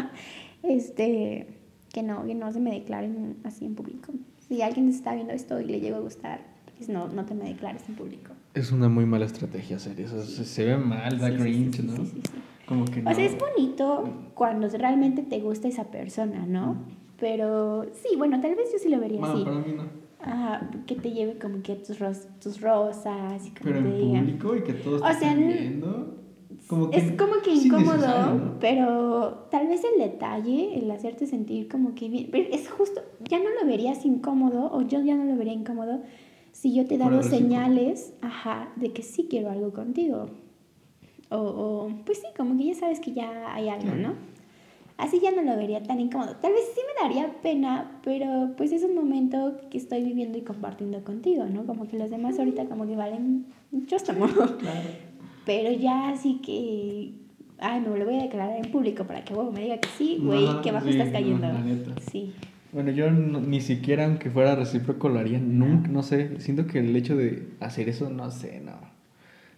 Este. 0.63 1.47
Que 1.93 2.03
no, 2.03 2.25
que 2.25 2.35
no 2.35 2.51
se 2.53 2.61
me 2.61 2.71
declaren 2.71 3.37
así 3.45 3.65
en 3.67 3.75
público. 3.75 4.13
Si 4.49 4.63
alguien 4.63 4.89
está 4.89 5.15
viendo 5.15 5.33
esto 5.35 5.61
y 5.61 5.65
le 5.67 5.81
llegó 5.81 5.97
a 5.97 6.01
gustar, 6.01 6.41
no, 6.89 7.09
no 7.09 7.25
te 7.25 7.35
me 7.35 7.45
declares 7.45 7.83
en 7.89 7.95
público. 7.97 8.33
Es 8.55 8.73
una 8.73 8.89
muy 8.89 9.07
mala 9.07 9.25
estrategia 9.27 9.77
hacer 9.77 10.01
eso. 10.01 10.23
Se, 10.25 10.45
se 10.45 10.65
ve 10.65 10.77
mal, 10.77 11.19
da 11.19 11.29
Sí, 11.29 11.33
sí, 11.33 11.39
sí, 11.39 11.43
cringe, 11.43 11.77
sí, 11.77 11.83
¿no? 11.83 11.97
sí, 11.97 12.07
sí, 12.07 12.21
sí. 12.25 12.39
Como 12.67 12.85
que 12.87 13.03
no. 13.03 13.11
O 13.11 13.15
sea, 13.15 13.25
es 13.25 13.37
bonito 13.39 14.05
cuando 14.35 14.69
realmente 14.69 15.23
te 15.23 15.41
gusta 15.41 15.69
esa 15.69 15.85
persona, 15.91 16.47
¿no? 16.47 16.77
Pero 17.19 17.85
sí, 17.93 18.17
bueno, 18.17 18.41
tal 18.41 18.55
vez 18.55 18.71
yo 18.73 18.79
sí 18.79 18.89
lo 18.89 18.99
vería 19.01 19.21
Bueno, 19.21 19.35
así. 19.35 19.45
para 19.45 19.59
mí 19.59 19.73
no. 19.73 20.03
Ajá, 20.25 20.71
que 20.87 20.95
te 20.95 21.11
lleve 21.11 21.39
como 21.39 21.63
que 21.63 21.75
tus, 21.75 21.99
ros- 21.99 22.29
tus 22.41 22.61
rosas 22.61 23.45
y 23.47 23.51
como 23.51 23.65
Pero 23.65 23.79
en 23.79 23.85
te 23.85 23.99
diga. 23.99 24.21
público 24.21 24.57
y 24.57 24.63
que 24.63 24.73
todos 24.75 25.03
O 25.03 25.13
sea, 25.19 25.35
viendo. 25.35 26.19
Como 26.69 26.91
que 26.91 26.97
Es 26.99 27.13
como 27.13 27.33
que 27.43 27.51
incómodo, 27.55 28.57
pero 28.61 29.47
tal 29.51 29.67
vez 29.67 29.83
el 29.85 30.01
detalle, 30.01 30.79
el 30.79 30.91
hacerte 30.91 31.27
sentir 31.27 31.69
como 31.69 31.95
que 31.95 32.09
bien, 32.09 32.29
pero 32.31 32.49
es 32.53 32.69
justo, 32.71 33.01
ya 33.29 33.39
no 33.39 33.47
lo 33.61 33.67
verías 33.67 34.05
incómodo 34.05 34.71
o 34.73 34.83
yo 34.83 35.01
ya 35.03 35.17
no 35.17 35.25
lo 35.25 35.37
vería 35.37 35.55
incómodo 35.55 36.03
si 36.53 36.75
yo 36.75 36.87
te 36.87 36.97
recíproco. 36.97 37.23
señales, 37.23 38.15
ajá, 38.21 38.73
de 38.77 38.93
que 38.93 39.03
sí 39.03 39.27
quiero 39.29 39.51
algo 39.51 39.73
contigo. 39.73 40.27
O, 41.31 41.37
o, 41.39 41.91
pues 42.05 42.19
sí, 42.19 42.27
como 42.37 42.57
que 42.57 42.67
ya 42.67 42.75
sabes 42.75 43.01
que 43.01 43.13
ya 43.13 43.55
hay 43.55 43.69
algo, 43.69 43.95
¿no? 43.95 44.15
Así 44.99 45.19
ya 45.19 45.31
no 45.33 45.43
lo 45.43 45.57
vería 45.57 45.83
tan 45.83 45.99
incómodo. 45.99 46.37
Tal 46.37 46.53
vez 46.53 46.63
sí 46.75 46.81
me 46.87 47.03
daría 47.09 47.41
pena, 47.43 47.99
pero 48.05 48.51
pues 48.57 48.71
es 48.71 48.85
un 48.85 48.95
momento 48.95 49.57
que 49.71 49.79
estoy 49.79 50.05
viviendo 50.05 50.39
y 50.39 50.43
compartiendo 50.43 51.03
contigo, 51.03 51.47
¿no? 51.47 51.65
Como 51.67 51.89
que 51.89 51.99
los 51.99 52.11
demás 52.11 52.39
ahorita 52.39 52.67
como 52.67 52.87
que 52.87 52.95
valen 52.95 53.47
un 53.73 53.87
chóstomo. 53.87 54.27
Claro. 54.27 54.89
Pero 55.45 55.73
ya 55.73 56.11
así 56.11 56.35
que, 56.41 57.15
ay, 57.59 57.81
me 57.81 57.99
lo 57.99 58.05
voy 58.05 58.17
a 58.21 58.23
declarar 58.23 58.65
en 58.65 58.71
público 58.71 59.05
para 59.05 59.25
que 59.25 59.35
huevo 59.35 59.51
me 59.51 59.63
diga 59.63 59.79
que 59.79 59.89
sí, 59.99 60.19
güey, 60.23 60.47
Ajá, 60.47 60.63
que 60.63 60.71
bajo 60.71 60.85
sí, 60.87 60.93
estás 60.93 61.09
no, 61.09 61.13
cayendo. 61.15 61.53
neta. 61.53 62.01
Sí. 62.13 62.33
Bueno, 62.73 62.91
yo 62.91 63.11
no- 63.11 63.41
ni 63.41 63.61
siquiera 63.61 64.07
aunque 64.07 64.31
fuera 64.31 64.55
recíproco 64.57 65.09
lo 65.09 65.19
haría. 65.19 65.39
Nunca, 65.39 65.89
no 65.89 66.03
sé. 66.03 66.41
Siento 66.41 66.67
que 66.67 66.79
el 66.79 66.95
hecho 66.97 67.17
de 67.17 67.49
hacer 67.61 67.89
eso, 67.89 68.09
no 68.11 68.31
sé, 68.31 68.61
no. 68.61 68.73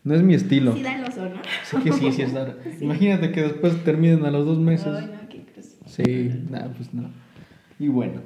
No 0.02 0.14
es 0.14 0.22
mi 0.22 0.34
estilo. 0.34 0.74
Sí 0.74 0.82
da 0.82 0.96
el 0.98 1.04
oso, 1.04 1.28
¿no? 1.28 1.36
Sí 1.64 1.76
que 1.78 1.92
sí, 1.92 2.12
sí 2.12 2.22
es 2.22 2.32
dar. 2.34 2.56
Sí. 2.78 2.84
Imagínate 2.84 3.32
que 3.32 3.42
después 3.42 3.82
terminen 3.84 4.24
a 4.26 4.30
los 4.30 4.44
dos 4.44 4.58
meses. 4.58 4.86
Ay, 4.88 5.06
no, 5.12 5.28
qué 5.28 5.44
cruz. 5.44 5.76
Sí, 5.86 6.44
nada, 6.50 6.72
pues 6.76 6.92
no. 6.92 7.08
Y 7.78 7.88
bueno, 7.88 8.20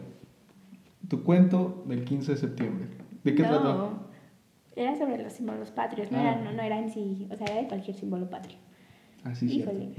tu 1.09 1.23
cuento 1.23 1.85
del 1.87 2.05
15 2.05 2.33
de 2.33 2.39
septiembre. 2.39 2.87
¿De 3.25 3.35
qué 3.35 3.43
no, 3.43 3.49
trató? 3.49 4.09
era 4.75 4.97
sobre 4.97 5.23
los 5.23 5.33
símbolos 5.33 5.71
patrios, 5.71 6.11
no, 6.13 6.19
Ah. 6.19 6.23
era, 6.23 6.43
no, 6.43 6.53
no 6.53 6.63
era 6.63 6.79
en 6.79 6.91
sí, 6.91 7.27
o 7.31 7.37
sea, 7.37 7.47
era 7.47 7.63
de 7.63 7.69
cualquier 7.69 7.97
símbolo 7.97 8.31
patrio. 8.31 8.57
Así 9.25 9.49
sí. 9.49 9.59
Híjole. 9.61 9.91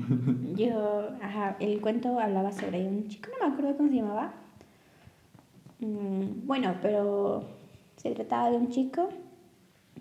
Yo, 0.56 1.10
ajá, 1.22 1.58
el 1.60 1.80
cuento 1.82 2.18
hablaba 2.20 2.52
sobre 2.54 2.86
un 2.88 3.08
chico, 3.08 3.30
no 3.40 3.48
me 3.48 3.54
acuerdo 3.54 3.78
cómo 3.78 3.90
se 3.90 3.96
llamaba. 3.96 4.34
Mm, 5.80 6.46
bueno, 6.46 6.76
pero 6.82 7.44
se 7.98 8.12
trataba 8.12 8.52
de 8.52 8.58
un 8.58 8.70
chico 8.70 9.10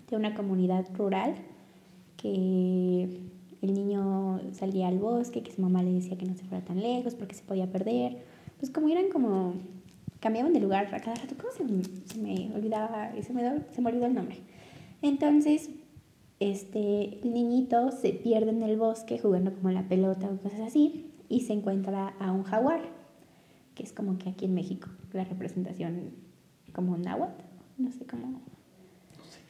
de 0.09 0.15
una 0.15 0.33
comunidad 0.33 0.85
rural 0.95 1.35
que 2.17 3.29
el 3.61 3.73
niño 3.73 4.39
salía 4.53 4.87
al 4.87 4.99
bosque, 4.99 5.43
que 5.43 5.51
su 5.51 5.61
mamá 5.61 5.83
le 5.83 5.93
decía 5.93 6.17
que 6.17 6.25
no 6.25 6.35
se 6.35 6.43
fuera 6.43 6.63
tan 6.63 6.79
lejos 6.79 7.15
porque 7.15 7.35
se 7.35 7.43
podía 7.43 7.71
perder. 7.71 8.17
Pues 8.59 8.71
como 8.71 8.89
eran 8.89 9.09
como, 9.09 9.53
cambiaban 10.19 10.53
de 10.53 10.59
lugar 10.59 10.93
a 10.93 10.99
cada 10.99 11.15
rato, 11.15 11.35
¿cómo 11.37 11.51
se, 11.51 12.13
se 12.13 12.19
me 12.19 12.51
olvidaba? 12.55 13.11
Se 13.21 13.33
me, 13.33 13.61
se 13.71 13.81
me 13.81 13.89
olvidó 13.89 14.05
el 14.05 14.15
nombre. 14.15 14.37
Entonces, 15.01 15.69
este, 16.39 17.19
niñito 17.23 17.91
se 17.91 18.13
pierde 18.13 18.51
en 18.51 18.63
el 18.63 18.77
bosque 18.77 19.19
jugando 19.19 19.53
como 19.53 19.71
la 19.71 19.87
pelota 19.87 20.29
o 20.29 20.37
cosas 20.37 20.61
así 20.61 21.11
y 21.27 21.41
se 21.41 21.53
encuentra 21.53 22.13
a 22.19 22.31
un 22.31 22.43
jaguar, 22.43 22.81
que 23.79 23.83
es 23.85 23.93
como 23.93 24.17
que 24.17 24.27
aquí 24.29 24.43
en 24.43 24.53
México 24.53 24.89
la 25.13 25.23
representación 25.23 26.11
como 26.73 26.91
un 26.95 27.01
náhuatl, 27.01 27.41
no 27.77 27.89
sé 27.93 28.05
cómo. 28.05 28.41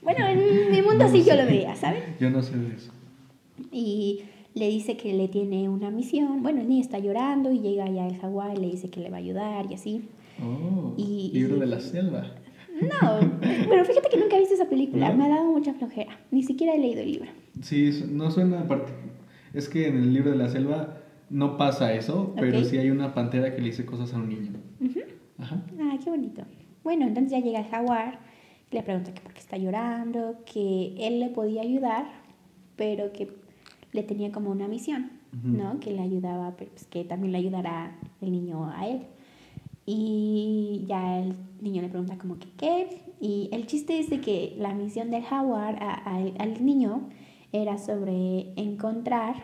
Bueno, 0.03 0.27
en 0.27 0.71
mi 0.71 0.81
mundo 0.83 1.05
No 1.05 1.09
sí 1.11 1.23
yo 1.23 1.35
lo 1.35 1.45
veía, 1.47 1.75
¿saben? 1.75 2.03
Yo 2.19 2.29
no 2.29 2.43
sé 2.43 2.55
de 2.55 2.75
eso. 2.75 2.91
Y 3.71 4.21
le 4.53 4.69
dice 4.69 4.97
que 4.97 5.13
le 5.15 5.27
tiene 5.29 5.67
una 5.67 5.89
misión. 5.89 6.43
Bueno, 6.43 6.61
el 6.61 6.69
niño 6.69 6.81
está 6.81 6.99
llorando 6.99 7.51
y 7.51 7.59
llega 7.59 7.89
ya 7.89 8.07
el 8.07 8.17
jaguar 8.19 8.55
y 8.55 8.61
le 8.61 8.67
dice 8.67 8.91
que 8.91 8.99
le 8.99 9.09
va 9.09 9.17
a 9.17 9.19
ayudar 9.19 9.65
y 9.71 9.73
así. 9.73 10.03
Oh, 10.41 10.93
Y- 10.95 11.31
libro 11.33 11.57
y- 11.57 11.59
de 11.61 11.65
la 11.65 11.79
selva. 11.79 12.35
No, 12.81 13.19
pero 13.67 13.83
fíjate 13.83 14.09
que 14.09 14.17
nunca 14.17 14.35
he 14.37 14.39
visto 14.39 14.53
esa 14.53 14.69
película, 14.69 15.09
¿No? 15.09 15.17
me 15.17 15.25
ha 15.25 15.29
dado 15.29 15.51
mucha 15.51 15.73
flojera, 15.73 16.17
ni 16.31 16.43
siquiera 16.43 16.75
he 16.75 16.79
leído 16.79 17.01
el 17.01 17.11
libro. 17.13 17.29
Sí, 17.63 18.05
no 18.11 18.29
suena. 18.29 18.63
Es 19.55 19.67
que 19.67 19.87
en 19.87 19.97
el 19.97 20.13
libro 20.13 20.29
de 20.31 20.37
la 20.37 20.47
selva 20.49 20.98
no 21.29 21.57
pasa 21.57 21.93
eso, 21.93 22.33
pero 22.39 22.63
sí 22.63 22.77
hay 22.77 22.89
una 22.91 23.13
pantera 23.13 23.53
que 23.55 23.61
le 23.61 23.67
dice 23.67 23.85
cosas 23.85 24.13
a 24.13 24.17
un 24.17 24.29
niño. 24.29 24.51
Ujú. 24.81 24.99
Ajá. 25.37 25.61
Ah, 25.79 25.97
qué 26.03 26.09
bonito. 26.09 26.43
Bueno, 26.83 27.05
entonces 27.07 27.31
ya 27.31 27.39
llega 27.39 27.59
el 27.59 27.65
jaguar, 27.67 28.19
le 28.71 28.83
pregunta 28.83 29.13
que 29.13 29.21
por 29.21 29.33
qué 29.33 29.39
está 29.39 29.57
llorando, 29.57 30.37
que 30.51 30.95
él 30.99 31.19
le 31.19 31.29
podía 31.29 31.61
ayudar, 31.61 32.05
pero 32.75 33.11
que 33.13 33.29
le 33.91 34.03
tenía 34.03 34.31
como 34.31 34.49
una 34.51 34.67
misión. 34.67 35.11
¿no? 35.43 35.79
Que 35.79 35.91
le 35.91 36.01
ayudaba, 36.01 36.55
pero 36.57 36.71
pues 36.71 36.85
que 36.87 37.03
también 37.03 37.31
le 37.33 37.37
ayudará 37.37 37.95
el 38.19 38.31
niño 38.31 38.65
a 38.71 38.87
él. 38.87 39.01
Y 39.85 40.85
ya 40.87 41.19
el 41.19 41.35
niño 41.61 41.81
le 41.81 41.89
pregunta 41.89 42.17
como 42.17 42.37
que 42.39 42.47
qué. 42.57 43.01
Y 43.21 43.49
el 43.51 43.67
chiste 43.67 43.99
es 43.99 44.09
de 44.09 44.21
que 44.21 44.55
la 44.57 44.73
misión 44.73 45.11
del 45.11 45.23
jaguar 45.23 45.81
a- 45.83 46.15
al 46.15 46.65
niño 46.65 47.09
era 47.51 47.77
sobre 47.77 48.53
encontrar 48.55 49.35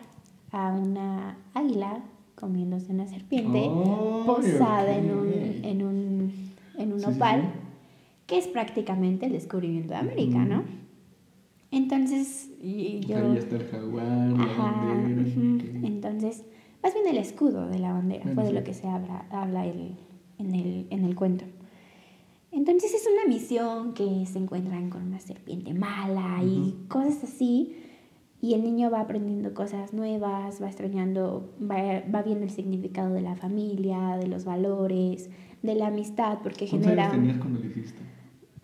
a 0.52 0.72
una 0.72 1.38
águila 1.54 2.02
comiéndose 2.34 2.92
una 2.92 3.06
serpiente 3.08 3.66
Oh, 3.70 4.24
posada 4.26 4.96
en 4.96 5.10
un, 5.10 5.32
en 5.64 5.82
un, 5.82 6.32
en 6.78 6.92
un 6.92 7.00
Sí, 7.00 7.06
opal, 7.06 7.42
sí. 7.42 7.48
que 8.26 8.38
es 8.38 8.46
prácticamente 8.48 9.26
el 9.26 9.32
descubrimiento 9.32 9.90
de 9.90 9.96
América, 9.96 10.44
¿no? 10.44 10.62
Entonces, 11.70 12.50
y 12.62 13.00
yo... 13.00 13.16
Ahí 13.18 13.38
está 13.38 13.56
el 13.56 13.66
jaguar, 13.68 14.06
la 14.06 14.42
Ajá. 14.44 14.94
Entonces, 15.82 16.44
más 16.82 16.94
bien 16.94 17.06
el 17.08 17.16
escudo 17.18 17.66
de 17.68 17.78
la 17.78 17.92
bandera, 17.92 18.22
Bueno, 18.24 18.34
fue 18.34 18.44
de 18.44 18.50
sí. 18.50 18.54
lo 18.56 18.64
que 18.64 18.74
se 18.74 18.86
habla, 18.88 19.26
habla 19.30 19.66
el- 19.66 19.96
en, 20.38 20.54
el, 20.54 20.86
en 20.90 21.04
el 21.04 21.14
cuento. 21.16 21.44
Entonces 22.52 22.94
es 22.94 23.06
una 23.12 23.26
misión 23.32 23.92
que 23.94 24.24
se 24.26 24.38
encuentran 24.38 24.88
con 24.90 25.02
una 25.02 25.18
serpiente 25.20 25.74
mala 25.74 26.42
y 26.42 26.74
cosas 26.88 27.24
así. 27.24 27.76
Y 28.40 28.54
el 28.54 28.62
niño 28.62 28.90
va 28.90 29.00
aprendiendo 29.00 29.54
cosas 29.54 29.92
nuevas, 29.94 30.60
va 30.62 30.66
extrañando, 30.66 31.52
va, 31.60 32.02
va 32.14 32.22
viendo 32.22 32.44
el 32.44 32.50
significado 32.50 33.14
de 33.14 33.22
la 33.22 33.34
familia, 33.34 34.16
de 34.20 34.26
los 34.28 34.44
valores, 34.44 35.30
de 35.62 35.74
la 35.74 35.86
amistad, 35.88 36.38
porque 36.42 36.68
¿Cuántos 36.68 36.88
años 36.92 37.00
genera... 37.00 37.10
tenías 37.10 37.38
cuando 37.38 37.60
lo 37.60 37.66
hiciste? 37.66 37.98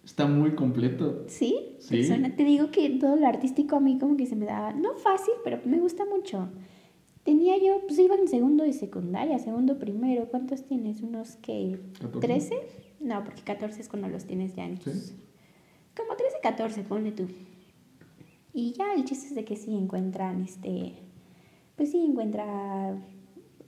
Está 0.05 0.27
muy 0.27 0.55
completo. 0.55 1.24
Sí, 1.28 1.77
Sí. 1.78 1.97
persona- 1.97 2.35
te 2.36 2.44
digo 2.44 2.70
que 2.70 2.90
todo 2.90 3.16
lo 3.16 3.27
artístico 3.27 3.77
a 3.77 3.81
mí 3.81 3.99
como 3.99 4.16
que 4.16 4.27
se 4.27 4.36
me 4.36 4.47
daba, 4.47 4.73
no 4.73 4.94
fácil, 4.94 5.35
pero 5.44 5.61
me 5.65 5.78
gusta 5.81 6.05
mucho. 6.05 6.49
Tenía 7.23 7.57
yo, 7.57 7.81
pues 7.86 7.99
iba 8.01 8.16
en 8.16 8.27
segundo 8.28 8.65
de 8.65 8.73
secundaria, 8.73 9.39
segundo 9.39 9.78
primero. 9.78 10.27
¿Cuántos 10.28 10.65
tienes? 10.65 11.03
¿Unos 11.03 11.36
que 11.36 11.78
14. 12.01 12.28
¿13? 12.28 12.55
No, 13.01 13.23
porque 13.24 13.43
14 13.43 13.81
es 13.81 13.89
cuando 13.89 14.09
los 14.09 14.24
tienes 14.24 14.55
ya 14.57 14.65
en 14.66 14.81
¿Sí? 14.81 14.90
Como 15.97 16.16
13, 16.16 16.36
14, 16.43 16.82
ponle 16.82 17.12
tú. 17.12 17.27
Y 18.55 18.73
ya 18.73 18.95
el 18.95 19.05
chiste 19.05 19.29
es 19.29 19.35
de 19.35 19.45
que 19.45 19.57
sí 19.57 19.74
encuentran, 19.74 20.43
este, 20.43 20.93
pues 21.77 21.91
sí 21.91 22.05
encuentra 22.05 22.95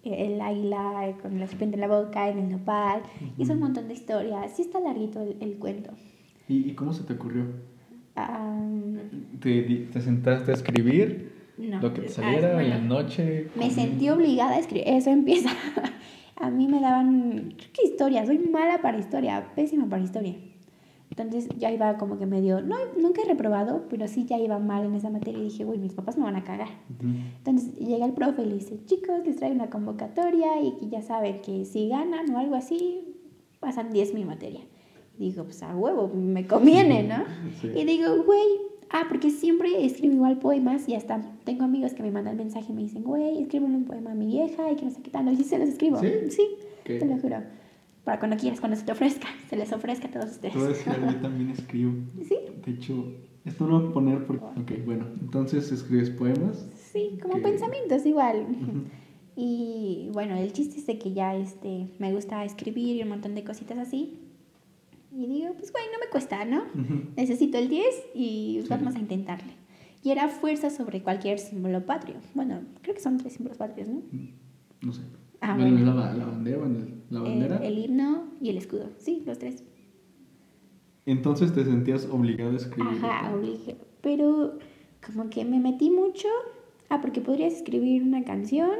el 0.02 0.40
águila 0.40 1.15
con 1.23 1.40
la 1.40 1.47
serpiente 1.47 1.77
en 1.77 1.81
la 1.81 1.89
boca, 1.89 2.28
en 2.28 2.39
el 2.39 2.51
nopal, 2.51 3.02
y 3.39 3.47
son 3.47 3.56
un 3.56 3.62
montón 3.65 3.89
de 3.89 3.94
historias. 3.94 4.52
Sí 4.55 4.62
está 4.62 4.81
larguito 4.81 5.23
el, 5.23 5.36
el 5.40 5.55
cuento. 5.56 5.90
¿Y, 6.48 6.69
y 6.70 6.74
cómo 6.74 6.93
se 6.93 7.05
te 7.05 7.15
ocurrió? 7.15 7.47
Am, 8.16 8.98
¿Te, 9.40 9.62
te 9.93 10.01
sentaste 10.02 10.51
a 10.51 10.55
escribir 10.55 11.32
no. 11.56 11.81
lo 11.81 11.94
que 11.94 12.02
te 12.02 12.09
Ah, 12.09 12.11
saliera 12.11 12.62
en 12.62 12.70
la 12.70 12.78
noche? 12.78 13.48
Me 13.56 13.70
sentí 13.70 14.09
obligada 14.11 14.56
a 14.56 14.59
escribir. 14.59 14.86
Eso 14.89 15.11
empieza. 15.11 15.51
A 16.36 16.51
mí 16.51 16.69
me 16.69 16.81
daban. 16.81 17.55
Que 17.73 17.86
historia. 17.86 18.27
Soy 18.27 18.39
mala 18.39 18.82
para 18.82 18.98
historia. 18.98 19.52
Pésima 19.55 19.89
para 19.89 20.02
historia. 20.02 20.35
Entonces 21.16 21.49
ya 21.57 21.70
iba 21.70 21.97
como 21.97 22.19
que 22.19 22.27
medio. 22.27 22.61
No, 22.61 22.77
nunca 23.01 23.23
he 23.23 23.24
reprobado, 23.24 23.85
pero 23.89 24.09
sí 24.09 24.24
ya 24.24 24.36
iba 24.39 24.59
mal 24.59 24.85
en 24.85 24.95
esa 24.95 25.11
materia. 25.11 25.41
Y 25.41 25.45
dije, 25.45 25.65
güey, 25.65 25.78
mis 25.78 25.95
papás 25.95 26.19
me 26.19 26.24
van 26.24 26.35
a 26.35 26.43
cagar. 26.43 26.69
Ujú. 26.91 27.09
Entonces 27.39 27.77
llega 27.78 28.05
el 28.05 28.12
profe 28.15 28.43
y 28.43 28.47
le 28.47 28.55
dice, 28.55 28.85
chicos, 28.85 29.24
les 29.24 29.36
traigo 29.36 29.55
una 29.55 29.70
convocatoria 29.70 30.61
y 30.61 30.73
que 30.73 30.89
ya 30.89 31.03
saben 31.03 31.41
que 31.41 31.65
si 31.65 31.89
ganan 31.89 32.35
o 32.35 32.39
algo 32.39 32.57
así, 32.57 33.15
pasan 33.61 33.91
10 33.91 34.12
mi 34.15 34.24
materia. 34.24 34.61
Y 35.16 35.31
digo, 35.31 35.45
pues 35.45 35.62
a 35.62 35.77
huevo, 35.77 36.09
me 36.09 36.47
conviene, 36.47 37.05
¿no? 37.05 37.24
Sí. 37.61 37.69
Y 37.69 37.85
digo, 37.85 38.24
güey, 38.24 38.49
ah, 38.91 39.05
porque 39.09 39.31
siempre 39.31 39.85
escribo 39.85 40.15
igual 40.15 40.39
poemas 40.39 40.89
y 40.89 40.97
hasta 40.97 41.20
tengo 41.45 41.62
amigos 41.62 41.95
que 41.95 42.03
me 42.03 42.11
mandan 42.11 42.36
mensaje 42.36 42.73
y 42.73 42.74
me 42.74 42.82
dicen, 42.82 43.05
güey, 43.05 43.41
escríbele 43.41 43.77
un 43.77 43.85
poema 43.85 44.11
a 44.11 44.15
mi 44.15 44.27
vieja 44.27 44.69
y 44.73 44.74
que 44.74 44.85
no 44.85 44.91
sé 44.91 45.01
qué 45.01 45.11
tal. 45.11 45.32
Y 45.32 45.36
sí 45.36 45.45
se 45.45 45.59
los 45.59 45.69
escribo. 45.69 46.01
¿Sí? 46.01 46.11
Sí, 46.31 46.49
¿Qué? 46.82 46.99
te 46.99 47.07
lo 47.07 47.16
juro. 47.19 47.36
Para 48.05 48.18
cuando 48.18 48.36
quieras, 48.36 48.60
cuando 48.60 48.76
se 48.76 48.85
te 48.85 48.93
ofrezca, 48.93 49.26
se 49.48 49.56
les 49.56 49.72
ofrezca 49.72 50.09
a 50.09 50.10
todos 50.10 50.31
ustedes. 50.32 50.86
Algo, 50.86 51.10
yo 51.10 51.16
también 51.22 51.51
escribo. 51.51 51.93
Sí, 52.28 52.36
De 52.64 52.72
hecho, 52.72 53.12
esto 53.44 53.66
lo 53.66 53.81
voy 53.81 53.90
a 53.90 53.93
poner 53.93 54.26
porque... 54.26 54.44
Ok, 54.60 54.85
bueno, 54.85 55.06
entonces 55.20 55.72
escribes 55.72 56.10
poemas. 56.10 56.66
sí, 56.93 57.18
como 57.22 57.35
Que- 57.36 57.40
pensamientos 57.43 58.05
igual. 58.06 58.47
Y 59.36 60.10
bueno, 60.12 60.36
el 60.36 60.52
chiste 60.52 60.78
es 60.78 60.86
de 60.86 60.97
que 60.97 61.12
ya 61.12 61.35
este, 61.35 61.89
me 61.98 62.12
gusta 62.12 62.44
escribir 62.44 62.94
y 62.94 63.02
un 63.02 63.09
montón 63.09 63.35
de 63.35 63.43
cositas 63.43 63.76
así. 63.78 64.20
Y 65.10 65.26
digo, 65.26 65.55
pues 65.59 65.72
güey, 65.72 65.82
no 65.93 65.98
me 65.98 66.09
cuesta, 66.09 66.44
¿no? 66.44 66.62
Necesito 67.16 67.59
el 67.59 67.68
10 67.68 67.85
y 68.14 68.60
Sí. 68.62 68.68
vamos 68.70 68.94
a 68.94 69.01
intentarle. 69.01 69.52
Y 70.05 70.10
era 70.10 70.28
fuerza 70.28 70.70
sobre 70.70 71.02
cualquier 71.02 71.40
símbolo 71.40 71.85
patrio. 71.85 72.14
Bueno, 72.35 72.60
creo 72.82 72.94
que 72.94 73.01
son 73.01 73.18
tres 73.18 73.32
símbolos 73.32 73.59
patrios, 73.59 73.89
¿no? 73.89 74.02
No 74.82 74.93
sé. 74.93 75.02
Ah, 75.47 75.55
bueno, 75.57 75.73
bueno. 75.77 75.91
es 75.91 75.97
la, 75.97 76.15
la 76.15 76.27
bandera, 76.27 76.59
bueno, 76.59 76.79
la 77.11 77.19
El, 77.19 77.25
bandera. 77.25 77.57
el 77.59 77.79
himno 77.79 78.25
y 78.41 78.49
el 78.51 78.57
escudo. 78.59 78.89
Sí, 78.99 79.23
los 79.27 79.39
tres. 79.39 79.62
Entonces 81.07 81.53
te 81.55 81.65
sentías 81.65 82.09
obligado 82.11 82.53
a 82.53 82.57
escribir. 82.57 82.93
Ajá, 83.05 83.35
obligue. 83.35 83.77
Pero 84.01 84.59
como 85.07 85.29
que 85.29 85.45
me 85.45 85.61
metí 85.61 85.91
mucho. 85.91 86.29
Ah, 86.89 87.01
porque 87.01 87.21
podrías 87.21 87.53
escribir 87.55 88.03
una 88.03 88.25
canción, 88.25 88.71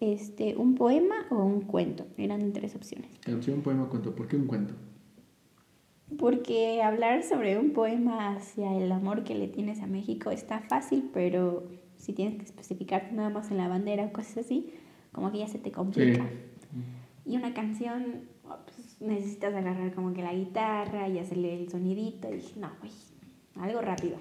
este, 0.00 0.56
un 0.56 0.74
poema 0.76 1.14
o 1.30 1.44
un 1.44 1.62
cuento. 1.62 2.06
Eran 2.16 2.52
tres 2.52 2.74
opciones. 2.74 3.10
Canción, 3.20 3.60
poema, 3.62 3.88
cuento. 3.88 4.14
¿Por 4.14 4.28
qué 4.28 4.36
un 4.36 4.46
cuento? 4.46 4.74
Porque 6.18 6.80
hablar 6.82 7.22
sobre 7.22 7.58
un 7.58 7.72
poema 7.72 8.34
hacia 8.34 8.74
el 8.76 8.90
amor 8.92 9.24
que 9.24 9.34
le 9.34 9.46
tienes 9.48 9.82
a 9.82 9.86
México 9.86 10.30
está 10.30 10.60
fácil, 10.60 11.10
pero 11.12 11.68
si 11.96 12.14
tienes 12.14 12.36
que 12.36 12.44
especificar 12.44 13.12
nada 13.12 13.28
más 13.28 13.50
en 13.50 13.58
la 13.58 13.68
bandera 13.68 14.04
o 14.06 14.12
cosas 14.12 14.38
así, 14.38 14.72
como 15.12 15.30
que 15.32 15.38
ya 15.38 15.48
se 15.48 15.58
te 15.58 15.70
complica. 15.72 16.26
Y 17.24 17.36
una 17.36 17.52
canción, 17.54 18.22
oh, 18.44 18.56
pues, 18.64 18.96
necesitas 19.00 19.54
agarrar 19.54 19.92
como 19.94 20.12
que 20.14 20.22
la 20.22 20.32
guitarra 20.34 21.08
y 21.08 21.18
hacerle 21.18 21.60
el 21.60 21.68
sonidito. 21.70 22.28
Y 22.30 22.36
dije, 22.36 22.54
no, 22.60 22.70
güey, 22.80 22.92
algo 23.56 23.80
rápido. 23.80 24.16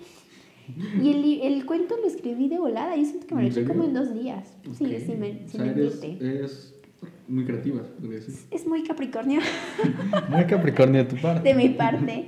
Y 1.01 1.11
el, 1.11 1.41
el 1.43 1.65
cuento 1.65 1.95
lo 1.95 2.07
escribí 2.07 2.49
de 2.49 2.59
volada. 2.59 2.95
Yo 2.97 3.05
siento 3.05 3.25
que 3.27 3.35
me 3.35 3.43
lo 3.43 3.47
¿En 3.47 3.53
eché 3.53 3.63
como 3.65 3.85
en 3.85 3.93
dos 3.93 4.13
días. 4.13 4.53
Sí, 4.77 4.85
Ok. 4.85 4.91
sí, 5.05 5.15
me, 5.15 5.31
O 5.45 5.49
sin 5.49 5.61
sea, 5.61 5.71
eres, 5.71 6.03
eres 6.03 6.73
muy 7.29 7.45
creativa, 7.45 7.81
decir. 7.99 8.35
Es 8.51 8.67
muy 8.67 8.83
capricornio. 8.83 9.39
Muy 10.29 10.45
capricornio 10.45 11.03
de 11.05 11.09
tu 11.09 11.21
parte. 11.21 11.47
de 11.47 11.55
mi 11.55 11.69
parte, 11.69 12.25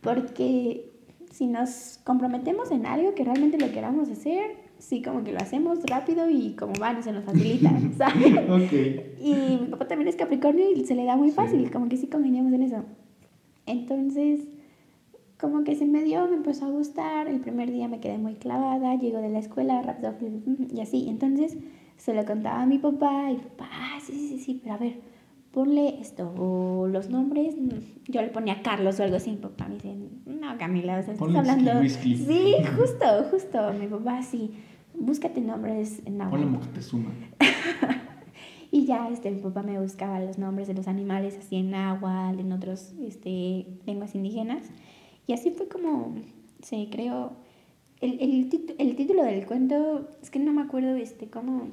porque 0.00 0.90
si 1.30 1.46
nos 1.46 1.98
comprometemos 2.04 2.70
en 2.70 2.86
algo 2.86 3.14
que 3.14 3.24
realmente 3.24 3.58
lo 3.58 3.70
queramos 3.72 4.08
hacer, 4.08 4.56
sí, 4.82 5.00
como 5.00 5.22
que 5.24 5.32
lo 5.32 5.38
hacemos 5.38 5.78
rápido 5.84 6.28
y 6.28 6.52
como 6.52 6.72
van 6.80 7.02
se 7.02 7.12
nos 7.12 7.24
facilita, 7.24 7.70
¿sabes? 7.96 8.34
ok. 8.48 8.72
Y 9.24 9.58
mi 9.62 9.66
papá 9.70 9.86
también 9.88 10.08
es 10.08 10.16
Capricornio 10.16 10.64
y 10.74 10.84
se 10.84 10.94
le 10.94 11.04
da 11.04 11.16
muy 11.16 11.28
Sí. 11.30 11.34
fácil, 11.36 11.70
como 11.70 11.88
que 11.88 11.96
sí 11.96 12.08
congeniamos 12.08 12.52
en 12.52 12.62
eso. 12.64 12.84
Entonces, 13.66 14.40
como 15.40 15.64
que 15.64 15.74
se 15.76 15.86
me 15.86 16.02
dio, 16.02 16.26
me 16.28 16.36
empezó 16.36 16.66
a 16.66 16.70
gustar, 16.70 17.28
el 17.28 17.40
primer 17.40 17.70
día 17.70 17.88
me 17.88 18.00
quedé 18.00 18.18
muy 18.18 18.34
clavada, 18.34 18.94
llego 18.96 19.18
de 19.20 19.28
la 19.30 19.38
escuela 19.38 19.82
rápido 19.82 20.14
y 20.72 20.80
así. 20.80 21.06
Entonces, 21.08 21.56
se 21.96 22.14
lo 22.14 22.24
contaba 22.24 22.62
a 22.62 22.66
mi 22.66 22.78
papá 22.78 23.30
y 23.30 23.36
papá, 23.36 23.68
ah, 23.72 23.98
sí, 24.02 24.12
sí, 24.12 24.28
sí, 24.28 24.38
sí, 24.38 24.60
pero 24.62 24.74
a 24.74 24.78
ver, 24.78 24.94
ponle 25.52 26.00
esto, 26.00 26.32
o 26.38 26.88
los 26.88 27.08
nombres, 27.10 27.54
yo 28.08 28.22
le 28.22 28.28
ponía 28.28 28.62
Carlos 28.62 28.98
o 28.98 29.04
algo 29.04 29.16
así, 29.16 29.30
mi 29.30 29.36
papá 29.36 29.68
me 29.68 29.74
dice, 29.74 29.94
no, 30.26 30.56
Camila, 30.58 30.94
o 30.98 31.02
sea, 31.02 31.12
estás 31.12 31.18
Ponle 31.18 31.38
hablando... 31.38 31.78
whisky. 31.80 32.16
Sí, 32.16 32.54
justo, 32.76 33.06
justo, 33.30 33.72
mi 33.78 33.86
papá 33.86 34.22
sí, 34.22 34.50
búscate 34.94 35.40
nombres 35.40 36.02
en 36.06 36.18
náhuatl. 36.18 36.46
Moctezuma. 36.46 37.10
Y 38.74 38.86
ya 38.86 39.10
este, 39.10 39.30
mi 39.30 39.38
papá 39.42 39.62
me 39.62 39.78
buscaba 39.78 40.18
los 40.18 40.38
nombres 40.38 40.66
de 40.66 40.72
los 40.72 40.88
animales 40.88 41.36
así 41.36 41.56
en 41.56 41.72
náhuatl, 41.72 42.40
en 42.40 42.52
otras 42.52 42.94
este, 43.02 43.66
lenguas 43.84 44.14
indígenas. 44.14 44.62
Y 45.26 45.34
así 45.34 45.50
fue 45.50 45.68
como 45.68 46.14
se 46.62 46.88
creó. 46.90 47.32
El, 48.00 48.18
el, 48.78 48.96
título 48.96 49.24
del 49.24 49.44
cuento, 49.46 50.08
es 50.22 50.30
que 50.30 50.38
no 50.38 50.54
me 50.54 50.62
acuerdo 50.62 50.96
este, 50.96 51.28
cómo, 51.28 51.68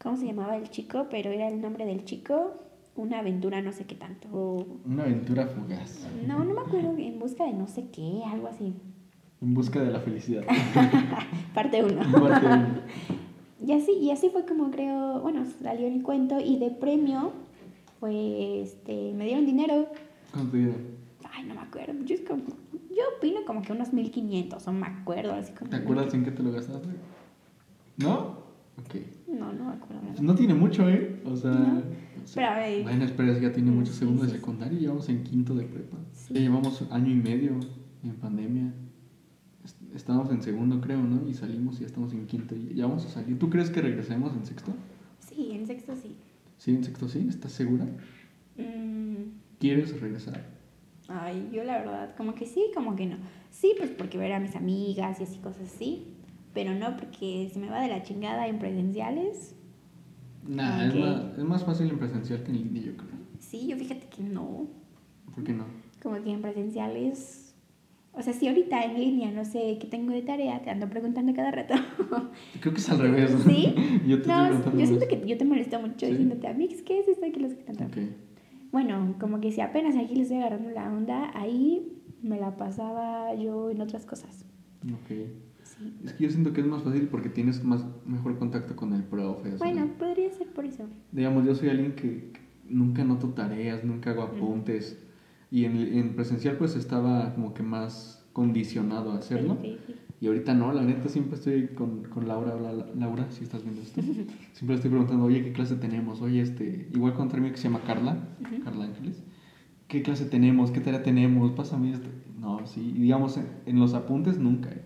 cómo 0.00 0.16
se 0.16 0.26
llamaba 0.26 0.56
el 0.56 0.70
chico, 0.70 1.08
pero 1.10 1.30
era 1.30 1.48
el 1.48 1.60
nombre 1.60 1.84
del 1.84 2.04
chico, 2.04 2.54
una 2.94 3.18
aventura 3.18 3.60
no 3.60 3.72
sé 3.72 3.84
qué 3.84 3.96
tanto. 3.96 4.28
o- 4.32 4.66
Una 4.86 5.02
aventura 5.02 5.48
fugaz. 5.48 6.06
no, 6.24 6.44
no 6.44 6.54
me 6.54 6.60
acuerdo, 6.60 6.96
en 6.98 7.18
busca 7.18 7.44
de 7.46 7.52
no 7.52 7.66
sé 7.66 7.88
qué, 7.92 8.22
algo 8.26 8.46
así. 8.46 8.72
En 9.42 9.54
busca 9.54 9.80
de 9.82 9.90
la 9.90 10.00
felicidad. 10.00 10.44
Parte 11.54 11.82
uno. 11.84 12.00
Parte 12.20 12.46
uno. 12.46 12.68
Y 13.66 13.72
así, 13.72 13.92
y 13.92 14.10
así 14.10 14.28
fue 14.30 14.44
como 14.46 14.70
creo, 14.70 15.20
bueno, 15.20 15.44
salió 15.62 15.86
el 15.86 16.02
cuento 16.02 16.38
y 16.40 16.58
de 16.58 16.70
premio, 16.70 17.32
pues, 18.00 18.14
este, 18.72 19.12
me 19.14 19.24
dieron 19.26 19.46
dinero. 19.46 19.86
¿Cuánto 20.32 20.56
dieron? 20.56 20.76
Ay, 21.32 21.44
no 21.46 21.54
me 21.54 21.60
acuerdo. 21.60 21.92
Yo, 22.04 22.14
es 22.14 22.22
como- 22.22 22.42
yo 22.72 23.02
opino 23.18 23.40
como 23.46 23.62
que 23.62 23.72
unos 23.72 23.92
1500, 23.92 24.66
no 24.66 24.72
me 24.72 24.86
acuerdo. 24.86 25.32
Así 25.34 25.52
como 25.52 25.70
¿Te 25.70 25.76
acuerdas 25.76 26.12
en 26.14 26.24
qué 26.24 26.30
te 26.32 26.42
lo 26.42 26.52
gastaste? 26.52 26.88
¿No? 27.98 28.42
Ok. 28.78 28.94
No, 29.28 29.52
no 29.52 29.64
me 29.66 29.72
acuerdo. 29.72 30.00
No 30.20 30.34
tiene 30.34 30.54
mucho, 30.54 30.88
¿eh? 30.88 31.20
O 31.24 31.36
sea. 31.36 31.50
No. 31.52 31.78
o 32.24 32.26
sea, 32.26 32.54
Pero. 32.64 32.82
Bueno, 32.84 33.04
espera, 33.04 33.38
ya 33.38 33.52
tiene 33.52 33.70
mucho 33.70 33.92
Sí, 33.92 33.98
segundo 34.00 34.22
de 34.22 34.28
sí, 34.28 34.34
sí. 34.34 34.40
secundaria 34.40 34.78
y 34.78 34.82
llevamos 34.82 35.08
en 35.08 35.22
quinto 35.24 35.54
de 35.54 35.64
prepa. 35.64 35.96
Sí. 36.12 36.34
Ya 36.34 36.40
llevamos 36.40 36.82
año 36.90 37.10
y 37.10 37.16
medio 37.16 37.52
en 38.02 38.14
pandemia. 38.20 38.72
Est- 39.92 39.96
Estábamos 39.96 40.30
en 40.30 40.42
segundo, 40.42 40.80
creo, 40.80 41.02
¿no? 41.02 41.28
Y 41.28 41.34
salimos 41.34 41.76
y 41.76 41.80
ya 41.80 41.86
estamos 41.86 42.12
en 42.12 42.26
quinto. 42.26 42.54
Y 42.56 42.74
ya 42.74 42.86
vamos 42.86 43.04
a 43.06 43.08
salir. 43.08 43.38
¿Tú 43.38 43.50
crees 43.50 43.70
que 43.70 43.80
regresemos 43.80 44.32
en 44.34 44.46
sexto? 44.46 44.72
Sí, 45.20 45.50
en 45.52 45.66
sexto 45.66 45.94
sí. 45.96 46.16
Sí, 46.58 46.74
en 46.74 46.84
sexto 46.84 47.08
sí. 47.08 47.26
¿Estás 47.28 47.52
segura? 47.52 47.86
Mm, 48.56 49.14
¿Quieres 49.58 50.00
regresar? 50.00 50.50
ay, 51.08 51.50
yo 51.52 51.62
la 51.64 51.78
verdad, 51.78 52.14
como 52.16 52.34
que 52.34 52.46
sí, 52.46 52.70
como 52.74 52.96
que 52.96 53.04
no. 53.06 53.16
Sí, 53.50 53.74
pues 53.76 53.90
porque 53.90 54.16
ver 54.16 54.32
a 54.32 54.40
mis 54.40 54.56
amigas 54.56 55.20
y 55.20 55.24
así 55.24 55.38
cosas 55.38 55.62
así. 55.74 56.06
Pero 56.54 56.74
no 56.74 56.96
porque 56.96 57.50
se 57.52 57.58
me 57.58 57.68
va 57.68 57.82
de 57.82 57.88
la 57.88 58.02
chingada 58.02 58.46
en 58.48 58.58
presenciales. 58.58 59.54
Nah, 60.46 60.86
es, 60.86 60.94
más, 60.94 61.38
es 61.38 61.44
más 61.44 61.64
fácil 61.64 61.88
en 61.90 61.98
presencial 61.98 62.42
que 62.42 62.50
en 62.50 62.58
línea, 62.64 62.82
yo 62.82 62.96
creo. 62.96 63.10
Sí, 63.38 63.66
yo 63.66 63.76
fíjate 63.76 64.06
que 64.08 64.22
no. 64.22 64.68
¿Por 65.34 65.44
qué 65.44 65.52
no? 65.52 65.64
Como 66.02 66.22
que 66.22 66.30
en 66.32 66.40
presenciales 66.42 67.41
O 68.14 68.20
sea, 68.20 68.32
si 68.32 68.46
ahorita 68.46 68.82
en 68.84 68.94
línea 68.94 69.30
no 69.30 69.44
sé 69.44 69.78
qué 69.80 69.86
tengo 69.86 70.12
de 70.12 70.22
tarea, 70.22 70.62
te 70.62 70.70
ando 70.70 70.88
preguntando 70.88 71.32
cada 71.32 71.50
rato. 71.50 71.74
Creo 72.60 72.74
que 72.74 72.80
es 72.80 72.90
al 72.90 72.98
revés. 72.98 73.34
¿Sí? 73.46 73.74
yo 74.06 74.20
te 74.20 74.28
no, 74.28 74.46
estoy 74.46 74.80
yo 74.80 74.86
siento 74.86 75.08
que 75.08 75.26
yo 75.26 75.38
te 75.38 75.44
molesto 75.44 75.80
mucho 75.80 76.06
¿Sí? 76.06 76.12
diciéndote, 76.12 76.46
Amix, 76.46 76.82
¿qué 76.82 77.00
es 77.00 77.08
esto? 77.08 77.26
¿Qué 77.32 77.44
es 77.44 77.64
tanto? 77.64 77.84
Ok. 77.84 77.96
Bueno, 78.70 79.16
como 79.18 79.40
que 79.40 79.50
si 79.52 79.60
apenas 79.60 79.96
aquí 79.96 80.14
le 80.14 80.22
estoy 80.22 80.38
agarrando 80.38 80.70
la 80.70 80.92
onda, 80.92 81.30
ahí 81.34 82.02
me 82.22 82.38
la 82.38 82.56
pasaba 82.56 83.34
yo 83.34 83.70
en 83.70 83.80
otras 83.80 84.04
cosas. 84.06 84.44
Ok. 84.84 85.16
Sí. 85.62 85.94
Es 86.04 86.12
que 86.12 86.24
yo 86.24 86.30
siento 86.30 86.52
que 86.52 86.60
es 86.60 86.66
más 86.66 86.82
fácil 86.82 87.08
porque 87.08 87.28
tienes 87.28 87.64
más 87.64 87.84
mejor 88.06 88.38
contacto 88.38 88.76
con 88.76 88.92
el 88.92 89.04
profe. 89.04 89.56
Bueno, 89.56 89.88
podría 89.98 90.30
ser 90.32 90.48
por 90.48 90.64
eso. 90.64 90.84
Digamos, 91.12 91.46
yo 91.46 91.54
soy 91.54 91.70
alguien 91.70 91.94
que 91.94 92.32
que 92.32 92.40
nunca 92.68 93.02
anoto 93.02 93.28
tareas, 93.28 93.84
nunca 93.84 94.10
hago 94.10 94.22
apuntes. 94.22 94.98
Y 95.52 95.66
en, 95.66 95.76
en 95.76 96.14
presencial 96.16 96.56
pues 96.56 96.74
estaba 96.76 97.34
como 97.34 97.52
que 97.52 97.62
más 97.62 98.24
condicionado 98.32 99.12
a 99.12 99.18
hacerlo. 99.18 99.58
Sí, 99.60 99.78
sí, 99.86 99.94
Y 100.18 100.26
ahorita 100.28 100.54
no, 100.54 100.72
la 100.72 100.82
neta 100.82 101.10
siempre 101.10 101.36
estoy 101.36 101.68
con, 101.74 102.04
con 102.04 102.26
Laura, 102.26 102.56
La- 102.58 102.86
Laura, 102.98 103.30
si 103.30 103.44
estás 103.44 103.62
viendo 103.62 103.82
esto. 103.82 104.00
siempre 104.54 104.76
estoy 104.76 104.90
preguntando, 104.90 105.24
oye, 105.26 105.42
¿qué 105.44 105.52
clase 105.52 105.76
tenemos? 105.76 106.22
Oye, 106.22 106.40
este, 106.40 106.88
igual 106.94 107.12
con 107.12 107.26
otra 107.26 107.38
amiga 107.38 107.52
que 107.54 107.60
se 107.60 107.68
llama 107.68 107.84
Carla. 107.84 108.16
Carla 108.64 108.86
Ángeles. 108.86 109.22
¿Qué 109.88 110.00
clase 110.00 110.24
tenemos? 110.24 110.70
¿Qué 110.70 110.80
tarea 110.80 111.02
tenemos? 111.02 111.52
Pásame 111.52 111.92
esto. 111.92 112.08
No, 112.40 112.66
sí, 112.66 112.80
y 112.96 113.00
digamos, 113.02 113.36
en, 113.36 113.46
en 113.66 113.78
los 113.78 113.92
apuntes 113.92 114.38
nunca. 114.38 114.70
eh. 114.70 114.80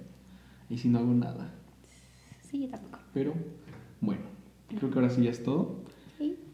Y 0.68 0.78
si 0.78 0.88
no 0.88 0.98
hago 0.98 1.14
nada. 1.14 1.54
sí. 2.42 2.66
Tampoco. 2.68 2.98
Pero, 3.14 3.34
bueno, 4.00 4.22
creo 4.68 4.90
que 4.90 4.98
ahora 4.98 5.10
sí 5.10 5.22
ya 5.22 5.30
es 5.30 5.44
todo. 5.44 5.84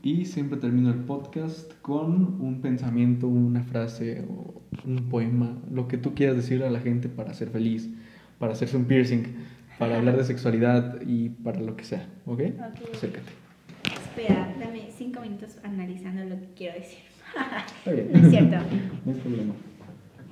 Y 0.05 0.25
siempre 0.25 0.59
termino 0.59 0.91
el 0.91 0.99
podcast 0.99 1.73
con 1.81 2.41
un 2.41 2.61
pensamiento, 2.61 3.29
una 3.29 3.63
frase 3.63 4.25
o 4.29 4.61
un 4.85 5.09
poema, 5.09 5.57
lo 5.71 5.87
que 5.87 5.97
tú 5.97 6.13
quieras 6.15 6.35
decirle 6.35 6.67
a 6.67 6.71
la 6.71 6.81
gente 6.81 7.09
para 7.09 7.33
ser 7.35 7.51
feliz, 7.51 7.89
para 8.41 8.53
hacerse 8.53 8.77
un 8.77 8.87
piercing, 8.87 9.23
para 9.79 9.99
hablar 9.99 10.17
de 10.17 10.25
sexualidad 10.25 11.01
y 11.07 11.29
para 11.29 11.61
lo 11.61 11.77
que 11.77 11.85
sea, 11.85 12.09
¿ok? 12.27 12.41
Ok. 12.41 12.95
Acércate. 12.95 13.31
Espera, 13.95 14.53
dame 14.59 14.89
cinco 14.91 15.21
minutos 15.21 15.59
analizando 15.63 16.25
lo 16.25 16.41
que 16.41 16.49
quiero 16.57 16.75
decir. 16.81 16.99
Bien. 17.87 18.11
No 18.13 18.19
es 18.27 18.31
cierto. 18.31 18.57
no 19.05 19.13
hay 19.13 19.19
problema. 19.21 19.55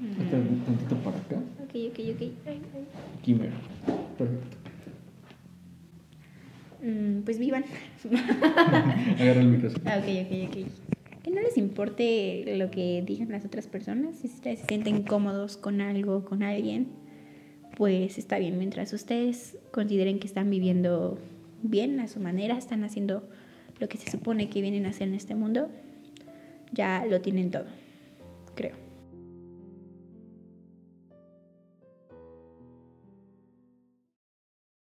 Un 0.01 0.61
tantito 0.65 0.97
para 0.97 1.17
acá. 1.17 1.37
Ok, 1.63 1.75
ok, 1.91 1.99
ok. 2.17 3.29
Mero. 3.29 3.57
Perfecto. 4.19 4.60
Mm, 6.83 7.23
pues 7.23 7.39
vivan. 7.39 7.65
Agarra 9.19 9.41
el 9.41 9.49
micrófono. 9.49 9.85
Ah, 9.87 9.99
ok, 9.99 10.27
ok, 10.27 10.49
ok. 10.49 11.23
Que 11.23 11.31
no 11.31 11.43
les 11.43 11.59
importe 11.59 12.57
lo 12.57 12.71
que 12.71 13.03
digan 13.07 13.31
las 13.31 13.45
otras 13.45 13.67
personas. 13.67 14.17
Si 14.17 14.29
ustedes 14.29 14.61
se 14.61 14.67
sienten 14.67 15.03
cómodos 15.03 15.57
con 15.57 15.81
algo, 15.81 16.25
con 16.25 16.43
alguien, 16.43 16.89
pues 17.77 18.19
está 18.19 18.39
bien. 18.39 18.59
Mientras 18.59 18.93
ustedes 18.93 19.59
consideren 19.71 20.19
que 20.19 20.27
están 20.27 20.49
viviendo 20.49 21.19
bien 21.63 22.01
a 22.01 22.09
su 22.09 22.21
manera, 22.21 22.57
están 22.57 22.85
haciendo 22.85 23.29
lo 23.79 23.89
que 23.89 23.99
se 23.99 24.11
supone 24.11 24.49
que 24.49 24.63
vienen 24.63 24.87
a 24.87 24.91
hacer 24.91 25.09
en 25.09 25.15
este 25.15 25.35
mundo, 25.35 25.69
ya 26.73 27.05
lo 27.07 27.21
tienen 27.21 27.51
todo, 27.51 27.67
creo. 28.55 28.90